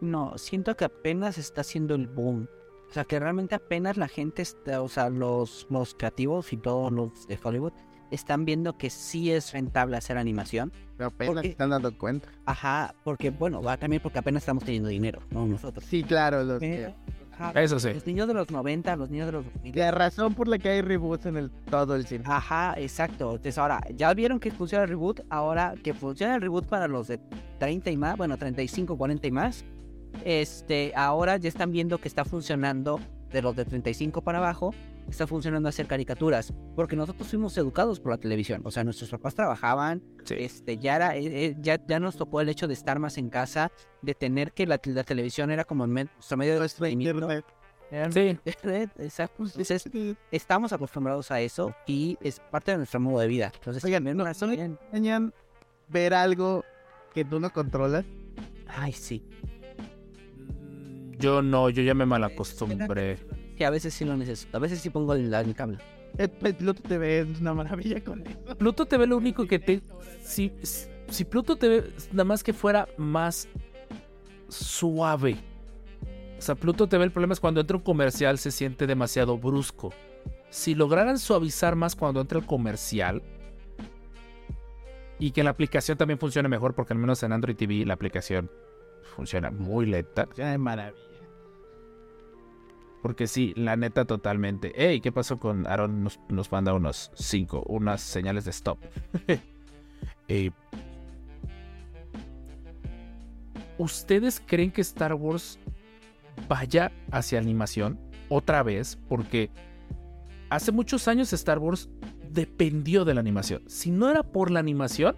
No, 0.00 0.36
siento 0.36 0.76
que 0.76 0.84
apenas 0.84 1.38
está 1.38 1.62
haciendo 1.62 1.94
el 1.94 2.06
boom. 2.06 2.48
O 2.90 2.92
sea, 2.94 3.04
que 3.04 3.18
realmente 3.18 3.54
apenas 3.54 3.96
la 3.96 4.06
gente 4.08 4.42
está, 4.42 4.82
o 4.82 4.88
sea, 4.88 5.08
los, 5.08 5.66
los 5.70 5.94
creativos 5.94 6.52
y 6.52 6.56
todos 6.56 6.92
los 6.92 7.26
de 7.26 7.38
Hollywood 7.42 7.72
están 8.10 8.44
viendo 8.44 8.76
que 8.76 8.90
sí 8.90 9.32
es 9.32 9.52
rentable 9.52 9.96
hacer 9.96 10.16
animación. 10.18 10.72
Pero 10.96 11.08
apenas 11.08 11.34
Porque- 11.34 11.48
se 11.48 11.52
están 11.52 11.70
dando 11.70 11.96
cuenta. 11.98 12.28
Ajá, 12.44 12.94
porque 13.02 13.30
bueno, 13.30 13.62
va 13.62 13.76
también 13.78 14.00
porque 14.02 14.18
apenas 14.18 14.42
estamos 14.42 14.62
teniendo 14.64 14.88
dinero, 14.90 15.20
no 15.30 15.46
nosotros. 15.46 15.84
Sí, 15.86 16.04
claro. 16.04 16.44
Los 16.44 16.60
Pero, 16.60 16.88
que- 16.88 16.94
ajá, 17.38 17.62
Eso 17.62 17.78
sí. 17.78 17.92
Los 17.92 18.06
niños 18.06 18.28
de 18.28 18.34
los 18.34 18.50
90, 18.50 18.96
los 18.96 19.10
niños 19.10 19.26
de 19.26 19.32
los 19.32 19.44
2000. 19.44 19.76
La 19.76 19.90
razón 19.90 20.34
por 20.34 20.48
la 20.48 20.58
que 20.58 20.68
hay 20.68 20.80
reboots 20.80 21.26
en 21.26 21.36
el, 21.36 21.50
todo 21.50 21.94
el 21.96 22.06
cine. 22.06 22.24
Ajá, 22.26 22.74
exacto. 22.76 23.30
Entonces 23.30 23.58
ahora, 23.58 23.80
ya 23.94 24.12
vieron 24.14 24.40
que 24.40 24.50
funciona 24.50 24.84
el 24.84 24.90
reboot, 24.90 25.20
ahora 25.30 25.74
que 25.82 25.94
funciona 25.94 26.34
el 26.34 26.40
reboot 26.40 26.66
para 26.66 26.88
los 26.88 27.08
de 27.08 27.18
30 27.58 27.90
y 27.90 27.96
más, 27.96 28.16
bueno, 28.16 28.36
35, 28.36 28.96
40 28.96 29.26
y 29.26 29.30
más, 29.30 29.64
este, 30.24 30.92
ahora 30.96 31.36
ya 31.36 31.48
están 31.48 31.72
viendo 31.72 31.98
que 31.98 32.08
está 32.08 32.24
funcionando 32.24 33.00
de 33.32 33.42
los 33.42 33.56
de 33.56 33.64
35 33.64 34.22
para 34.22 34.38
abajo, 34.38 34.72
está 35.08 35.26
funcionando 35.26 35.68
hacer 35.68 35.86
caricaturas, 35.86 36.52
porque 36.74 36.96
nosotros 36.96 37.28
fuimos 37.28 37.56
educados 37.58 38.00
por 38.00 38.12
la 38.12 38.18
televisión, 38.18 38.62
o 38.64 38.70
sea, 38.70 38.84
nuestros 38.84 39.10
papás 39.10 39.34
trabajaban, 39.34 40.02
Sí. 40.24 40.34
este, 40.38 40.78
ya 40.78 40.96
era, 40.96 41.16
eh, 41.16 41.46
eh, 41.46 41.56
ya, 41.60 41.78
ya 41.86 42.00
nos 42.00 42.16
tocó 42.16 42.40
el 42.40 42.48
hecho 42.48 42.66
de 42.66 42.74
estar 42.74 42.98
más 42.98 43.18
en 43.18 43.28
casa, 43.30 43.70
de 44.02 44.14
tener 44.14 44.52
que 44.52 44.66
la, 44.66 44.80
la 44.84 45.04
televisión 45.04 45.50
era 45.50 45.64
como 45.64 45.86
me- 45.86 46.04
nuestro 46.04 46.36
medio 46.36 46.54
de 46.54 46.60
entretenimiento. 46.66 47.28
Sí. 48.10 48.38
exacto. 48.98 49.44
Entonces, 49.44 49.84
estamos 50.32 50.72
acostumbrados 50.72 51.30
a 51.30 51.40
eso 51.40 51.74
y 51.86 52.16
es 52.20 52.40
parte 52.40 52.72
de 52.72 52.78
nuestro 52.78 52.98
modo 52.98 53.20
de 53.20 53.28
vida. 53.28 53.52
Entonces, 53.54 53.84
Oigan, 53.84 54.02
no, 54.04 54.14
nos 54.14 54.24
no 54.24 54.24
ver 55.88 56.14
algo 56.14 56.64
que 57.12 57.24
tú 57.24 57.38
no 57.38 57.50
controlas. 57.52 58.04
Ay, 58.66 58.92
sí. 58.92 59.22
Yo 61.18 61.42
no, 61.42 61.70
yo 61.70 61.82
ya 61.82 61.94
me 61.94 62.06
malacostumbré. 62.06 63.18
Que 63.56 63.64
a 63.64 63.70
veces 63.70 63.94
sí 63.94 64.04
lo 64.04 64.16
necesito. 64.16 64.56
A 64.56 64.60
veces 64.60 64.80
sí 64.80 64.90
pongo 64.90 65.14
el, 65.14 65.32
el 65.32 65.54
cable. 65.54 65.78
El, 66.18 66.30
el 66.42 66.54
Pluto 66.54 66.82
TV 66.82 67.20
es 67.20 67.40
una 67.40 67.54
maravilla 67.54 68.02
con 68.02 68.26
eso. 68.26 68.56
Pluto 68.58 68.86
TV 68.86 69.06
lo 69.06 69.16
único 69.16 69.46
que 69.46 69.58
te... 69.58 69.82
Si, 70.22 70.52
si 71.08 71.24
Pluto 71.24 71.56
TV 71.56 71.92
nada 72.12 72.24
más 72.24 72.42
que 72.42 72.52
fuera 72.52 72.88
más 72.96 73.48
suave. 74.48 75.36
O 76.38 76.42
sea, 76.42 76.54
Pluto 76.54 76.86
TV 76.86 77.04
el 77.04 77.10
problema 77.10 77.32
es 77.32 77.40
cuando 77.40 77.60
entra 77.60 77.76
un 77.76 77.82
comercial 77.82 78.38
se 78.38 78.50
siente 78.50 78.86
demasiado 78.86 79.38
brusco. 79.38 79.92
Si 80.50 80.74
lograran 80.74 81.18
suavizar 81.18 81.74
más 81.74 81.96
cuando 81.96 82.20
entra 82.20 82.38
el 82.38 82.46
comercial 82.46 83.22
y 85.18 85.30
que 85.30 85.42
la 85.42 85.50
aplicación 85.50 85.96
también 85.96 86.18
funcione 86.18 86.48
mejor, 86.48 86.74
porque 86.74 86.92
al 86.92 86.98
menos 86.98 87.22
en 87.22 87.32
Android 87.32 87.56
TV 87.56 87.84
la 87.86 87.94
aplicación 87.94 88.50
funciona 89.16 89.50
muy 89.50 89.86
lenta. 89.86 90.28
Ya 90.36 90.50
de 90.50 90.58
maravilla. 90.58 91.13
Porque 93.04 93.26
sí, 93.26 93.52
la 93.54 93.76
neta 93.76 94.06
totalmente. 94.06 94.72
Ey, 94.82 95.02
¿qué 95.02 95.12
pasó 95.12 95.38
con 95.38 95.66
Aaron? 95.66 96.02
Nos, 96.02 96.18
nos 96.30 96.50
manda 96.50 96.72
unos 96.72 97.10
cinco, 97.12 97.62
unas 97.66 98.00
señales 98.00 98.46
de 98.46 98.50
stop. 98.50 98.78
Eh, 100.28 100.50
¿Ustedes 103.76 104.42
creen 104.44 104.70
que 104.70 104.80
Star 104.80 105.12
Wars 105.12 105.58
vaya 106.48 106.92
hacia 107.10 107.38
animación 107.38 108.00
otra 108.30 108.62
vez? 108.62 108.98
Porque 109.06 109.50
hace 110.48 110.72
muchos 110.72 111.06
años 111.06 111.30
Star 111.34 111.58
Wars 111.58 111.90
dependió 112.30 113.04
de 113.04 113.12
la 113.12 113.20
animación. 113.20 113.62
Si 113.66 113.90
no 113.90 114.08
era 114.08 114.22
por 114.22 114.50
la 114.50 114.60
animación, 114.60 115.14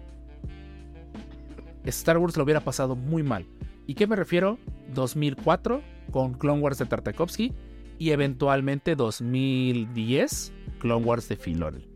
Star 1.85 2.17
Wars 2.17 2.35
lo 2.35 2.43
hubiera 2.43 2.59
pasado 2.59 2.97
muy 2.97 3.23
mal. 3.23 3.45
¿Y 3.85 3.93
qué 3.93 4.07
me 4.07 4.17
refiero? 4.17 4.59
2004 4.93 5.81
con 6.11 6.33
Clone 6.33 6.61
Wars 6.61 6.79
de 6.79 6.85
Tartakovsky 6.85 7.53
y 7.97 8.11
eventualmente 8.11 8.95
2010 8.95 10.53
Clone 10.79 11.05
Wars 11.05 11.27
de 11.29 11.35
Filoni. 11.35 11.87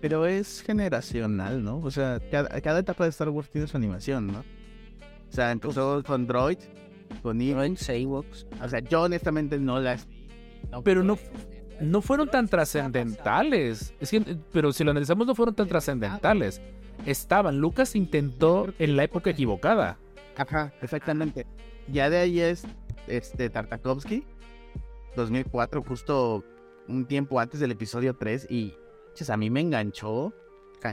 Pero 0.00 0.26
es 0.26 0.62
generacional, 0.62 1.62
¿no? 1.62 1.78
O 1.78 1.90
sea, 1.90 2.20
cada, 2.30 2.60
cada 2.60 2.78
etapa 2.78 3.04
de 3.04 3.10
Star 3.10 3.30
Wars 3.30 3.50
tiene 3.50 3.66
su 3.66 3.76
animación, 3.76 4.28
¿no? 4.28 4.40
O 4.40 5.32
sea, 5.32 5.50
empezó 5.50 6.02
con 6.04 6.26
Droid, 6.26 6.58
con 7.22 7.40
Ewoks. 7.40 8.46
O 8.62 8.68
sea, 8.68 8.80
yo 8.80 9.02
honestamente 9.02 9.58
no 9.58 9.80
las... 9.80 10.06
Pero 10.84 11.02
no, 11.02 11.18
no 11.80 12.00
fueron 12.00 12.28
tan 12.28 12.48
trascendentales. 12.48 13.94
Es 14.00 14.10
que, 14.10 14.20
pero 14.52 14.72
si 14.72 14.84
lo 14.84 14.90
analizamos, 14.90 15.26
no 15.26 15.34
fueron 15.34 15.54
tan 15.54 15.68
trascendentales. 15.68 16.60
Estaban. 17.06 17.58
Lucas 17.58 17.94
intentó 17.94 18.72
en 18.78 18.96
la 18.96 19.04
época 19.04 19.30
equivocada. 19.30 19.98
Ajá, 20.36 20.72
exactamente. 20.82 21.46
Ya 21.90 22.10
de 22.10 22.18
ahí 22.18 22.40
es 22.40 22.64
este 23.06 23.50
Tartakovsky, 23.50 24.24
2004, 25.18 25.82
justo 25.82 26.44
un 26.88 27.06
tiempo 27.06 27.38
antes 27.40 27.60
del 27.60 27.72
episodio 27.72 28.16
3 28.16 28.46
y 28.50 28.74
a 29.28 29.36
mí 29.36 29.50
me 29.50 29.60
enganchó 29.60 30.32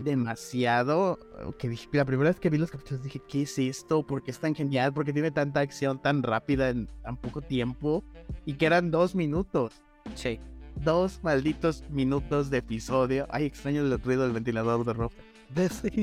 demasiado 0.03 1.19
que 1.59 1.69
dije, 1.69 1.87
la 1.93 2.05
primera 2.05 2.31
vez 2.31 2.39
que 2.39 2.49
vi 2.49 2.57
los 2.57 2.71
capítulos 2.71 3.03
dije, 3.03 3.21
¿qué 3.27 3.43
es 3.43 3.59
esto? 3.59 4.05
¿Por 4.05 4.23
qué 4.23 4.31
es 4.31 4.39
tan 4.39 4.55
genial? 4.55 4.93
¿Por 4.93 5.05
qué 5.05 5.13
tiene 5.13 5.29
tanta 5.29 5.59
acción 5.59 6.01
tan 6.01 6.23
rápida 6.23 6.69
en 6.69 6.87
tan 7.03 7.17
poco 7.17 7.41
tiempo? 7.41 8.03
Y 8.45 8.53
que 8.55 8.65
eran 8.65 8.89
dos 8.89 9.13
minutos, 9.13 9.83
Sí. 10.15 10.39
dos 10.83 11.19
malditos 11.23 11.83
minutos 11.89 12.49
de 12.49 12.57
episodio. 12.57 13.27
Ay, 13.29 13.45
extraño 13.45 13.81
el 13.81 14.01
ruido 14.01 14.23
del 14.23 14.31
ventilador 14.31 14.83
de 14.85 14.93
ropa. 14.93 15.15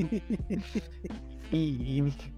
y, 1.51 1.51
y 1.51 2.01
dije, 2.01 2.32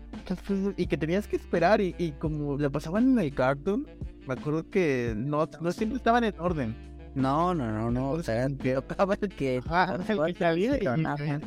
y 0.78 0.88
que 0.88 0.98
tenías 0.98 1.28
que 1.28 1.36
esperar 1.36 1.82
y, 1.82 1.96
y 1.98 2.12
como 2.14 2.58
lo 2.58 2.72
pasaban 2.72 3.12
en 3.12 3.20
el 3.20 3.34
cartoon, 3.34 3.88
me 4.28 4.34
acuerdo 4.34 4.70
que 4.70 5.14
no, 5.16 5.48
no 5.62 5.72
siempre 5.72 5.98
estaban 5.98 6.24
en 6.24 6.34
orden. 6.40 6.76
No, 7.16 7.54
no, 7.54 7.72
no, 7.72 7.92
no. 7.92 8.12
O 8.12 8.24
sea, 8.24 8.48
que- 8.50 8.74
tocaba 8.82 9.16
el 9.22 9.30
que. 9.30 9.62
Ajá, 9.66 9.96
el 10.08 10.34
que 10.34 10.40
salía 10.40 10.78
y- 10.78 10.86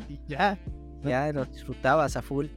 y 0.09 0.19
ya. 0.27 0.57
Ya 1.03 1.31
lo 1.31 1.45
disfrutabas 1.45 2.17
a 2.17 2.21
full. 2.21 2.47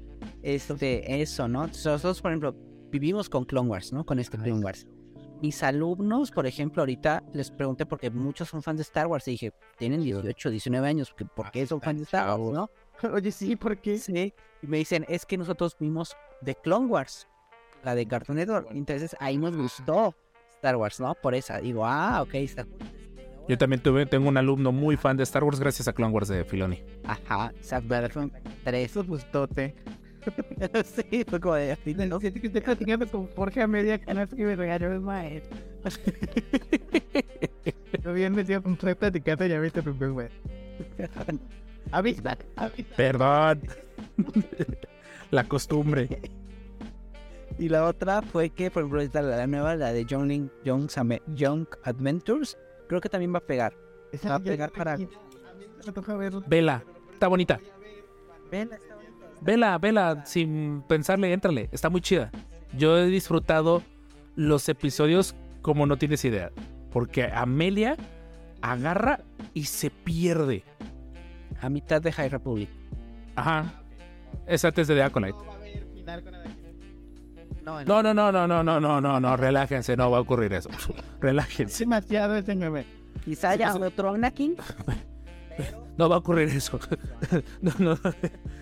Este, 0.42 1.20
eso, 1.22 1.46
¿no? 1.48 1.66
Nosotros, 1.66 2.20
por 2.20 2.30
ejemplo, 2.30 2.56
vivimos 2.90 3.28
con 3.28 3.44
Clone 3.44 3.68
Wars, 3.68 3.92
¿no? 3.92 4.04
Con 4.04 4.18
este 4.18 4.38
Clone 4.38 4.64
Wars. 4.64 4.86
Mis 5.40 5.62
alumnos, 5.62 6.30
por 6.30 6.46
ejemplo, 6.46 6.82
ahorita 6.82 7.22
les 7.32 7.50
pregunté 7.50 7.84
porque 7.84 8.10
muchos 8.10 8.48
son 8.48 8.62
fans 8.62 8.78
de 8.78 8.82
Star 8.82 9.08
Wars 9.08 9.26
y 9.28 9.32
dije, 9.32 9.52
tienen 9.76 10.02
18, 10.02 10.50
19 10.50 10.86
años, 10.86 11.12
¿por 11.34 11.50
qué 11.50 11.66
son 11.66 11.80
fans 11.80 11.98
de 11.98 12.04
Star 12.04 12.38
Wars, 12.38 12.54
no? 12.54 12.70
Oye, 13.12 13.32
sí, 13.32 13.56
¿por 13.56 13.76
qué? 13.80 13.98
Sí. 13.98 14.32
Y 14.62 14.66
me 14.66 14.78
dicen, 14.78 15.04
es 15.08 15.26
que 15.26 15.36
nosotros 15.36 15.76
vimos 15.78 16.16
The 16.44 16.54
Clone 16.54 16.86
Wars, 16.86 17.28
la 17.84 17.94
de 17.94 18.06
Cartoon 18.06 18.38
Network. 18.38 18.68
Entonces 18.70 19.16
ahí 19.18 19.36
nos 19.36 19.56
gustó 19.56 20.14
Star 20.54 20.76
Wars, 20.76 21.00
¿no? 21.00 21.14
Por 21.14 21.34
esa. 21.34 21.60
Digo, 21.60 21.84
ah, 21.84 22.22
ok, 22.22 22.34
está. 22.34 22.66
Yo 23.48 23.58
también 23.58 23.82
tuve, 23.82 24.06
tengo 24.06 24.28
un 24.28 24.36
alumno 24.36 24.70
muy 24.70 24.96
fan 24.96 25.16
de 25.16 25.24
Star 25.24 25.42
Wars 25.42 25.58
gracias 25.58 25.88
a 25.88 25.92
Clone 25.92 26.12
Wars 26.12 26.28
de 26.28 26.44
Filoni. 26.44 26.80
Ajá, 27.04 27.52
exacto. 27.56 28.30
Tres. 28.62 28.90
Eso 28.90 29.04
gustote. 29.04 29.74
sí, 30.84 31.24
fue 31.28 31.40
como 31.40 31.56
de 31.56 31.72
así, 31.72 31.94
¿no? 31.94 32.20
Siento 32.20 32.40
que 32.40 32.46
estoy 32.46 32.62
platicando 32.62 33.08
con 33.08 33.26
Jorge 33.34 33.62
a 33.62 33.66
media 33.66 33.98
canasta 33.98 34.36
que 34.36 34.44
me 34.44 34.54
regaló 34.54 34.92
el 34.92 35.00
maestro. 35.00 35.58
Yo 38.04 38.12
bien 38.12 38.34
metido 38.34 38.62
con 38.62 38.74
estoy 38.74 38.94
platicando 38.94 39.46
y 39.46 39.48
ya 39.48 39.58
me 39.58 39.66
interrumpió, 39.66 40.12
güey. 40.12 40.28
Avisa, 41.90 42.38
avisa. 42.56 42.96
Perdón. 42.96 43.62
la 45.30 45.44
costumbre. 45.44 46.20
Y 47.58 47.68
la 47.68 47.84
otra 47.84 48.22
fue 48.22 48.50
que, 48.50 48.70
por 48.70 48.82
ejemplo, 48.82 49.00
esta, 49.00 49.22
la 49.22 49.46
nueva, 49.46 49.76
la 49.76 49.92
de 49.92 50.04
Young, 50.04 50.48
Young's 50.64 50.96
Ame- 50.96 51.22
Young 51.34 51.66
Adventures, 51.84 52.56
creo 52.88 53.00
que 53.00 53.08
también 53.08 53.32
va 53.32 53.38
a 53.38 53.46
pegar. 53.46 53.74
Esa 54.12 54.30
Va 54.30 54.34
a 54.36 54.40
pegar 54.40 54.70
para... 54.72 54.96
Vela. 56.46 56.82
Está 57.12 57.28
bonita. 57.28 57.60
Ven, 58.50 58.70
está 58.72 58.94
bonita. 58.94 59.12
Vela, 59.40 59.78
vela, 59.78 60.24
sin 60.26 60.82
pensarle, 60.88 61.32
éntrale. 61.32 61.68
Está 61.72 61.90
muy 61.90 62.00
chida. 62.00 62.30
Yo 62.76 62.98
he 62.98 63.06
disfrutado 63.06 63.82
los 64.34 64.68
episodios 64.68 65.34
como 65.60 65.86
no 65.86 65.96
tienes 65.96 66.24
idea. 66.24 66.50
Porque 66.90 67.24
Amelia 67.24 67.96
agarra 68.60 69.20
y 69.54 69.64
se 69.64 69.90
pierde. 69.90 70.64
A 71.60 71.68
mitad 71.68 72.00
de 72.02 72.12
High 72.12 72.28
Republic. 72.28 72.68
Ajá. 73.36 73.81
Es 74.46 74.64
antes 74.64 74.88
de 74.88 74.94
The 74.94 75.02
Acolyte. 75.02 75.38
No, 77.64 77.84
No, 77.84 78.02
no, 78.02 78.12
no, 78.14 78.32
no, 78.32 78.46
no, 78.48 78.62
no, 78.62 78.80
no, 78.80 79.00
no, 79.00 79.20
no, 79.20 79.36
relájense, 79.36 79.96
no 79.96 80.10
va 80.10 80.18
a 80.18 80.20
ocurrir 80.20 80.52
eso. 80.52 80.68
Relájense. 81.20 81.84
demasiado 81.84 82.34
ese 82.36 82.54
meme. 82.56 82.84
Quizá 83.24 83.50
haya 83.50 83.74
otro 83.74 84.10
Anakin. 84.14 84.56
No 85.98 86.08
va 86.08 86.16
a 86.16 86.18
ocurrir 86.20 86.48
eso. 86.48 86.80
No, 87.60 87.70
no. 87.78 87.98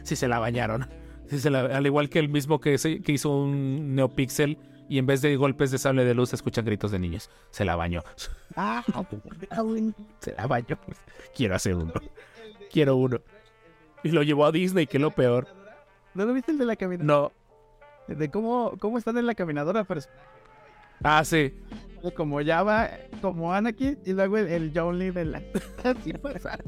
Si 0.02 0.16
se 0.16 0.26
la 0.26 0.40
bañaron. 0.40 0.88
Sí 1.28 1.38
se 1.38 1.48
la- 1.48 1.60
al 1.76 1.86
igual 1.86 2.08
que 2.10 2.18
el 2.18 2.28
mismo 2.28 2.60
que, 2.60 2.76
se- 2.76 3.00
que 3.00 3.12
hizo 3.12 3.30
un 3.30 3.94
Neopixel 3.94 4.58
y 4.88 4.98
en 4.98 5.06
vez 5.06 5.22
de 5.22 5.36
golpes 5.36 5.70
de 5.70 5.78
sable 5.78 6.04
de 6.04 6.12
luz 6.14 6.30
se 6.30 6.36
escuchan 6.36 6.64
gritos 6.64 6.90
de 6.90 6.98
niños. 6.98 7.30
Se 7.52 7.64
la 7.64 7.76
bañó. 7.76 8.02
Ah, 8.56 8.82
Se 10.18 10.32
la 10.34 10.48
bañó. 10.48 10.76
Quiero 11.34 11.54
hacer 11.54 11.76
uno. 11.76 11.92
Quiero 12.72 12.96
uno. 12.96 13.20
Y 14.02 14.10
lo 14.10 14.24
llevó 14.24 14.46
a 14.46 14.52
Disney, 14.52 14.88
que 14.88 14.96
es 14.96 15.00
lo 15.00 15.12
peor. 15.12 15.46
¿No 16.14 16.24
lo 16.24 16.32
viste 16.32 16.52
el 16.52 16.58
de 16.58 16.64
la 16.66 16.76
caminadora? 16.76 17.30
No. 18.08 18.14
De 18.14 18.30
cómo, 18.30 18.72
cómo 18.80 18.98
están 18.98 19.16
en 19.18 19.26
la 19.26 19.34
caminadora, 19.34 19.84
pero 19.84 20.00
Ah, 21.02 21.24
sí. 21.24 21.54
como 22.16 22.44
Java, 22.44 22.90
como 23.22 23.54
Anakin, 23.54 23.98
y 24.04 24.12
luego 24.12 24.36
el, 24.38 24.48
el 24.48 24.72
John 24.74 24.98
Lee 24.98 25.10
de 25.10 25.24
la... 25.24 25.42
Así 25.84 26.12
pasaron. 26.12 26.66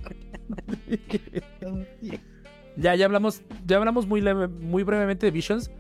Ya, 2.77 2.95
ya 2.95 3.05
hablamos, 3.05 3.43
ya 3.67 3.77
hablamos 3.77 4.07
muy, 4.07 4.21
leve- 4.21 4.49
muy 4.49 4.83
brevemente 4.85 5.27
de 5.27 5.31
Visions. 5.33 5.71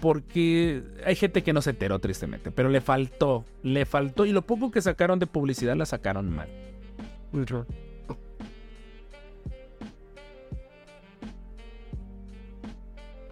Porque 0.00 0.82
hay 1.04 1.14
gente 1.14 1.42
que 1.42 1.52
no 1.52 1.60
se 1.60 1.70
enteró, 1.70 1.98
tristemente. 1.98 2.50
Pero 2.50 2.70
le 2.70 2.80
faltó, 2.80 3.44
le 3.62 3.84
faltó. 3.84 4.24
Y 4.24 4.32
lo 4.32 4.42
poco 4.42 4.70
que 4.70 4.80
sacaron 4.80 5.18
de 5.18 5.26
publicidad 5.26 5.76
la 5.76 5.84
sacaron 5.84 6.30
mal. 6.34 6.48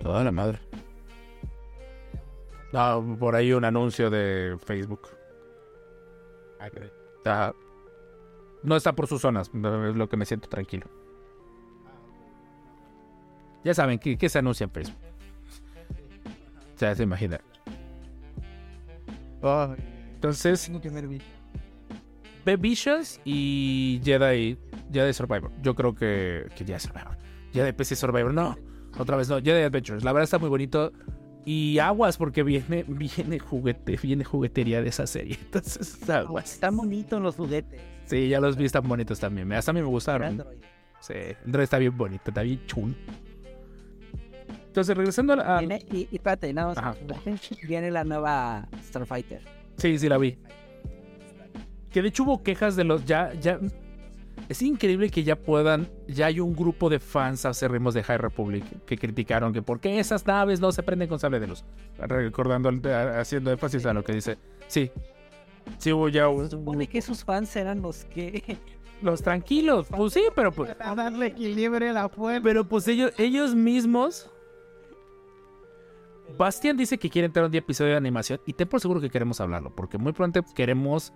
Toda 0.02 0.24
la 0.24 0.32
madre. 0.32 0.59
Ah, 2.72 3.01
por 3.18 3.35
ahí 3.35 3.52
un 3.52 3.64
anuncio 3.64 4.10
de 4.10 4.56
Facebook. 4.64 5.09
Está- 7.18 7.55
no 8.62 8.77
está 8.77 8.93
por 8.94 9.06
sus 9.06 9.20
zonas, 9.22 9.48
es 9.48 9.97
lo 9.97 10.09
que 10.09 10.16
me 10.16 10.24
siento 10.27 10.48
tranquilo. 10.48 10.86
Ya 13.64 13.74
saben 13.74 13.98
que, 13.98 14.16
que 14.16 14.28
se 14.28 14.39
anuncia 14.39 14.64
en 14.64 14.70
Facebook. 14.70 14.97
Ya 16.78 16.94
se 16.94 17.02
imagina. 17.02 17.40
Ay, 19.43 19.77
Entonces, 20.14 20.64
tengo 20.64 20.81
que 20.81 20.90
ver 20.90 21.09
Vicious 22.59 23.20
y 23.24 24.01
Jedi, 24.05 24.59
Jedi 24.93 25.12
Survivor. 25.12 25.51
Yo 25.62 25.74
creo 25.74 25.94
que, 25.94 26.47
que 26.56 26.64
Jedi 26.64 26.78
Survivor. 26.81 27.16
Jedi 27.52 27.72
PC 27.72 27.97
Survivor, 27.97 28.32
no. 28.32 28.56
Otra 28.98 29.16
vez 29.16 29.28
no. 29.28 29.40
Jedi 29.40 29.62
Adventures. 29.62 30.04
La 30.04 30.12
verdad 30.12 30.24
está 30.24 30.38
muy 30.38 30.48
bonito. 30.48 30.92
Y 31.44 31.78
aguas 31.78 32.18
porque 32.18 32.42
viene, 32.42 32.84
viene 32.86 33.38
juguete, 33.38 33.98
viene 34.02 34.24
juguetería 34.24 34.82
de 34.82 34.88
esa 34.88 35.06
serie. 35.06 35.38
Entonces, 35.44 36.08
aguas. 36.08 36.52
Están 36.54 36.76
bonitos 36.76 37.20
los 37.20 37.36
juguetes. 37.36 37.80
Sí, 38.04 38.28
ya 38.28 38.40
los 38.40 38.56
vi, 38.56 38.66
están 38.66 38.86
bonitos 38.86 39.20
también. 39.20 39.50
Hasta 39.52 39.70
a 39.70 39.74
mí 39.74 39.80
me 39.80 39.86
gustaron. 39.86 40.28
Android. 40.28 40.58
Sí, 41.00 41.14
el 41.14 41.52
droid 41.52 41.64
está 41.64 41.78
bien 41.78 41.96
bonito, 41.96 42.24
está 42.28 42.42
bien 42.42 42.60
chun. 42.66 42.94
Entonces, 44.66 44.96
regresando 44.96 45.32
a... 45.32 45.58
Viene, 45.58 45.84
y, 45.90 46.08
y 46.10 46.16
espérate, 46.16 46.52
nada 46.52 46.74
más. 46.74 46.98
Viene 47.66 47.90
la 47.90 48.04
nueva 48.04 48.68
Starfighter. 48.84 49.40
Sí, 49.76 49.98
sí 49.98 50.08
la 50.08 50.18
vi. 50.18 50.38
Que 51.90 52.02
de 52.02 52.08
hecho 52.08 52.22
hubo 52.24 52.42
quejas 52.42 52.76
de 52.76 52.84
los... 52.84 53.04
Ya, 53.04 53.32
ya... 53.34 53.58
Es 54.51 54.62
increíble 54.62 55.10
que 55.10 55.22
ya 55.22 55.36
puedan... 55.36 55.89
Ya 56.09 56.27
hay 56.27 56.40
un 56.40 56.56
grupo 56.56 56.90
de 56.90 56.98
fans 56.98 57.47
acérrimos 57.47 57.94
de 57.94 58.02
High 58.02 58.18
Republic 58.18 58.64
que 58.85 58.98
criticaron 58.98 59.52
que 59.52 59.62
por 59.62 59.78
qué 59.78 60.01
esas 60.01 60.27
naves 60.27 60.59
no 60.60 60.72
se 60.72 60.82
prenden 60.82 61.09
con 61.09 61.20
sable 61.20 61.39
de 61.39 61.47
luz. 61.47 61.64
Recordando, 61.98 62.68
haciendo 63.16 63.52
énfasis 63.52 63.86
a 63.86 63.94
lo 63.94 64.02
que 64.02 64.12
dice. 64.12 64.39
Sí. 64.66 64.90
Sí 65.78 65.93
hubo 65.93 66.09
ya 66.09 66.28
un- 66.28 66.51
Supone 66.51 66.89
que 66.89 66.98
esos 66.98 67.22
fans 67.24 67.55
eran 67.55 67.81
los 67.81 68.05
que. 68.06 68.59
Los 69.02 69.22
tranquilos. 69.22 69.86
Pues 69.89 70.12
sí, 70.12 70.24
pero 70.35 70.51
pues... 70.52 70.77
A 70.81 70.94
darle 70.97 71.28
equilibrio 71.28 71.89
a 71.90 71.93
la 71.94 72.09
fuerza. 72.10 72.43
Pero 72.43 72.68
pues 72.68 72.86
ellos, 72.89 73.12
ellos 73.18 73.55
mismos. 73.55 74.28
Bastian 76.36 76.77
dice 76.77 76.98
que 76.98 77.09
quiere 77.09 77.27
entrar 77.27 77.44
un 77.47 77.52
día 77.52 77.60
episodio 77.60 77.93
de 77.93 77.97
animación 77.98 78.40
y 78.47 78.52
ten 78.52 78.68
por 78.68 78.81
seguro 78.81 79.01
que 79.01 79.09
queremos 79.09 79.40
hablarlo, 79.40 79.74
porque 79.74 79.97
muy 79.97 80.12
pronto 80.12 80.43
queremos. 80.55 81.12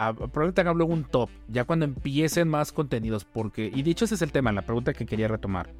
Probablemente 0.00 0.62
hagamos 0.62 0.78
luego 0.78 0.94
un 0.94 1.04
top, 1.04 1.28
ya 1.46 1.64
cuando 1.64 1.84
empiecen 1.84 2.48
más 2.48 2.72
contenidos, 2.72 3.26
porque. 3.26 3.70
Y 3.74 3.82
dicho 3.82 4.06
ese 4.06 4.14
es 4.14 4.22
el 4.22 4.32
tema, 4.32 4.50
la 4.50 4.62
pregunta 4.62 4.94
que 4.94 5.04
quería 5.04 5.28
retomar. 5.28 5.74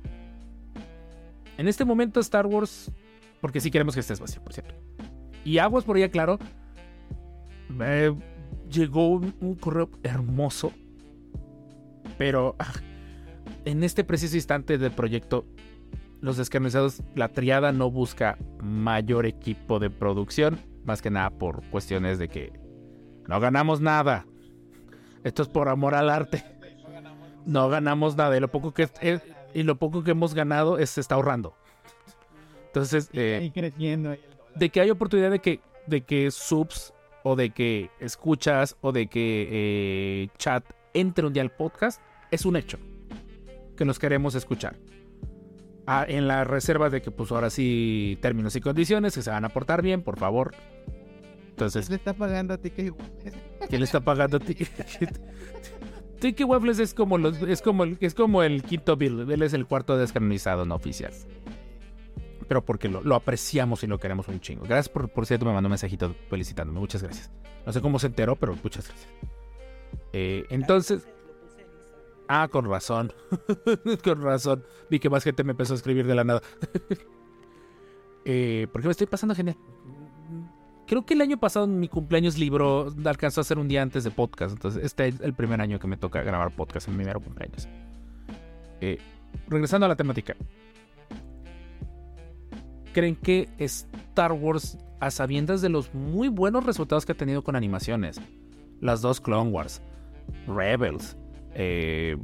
En 1.56 1.68
este 1.68 1.86
momento, 1.86 2.20
Star 2.20 2.46
Wars. 2.46 2.92
Porque 3.40 3.62
sí 3.62 3.70
queremos 3.70 3.94
que 3.94 4.00
estés 4.00 4.20
vacío, 4.20 4.44
por 4.44 4.52
cierto. 4.52 4.74
Y 5.42 5.56
aguas 5.56 5.84
por 5.84 5.96
allá, 5.96 6.10
claro. 6.10 6.38
llegó 8.70 9.08
un, 9.08 9.34
un 9.40 9.54
correo 9.54 9.88
hermoso. 10.02 10.70
Pero 12.18 12.56
ah, 12.58 12.74
en 13.64 13.82
este 13.82 14.04
preciso 14.04 14.36
instante 14.36 14.76
del 14.76 14.90
proyecto, 14.90 15.46
los 16.20 16.36
descanonizados, 16.36 17.02
la 17.14 17.28
triada 17.28 17.72
no 17.72 17.90
busca 17.90 18.36
mayor 18.62 19.24
equipo 19.24 19.78
de 19.78 19.88
producción, 19.88 20.58
más 20.84 21.00
que 21.00 21.08
nada 21.08 21.30
por 21.30 21.62
cuestiones 21.70 22.18
de 22.18 22.28
que 22.28 22.59
no 23.30 23.38
ganamos 23.38 23.80
nada. 23.80 24.26
Esto 25.22 25.42
es 25.42 25.48
por 25.48 25.68
amor 25.68 25.94
al 25.94 26.10
arte. 26.10 26.44
No 27.46 27.68
ganamos 27.68 28.16
nada 28.16 28.36
y 28.36 28.40
lo 28.40 28.48
poco 28.48 28.74
que 28.74 28.88
eh, 29.00 29.20
y 29.54 29.62
lo 29.62 29.76
poco 29.76 30.02
que 30.02 30.10
hemos 30.10 30.34
ganado 30.34 30.78
es, 30.78 30.90
se 30.90 31.00
está 31.00 31.14
ahorrando. 31.14 31.54
Entonces, 32.66 33.08
eh, 33.12 33.52
de 34.56 34.70
que 34.70 34.80
hay 34.80 34.90
oportunidad 34.90 35.30
de 35.30 35.38
que, 35.38 35.60
de 35.86 36.00
que 36.00 36.32
subs 36.32 36.92
o 37.22 37.36
de 37.36 37.50
que 37.50 37.90
escuchas 38.00 38.76
o 38.80 38.90
de 38.90 39.06
que 39.06 39.48
eh, 39.48 40.28
chat 40.36 40.64
entre 40.92 41.24
un 41.24 41.32
día 41.32 41.42
al 41.42 41.52
podcast, 41.52 42.02
es 42.32 42.44
un 42.44 42.56
hecho 42.56 42.78
que 43.76 43.84
nos 43.84 44.00
queremos 44.00 44.34
escuchar. 44.34 44.76
Ah, 45.86 46.04
en 46.06 46.26
la 46.26 46.42
reserva 46.42 46.90
de 46.90 47.00
que 47.00 47.12
pues 47.12 47.30
ahora 47.30 47.48
sí 47.48 48.18
términos 48.20 48.56
y 48.56 48.60
condiciones 48.60 49.14
que 49.14 49.22
se 49.22 49.30
van 49.30 49.44
a 49.44 49.50
portar 49.50 49.82
bien, 49.82 50.02
por 50.02 50.18
favor. 50.18 50.52
Entonces, 51.60 51.90
Le 51.90 51.96
está 51.96 52.14
pagando 52.14 52.54
a 52.54 52.56
ti 52.56 52.70
que 52.70 52.90
¿quién 53.68 53.80
le 53.80 53.84
está 53.84 54.00
pagando 54.00 54.38
a 54.38 54.40
ti? 54.40 54.56
Tiki 56.20 56.44
Waffles 56.44 56.78
es 56.78 56.94
como 56.94 57.18
los, 57.18 57.36
es 57.42 57.60
como 57.60 57.84
el, 57.84 57.98
es 58.00 58.14
como 58.14 58.42
el 58.42 58.62
quinto 58.62 58.96
bill, 58.96 59.30
él 59.30 59.42
es 59.42 59.52
el 59.52 59.66
cuarto 59.66 59.98
descanonizado 59.98 60.64
no 60.64 60.74
oficial. 60.74 61.12
Pero 62.48 62.64
porque 62.64 62.88
lo, 62.88 63.02
lo 63.02 63.14
apreciamos 63.14 63.82
y 63.84 63.86
lo 63.86 63.98
queremos 63.98 64.26
un 64.28 64.40
chingo. 64.40 64.64
Gracias 64.64 64.88
por, 64.88 65.10
por 65.10 65.26
cierto, 65.26 65.44
me 65.44 65.52
mandó 65.52 65.68
un 65.68 65.72
mensajito 65.72 66.14
felicitándome. 66.30 66.80
Muchas 66.80 67.02
gracias. 67.02 67.30
No 67.66 67.72
sé 67.72 67.82
cómo 67.82 67.98
se 67.98 68.06
enteró, 68.06 68.36
pero 68.36 68.56
muchas 68.62 68.88
gracias. 68.88 69.08
Eh, 70.14 70.44
entonces. 70.48 71.06
Ah, 72.26 72.48
con 72.50 72.64
razón. 72.64 73.12
con 74.04 74.22
razón. 74.22 74.64
Vi 74.88 74.98
que 74.98 75.10
más 75.10 75.24
gente 75.24 75.44
me 75.44 75.50
empezó 75.50 75.74
a 75.74 75.76
escribir 75.76 76.06
de 76.06 76.14
la 76.14 76.24
nada. 76.24 76.40
eh, 78.24 78.66
porque 78.72 78.88
me 78.88 78.92
estoy 78.92 79.06
pasando 79.06 79.34
genial. 79.34 79.56
Creo 80.90 81.06
que 81.06 81.14
el 81.14 81.20
año 81.20 81.38
pasado 81.38 81.66
en 81.66 81.78
mi 81.78 81.86
cumpleaños 81.86 82.36
libro 82.36 82.92
alcanzó 83.04 83.40
a 83.40 83.44
ser 83.44 83.60
un 83.60 83.68
día 83.68 83.80
antes 83.80 84.02
de 84.02 84.10
podcast. 84.10 84.54
Entonces, 84.54 84.84
este 84.84 85.06
es 85.06 85.20
el 85.20 85.34
primer 85.34 85.60
año 85.60 85.78
que 85.78 85.86
me 85.86 85.96
toca 85.96 86.20
grabar 86.24 86.50
podcast 86.50 86.88
en 86.88 86.96
mi 86.96 87.04
mero 87.04 87.20
cumpleaños. 87.20 87.68
Eh, 88.80 88.98
regresando 89.46 89.86
a 89.86 89.88
la 89.88 89.94
temática. 89.94 90.34
¿Creen 92.92 93.14
que 93.14 93.48
Star 93.58 94.32
Wars, 94.32 94.78
a 94.98 95.12
sabiendas 95.12 95.62
de 95.62 95.68
los 95.68 95.94
muy 95.94 96.26
buenos 96.26 96.66
resultados 96.66 97.06
que 97.06 97.12
ha 97.12 97.16
tenido 97.16 97.44
con 97.44 97.54
animaciones, 97.54 98.20
las 98.80 99.00
dos 99.00 99.20
Clone 99.20 99.52
Wars, 99.52 99.82
Rebels, 100.48 101.16
eh, 101.54 102.16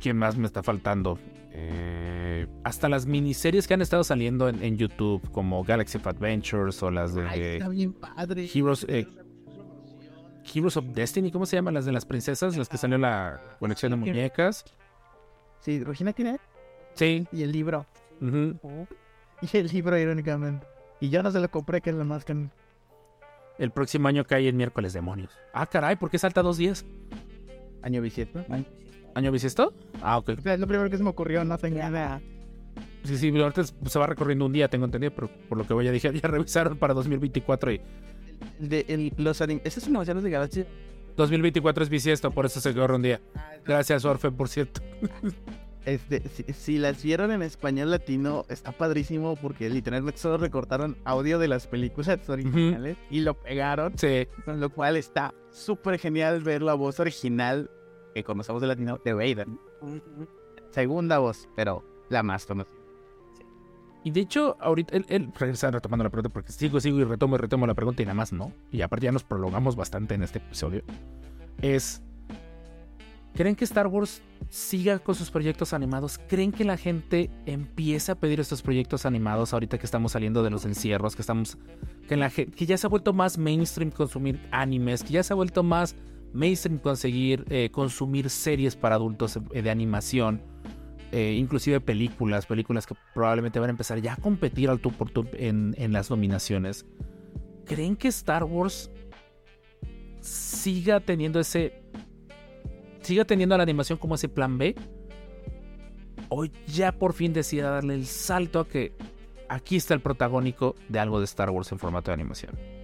¿quién 0.00 0.16
más 0.16 0.36
me 0.36 0.48
está 0.48 0.64
faltando? 0.64 1.20
Eh, 1.60 2.46
hasta 2.62 2.88
las 2.88 3.04
miniseries 3.06 3.66
que 3.66 3.74
han 3.74 3.82
estado 3.82 4.04
saliendo 4.04 4.48
en, 4.48 4.62
en 4.62 4.76
YouTube, 4.76 5.28
como 5.32 5.64
Galaxy 5.64 5.98
of 5.98 6.06
Adventures 6.06 6.80
o 6.82 6.90
las 6.90 7.14
de 7.14 7.26
Ay, 7.28 7.40
está 7.42 7.68
bien 7.68 7.92
padre. 7.92 8.48
Heroes, 8.54 8.86
eh, 8.88 9.06
Heroes 10.54 10.76
of 10.76 10.84
Destiny, 10.86 11.32
¿cómo 11.32 11.46
se 11.46 11.56
llaman? 11.56 11.74
Las 11.74 11.84
de 11.84 11.92
las 11.92 12.04
princesas, 12.04 12.56
las 12.56 12.68
que 12.68 12.78
salió 12.78 12.94
en 12.94 13.02
la 13.02 13.40
colección 13.58 13.90
de 13.90 13.96
muñecas. 13.96 14.64
Sí, 15.60 15.82
Regina 15.82 16.12
tiene. 16.12 16.38
Sí. 16.94 17.26
Y 17.32 17.42
el 17.42 17.50
libro. 17.52 17.86
ujú. 18.20 18.86
Y 19.42 19.56
el 19.56 19.66
libro, 19.68 19.98
irónicamente. 19.98 20.66
Y 21.00 21.10
yo 21.10 21.22
no 21.22 21.30
se 21.30 21.40
lo 21.40 21.50
compré, 21.50 21.80
que 21.80 21.90
es 21.90 21.96
lo 21.96 22.04
más 22.04 22.24
que. 22.24 22.48
El 23.58 23.70
próximo 23.72 24.06
año 24.06 24.24
cae 24.24 24.48
el 24.48 24.54
miércoles, 24.54 24.92
demonios. 24.92 25.32
Ah, 25.52 25.66
caray, 25.66 25.96
¿por 25.96 26.10
qué 26.10 26.18
salta 26.18 26.42
dos 26.42 26.56
días? 26.56 26.84
Año 27.82 28.00
bisiesto. 28.00 28.44
¿Año 28.48 28.64
bisiesto? 28.64 28.87
Ah, 30.02 30.18
ok. 30.18 30.30
O 30.38 30.40
sea, 30.40 30.54
es 30.54 30.60
lo 30.60 30.66
primero 30.66 30.88
que 30.90 30.96
se 30.96 31.02
me 31.02 31.10
ocurrió, 31.10 31.44
no 31.44 31.58
tengo 31.58 31.76
idea. 31.78 32.20
Sí, 33.04 33.16
sí, 33.16 33.30
pero 33.32 33.44
ahorita 33.44 33.62
se 33.64 33.98
va 33.98 34.06
recorriendo 34.06 34.44
un 34.46 34.52
día, 34.52 34.68
tengo 34.68 34.84
entendido, 34.84 35.12
pero 35.14 35.30
por 35.48 35.56
lo 35.58 35.66
que 35.66 35.72
voy 35.74 35.88
a 35.88 35.92
dije, 35.92 36.12
ya 36.20 36.28
revisaron 36.28 36.76
para 36.76 36.94
2024 36.94 37.72
y... 37.72 37.80
De 38.60 38.84
el- 38.88 39.12
los 39.16 39.40
anim- 39.40 39.60
¿Esas 39.64 39.84
animaciones 39.84 40.22
de 40.22 40.30
Galaxy 40.30 40.64
2024 41.16 41.82
es 41.84 41.90
bisiesto, 41.90 42.30
por 42.30 42.46
eso 42.46 42.60
se 42.60 42.72
quedó 42.72 42.94
un 42.94 43.02
día. 43.02 43.20
Gracias, 43.66 44.04
Orfe, 44.04 44.30
por 44.30 44.48
cierto. 44.48 44.80
Este, 45.84 46.20
si, 46.28 46.42
si 46.52 46.76
las 46.76 47.02
vieron 47.02 47.30
en 47.30 47.40
español 47.40 47.90
latino, 47.90 48.44
está 48.50 48.72
padrísimo 48.72 49.36
porque 49.36 49.70
literalmente 49.70 50.20
solo 50.20 50.36
recortaron 50.36 50.98
audio 51.04 51.38
de 51.38 51.48
las 51.48 51.66
películas 51.66 52.28
originales 52.28 52.98
y 53.10 53.20
lo 53.20 53.32
pegaron. 53.40 53.96
Sí. 53.96 54.26
Con 54.44 54.60
lo 54.60 54.68
cual 54.68 54.96
está 54.98 55.32
súper 55.50 55.98
genial 55.98 56.42
ver 56.42 56.60
la 56.60 56.74
voz 56.74 57.00
original 57.00 57.70
que 58.18 58.24
conocemos 58.24 58.60
de 58.60 58.68
latino 58.68 58.98
de 59.04 59.12
Vader. 59.12 59.46
Segunda 60.70 61.18
voz, 61.18 61.48
pero 61.54 61.84
la 62.08 62.22
más 62.22 62.46
conocida. 62.46 62.76
Y 64.04 64.10
de 64.10 64.20
hecho, 64.20 64.56
ahorita, 64.60 64.96
él, 64.96 65.06
él 65.08 65.28
regresa 65.38 65.70
retomando 65.70 66.04
la 66.04 66.10
pregunta 66.10 66.32
porque 66.32 66.52
sigo, 66.52 66.80
sigo 66.80 66.98
y 66.98 67.04
retomo 67.04 67.36
y 67.36 67.38
retomo 67.38 67.66
la 67.66 67.74
pregunta 67.74 68.02
y 68.02 68.06
nada 68.06 68.14
más 68.14 68.32
no. 68.32 68.52
Y 68.70 68.82
aparte 68.82 69.06
ya 69.06 69.12
nos 69.12 69.24
prolongamos 69.24 69.76
bastante 69.76 70.14
en 70.14 70.22
este 70.22 70.38
episodio. 70.38 70.82
Es, 71.60 72.00
¿creen 73.34 73.54
que 73.56 73.64
Star 73.64 73.86
Wars 73.88 74.22
siga 74.48 74.98
con 74.98 75.14
sus 75.14 75.30
proyectos 75.30 75.72
animados? 75.72 76.18
¿Creen 76.28 76.52
que 76.52 76.64
la 76.64 76.76
gente 76.76 77.30
empiece 77.46 78.12
a 78.12 78.14
pedir 78.14 78.40
estos 78.40 78.62
proyectos 78.62 79.04
animados 79.04 79.52
ahorita 79.52 79.78
que 79.78 79.86
estamos 79.86 80.12
saliendo 80.12 80.42
de 80.42 80.50
los 80.50 80.64
encierros? 80.64 81.16
Que 81.16 81.22
estamos, 81.22 81.58
que, 82.08 82.16
la, 82.16 82.30
que 82.30 82.66
ya 82.66 82.78
se 82.78 82.86
ha 82.86 82.90
vuelto 82.90 83.12
más 83.12 83.36
mainstream 83.36 83.90
consumir 83.90 84.40
animes, 84.52 85.02
que 85.02 85.14
ya 85.14 85.22
se 85.22 85.32
ha 85.32 85.36
vuelto 85.36 85.62
más 85.62 85.96
mainstream 86.32 86.78
conseguir 86.78 87.44
eh, 87.48 87.70
consumir 87.70 88.30
series 88.30 88.76
para 88.76 88.96
adultos 88.96 89.38
eh, 89.52 89.62
de 89.62 89.70
animación 89.70 90.42
eh, 91.10 91.36
inclusive 91.38 91.80
películas, 91.80 92.44
películas 92.44 92.86
que 92.86 92.94
probablemente 93.14 93.58
van 93.58 93.70
a 93.70 93.72
empezar 93.72 93.98
ya 94.00 94.12
a 94.12 94.16
competir 94.16 94.68
al 94.68 94.78
tú 94.78 94.92
por 94.92 95.08
tú 95.10 95.26
en, 95.32 95.74
en 95.78 95.92
las 95.92 96.10
nominaciones. 96.10 96.84
¿Creen 97.64 97.96
que 97.96 98.08
Star 98.08 98.44
Wars 98.44 98.90
siga 100.20 101.00
teniendo 101.00 101.40
ese. 101.40 101.82
siga 103.00 103.24
teniendo 103.24 103.54
a 103.54 103.58
la 103.58 103.62
animación 103.62 103.98
como 103.98 104.16
ese 104.16 104.28
plan 104.28 104.58
B? 104.58 104.74
¿O 106.28 106.44
ya 106.66 106.92
por 106.92 107.14
fin 107.14 107.32
decida 107.32 107.70
darle 107.70 107.94
el 107.94 108.04
salto 108.04 108.60
a 108.60 108.68
que 108.68 108.92
aquí 109.48 109.76
está 109.76 109.94
el 109.94 110.00
protagónico 110.00 110.74
de 110.90 110.98
algo 110.98 111.20
de 111.20 111.24
Star 111.24 111.48
Wars 111.48 111.72
en 111.72 111.78
formato 111.78 112.10
de 112.10 112.16
animación? 112.16 112.77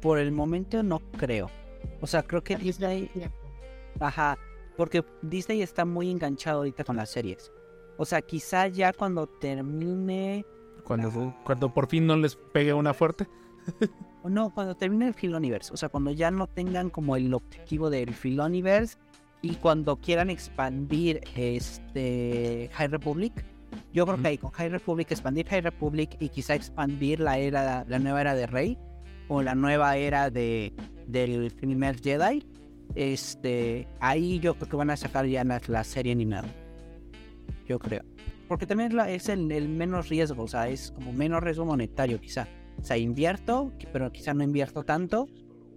Por 0.00 0.18
el 0.18 0.32
momento 0.32 0.82
no 0.82 1.00
creo. 1.18 1.50
O 2.00 2.06
sea, 2.06 2.22
creo 2.22 2.42
que 2.42 2.56
Disney... 2.56 3.10
Ajá, 4.00 4.38
porque 4.76 5.04
Disney 5.22 5.62
está 5.62 5.84
muy 5.84 6.10
enganchado 6.10 6.58
ahorita 6.58 6.84
con 6.84 6.96
las 6.96 7.10
series. 7.10 7.50
O 7.96 8.04
sea, 8.04 8.22
quizá 8.22 8.68
ya 8.68 8.92
cuando 8.92 9.26
termine... 9.26 10.44
Cuando, 10.84 11.34
cuando 11.44 11.74
por 11.74 11.88
fin 11.88 12.06
no 12.06 12.16
les 12.16 12.36
pegue 12.36 12.72
una 12.72 12.94
fuerte. 12.94 13.26
No, 14.24 14.50
cuando 14.50 14.74
termine 14.74 15.08
el 15.08 15.14
Filoniverse. 15.14 15.72
O 15.72 15.76
sea, 15.76 15.88
cuando 15.88 16.10
ya 16.10 16.30
no 16.30 16.46
tengan 16.46 16.90
como 16.90 17.16
el 17.16 17.32
objetivo 17.32 17.88
del 17.88 18.12
Filoniverse 18.12 18.98
y 19.42 19.54
cuando 19.56 19.96
quieran 19.96 20.30
expandir 20.30 21.20
este 21.34 22.68
High 22.72 22.88
Republic. 22.88 23.44
Yo 23.92 24.06
creo 24.06 24.20
que 24.20 24.28
ahí 24.28 24.38
con 24.38 24.50
High 24.50 24.68
Republic, 24.70 25.10
expandir 25.10 25.46
High 25.48 25.62
Republic 25.62 26.16
y 26.20 26.28
quizá 26.28 26.54
expandir 26.54 27.20
la 27.20 27.38
era, 27.38 27.84
la 27.88 27.98
nueva 27.98 28.20
era 28.20 28.34
de 28.34 28.46
Rey 28.46 28.78
o 29.28 29.42
la 29.42 29.54
nueva 29.54 29.96
era 29.96 30.30
de 30.30 30.72
del 31.06 31.50
primer 31.52 32.00
Jedi. 32.00 32.44
Este, 32.94 33.86
ahí 34.00 34.40
yo 34.40 34.54
creo 34.54 34.68
que 34.68 34.76
van 34.76 34.90
a 34.90 34.96
sacar 34.96 35.26
ya 35.26 35.44
la, 35.44 35.60
la 35.68 35.84
serie 35.84 36.12
animada. 36.12 36.48
Yo 37.66 37.78
creo. 37.78 38.02
Porque 38.48 38.66
también 38.66 38.96
la- 38.96 39.10
es 39.10 39.28
el, 39.28 39.52
el 39.52 39.68
menos 39.68 40.08
riesgo, 40.08 40.44
o 40.44 40.48
sea, 40.48 40.68
es 40.68 40.90
como 40.92 41.12
menos 41.12 41.42
riesgo 41.42 41.64
monetario 41.64 42.20
quizá. 42.20 42.46
O 42.80 42.84
sea, 42.84 42.96
invierto, 42.96 43.72
pero 43.92 44.10
quizá 44.12 44.32
no 44.34 44.42
invierto 44.42 44.84
tanto 44.84 45.28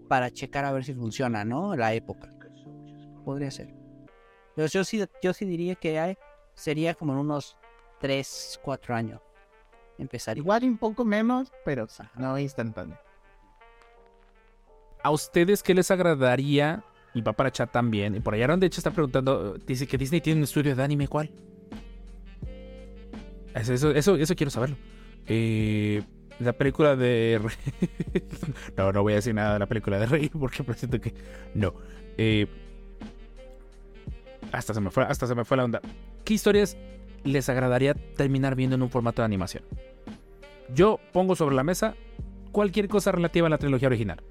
para 0.08 0.32
checar 0.32 0.66
a 0.66 0.72
ver 0.72 0.84
si 0.86 0.94
funciona, 0.94 1.44
¿no? 1.44 1.76
La 1.76 1.94
época. 1.94 2.30
Podría 3.26 3.52
ser. 3.52 3.74
Pero 4.56 4.68
yo 4.68 4.84
sí, 4.84 5.04
yo 5.22 5.34
sí 5.34 5.46
diría 5.46 5.76
que 5.76 6.00
hay, 6.00 6.16
sería 6.54 6.94
como 6.94 7.14
en 7.14 7.20
unos 7.20 7.58
3, 8.02 8.60
4 8.64 8.96
años. 8.96 9.22
Empezaría. 9.98 10.42
Igual 10.42 10.64
un 10.64 10.78
poco 10.78 11.06
menos, 11.06 11.52
pero 11.64 11.88
no 12.16 12.38
instantáneo. 12.38 12.98
¿A 15.04 15.12
ustedes 15.12 15.64
qué 15.64 15.74
les 15.74 15.90
agradaría? 15.92 16.84
Y 17.14 17.22
va 17.22 17.34
para 17.34 17.52
chat 17.52 17.72
también. 17.72 18.16
Y 18.16 18.20
por 18.20 18.34
allá 18.34 18.48
de 18.56 18.66
hecho 18.66 18.80
está 18.80 18.92
preguntando, 18.92 19.56
dice 19.66 19.88
que 19.88 19.98
Disney 19.98 20.22
tiene 20.22 20.40
un 20.40 20.44
estudio 20.44 20.76
de 20.76 20.84
anime, 20.84 21.08
¿cuál? 21.08 21.30
Eso, 23.54 23.74
eso, 23.74 23.92
eso, 23.92 24.16
eso 24.16 24.36
quiero 24.36 24.50
saberlo. 24.50 24.78
Eh, 25.28 26.02
la 26.40 26.54
película 26.54 26.96
de 26.96 27.40
Rey. 27.44 28.22
no, 28.78 28.92
no 28.92 29.04
voy 29.04 29.14
a 29.14 29.16
decir 29.18 29.36
nada 29.36 29.54
de 29.54 29.60
la 29.60 29.68
película 29.68 30.00
de 30.00 30.06
Rey 30.06 30.30
porque 30.30 30.64
presiento 30.64 31.00
que 31.00 31.14
no. 31.54 31.74
Eh, 32.18 32.48
hasta 34.52 34.74
se 34.74 34.82
me 34.82 34.90
fue, 34.90 35.04
hasta 35.04 35.28
se 35.28 35.36
me 35.36 35.46
fue 35.46 35.58
la 35.58 35.66
onda. 35.66 35.82
¿Qué 36.24 36.34
historias 36.34 36.78
les 37.24 37.50
agradaría 37.50 37.94
terminar 37.94 38.56
viendo 38.56 38.76
en 38.76 38.82
un 38.82 38.90
formato 38.90 39.22
de 39.22 39.26
animación? 39.26 39.64
Yo 40.74 41.00
pongo 41.12 41.36
sobre 41.36 41.56
la 41.56 41.64
mesa 41.64 41.96
cualquier 42.52 42.88
cosa 42.88 43.12
relativa 43.12 43.48
a 43.48 43.50
la 43.50 43.58
trilogía 43.58 43.88
original. 43.88 44.24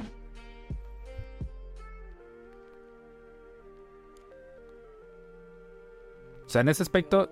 O 6.47 6.53
sea, 6.53 6.63
en 6.63 6.69
ese 6.69 6.83
aspecto, 6.83 7.31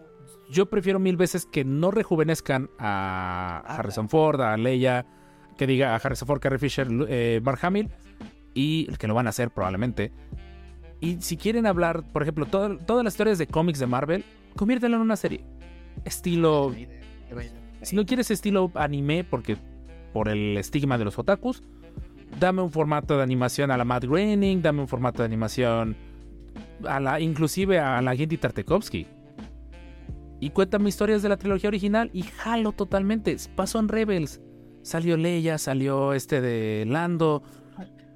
yo 0.48 0.66
prefiero 0.66 1.00
mil 1.00 1.16
veces 1.16 1.44
que 1.44 1.64
no 1.64 1.90
rejuvenezcan 1.90 2.70
a 2.78 3.64
Harrison 3.66 4.08
Ford, 4.08 4.40
a 4.40 4.56
Leia, 4.56 5.06
que 5.56 5.66
diga 5.66 5.92
a 5.92 5.96
Harrison 5.96 6.28
Ford, 6.28 6.40
Carrie 6.40 6.60
Fisher, 6.60 6.86
eh, 7.08 7.40
Mark 7.42 7.58
Hamill, 7.62 7.90
y 8.54 8.86
que 8.96 9.08
lo 9.08 9.14
van 9.14 9.26
a 9.26 9.30
hacer 9.30 9.50
probablemente. 9.50 10.12
Y 11.00 11.20
si 11.20 11.36
quieren 11.36 11.66
hablar, 11.66 12.04
por 12.12 12.22
ejemplo, 12.22 12.46
todas 12.46 13.04
las 13.04 13.14
historias 13.14 13.38
de 13.38 13.46
cómics 13.46 13.78
de 13.78 13.86
Marvel, 13.86 14.24
conviértelo 14.58 14.96
en 14.96 15.02
una 15.02 15.16
serie. 15.16 15.44
Estilo. 16.04 16.74
Si 17.82 17.94
no 17.94 18.04
quieres 18.04 18.30
estilo 18.30 18.70
anime, 18.74 19.24
porque 19.24 19.56
por 20.12 20.28
el 20.28 20.58
estigma 20.58 20.98
de 20.98 21.04
los 21.04 21.18
otakus, 21.18 21.62
dame 22.40 22.60
un 22.60 22.70
formato 22.70 23.16
de 23.16 23.22
animación 23.22 23.70
a 23.70 23.76
la 23.76 23.84
Matt 23.84 24.04
Groening, 24.04 24.60
dame 24.60 24.80
un 24.80 24.88
formato 24.88 25.22
de 25.22 25.26
animación 25.26 25.96
a 26.86 26.98
la, 26.98 27.20
inclusive 27.20 27.78
a 27.78 28.02
la 28.02 28.16
Gendy 28.16 28.36
Tartakovsky. 28.36 29.06
Y 30.40 30.50
cuéntame 30.50 30.88
historias 30.88 31.22
de 31.22 31.28
la 31.28 31.36
trilogía 31.36 31.68
original 31.68 32.10
y 32.12 32.22
jalo 32.22 32.72
totalmente. 32.72 33.36
Pasó 33.54 33.78
en 33.78 33.88
Rebels. 33.88 34.40
Salió 34.82 35.16
Leia, 35.16 35.58
salió 35.58 36.14
este 36.14 36.40
de 36.40 36.84
Lando. 36.86 37.42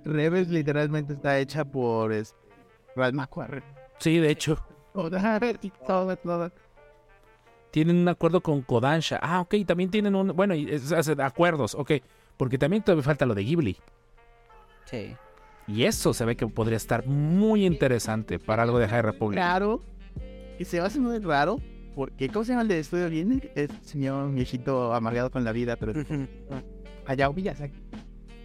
Rebels 0.05 0.49
literalmente 0.49 1.13
está 1.13 1.39
hecha 1.39 1.65
por 1.65 2.13
es, 2.13 2.35
Ralph 2.97 3.15
McQuarrie. 3.15 3.63
Sí, 3.99 4.19
de 4.19 4.31
hecho. 4.31 4.59
Tienen 7.71 7.97
un 7.97 8.09
acuerdo 8.09 8.41
con 8.43 8.61
Kodansha. 8.63 9.19
Ah, 9.23 9.41
ok, 9.41 9.55
también 9.67 9.91
tienen 9.91 10.15
un... 10.15 10.29
Bueno, 10.37 10.55
y 10.55 10.71
es- 10.71 10.93
es- 10.93 11.09
acuerdos, 11.19 11.75
ok. 11.75 11.93
Porque 12.37 12.59
también 12.59 12.83
todavía 12.83 13.03
falta 13.03 13.25
lo 13.25 13.35
de 13.35 13.45
Ghibli. 13.45 13.77
Sí. 14.85 15.17
Y 15.67 15.85
eso 15.85 16.13
se 16.13 16.25
ve 16.25 16.37
que 16.37 16.47
podría 16.47 16.77
estar 16.77 17.07
muy 17.07 17.65
interesante 17.65 18.39
para 18.39 18.65
algo 18.65 18.79
de 18.79 18.89
High 18.89 19.03
Republic. 19.03 19.39
Raro. 19.39 19.81
Y 20.59 20.65
se 20.65 20.79
va 20.79 20.85
a 20.85 20.87
hacer 20.89 21.01
muy 21.01 21.19
raro. 21.21 21.57
Porque, 21.95 22.29
¿cómo 22.29 22.45
se 22.45 22.53
llama 22.53 22.63
el 22.63 22.69
de 22.69 22.79
estudio 22.81 23.09
bien? 23.09 23.51
Es 23.55 23.71
señor 23.83 24.31
viejito 24.33 24.93
amargado 24.95 25.31
con 25.31 25.45
la 25.45 25.53
vida, 25.53 25.77
pero 25.77 25.93
Hayao 27.07 27.33
Miyazaki. 27.33 27.75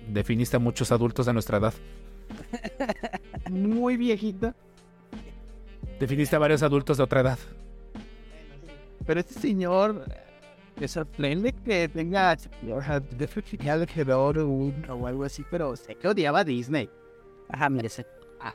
Definiste 0.09 0.57
a 0.57 0.59
muchos 0.59 0.91
adultos 0.91 1.25
de 1.25 1.33
nuestra 1.33 1.57
edad. 1.57 1.73
Muy 3.49 3.97
viejito. 3.97 4.53
Definiste 5.99 6.35
a 6.35 6.39
varios 6.39 6.61
adultos 6.63 6.97
de 6.97 7.03
otra 7.03 7.21
edad. 7.21 7.39
Pero 9.05 9.19
este 9.19 9.33
señor 9.35 10.05
me 10.79 10.87
sorprende 10.87 11.53
que 11.53 11.87
tenga 11.89 12.37
alrededor 13.69 14.37
un- 14.39 14.85
o 14.89 15.07
algo 15.07 15.23
así, 15.23 15.43
pero 15.49 15.75
sé 15.75 15.95
que 15.95 16.07
odiaba 16.07 16.39
a 16.39 16.43
Disney. 16.43 16.89
Ajá, 17.49 17.69
mire, 17.69 17.89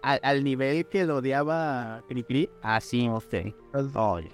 al 0.02 0.44
nivel 0.44 0.86
que 0.86 1.04
lo 1.04 1.16
odiaba 1.16 2.02
Cricri. 2.08 2.48
Así, 2.62 3.08
usted. 3.08 3.52
Oye. 3.94 4.30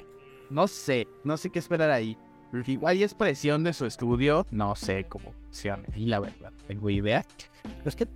No 0.50 0.66
sé, 0.66 1.06
no 1.24 1.36
sé 1.36 1.50
qué 1.50 1.58
esperar 1.58 1.90
ahí. 1.90 2.16
Igual 2.66 2.96
y 2.96 3.02
es 3.04 3.14
presión 3.14 3.62
de 3.64 3.72
su 3.74 3.84
estudio. 3.86 4.46
No 4.50 4.74
sé 4.74 5.04
cómo 5.04 5.34
se 5.50 5.68
llama. 5.68 5.84
Y 5.94 6.06
la 6.06 6.20
verdad, 6.20 6.52
tengo 6.66 6.88
idea. 6.90 7.24
Pero 7.62 7.88
es 7.88 7.94
que 7.96 8.08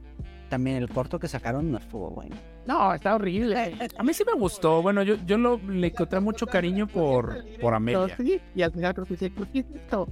también 0.48 0.78
el 0.78 0.88
corto 0.88 1.18
que 1.18 1.28
sacaron 1.28 1.70
no 1.70 1.78
estuvo 1.78 2.10
bueno. 2.10 2.34
No, 2.66 2.94
está 2.94 3.14
horrible. 3.16 3.76
A 3.98 4.02
mí 4.02 4.14
sí 4.14 4.22
me 4.24 4.34
gustó. 4.38 4.82
Bueno, 4.82 5.02
yo, 5.02 5.16
yo 5.26 5.36
lo, 5.36 5.58
le 5.58 5.88
encontré 5.88 6.20
mucho 6.20 6.46
cariño 6.46 6.86
por, 6.86 7.44
por 7.60 7.74
Amelia. 7.74 8.16
sí, 8.16 8.40
y 8.54 8.62
al 8.62 8.72
final 8.72 8.94
creo 8.94 9.06
que 9.06 9.16
sí, 9.16 9.28
¿por 9.30 9.48
qué 9.48 9.60
es 9.60 9.66
esto? 9.74 10.08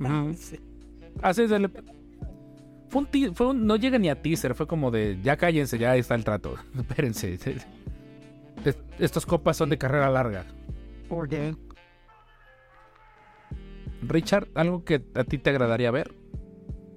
Ujú. 0.00 0.34
Así 1.22 1.46
se 1.48 1.58
le- 1.58 1.70
Fue 2.88 3.02
un, 3.02 3.06
ti- 3.06 3.30
fue 3.32 3.48
un- 3.48 3.66
no 3.66 3.76
llega 3.76 3.98
ni 3.98 4.08
a 4.08 4.20
teaser, 4.20 4.54
fue 4.54 4.66
como 4.66 4.90
de 4.90 5.18
ya 5.22 5.36
cállense, 5.36 5.78
ya 5.78 5.94
está 5.96 6.14
el 6.16 6.24
trato. 6.24 6.56
Espérense. 6.76 7.34
Es- 8.64 8.78
Estos 8.98 9.24
copas 9.26 9.56
son 9.56 9.70
de 9.70 9.78
carrera 9.78 10.10
larga. 10.10 10.44
¿Por 11.08 11.28
qué? 11.28 11.54
Richard, 14.02 14.48
¿algo 14.54 14.84
que 14.84 15.04
a 15.14 15.24
ti 15.24 15.38
te 15.38 15.50
agradaría 15.50 15.90
ver? 15.90 16.12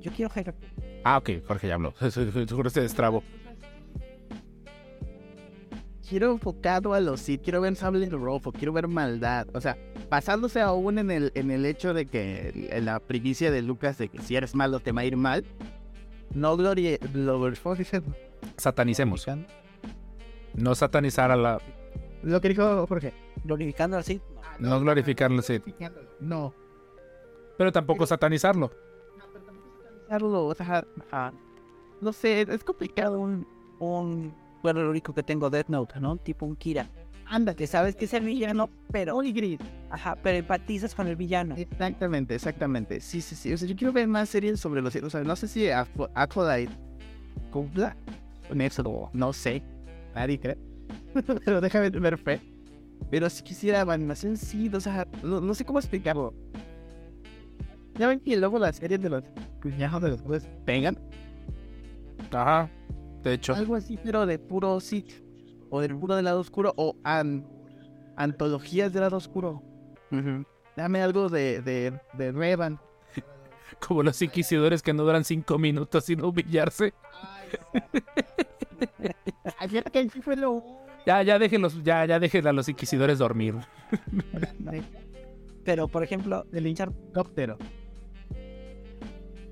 Yo 0.02 0.12
quiero 0.12 0.30
High 0.32 0.46
Ah, 1.04 1.18
ok, 1.18 1.30
Jorge 1.48 1.68
ya 1.68 1.76
habló. 1.76 1.94
Seguro 2.10 2.70
se 2.70 2.82
destrabó. 2.82 3.24
Quiero 6.08 6.32
enfocado 6.32 6.94
a 6.94 7.00
los 7.00 7.22
Sith, 7.22 7.44
quiero 7.44 7.62
ver 7.62 7.76
sable 7.76 8.08
rojo, 8.10 8.52
quiero 8.52 8.74
ver 8.74 8.88
maldad. 8.88 9.48
O 9.54 9.62
sea, 9.62 9.78
basándose 10.10 10.62
aún 10.62 11.00
en 11.00 11.12
el, 11.12 11.32
en 11.36 11.52
el 11.52 11.66
hecho 11.66 11.94
de 11.94 12.06
que 12.06 12.70
en 12.72 12.86
la 12.86 13.00
primicia 13.00 13.52
de 13.52 13.62
Lucas 13.62 13.98
de 13.98 14.10
que 14.10 14.22
si 14.22 14.36
eres 14.36 14.56
malo 14.56 14.80
te 14.80 14.92
va 14.92 15.02
a 15.02 15.06
ir 15.06 15.18
mal. 15.18 15.46
No 16.34 16.58
glorie... 16.58 17.00
Satanicemos. 18.58 19.26
No 20.54 20.76
satanizar 20.76 21.32
a 21.32 21.36
la. 21.36 21.62
Lo 22.24 22.42
que 22.42 22.50
dijo 22.50 22.86
Jorge. 22.88 23.14
glorificando 23.44 23.98
así. 23.98 24.22
No 24.60 24.80
glorificarlo, 24.80 25.42
sí. 25.42 25.62
No. 26.20 26.54
Pero 27.58 27.72
tampoco 27.72 28.06
satanizarlo. 28.06 28.72
Hacerlo, 30.08 30.46
o 30.46 30.56
sea, 30.56 30.86
Ajá. 31.12 31.34
no 32.02 32.14
sé, 32.14 32.42
es 32.42 32.64
complicado. 32.64 33.20
Un, 33.20 33.48
un, 33.80 34.34
bueno, 34.62 34.82
lo 34.84 34.90
único 34.90 35.14
que 35.14 35.24
tengo 35.24 35.50
Death 35.50 35.70
Note, 35.70 36.00
¿no? 36.00 36.18
Tipo 36.18 36.46
un 36.46 36.56
Kira. 36.56 36.88
Anda, 37.30 37.54
Que 37.54 37.68
sabes 37.68 37.96
que 37.96 38.06
es 38.06 38.14
el 38.14 38.24
villano, 38.24 38.70
pero, 38.90 39.16
muy 39.16 39.34
gris. 39.34 39.60
ajá, 39.90 40.16
pero 40.24 40.38
empatizas 40.38 40.96
con 40.96 41.08
el 41.08 41.18
villano. 41.18 41.56
Exactamente, 41.58 42.36
exactamente. 42.36 43.02
Sí, 43.02 43.20
sí, 43.20 43.36
sí. 43.36 43.52
O 43.52 43.58
sea, 43.58 43.68
yo 43.68 43.76
quiero 43.76 43.92
ver 43.92 44.08
más 44.08 44.30
series 44.30 44.60
sobre 44.62 44.82
los 44.82 44.96
O 44.96 45.10
sea, 45.10 45.24
no 45.24 45.36
sé 45.36 45.48
si 45.50 45.70
Aqualite 45.70 46.72
cumpla 47.52 47.98
con 48.48 48.62
eso. 48.62 49.10
No 49.12 49.34
sé. 49.34 49.62
Nadie 50.16 50.40
cree. 50.40 50.58
Pero 51.46 51.60
déjame 51.60 51.90
ver 51.90 52.18
fe. 52.18 52.40
Pero 53.12 53.30
si 53.30 53.44
quisiera 53.44 53.82
animación, 53.82 54.38
sí. 54.38 54.70
O 54.74 54.80
sea, 54.80 55.06
no, 55.22 55.42
no 55.42 55.54
sé 55.54 55.66
cómo 55.66 55.80
explicarlo. 55.80 56.34
Ya 57.96 58.08
ven 58.08 58.20
que 58.22 58.38
luego 58.38 58.58
las 58.58 58.78
series 58.78 59.02
de 59.02 59.10
los 59.10 59.24
cuñados 59.62 60.02
de 60.02 60.10
los 60.10 60.22
jueces 60.22 60.50
pegan. 60.66 60.98
Ajá. 62.32 62.70
De 63.28 63.36
hecho. 63.36 63.54
Algo 63.54 63.76
así, 63.76 63.98
pero 64.04 64.26
de 64.26 64.40
puro 64.40 64.80
Sith. 64.80 65.24
O 65.70 65.82
del 65.82 65.96
puro 65.98 66.16
del 66.16 66.26
lado 66.26 66.40
oscuro. 66.40 66.74
O 66.78 66.96
an- 67.04 67.46
antologías 68.16 68.94
del 68.94 69.02
lado 69.02 69.18
oscuro. 69.18 69.62
Dame 70.76 71.02
algo 71.02 71.28
de, 71.30 71.62
de, 71.62 72.00
de 72.14 72.32
Revan. 72.32 72.80
Como 73.88 74.04
los 74.04 74.22
inquisidores 74.22 74.82
que 74.82 74.94
no 74.94 75.04
duran 75.04 75.24
cinco 75.24 75.58
minutos 75.58 76.06
sin 76.06 76.24
humillarse. 76.24 76.94
Ya, 81.06 81.24
ya 81.24 81.40
déjenlos, 81.40 81.82
ya, 81.84 82.06
ya 82.06 82.20
dejen 82.20 82.46
a 82.48 82.54
los 82.54 82.68
inquisidores 82.70 83.18
dormir. 83.18 83.56
Pero, 85.64 85.88
por 85.88 86.04
ejemplo, 86.04 86.44
del 86.52 86.66
helicóptero. 86.66 87.58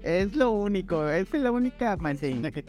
Es 0.04 0.36
lo 0.36 0.52
único, 0.52 1.08
es 1.10 1.34
la 1.34 1.52
única 1.52 1.96
manzana 1.98 2.52
que 2.52 2.66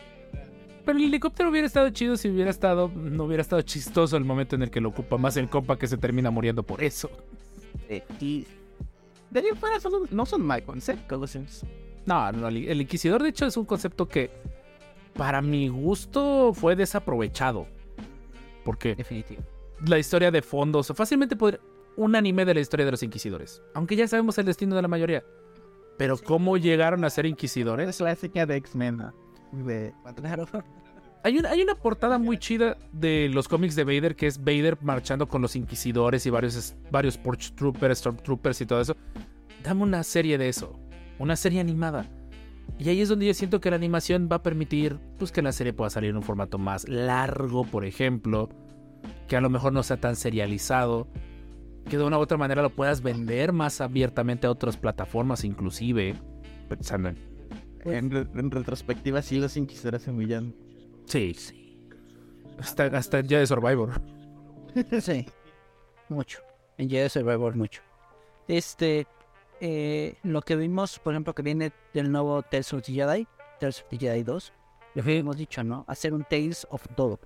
Pero 0.86 0.98
el 0.98 1.04
helicóptero 1.04 1.50
hubiera 1.50 1.66
estado 1.66 1.90
chido 1.90 2.16
si 2.16 2.30
hubiera 2.30 2.48
estado, 2.50 2.90
no 2.94 3.24
hubiera 3.24 3.42
estado 3.42 3.60
chistoso 3.62 4.16
el 4.16 4.24
momento 4.24 4.54
en 4.56 4.62
el 4.62 4.70
que 4.70 4.80
lo 4.80 4.88
ocupa 4.90 5.18
más 5.18 5.36
el 5.36 5.50
compa 5.50 5.76
que 5.78 5.86
se 5.88 5.98
termina 5.98 6.30
muriendo 6.30 6.62
por 6.62 6.82
eso. 6.82 7.10
y 8.20 8.46
de 9.30 9.40
ahí 9.40 9.46
fuera 9.56 9.78
son- 9.80 10.08
no 10.10 10.24
son 10.24 10.40
mal 10.46 10.62
conceptos. 10.62 11.36
No, 12.06 12.32
no, 12.32 12.48
el 12.48 12.80
inquisidor 12.80 13.22
de 13.22 13.28
hecho 13.30 13.44
es 13.46 13.56
un 13.56 13.64
concepto 13.66 14.08
que 14.08 14.30
para 15.14 15.42
mi 15.42 15.68
gusto 15.68 16.52
fue 16.54 16.76
desaprovechado. 16.76 17.66
Porque 18.64 18.94
definitivo. 18.94 19.42
la 19.86 19.98
historia 19.98 20.30
de 20.30 20.40
fondo, 20.42 20.78
o 20.78 20.82
sea, 20.82 20.94
fácilmente 20.96 21.36
podría 21.36 21.60
un 21.96 22.14
anime 22.14 22.44
de 22.44 22.54
la 22.54 22.60
historia 22.60 22.84
de 22.86 22.92
los 22.92 23.02
inquisidores. 23.02 23.60
Aunque 23.74 23.96
ya 23.96 24.06
sabemos 24.06 24.38
el 24.38 24.46
destino 24.46 24.76
de 24.76 24.82
la 24.82 24.88
mayoría. 24.88 25.24
Pero 25.98 26.16
cómo 26.18 26.56
llegaron 26.58 27.04
a 27.04 27.10
ser 27.10 27.26
Es 27.26 27.30
inquisidores. 27.30 27.96
clásica 27.96 28.44
de 28.46 28.56
X-Men. 28.56 28.96
¿no? 28.98 29.25
Hay 31.22 31.38
una, 31.38 31.50
hay 31.50 31.60
una 31.60 31.74
portada 31.74 32.18
muy 32.18 32.38
chida 32.38 32.76
de 32.92 33.28
los 33.28 33.48
cómics 33.48 33.74
de 33.74 33.82
Vader 33.82 34.14
que 34.14 34.28
es 34.28 34.38
Vader 34.38 34.78
marchando 34.80 35.26
con 35.26 35.42
los 35.42 35.56
inquisidores 35.56 36.24
y 36.24 36.30
varios, 36.30 36.76
varios 36.90 37.18
Porch 37.18 37.52
Troopers, 37.56 37.98
Stormtroopers 37.98 38.60
y 38.60 38.66
todo 38.66 38.80
eso. 38.80 38.96
Dame 39.64 39.82
una 39.82 40.04
serie 40.04 40.38
de 40.38 40.48
eso. 40.48 40.78
Una 41.18 41.34
serie 41.34 41.60
animada. 41.60 42.06
Y 42.78 42.88
ahí 42.88 43.00
es 43.00 43.08
donde 43.08 43.26
yo 43.26 43.34
siento 43.34 43.60
que 43.60 43.70
la 43.70 43.76
animación 43.76 44.28
va 44.30 44.36
a 44.36 44.42
permitir 44.42 44.98
pues, 45.18 45.32
que 45.32 45.42
la 45.42 45.52
serie 45.52 45.72
pueda 45.72 45.90
salir 45.90 46.10
en 46.10 46.16
un 46.16 46.22
formato 46.22 46.58
más 46.58 46.88
largo, 46.88 47.64
por 47.64 47.84
ejemplo. 47.84 48.48
Que 49.26 49.36
a 49.36 49.40
lo 49.40 49.50
mejor 49.50 49.72
no 49.72 49.82
sea 49.82 49.96
tan 49.96 50.14
serializado. 50.14 51.08
Que 51.88 51.98
de 51.98 52.04
una 52.04 52.18
u 52.18 52.20
otra 52.20 52.36
manera 52.36 52.62
lo 52.62 52.70
puedas 52.70 53.02
vender 53.02 53.52
más 53.52 53.80
abiertamente 53.80 54.46
a 54.46 54.50
otras 54.50 54.76
plataformas, 54.76 55.42
inclusive. 55.42 56.14
Pensando 56.68 57.08
en. 57.08 57.35
En, 57.86 58.10
re- 58.10 58.26
en 58.34 58.50
retrospectiva, 58.50 59.22
sí, 59.22 59.38
los 59.38 59.56
inquisidores 59.56 60.02
se 60.02 60.10
humillan. 60.10 60.54
Sí, 61.06 61.34
sí. 61.34 61.88
Hasta, 62.58 62.84
hasta 62.86 63.20
ya 63.20 63.38
de 63.38 63.46
Survivor. 63.46 64.00
Sí, 65.00 65.24
mucho. 66.10 66.40
En 66.76 66.90
Jedi 66.90 67.08
Survivor 67.08 67.56
mucho. 67.56 67.80
Este, 68.46 69.06
eh, 69.60 70.16
lo 70.22 70.42
que 70.42 70.54
vimos, 70.56 70.98
por 70.98 71.14
ejemplo, 71.14 71.34
que 71.34 71.42
viene 71.42 71.72
del 71.94 72.12
nuevo 72.12 72.42
Tales 72.42 72.72
of 72.74 72.82
the 72.84 72.92
Jedi, 72.92 73.26
Tales 73.58 73.80
of 73.82 73.88
the 73.88 73.96
Jedi 73.96 74.22
2, 74.22 74.52
lo 74.96 75.02
que 75.02 75.18
hemos 75.18 75.36
dicho, 75.38 75.64
¿no? 75.64 75.84
Hacer 75.88 76.12
un 76.12 76.24
Tales 76.24 76.66
of 76.70 76.86
todo, 76.94 77.18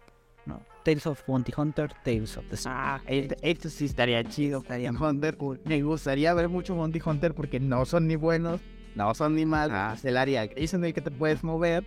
¿no? 0.46 0.62
Tales 0.84 1.06
of 1.08 1.20
Bounty 1.26 1.52
Hunter, 1.56 1.92
Tales 2.04 2.36
of 2.36 2.44
the 2.48 2.56
Ah, 2.66 3.00
este- 3.06 3.36
esto 3.42 3.68
sí 3.68 3.86
estaría 3.86 4.22
chido. 4.24 4.60
Estaría 4.60 4.92
Hunter. 4.92 5.36
Me 5.64 5.82
gustaría 5.82 6.32
ver 6.34 6.48
mucho 6.48 6.76
Monty 6.76 7.00
Hunter 7.04 7.34
porque 7.34 7.58
no 7.58 7.84
son 7.84 8.06
ni 8.06 8.14
buenos, 8.14 8.60
no 8.94 9.14
son 9.14 9.34
ni 9.36 9.46
malos. 9.46 9.98
Es 9.98 10.04
el 10.04 10.16
área 10.16 10.46
gris 10.46 10.74
en 10.74 10.84
el 10.84 10.92
que 10.94 11.00
te 11.00 11.10
puedes 11.10 11.42
mover. 11.44 11.84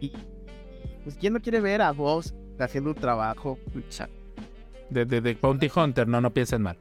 Y 0.00 0.12
pues, 1.04 1.16
¿quién 1.16 1.32
no 1.32 1.40
quiere 1.40 1.60
ver 1.60 1.82
a 1.82 1.92
vos 1.92 2.34
haciendo 2.58 2.90
un 2.90 2.96
trabajo? 2.96 3.58
De, 4.90 5.04
de, 5.04 5.20
de 5.20 5.34
Bounty 5.34 5.70
Hunter, 5.74 6.06
no, 6.08 6.20
no 6.20 6.32
piensen 6.32 6.62
mal. 6.62 6.76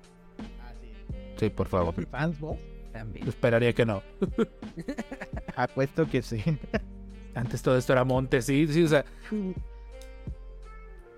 Sí, 1.37 1.49
por 1.49 1.67
favor. 1.67 1.93
¿Fans 2.07 2.39
vos? 2.39 2.57
también. 2.91 3.27
Esperaría 3.27 3.73
que 3.73 3.85
no. 3.85 4.03
Apuesto 5.55 6.07
que 6.07 6.21
sí. 6.21 6.43
Antes 7.35 7.61
todo 7.61 7.77
esto 7.77 7.93
era 7.93 8.03
monte, 8.03 8.41
sí, 8.41 8.67
sí, 8.67 8.83
o 8.83 8.87
sea. 8.87 9.05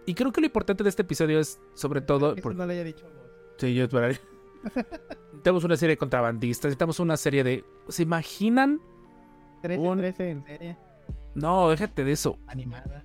Y 0.06 0.14
creo 0.14 0.32
que 0.32 0.42
lo 0.42 0.46
importante 0.48 0.84
de 0.84 0.90
este 0.90 1.02
episodio 1.02 1.40
es, 1.40 1.60
sobre 1.74 2.02
todo. 2.02 2.34
Eso 2.34 2.44
por- 2.44 2.56
no 2.56 2.66
le 2.66 2.74
haya 2.74 2.84
dicho 2.84 3.06
a 3.06 3.10
vos. 3.10 3.24
Sí, 3.58 3.74
yo 3.74 3.86
esperaría. 3.86 4.20
Tenemos 5.44 5.64
una 5.64 5.76
serie 5.76 5.94
de 5.94 5.98
contrabandistas, 5.98 6.66
necesitamos 6.70 7.00
una 7.00 7.18
serie 7.18 7.44
de. 7.44 7.64
¿Se 7.90 8.04
imaginan? 8.04 8.80
13, 9.62 9.80
Un- 9.82 9.98
13 9.98 10.30
en 10.30 10.44
serie 10.46 10.78
No, 11.36 11.70
déjate 11.70 12.04
de 12.04 12.12
eso. 12.12 12.38
animada. 12.48 13.04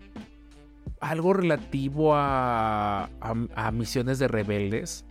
Algo 1.00 1.32
relativo 1.32 2.14
a, 2.14 3.04
a, 3.20 3.34
a 3.54 3.70
misiones 3.72 4.18
de 4.18 4.26
rebeldes. 4.28 5.04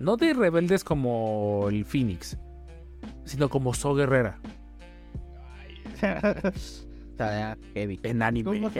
No 0.00 0.16
de 0.16 0.34
rebeldes 0.34 0.82
como 0.84 1.66
el 1.70 1.84
Phoenix, 1.84 2.36
sino 3.24 3.48
como 3.48 3.74
So 3.74 3.94
Guerrera. 3.94 4.38
En 8.04 8.22
anime. 8.22 8.70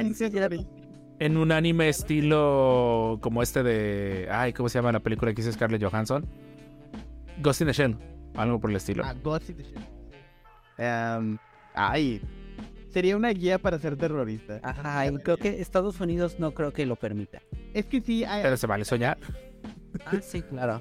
En 1.18 1.36
un 1.36 1.50
anime 1.50 1.88
estilo 1.88 3.18
como 3.20 3.42
este 3.42 3.64
de. 3.64 4.28
Ay, 4.30 4.52
¿cómo 4.52 4.68
se 4.68 4.78
llama 4.78 4.92
la 4.92 5.00
película 5.00 5.34
que 5.34 5.40
hizo 5.40 5.50
Scarlett 5.50 5.82
Johansson? 5.82 6.24
Ghost 7.40 7.60
in 7.62 7.66
the 7.68 7.72
Shell. 7.72 7.96
Algo 8.34 8.60
por 8.60 8.70
el 8.70 8.76
estilo. 8.76 9.02
Ah, 9.04 9.14
Ghost 9.22 9.50
in 9.50 9.56
the 9.56 9.62
Shell. 9.64 9.82
Em, 10.78 11.38
ay, 11.74 12.20
sería 12.90 13.16
una 13.16 13.30
guía 13.30 13.58
para 13.58 13.78
ser 13.78 13.96
terrorista. 13.96 14.60
Ajá, 14.62 15.06
y 15.06 15.16
creo 15.18 15.36
que 15.36 15.60
Estados 15.60 16.00
Unidos 16.00 16.36
no 16.38 16.52
creo 16.52 16.72
que 16.72 16.86
lo 16.86 16.96
permita. 16.96 17.40
Es 17.74 17.86
que 17.86 18.00
sí, 18.00 18.24
hay- 18.24 18.42
Pero 18.42 18.56
se 18.56 18.66
vale 18.66 18.84
soñar. 18.84 19.18
Ah, 20.06 20.16
sí, 20.22 20.42
claro. 20.42 20.80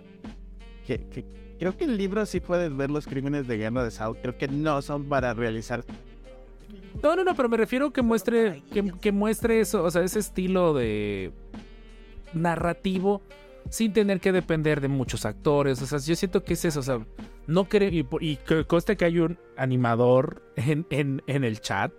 que, 0.86 1.00
que- 1.10 1.26
creo 1.60 1.76
que 1.76 1.86
el 1.86 1.98
libro 1.98 2.26
sí 2.26 2.40
puedes 2.40 2.76
ver 2.76 2.90
los 2.92 3.08
crímenes 3.08 3.48
de 3.48 3.58
guerra 3.58 3.84
de 3.84 3.92
South. 3.92 4.18
Creo 4.22 4.38
que 4.38 4.48
no 4.48 4.82
son 4.82 5.06
para 5.10 5.34
realizar. 5.34 5.84
No, 7.02 7.16
no, 7.16 7.24
no, 7.24 7.36
pero 7.36 7.50
me 7.50 7.58
refiero 7.58 7.92
que 7.92 8.02
muestre, 8.02 8.64
que, 8.72 8.92
que 9.02 9.12
muestre 9.12 9.60
eso, 9.60 9.84
o 9.84 9.92
sea, 9.92 10.04
ese 10.04 10.20
estilo 10.20 10.74
de 10.74 11.32
narrativo 12.34 13.22
sin 13.70 13.94
tener 13.94 14.20
que 14.20 14.32
depender 14.32 14.82
de 14.82 14.88
muchos 14.88 15.26
actores. 15.26 15.82
O 15.82 15.86
sea, 15.86 16.00
yo 16.00 16.16
siento 16.16 16.44
que 16.44 16.54
es 16.54 16.66
eso, 16.66 16.80
o 16.80 16.84
sea, 16.84 17.06
no 17.48 17.66
creo, 17.66 17.90
y, 17.90 18.08
y 18.22 18.38
conste 18.66 18.98
que 18.98 19.06
hay 19.06 19.20
un 19.20 19.38
animador 19.58 20.44
en 20.56 21.22
el 21.28 21.62
chat. 21.62 21.92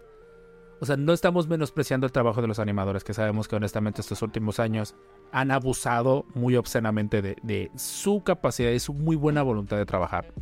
O 0.81 0.86
sea, 0.86 0.97
no 0.97 1.12
estamos 1.12 1.49
menospreciando 1.49 2.07
el 2.07 2.12
trabajo 2.12 2.40
de 2.40 2.47
los 2.47 2.61
animadores, 2.61 3.03
que 3.03 3.12
sabemos 3.12 3.49
que 3.49 3.57
honestamente 3.57 4.01
estos 4.01 4.23
últimos 4.23 4.61
años 4.61 4.95
han 5.32 5.51
abusado 5.51 6.24
muy 6.35 6.57
obscenamente 6.57 7.20
de, 7.20 7.36
de 7.43 7.70
su 7.77 8.23
capacidad 8.23 8.70
y 8.70 8.78
su 8.78 8.95
muy 8.95 9.16
buena 9.16 9.43
voluntad 9.43 9.77
de 9.77 9.86
trabajar. 9.86 10.32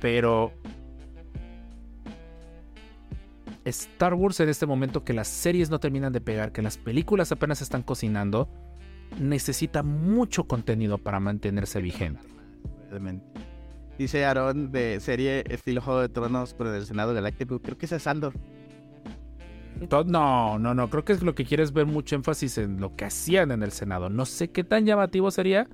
Pero 0.00 0.52
Star 3.64 4.14
Wars 4.14 4.40
en 4.40 4.48
este 4.48 4.66
momento 4.66 5.04
que 5.04 5.12
las 5.12 5.28
series 5.28 5.70
no 5.70 5.80
terminan 5.80 6.12
de 6.12 6.20
pegar, 6.20 6.52
que 6.52 6.62
las 6.62 6.76
películas 6.78 7.32
apenas 7.32 7.62
están 7.62 7.82
cocinando, 7.82 8.48
necesita 9.20 9.82
mucho 9.82 10.44
contenido 10.44 10.98
para 10.98 11.20
mantenerse 11.20 11.80
vigente. 11.80 12.20
Dice 13.98 14.24
Aaron 14.24 14.70
de 14.70 15.00
serie 15.00 15.44
estilo 15.48 15.80
Juego 15.80 16.00
de 16.00 16.08
Tronos, 16.08 16.54
pero 16.54 16.70
del 16.70 16.86
Senado 16.86 17.12
Galáctico. 17.14 17.58
Creo 17.60 17.76
que 17.76 17.86
ese 17.86 17.96
es 17.96 18.06
Andor. 18.06 18.32
To- 19.88 20.04
No, 20.04 20.58
no, 20.58 20.72
no. 20.74 20.88
Creo 20.88 21.04
que 21.04 21.12
es 21.12 21.22
lo 21.22 21.34
que 21.34 21.44
quieres 21.44 21.72
ver 21.72 21.86
mucho 21.86 22.14
énfasis 22.16 22.58
en 22.58 22.80
lo 22.80 22.94
que 22.96 23.04
hacían 23.04 23.50
en 23.50 23.62
el 23.62 23.72
Senado. 23.72 24.08
No 24.08 24.24
sé 24.24 24.50
qué 24.50 24.62
tan 24.64 24.86
llamativo 24.86 25.30
sería. 25.30 25.68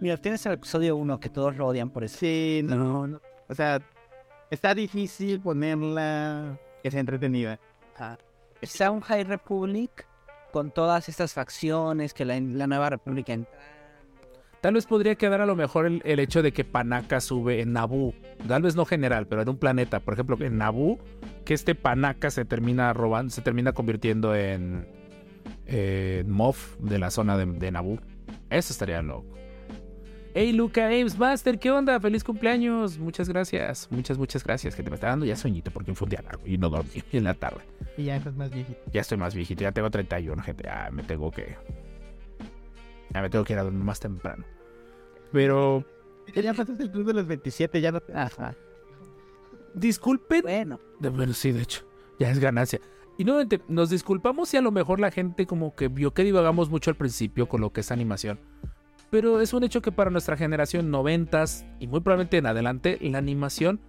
Mira, 0.00 0.16
tienes 0.16 0.44
el 0.46 0.52
episodio 0.54 0.96
1 0.96 1.20
que 1.20 1.28
todos 1.28 1.56
lo 1.56 1.66
odian 1.66 1.90
por 1.90 2.04
eso. 2.04 2.18
Sí, 2.18 2.62
no, 2.64 3.06
no. 3.06 3.20
O 3.48 3.54
sea, 3.54 3.80
está 4.50 4.74
difícil 4.74 5.40
ponerla 5.40 6.58
que 6.82 6.90
sea 6.90 7.00
entretenida. 7.00 7.60
Sea 8.62 8.90
un 8.90 9.00
High 9.00 9.24
Republic 9.24 10.06
con 10.50 10.70
todas 10.70 11.08
estas 11.08 11.32
facciones 11.32 12.14
que 12.14 12.24
la, 12.24 12.38
nueva 12.40 12.90
República. 12.90 13.36
Tal 14.60 14.74
vez 14.74 14.86
podría 14.86 15.14
quedar 15.14 15.40
a 15.40 15.46
lo 15.46 15.56
mejor 15.56 15.86
el, 15.86 16.02
el 16.04 16.18
hecho 16.20 16.42
de 16.42 16.52
que 16.52 16.64
Panaka 16.64 17.20
sube 17.20 17.62
en 17.62 17.72
Naboo. 17.72 18.12
Tal 18.46 18.62
vez 18.62 18.76
no 18.76 18.84
general, 18.84 19.26
pero 19.26 19.42
en 19.42 19.48
un 19.48 19.56
planeta. 19.56 20.00
Por 20.00 20.14
ejemplo, 20.14 20.36
en 20.40 20.58
Naboo, 20.58 20.98
que 21.44 21.54
este 21.54 21.74
Panaka 21.74 22.30
se 22.30 22.44
termina 22.44 22.92
robando, 22.92 23.30
se 23.30 23.40
termina 23.40 23.72
convirtiendo 23.72 24.34
en, 24.34 24.86
en 25.66 26.30
Moff 26.30 26.76
de 26.78 26.98
la 26.98 27.10
zona 27.10 27.38
de, 27.38 27.46
de 27.46 27.70
Naboo. 27.70 28.00
Eso 28.50 28.72
estaría 28.72 29.00
loco. 29.00 29.39
Hey 30.40 30.54
Luca 30.54 30.86
Ames 30.86 31.18
Master, 31.18 31.58
¿qué 31.58 31.70
onda? 31.70 32.00
Feliz 32.00 32.24
cumpleaños. 32.24 32.96
Muchas 32.98 33.28
gracias. 33.28 33.86
Muchas, 33.90 34.16
muchas 34.16 34.42
gracias. 34.42 34.74
Que 34.74 34.82
te 34.82 34.88
me 34.88 34.94
está 34.94 35.08
dando 35.08 35.26
ya 35.26 35.36
sueñito 35.36 35.70
porque 35.70 35.94
fue 35.94 36.06
un 36.06 36.10
día 36.12 36.22
largo 36.22 36.46
y 36.46 36.56
no 36.56 36.70
dormí 36.70 37.02
en 37.12 37.24
la 37.24 37.34
tarde. 37.34 37.60
Y 37.98 38.04
ya 38.04 38.16
estás 38.16 38.34
más 38.34 38.50
viejito. 38.50 38.80
Ya 38.90 39.02
estoy 39.02 39.18
más 39.18 39.34
viejito, 39.34 39.60
ya 39.64 39.72
tengo 39.72 39.90
31, 39.90 40.42
gente. 40.42 40.64
Ya 40.64 40.88
me 40.90 41.02
tengo 41.02 41.30
que. 41.30 41.58
Ya 43.12 43.20
me 43.20 43.28
tengo 43.28 43.44
que 43.44 43.52
ir 43.52 43.58
a 43.58 43.64
dormir 43.64 43.84
más 43.84 44.00
temprano. 44.00 44.42
Pero. 45.30 45.84
Ya 46.34 46.54
pasaste 46.54 46.84
el 46.84 46.90
club 46.90 47.04
de 47.08 47.12
los 47.12 47.26
27, 47.26 47.78
ya 47.82 47.92
no 47.92 48.00
te... 48.00 48.14
Ajá. 48.14 48.54
Disculpen. 49.74 50.40
Bueno, 50.40 50.80
De- 51.00 51.10
Bueno, 51.10 51.34
sí, 51.34 51.52
de 51.52 51.60
hecho. 51.60 51.84
Ya 52.18 52.30
es 52.30 52.38
ganancia. 52.38 52.80
Y 53.18 53.24
nuevamente, 53.24 53.60
nos 53.68 53.90
disculpamos 53.90 54.48
si 54.48 54.56
a 54.56 54.62
lo 54.62 54.70
mejor 54.70 55.00
la 55.00 55.10
gente 55.10 55.44
como 55.46 55.74
que 55.74 55.88
vio 55.88 56.14
que 56.14 56.24
divagamos 56.24 56.70
mucho 56.70 56.90
al 56.90 56.96
principio 56.96 57.46
con 57.46 57.60
lo 57.60 57.74
que 57.74 57.82
es 57.82 57.90
animación. 57.90 58.40
Pero 59.10 59.40
es 59.40 59.52
un 59.52 59.64
hecho 59.64 59.82
que 59.82 59.92
para 59.92 60.10
nuestra 60.10 60.36
generación 60.36 60.90
noventas 60.90 61.66
y 61.80 61.88
muy 61.88 62.00
probablemente 62.00 62.38
en 62.38 62.46
adelante, 62.46 62.98
la 63.00 63.18
animación 63.18 63.80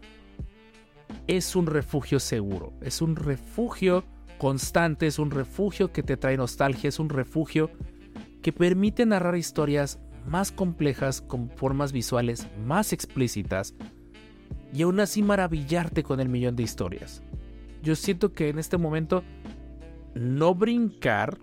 es 1.27 1.55
un 1.55 1.67
refugio 1.67 2.19
seguro. 2.19 2.73
Es 2.81 3.01
un 3.01 3.15
refugio 3.15 4.03
constante, 4.39 5.05
es 5.05 5.19
un 5.19 5.29
refugio 5.29 5.91
que 5.91 6.01
te 6.01 6.17
trae 6.17 6.37
nostalgia, 6.37 6.87
es 6.87 6.99
un 6.99 7.09
refugio 7.09 7.69
que 8.41 8.51
permite 8.51 9.05
narrar 9.05 9.37
historias 9.37 9.99
más 10.25 10.51
complejas 10.51 11.21
con 11.21 11.49
formas 11.49 11.91
visuales 11.91 12.47
más 12.65 12.93
explícitas 12.93 13.75
y 14.73 14.81
aún 14.83 14.99
así 14.99 15.21
maravillarte 15.21 16.03
con 16.03 16.19
el 16.19 16.29
millón 16.29 16.55
de 16.55 16.63
historias. 16.63 17.21
Yo 17.83 17.95
siento 17.95 18.33
que 18.33 18.49
en 18.49 18.59
este 18.59 18.77
momento 18.77 19.23
no 20.15 20.55
brincar 20.55 21.37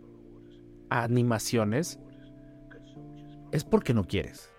a 0.90 1.02
animaciones 1.02 2.00
es 3.52 3.64
porque 3.64 3.94
no 3.94 4.04
quieres. 4.04 4.52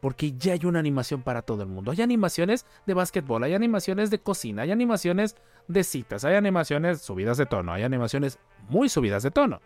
Porque 0.00 0.32
ya 0.32 0.52
hay 0.52 0.66
una 0.66 0.80
animación 0.80 1.22
para 1.22 1.42
todo 1.42 1.62
el 1.62 1.68
mundo. 1.68 1.90
Hay 1.90 2.02
animaciones 2.02 2.66
de 2.86 2.94
básquetbol, 2.94 3.42
hay 3.44 3.54
animaciones 3.54 4.10
de 4.10 4.18
cocina, 4.18 4.62
hay 4.62 4.70
animaciones 4.70 5.36
de 5.66 5.82
citas, 5.82 6.24
hay 6.24 6.34
animaciones 6.34 7.00
subidas 7.00 7.38
de 7.38 7.46
tono, 7.46 7.72
hay 7.72 7.84
animaciones 7.84 8.38
muy 8.68 8.88
subidas 8.88 9.22
de 9.22 9.30
tono. 9.30 9.60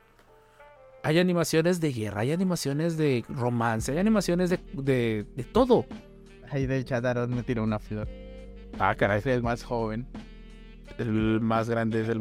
Hay 1.02 1.18
animaciones 1.18 1.80
de 1.80 1.92
guerra, 1.92 2.20
hay 2.20 2.32
animaciones 2.32 2.96
de 2.96 3.24
romance, 3.28 3.92
hay 3.92 3.98
animaciones 3.98 4.50
de, 4.50 4.60
de, 4.74 5.26
de 5.34 5.44
todo. 5.44 5.86
Ahí 6.50 6.66
del 6.66 6.84
chat 6.84 7.04
Aaron 7.04 7.34
me 7.34 7.42
tiró 7.42 7.64
una 7.64 7.78
flor. 7.78 8.08
Ah, 8.78 8.94
caray. 8.94 9.18
Es 9.18 9.26
el 9.26 9.42
más 9.42 9.64
joven. 9.64 10.06
El 10.98 11.40
más 11.40 11.68
grande 11.68 12.02
es 12.02 12.08
el... 12.08 12.20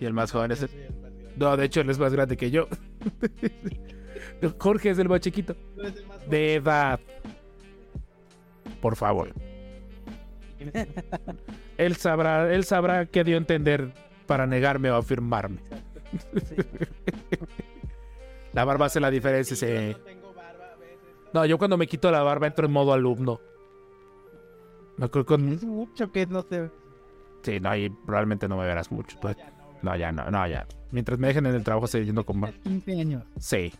Y 0.00 0.06
el 0.06 0.12
más 0.12 0.32
joven 0.32 0.52
es 0.52 0.62
el... 0.62 0.70
No, 1.36 1.56
de 1.56 1.66
hecho 1.66 1.80
él 1.80 1.90
es 1.90 1.98
más 1.98 2.12
grande 2.12 2.36
que 2.36 2.50
yo. 2.50 2.68
Jorge 4.58 4.90
es 4.90 4.98
el 4.98 5.08
más 5.08 5.20
chiquito. 5.20 5.54
De 6.28 6.54
edad. 6.54 7.00
Por 8.80 8.96
favor. 8.96 9.32
Él 11.78 11.96
sabrá, 11.96 12.52
él 12.52 12.64
sabrá 12.64 13.06
qué 13.06 13.24
dio 13.24 13.36
a 13.36 13.38
entender 13.38 13.94
para 14.26 14.46
negarme 14.46 14.90
o 14.90 14.96
afirmarme. 14.96 15.60
la 18.52 18.64
barba 18.66 18.86
hace 18.86 19.00
la 19.00 19.10
diferencia, 19.10 19.56
sí. 19.56 19.96
No, 21.32 21.46
yo 21.46 21.56
cuando 21.56 21.78
me 21.78 21.86
quito 21.86 22.10
la 22.10 22.22
barba 22.22 22.46
entro 22.46 22.66
en 22.66 22.72
modo 22.72 22.92
alumno. 22.92 23.40
Me 24.98 25.06
acuerdo 25.06 25.24
con... 25.24 25.48
Es 25.50 25.64
mucho 25.64 26.12
que 26.12 26.26
no 26.26 26.42
se... 26.42 26.70
Sí, 27.42 27.58
no, 27.60 27.70
ahí 27.70 27.88
probablemente 27.88 28.46
no 28.46 28.58
me 28.58 28.66
verás 28.66 28.92
mucho. 28.92 29.18
pues. 29.22 29.38
No, 29.80 29.96
ya 29.96 30.12
no, 30.12 30.30
no, 30.30 30.46
ya. 30.46 30.66
Mientras 30.90 31.18
me 31.18 31.28
dejen 31.28 31.46
en 31.46 31.54
el 31.54 31.64
trabajo, 31.64 31.86
estoy 31.86 32.04
yendo 32.04 32.26
con 32.26 32.40
más. 32.40 32.52
15 32.62 33.00
años. 33.00 33.24
Sí. 33.38 33.72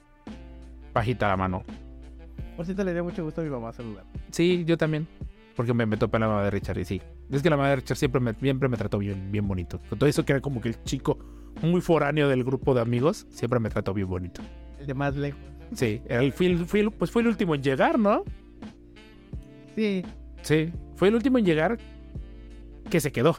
Bajita 0.92 1.28
la 1.28 1.36
mano. 1.36 1.62
Por 2.56 2.64
cierto, 2.66 2.84
le 2.84 2.92
dio 2.92 3.04
mucho 3.04 3.24
gusto 3.24 3.40
a 3.40 3.44
mi 3.44 3.50
mamá 3.50 3.72
saludar. 3.72 4.04
Sí, 4.30 4.64
yo 4.66 4.76
también. 4.76 5.06
Porque 5.56 5.72
me, 5.74 5.86
me 5.86 5.96
topé 5.96 6.18
la 6.18 6.28
mamá 6.28 6.44
de 6.44 6.50
Richard 6.50 6.78
y 6.78 6.84
sí. 6.84 7.00
Es 7.30 7.42
que 7.42 7.50
la 7.50 7.56
mamá 7.56 7.68
de 7.70 7.76
Richard 7.76 7.96
siempre 7.96 8.20
me, 8.20 8.34
siempre 8.34 8.68
me 8.68 8.76
trató 8.76 8.98
bien, 8.98 9.30
bien 9.30 9.46
bonito. 9.46 9.78
Con 9.88 9.98
todo 9.98 10.08
eso 10.08 10.24
que 10.24 10.32
era 10.32 10.40
como 10.40 10.60
que 10.60 10.68
el 10.70 10.82
chico 10.84 11.18
muy 11.62 11.80
foráneo 11.80 12.28
del 12.28 12.44
grupo 12.44 12.74
de 12.74 12.80
amigos, 12.80 13.26
siempre 13.30 13.60
me 13.60 13.68
trató 13.70 13.92
bien 13.94 14.08
bonito. 14.08 14.42
El 14.78 14.86
de 14.86 14.94
más 14.94 15.16
lejos. 15.16 15.40
Sí, 15.74 16.00
el, 16.06 16.32
fui 16.32 16.56
pues 16.98 17.10
fue 17.10 17.22
el 17.22 17.28
último 17.28 17.54
en 17.54 17.62
llegar, 17.62 17.98
¿no? 17.98 18.24
Sí. 19.76 20.04
Sí, 20.42 20.72
fue 20.96 21.08
el 21.08 21.14
último 21.14 21.38
en 21.38 21.44
llegar 21.44 21.78
que 22.88 23.00
se 23.00 23.12
quedó. 23.12 23.36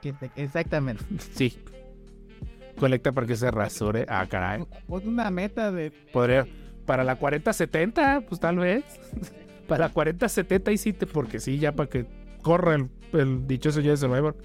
que- 0.00 0.14
Exactamente. 0.36 1.04
Sí. 1.32 1.58
Colecta 2.78 3.12
para 3.12 3.26
que 3.26 3.36
se 3.36 3.50
rasure. 3.50 4.06
Ah, 4.08 4.26
caray. 4.28 4.64
Pon 4.86 5.06
una 5.08 5.30
meta 5.30 5.72
de... 5.72 5.90
Podría. 6.12 6.46
Para 6.86 7.04
la 7.04 7.18
40-70, 7.18 8.24
pues 8.26 8.40
tal 8.40 8.56
vez. 8.58 8.84
para 9.68 9.88
la 9.88 9.92
40-70 9.94 10.72
y 10.72 10.78
sí, 10.78 10.92
te- 10.92 11.06
porque 11.06 11.40
sí, 11.40 11.58
ya 11.58 11.72
para 11.72 11.88
que 11.90 12.06
corra 12.42 12.76
el, 12.76 12.88
el 13.12 13.46
dichoso 13.46 13.82
Jedi 13.82 13.96
Survivor. 13.96 14.36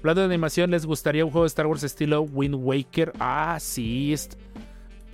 Hablando 0.00 0.22
de 0.22 0.26
animación, 0.26 0.70
¿les 0.72 0.84
gustaría 0.84 1.24
un 1.24 1.30
juego 1.30 1.44
de 1.44 1.48
Star 1.48 1.66
Wars 1.66 1.84
estilo 1.84 2.22
Wind 2.22 2.56
Waker? 2.56 3.12
Ah, 3.20 3.56
sí. 3.60 4.14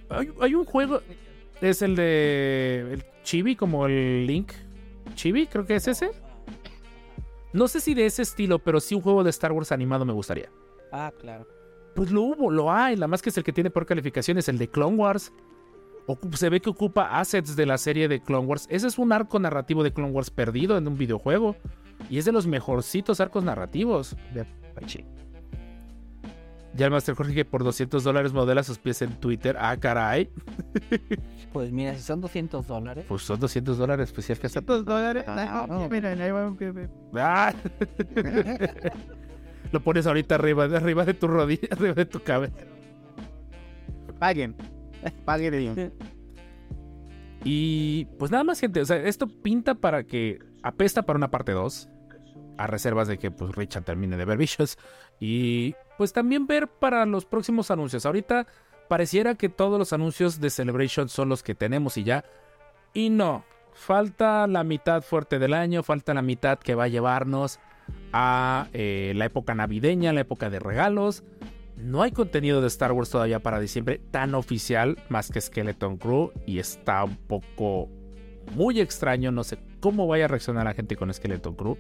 Hay, 0.08 0.30
hay 0.40 0.54
un 0.54 0.64
juego. 0.64 1.02
Es 1.60 1.82
el 1.82 1.94
de. 1.94 2.86
El 2.92 3.04
Chibi, 3.22 3.54
como 3.54 3.86
el 3.86 4.26
Link. 4.26 4.52
Chibi, 5.14 5.46
creo 5.46 5.66
que 5.66 5.74
es 5.76 5.86
ese. 5.88 6.10
No 7.52 7.68
sé 7.68 7.80
si 7.80 7.94
de 7.94 8.06
ese 8.06 8.22
estilo, 8.22 8.58
pero 8.58 8.80
sí 8.80 8.94
un 8.94 9.02
juego 9.02 9.22
de 9.22 9.30
Star 9.30 9.52
Wars 9.52 9.70
animado 9.72 10.04
me 10.06 10.12
gustaría. 10.14 10.48
ah, 10.92 11.12
claro. 11.20 11.46
Pues 11.98 12.12
lo 12.12 12.22
hubo, 12.22 12.48
lo 12.52 12.72
hay. 12.72 12.94
La 12.94 13.08
más 13.08 13.22
que 13.22 13.30
es 13.30 13.36
el 13.38 13.42
que 13.42 13.52
tiene 13.52 13.70
peor 13.70 13.84
calificación 13.84 14.38
es 14.38 14.48
el 14.48 14.56
de 14.56 14.68
Clone 14.68 14.96
Wars. 14.96 15.32
Se 16.34 16.48
ve 16.48 16.60
que 16.60 16.70
ocupa 16.70 17.18
assets 17.18 17.56
de 17.56 17.66
la 17.66 17.76
serie 17.76 18.06
de 18.06 18.22
Clone 18.22 18.46
Wars. 18.46 18.68
Ese 18.70 18.86
es 18.86 18.98
un 18.98 19.12
arco 19.12 19.40
narrativo 19.40 19.82
de 19.82 19.92
Clone 19.92 20.12
Wars 20.12 20.30
perdido 20.30 20.78
en 20.78 20.86
un 20.86 20.96
videojuego. 20.96 21.56
Y 22.08 22.18
es 22.18 22.24
de 22.24 22.30
los 22.30 22.46
mejorcitos 22.46 23.18
arcos 23.20 23.42
narrativos. 23.42 24.16
de- 24.32 24.46
Ya 26.74 26.86
el 26.86 26.92
Master 26.92 27.16
Jorge 27.16 27.34
que 27.34 27.44
por 27.44 27.64
200 27.64 28.04
dólares 28.04 28.32
modela 28.32 28.62
sus 28.62 28.78
pies 28.78 29.02
en 29.02 29.18
Twitter. 29.18 29.56
Ah, 29.58 29.76
caray. 29.76 30.30
Pues 31.52 31.72
mira, 31.72 31.94
si 31.96 32.02
son 32.02 32.20
200 32.20 32.66
dólares. 32.66 33.06
Pues 33.08 33.22
son 33.22 33.40
200 33.40 33.76
dólares, 33.78 34.12
pues 34.12 34.26
sí 34.26 34.32
hay 34.34 34.38
que 34.38 34.46
hacer. 34.46 34.62
¿Cuántos 34.64 34.84
dólares? 34.84 35.24
Ah, 35.26 35.64
No, 35.66 35.80
no. 35.80 35.88
mira, 35.88 36.10
ahí 36.10 36.30
va 36.30 36.46
un 36.46 36.56
pie 36.56 36.72
Ah. 37.16 37.52
Lo 39.73 39.81
pones 39.81 40.07
ahorita 40.07 40.36
arriba, 40.36 40.69
de 40.69 40.77
arriba 40.77 41.05
de 41.05 41.15
tu 41.15 41.28
rodilla, 41.28 41.69
arriba 41.73 41.95
de 41.95 42.07
tu 42.07 42.20
cabeza. 42.23 42.65
Paguen. 44.19 44.57
Paguen 45.24 45.55
el... 45.55 45.93
Y 47.45 48.07
pues 48.19 48.31
nada 48.31 48.45
más, 48.45 48.59
gente. 48.59 48.81
O 48.81 48.85
sea, 48.85 48.97
esto 48.97 49.28
pinta 49.28 49.77
para 49.77 50.05
que 50.05 50.40
apesta 50.62 51.03
para 51.03 51.16
una 51.16 51.31
parte 51.31 51.53
2. 51.53 51.89
A 52.59 52.66
reservas 52.66 53.07
de 53.07 53.19
que 53.19 53.31
pues 53.31 53.55
Richard 53.55 53.85
termine 53.85 54.16
de 54.16 54.24
ver 54.24 54.39
bichos. 54.39 54.77
Y 55.20 55.74
pues 55.97 56.12
también 56.12 56.47
ver 56.47 56.66
para 56.69 57.07
los 57.07 57.24
próximos 57.24 57.70
anuncios. 57.70 58.07
Ahorita 58.07 58.49
pareciera 58.89 59.36
que 59.36 59.49
todos 59.49 59.78
los 59.78 59.93
anuncios 59.93 60.40
de 60.40 60.51
Celebration 60.51 61.09
son 61.09 61.28
los 61.28 61.45
que 61.45 61.55
tenemos 61.55 61.97
y 61.97 62.05
ya. 62.05 62.24
Y 62.93 63.11
no. 63.11 63.45
Falta 63.73 64.49
la 64.49 64.65
mitad 64.65 65.03
fuerte 65.03 65.39
del 65.39 65.55
año. 65.55 65.85
Falta 65.85 66.15
la 66.15 66.23
mitad 66.23 66.59
que 66.59 66.74
va 66.74 66.85
a 66.85 66.89
llevarnos 66.89 67.61
a 68.12 68.69
eh, 68.73 69.12
la 69.16 69.27
época 69.27 69.55
navideña, 69.55 70.12
la 70.12 70.20
época 70.20 70.51
de 70.51 70.59
regalos. 70.59 71.24
No 71.77 72.02
hay 72.02 72.10
contenido 72.10 72.60
de 72.60 72.66
Star 72.66 72.93
Wars 72.93 73.10
todavía 73.10 73.40
para 73.40 73.60
diciembre 73.60 74.01
tan 74.10 74.35
oficial 74.35 74.98
más 75.09 75.31
que 75.31 75.40
Skeleton 75.40 75.97
Crew 75.97 76.32
y 76.44 76.59
está 76.59 77.05
un 77.05 77.16
poco 77.16 77.89
muy 78.55 78.81
extraño. 78.81 79.31
No 79.31 79.44
sé 79.44 79.59
cómo 79.81 80.06
vaya 80.06 80.24
a 80.24 80.28
reaccionar 80.28 80.65
la 80.65 80.74
gente 80.74 80.97
con 80.97 81.12
Skeleton 81.12 81.55
Crew. 81.55 81.77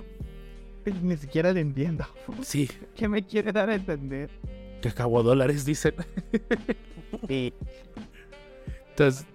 Ni 1.02 1.16
siquiera 1.16 1.52
le 1.52 1.60
entiendo. 1.60 2.06
Sí, 2.42 2.70
¿Qué 2.94 3.08
me 3.08 3.24
quiere 3.24 3.52
dar 3.52 3.70
a 3.70 3.74
entender? 3.74 4.30
que 4.80 4.88
acabó 4.88 5.24
dólares, 5.24 5.64
dicen. 5.64 5.94
Sí. 7.26 7.52
Entonces. 8.90 9.26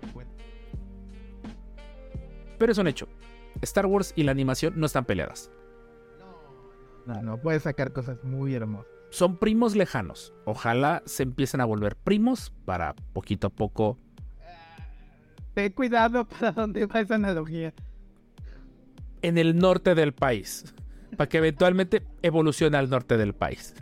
Pero 2.58 2.72
es 2.72 2.78
un 2.78 2.88
hecho. 2.88 3.08
Star 3.62 3.86
Wars 3.86 4.14
y 4.16 4.24
la 4.24 4.32
animación 4.32 4.74
no 4.78 4.86
están 4.86 5.06
peleadas. 5.06 5.52
No, 7.06 7.22
no, 7.22 7.38
puede 7.38 7.60
sacar 7.60 7.92
cosas 7.92 8.24
muy 8.24 8.54
hermosas. 8.54 8.88
Son 9.10 9.38
primos 9.38 9.76
lejanos. 9.76 10.34
Ojalá 10.46 11.04
se 11.06 11.24
empiecen 11.24 11.62
a 11.62 11.66
volver 11.66 11.96
primos 11.96 12.52
para 12.66 12.96
poquito 13.14 13.48
a 13.48 13.50
poco. 13.50 14.00
Ten 15.54 15.72
cuidado 15.72 16.26
para 16.40 16.52
dónde 16.52 16.86
va 16.86 17.02
esa 17.02 17.16
analogía. 17.16 17.74
En 19.22 19.38
el 19.38 19.58
norte 19.58 19.96
del 19.96 20.14
país. 20.14 20.74
Para 21.16 21.30
que 21.30 21.38
eventualmente 21.38 22.02
evolucione 22.22 22.78
al 22.78 22.90
norte 22.90 23.18
del 23.18 23.34
país. 23.34 23.76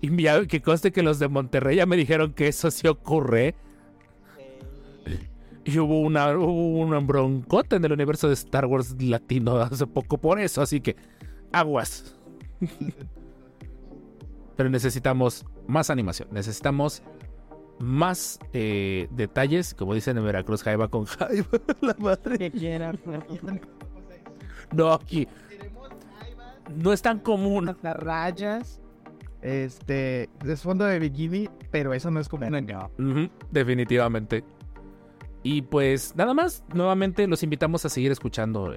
Y 0.00 0.46
que 0.46 0.62
conste 0.62 0.92
que 0.92 1.02
los 1.02 1.18
de 1.18 1.28
Monterrey 1.28 1.76
ya 1.76 1.86
me 1.86 1.96
dijeron 1.96 2.32
que 2.32 2.48
eso 2.48 2.70
sí 2.70 2.86
ocurre. 2.86 3.54
Y 5.66 5.78
hubo 5.78 6.00
una, 6.00 6.36
hubo 6.36 6.78
una 6.78 7.00
broncota 7.00 7.76
en 7.76 7.84
el 7.84 7.92
universo 7.92 8.28
de 8.28 8.34
Star 8.34 8.66
Wars 8.66 8.94
latino 9.02 9.56
hace 9.58 9.86
poco 9.86 10.16
por 10.16 10.40
eso, 10.40 10.62
así 10.62 10.80
que 10.80 10.96
aguas. 11.52 12.16
Pero 14.56 14.70
necesitamos 14.70 15.44
más 15.66 15.90
animación, 15.90 16.28
necesitamos 16.30 17.02
más 17.78 18.38
eh, 18.54 19.08
detalles, 19.10 19.74
como 19.74 19.92
dicen 19.92 20.16
en 20.16 20.24
Veracruz, 20.24 20.62
Jaiba 20.62 20.88
con 20.88 21.04
Jaiba, 21.04 21.48
la 21.82 21.94
madre. 21.98 22.38
Que 22.38 22.50
quieran. 22.50 22.98
No, 24.72 24.92
aquí 24.92 25.28
no 26.74 26.92
es 26.92 27.02
tan 27.02 27.20
común. 27.20 27.76
Las 27.82 27.96
rayas. 27.96 28.80
Este. 29.42 30.28
Es 30.44 30.62
fondo 30.62 30.84
de 30.84 30.98
bikini, 30.98 31.48
pero 31.70 31.94
eso 31.94 32.10
no 32.10 32.20
es 32.20 32.28
como. 32.28 32.46
Ujú, 32.46 33.28
definitivamente. 33.50 34.44
Y 35.48 35.62
pues 35.62 36.16
nada 36.16 36.34
más, 36.34 36.64
nuevamente 36.74 37.28
los 37.28 37.44
invitamos 37.44 37.84
a 37.84 37.88
seguir 37.88 38.10
escuchando 38.10 38.74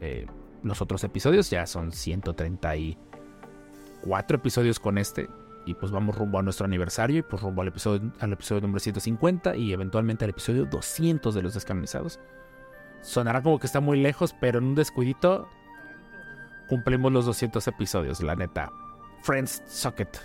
eh, 0.00 0.26
los 0.64 0.82
otros 0.82 1.04
episodios. 1.04 1.48
Ya 1.48 1.64
son 1.64 1.92
134 1.92 4.36
episodios 4.36 4.80
con 4.80 4.98
este. 4.98 5.28
Y 5.64 5.74
pues 5.74 5.92
vamos 5.92 6.18
rumbo 6.18 6.40
a 6.40 6.42
nuestro 6.42 6.64
aniversario 6.64 7.18
y 7.18 7.22
pues 7.22 7.40
rumbo 7.40 7.62
al 7.62 7.68
episodio, 7.68 8.12
al 8.18 8.32
episodio 8.32 8.62
número 8.62 8.80
150 8.80 9.54
y 9.54 9.72
eventualmente 9.72 10.24
al 10.24 10.30
episodio 10.30 10.64
200 10.64 11.36
de 11.36 11.40
los 11.40 11.54
descanonizados. 11.54 12.18
Sonará 13.00 13.40
como 13.40 13.60
que 13.60 13.68
está 13.68 13.78
muy 13.78 14.00
lejos, 14.00 14.34
pero 14.40 14.58
en 14.58 14.64
un 14.64 14.74
descuidito 14.74 15.48
cumplimos 16.68 17.12
los 17.12 17.26
200 17.26 17.64
episodios, 17.68 18.20
la 18.24 18.34
neta. 18.34 18.72
Friends 19.22 19.62
Socket. 19.68 20.18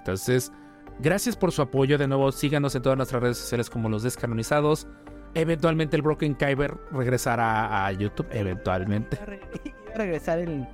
Entonces, 0.00 0.52
gracias 1.00 1.36
por 1.36 1.52
su 1.52 1.62
apoyo. 1.62 1.98
De 1.98 2.06
nuevo, 2.08 2.30
síganos 2.32 2.74
en 2.74 2.82
todas 2.82 2.96
nuestras 2.96 3.22
redes 3.22 3.38
sociales 3.38 3.70
como 3.70 3.88
los 3.88 4.02
descanonizados. 4.02 4.86
Eventualmente 5.34 5.96
el 5.96 6.02
Broken 6.02 6.34
Kyber 6.34 6.76
regresará 6.92 7.86
a 7.86 7.92
YouTube. 7.92 8.26
Eventualmente. 8.32 9.18
Iba 9.64 9.94
a 9.94 9.98
regresar 9.98 10.38
el 10.38 10.66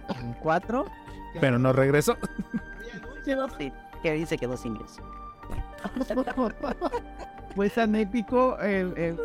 4. 0.43 0.85
Pero 1.41 1.59
no 1.59 1.73
regresó. 1.73 2.17
Que 4.03 4.13
dice 4.13 4.37
que 4.39 4.47
dos 4.47 4.65
indios. 4.65 4.97
Fue 7.55 7.71
tan 7.71 7.95
épico 7.97 8.59
el, 8.61 8.97
el- 8.97 9.19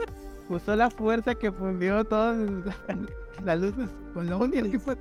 usó 0.49 0.75
la 0.75 0.89
fuerza 0.89 1.35
que 1.35 1.51
fundió 1.51 2.03
todas 2.03 2.37
las 3.43 3.59
luces 3.59 3.89
con 4.13 4.29
la 4.29 4.37
única 4.37 4.69
que 4.69 4.79
fue. 4.79 4.97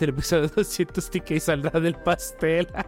El 0.00 0.08
episodio 0.10 0.48
200 0.48 1.10
TK 1.10 1.38
saldrá 1.40 1.80
del 1.80 1.94
pastel. 1.96 2.68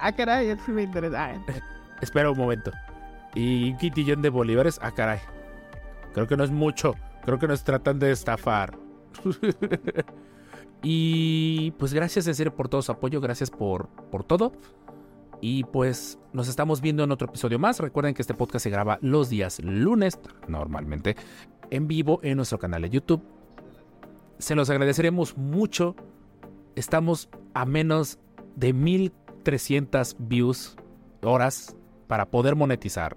Ah, 0.00 0.12
caray, 0.12 0.50
eso 0.50 0.70
me 0.72 0.82
interesa. 0.82 1.24
Ah, 1.24 1.42
Espera 2.00 2.30
un 2.30 2.38
momento. 2.38 2.70
Y 3.34 3.72
un 3.72 3.78
quintillón 3.78 4.22
de 4.22 4.30
bolívares. 4.30 4.78
Ah, 4.82 4.92
caray. 4.92 5.20
Creo 6.14 6.26
que 6.26 6.36
no 6.36 6.44
es 6.44 6.50
mucho. 6.50 6.94
Creo 7.24 7.38
que 7.38 7.48
nos 7.48 7.64
tratan 7.64 7.98
de 7.98 8.10
estafar. 8.10 8.76
y 10.82 11.72
pues 11.72 11.92
gracias 11.92 12.26
en 12.26 12.34
serio 12.34 12.54
por 12.54 12.68
todo 12.68 12.82
su 12.82 12.92
apoyo. 12.92 13.20
Gracias 13.20 13.50
por, 13.50 13.88
por 14.10 14.24
todo. 14.24 14.52
Y 15.40 15.64
pues 15.64 16.18
nos 16.32 16.48
estamos 16.48 16.80
viendo 16.80 17.04
en 17.04 17.12
otro 17.12 17.28
episodio 17.28 17.58
más. 17.58 17.78
Recuerden 17.78 18.14
que 18.14 18.22
este 18.22 18.34
podcast 18.34 18.64
se 18.64 18.70
graba 18.70 18.98
los 19.02 19.28
días 19.28 19.60
lunes, 19.62 20.18
normalmente, 20.48 21.16
en 21.70 21.86
vivo 21.86 22.20
en 22.22 22.36
nuestro 22.36 22.58
canal 22.58 22.82
de 22.82 22.90
YouTube. 22.90 23.22
Se 24.38 24.54
los 24.54 24.70
agradeceremos 24.70 25.36
mucho. 25.36 25.94
Estamos 26.74 27.28
a 27.54 27.64
menos 27.64 28.18
de 28.56 28.72
1300 29.48 30.16
views, 30.18 30.76
horas, 31.22 31.74
para 32.06 32.26
poder 32.26 32.54
monetizar. 32.54 33.16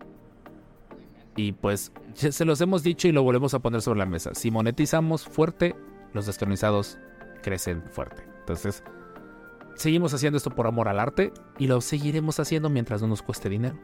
Y 1.35 1.53
pues 1.53 1.91
se 2.13 2.45
los 2.45 2.59
hemos 2.61 2.83
dicho 2.83 3.07
y 3.07 3.11
lo 3.11 3.23
volvemos 3.23 3.53
a 3.53 3.59
poner 3.59 3.81
sobre 3.81 3.99
la 3.99 4.05
mesa. 4.05 4.33
Si 4.33 4.51
monetizamos 4.51 5.25
fuerte, 5.25 5.75
los 6.13 6.25
descanonizados 6.25 6.97
crecen 7.41 7.83
fuerte. 7.89 8.23
Entonces, 8.39 8.83
seguimos 9.75 10.13
haciendo 10.13 10.37
esto 10.37 10.49
por 10.51 10.67
amor 10.67 10.87
al 10.87 10.99
arte 10.99 11.31
y 11.57 11.67
lo 11.67 11.81
seguiremos 11.81 12.39
haciendo 12.39 12.69
mientras 12.69 13.01
no 13.01 13.07
nos 13.07 13.21
cueste 13.21 13.49
dinero. 13.49 13.77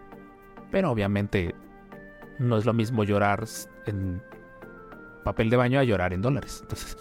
Pero 0.71 0.91
obviamente 0.91 1.55
no 2.39 2.57
es 2.57 2.65
lo 2.65 2.73
mismo 2.73 3.03
llorar 3.03 3.45
en 3.85 4.21
papel 5.23 5.49
de 5.49 5.57
baño 5.57 5.79
a 5.79 5.83
llorar 5.83 6.13
en 6.13 6.21
dólares. 6.21 6.59
Entonces, 6.61 6.97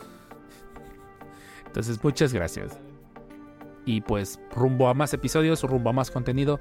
entonces 1.67 2.03
muchas 2.03 2.33
gracias. 2.33 2.79
Y 3.87 4.03
pues 4.03 4.39
rumbo 4.55 4.89
a 4.89 4.95
más 4.95 5.15
episodios, 5.15 5.63
rumbo 5.63 5.89
a 5.91 5.93
más 5.95 6.11
contenido. 6.11 6.61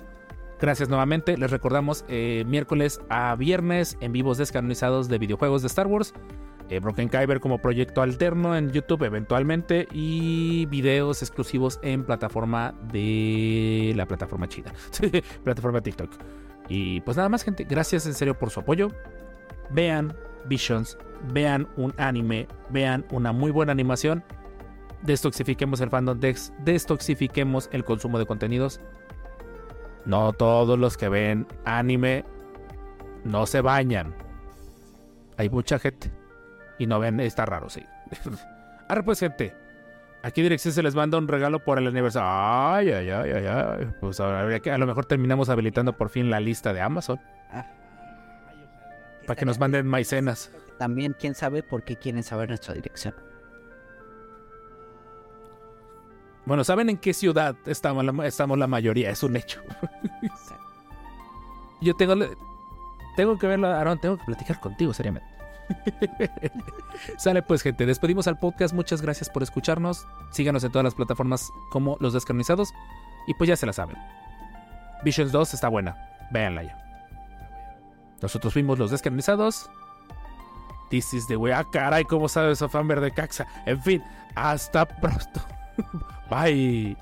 Gracias 0.61 0.87
nuevamente. 0.87 1.37
Les 1.37 1.51
recordamos 1.51 2.05
eh, 2.07 2.45
miércoles 2.47 3.01
a 3.09 3.35
viernes 3.35 3.97
en 3.99 4.13
vivos 4.13 4.37
descanonizados 4.37 5.09
de 5.09 5.17
videojuegos 5.17 5.61
de 5.61 5.67
Star 5.67 5.87
Wars. 5.87 6.13
eh, 6.69 6.79
Broken 6.79 7.09
Kyber 7.09 7.39
como 7.39 7.57
proyecto 7.59 8.01
alterno 8.01 8.55
en 8.55 8.71
YouTube 8.71 9.03
eventualmente. 9.03 9.87
Y 9.91 10.65
videos 10.67 11.21
exclusivos 11.21 11.79
en 11.81 12.05
plataforma 12.05 12.73
de 12.91 13.91
la 13.95 14.05
plataforma 14.05 14.47
china. 14.47 14.71
plataforma 15.43 15.81
TikTok. 15.81 16.11
Y 16.69 17.01
pues 17.01 17.17
nada 17.17 17.27
más, 17.27 17.43
gente. 17.43 17.65
Gracias 17.65 18.05
en 18.05 18.13
serio 18.13 18.37
por 18.37 18.49
su 18.49 18.59
apoyo. 18.61 18.91
Vean 19.71 20.15
Visions. 20.45 20.97
Vean 21.33 21.67
un 21.75 21.93
anime. 21.97 22.47
Vean 22.69 23.05
una 23.11 23.33
muy 23.33 23.51
buena 23.51 23.71
animación. 23.71 24.23
Destoxifiquemos 25.03 25.81
el 25.81 25.89
fandom 25.89 26.19
Dex. 26.19 26.53
Destoxifiquemos 26.59 27.69
el 27.71 27.83
consumo 27.83 28.19
de 28.19 28.25
contenidos. 28.25 28.81
No 30.05 30.33
todos 30.33 30.77
los 30.77 30.97
que 30.97 31.09
ven 31.09 31.47
anime 31.65 32.25
no 33.23 33.45
se 33.45 33.61
bañan. 33.61 34.15
Hay 35.37 35.49
mucha 35.49 35.79
gente. 35.79 36.11
Y 36.77 36.87
no 36.87 36.99
ven, 36.99 37.19
está 37.19 37.45
raro, 37.45 37.69
sí. 37.69 37.85
Ahora 38.87 39.03
pues, 39.03 39.19
gente. 39.19 39.53
Aquí 40.23 40.41
Dirección 40.41 40.73
se 40.73 40.81
les 40.81 40.95
manda 40.95 41.19
un 41.19 41.27
regalo 41.27 41.63
por 41.63 41.77
el 41.77 41.85
aniversario. 41.85 42.27
Ay, 42.27 42.89
ay, 42.89 43.09
ay, 43.09 43.31
ay, 43.31 43.45
ay. 43.45 43.87
Pues 44.01 44.19
ahora 44.19 44.41
habría 44.41 44.59
que, 44.59 44.71
a 44.71 44.77
lo 44.79 44.87
mejor 44.87 45.05
terminamos 45.05 45.49
habilitando 45.49 45.95
por 45.95 46.09
fin 46.09 46.31
la 46.31 46.39
lista 46.39 46.73
de 46.73 46.81
Amazon. 46.81 47.19
Para 49.27 49.37
que 49.37 49.45
nos 49.45 49.59
manden 49.59 49.85
maicenas. 49.85 50.51
También, 50.79 51.15
quién 51.19 51.35
sabe 51.35 51.61
por 51.61 51.83
qué 51.83 51.95
quieren 51.95 52.23
saber 52.23 52.49
nuestra 52.49 52.73
dirección. 52.73 53.13
Bueno, 56.45 56.63
¿saben 56.63 56.89
en 56.89 56.97
qué 56.97 57.13
ciudad 57.13 57.55
estamos 57.65 58.05
la, 58.05 58.27
estamos 58.27 58.57
la 58.57 58.67
mayoría? 58.67 59.09
Es 59.09 59.23
un 59.23 59.35
hecho. 59.35 59.61
Yo 61.81 61.95
tengo, 61.95 62.15
tengo 63.15 63.37
que 63.37 63.47
verlo, 63.47 63.67
Aaron, 63.67 63.99
tengo 63.99 64.17
que 64.17 64.25
platicar 64.25 64.59
contigo 64.59 64.93
seriamente. 64.93 65.27
Sale 67.17 67.41
pues 67.41 67.61
gente, 67.61 67.85
despedimos 67.85 68.27
al 68.27 68.37
podcast, 68.37 68.73
muchas 68.73 69.01
gracias 69.01 69.29
por 69.29 69.41
escucharnos, 69.41 70.07
síganos 70.29 70.63
en 70.63 70.71
todas 70.71 70.83
las 70.83 70.93
plataformas 70.93 71.51
como 71.71 71.97
Los 71.99 72.13
Descanonizados 72.13 72.71
y 73.27 73.33
pues 73.33 73.47
ya 73.47 73.55
se 73.55 73.65
la 73.65 73.73
saben. 73.73 73.97
Visions 75.03 75.31
2 75.31 75.53
está 75.55 75.67
buena, 75.67 75.97
véanla 76.31 76.63
ya. 76.63 76.77
Nosotros 78.21 78.53
fuimos 78.53 78.77
Los 78.77 78.91
Descanonizados. 78.91 79.69
This 80.89 81.13
is 81.15 81.27
the 81.27 81.35
way. 81.35 81.51
Ah, 81.51 81.65
caray, 81.71 82.05
¿cómo 82.05 82.29
sabes, 82.29 82.59
Sofamber 82.59 83.01
de 83.01 83.11
Caxa? 83.11 83.47
En 83.65 83.81
fin, 83.81 84.03
hasta 84.35 84.85
pronto. 84.85 85.54
Bye. 86.29 86.95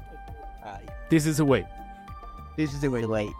Ay, 0.64 0.82
This 1.10 1.26
is 1.26 1.38
the 1.38 1.46
way. 1.46 1.66
This 2.58 2.74
is 2.74 2.82
the 2.82 2.90
way. 2.90 3.02
güey. 3.04 3.32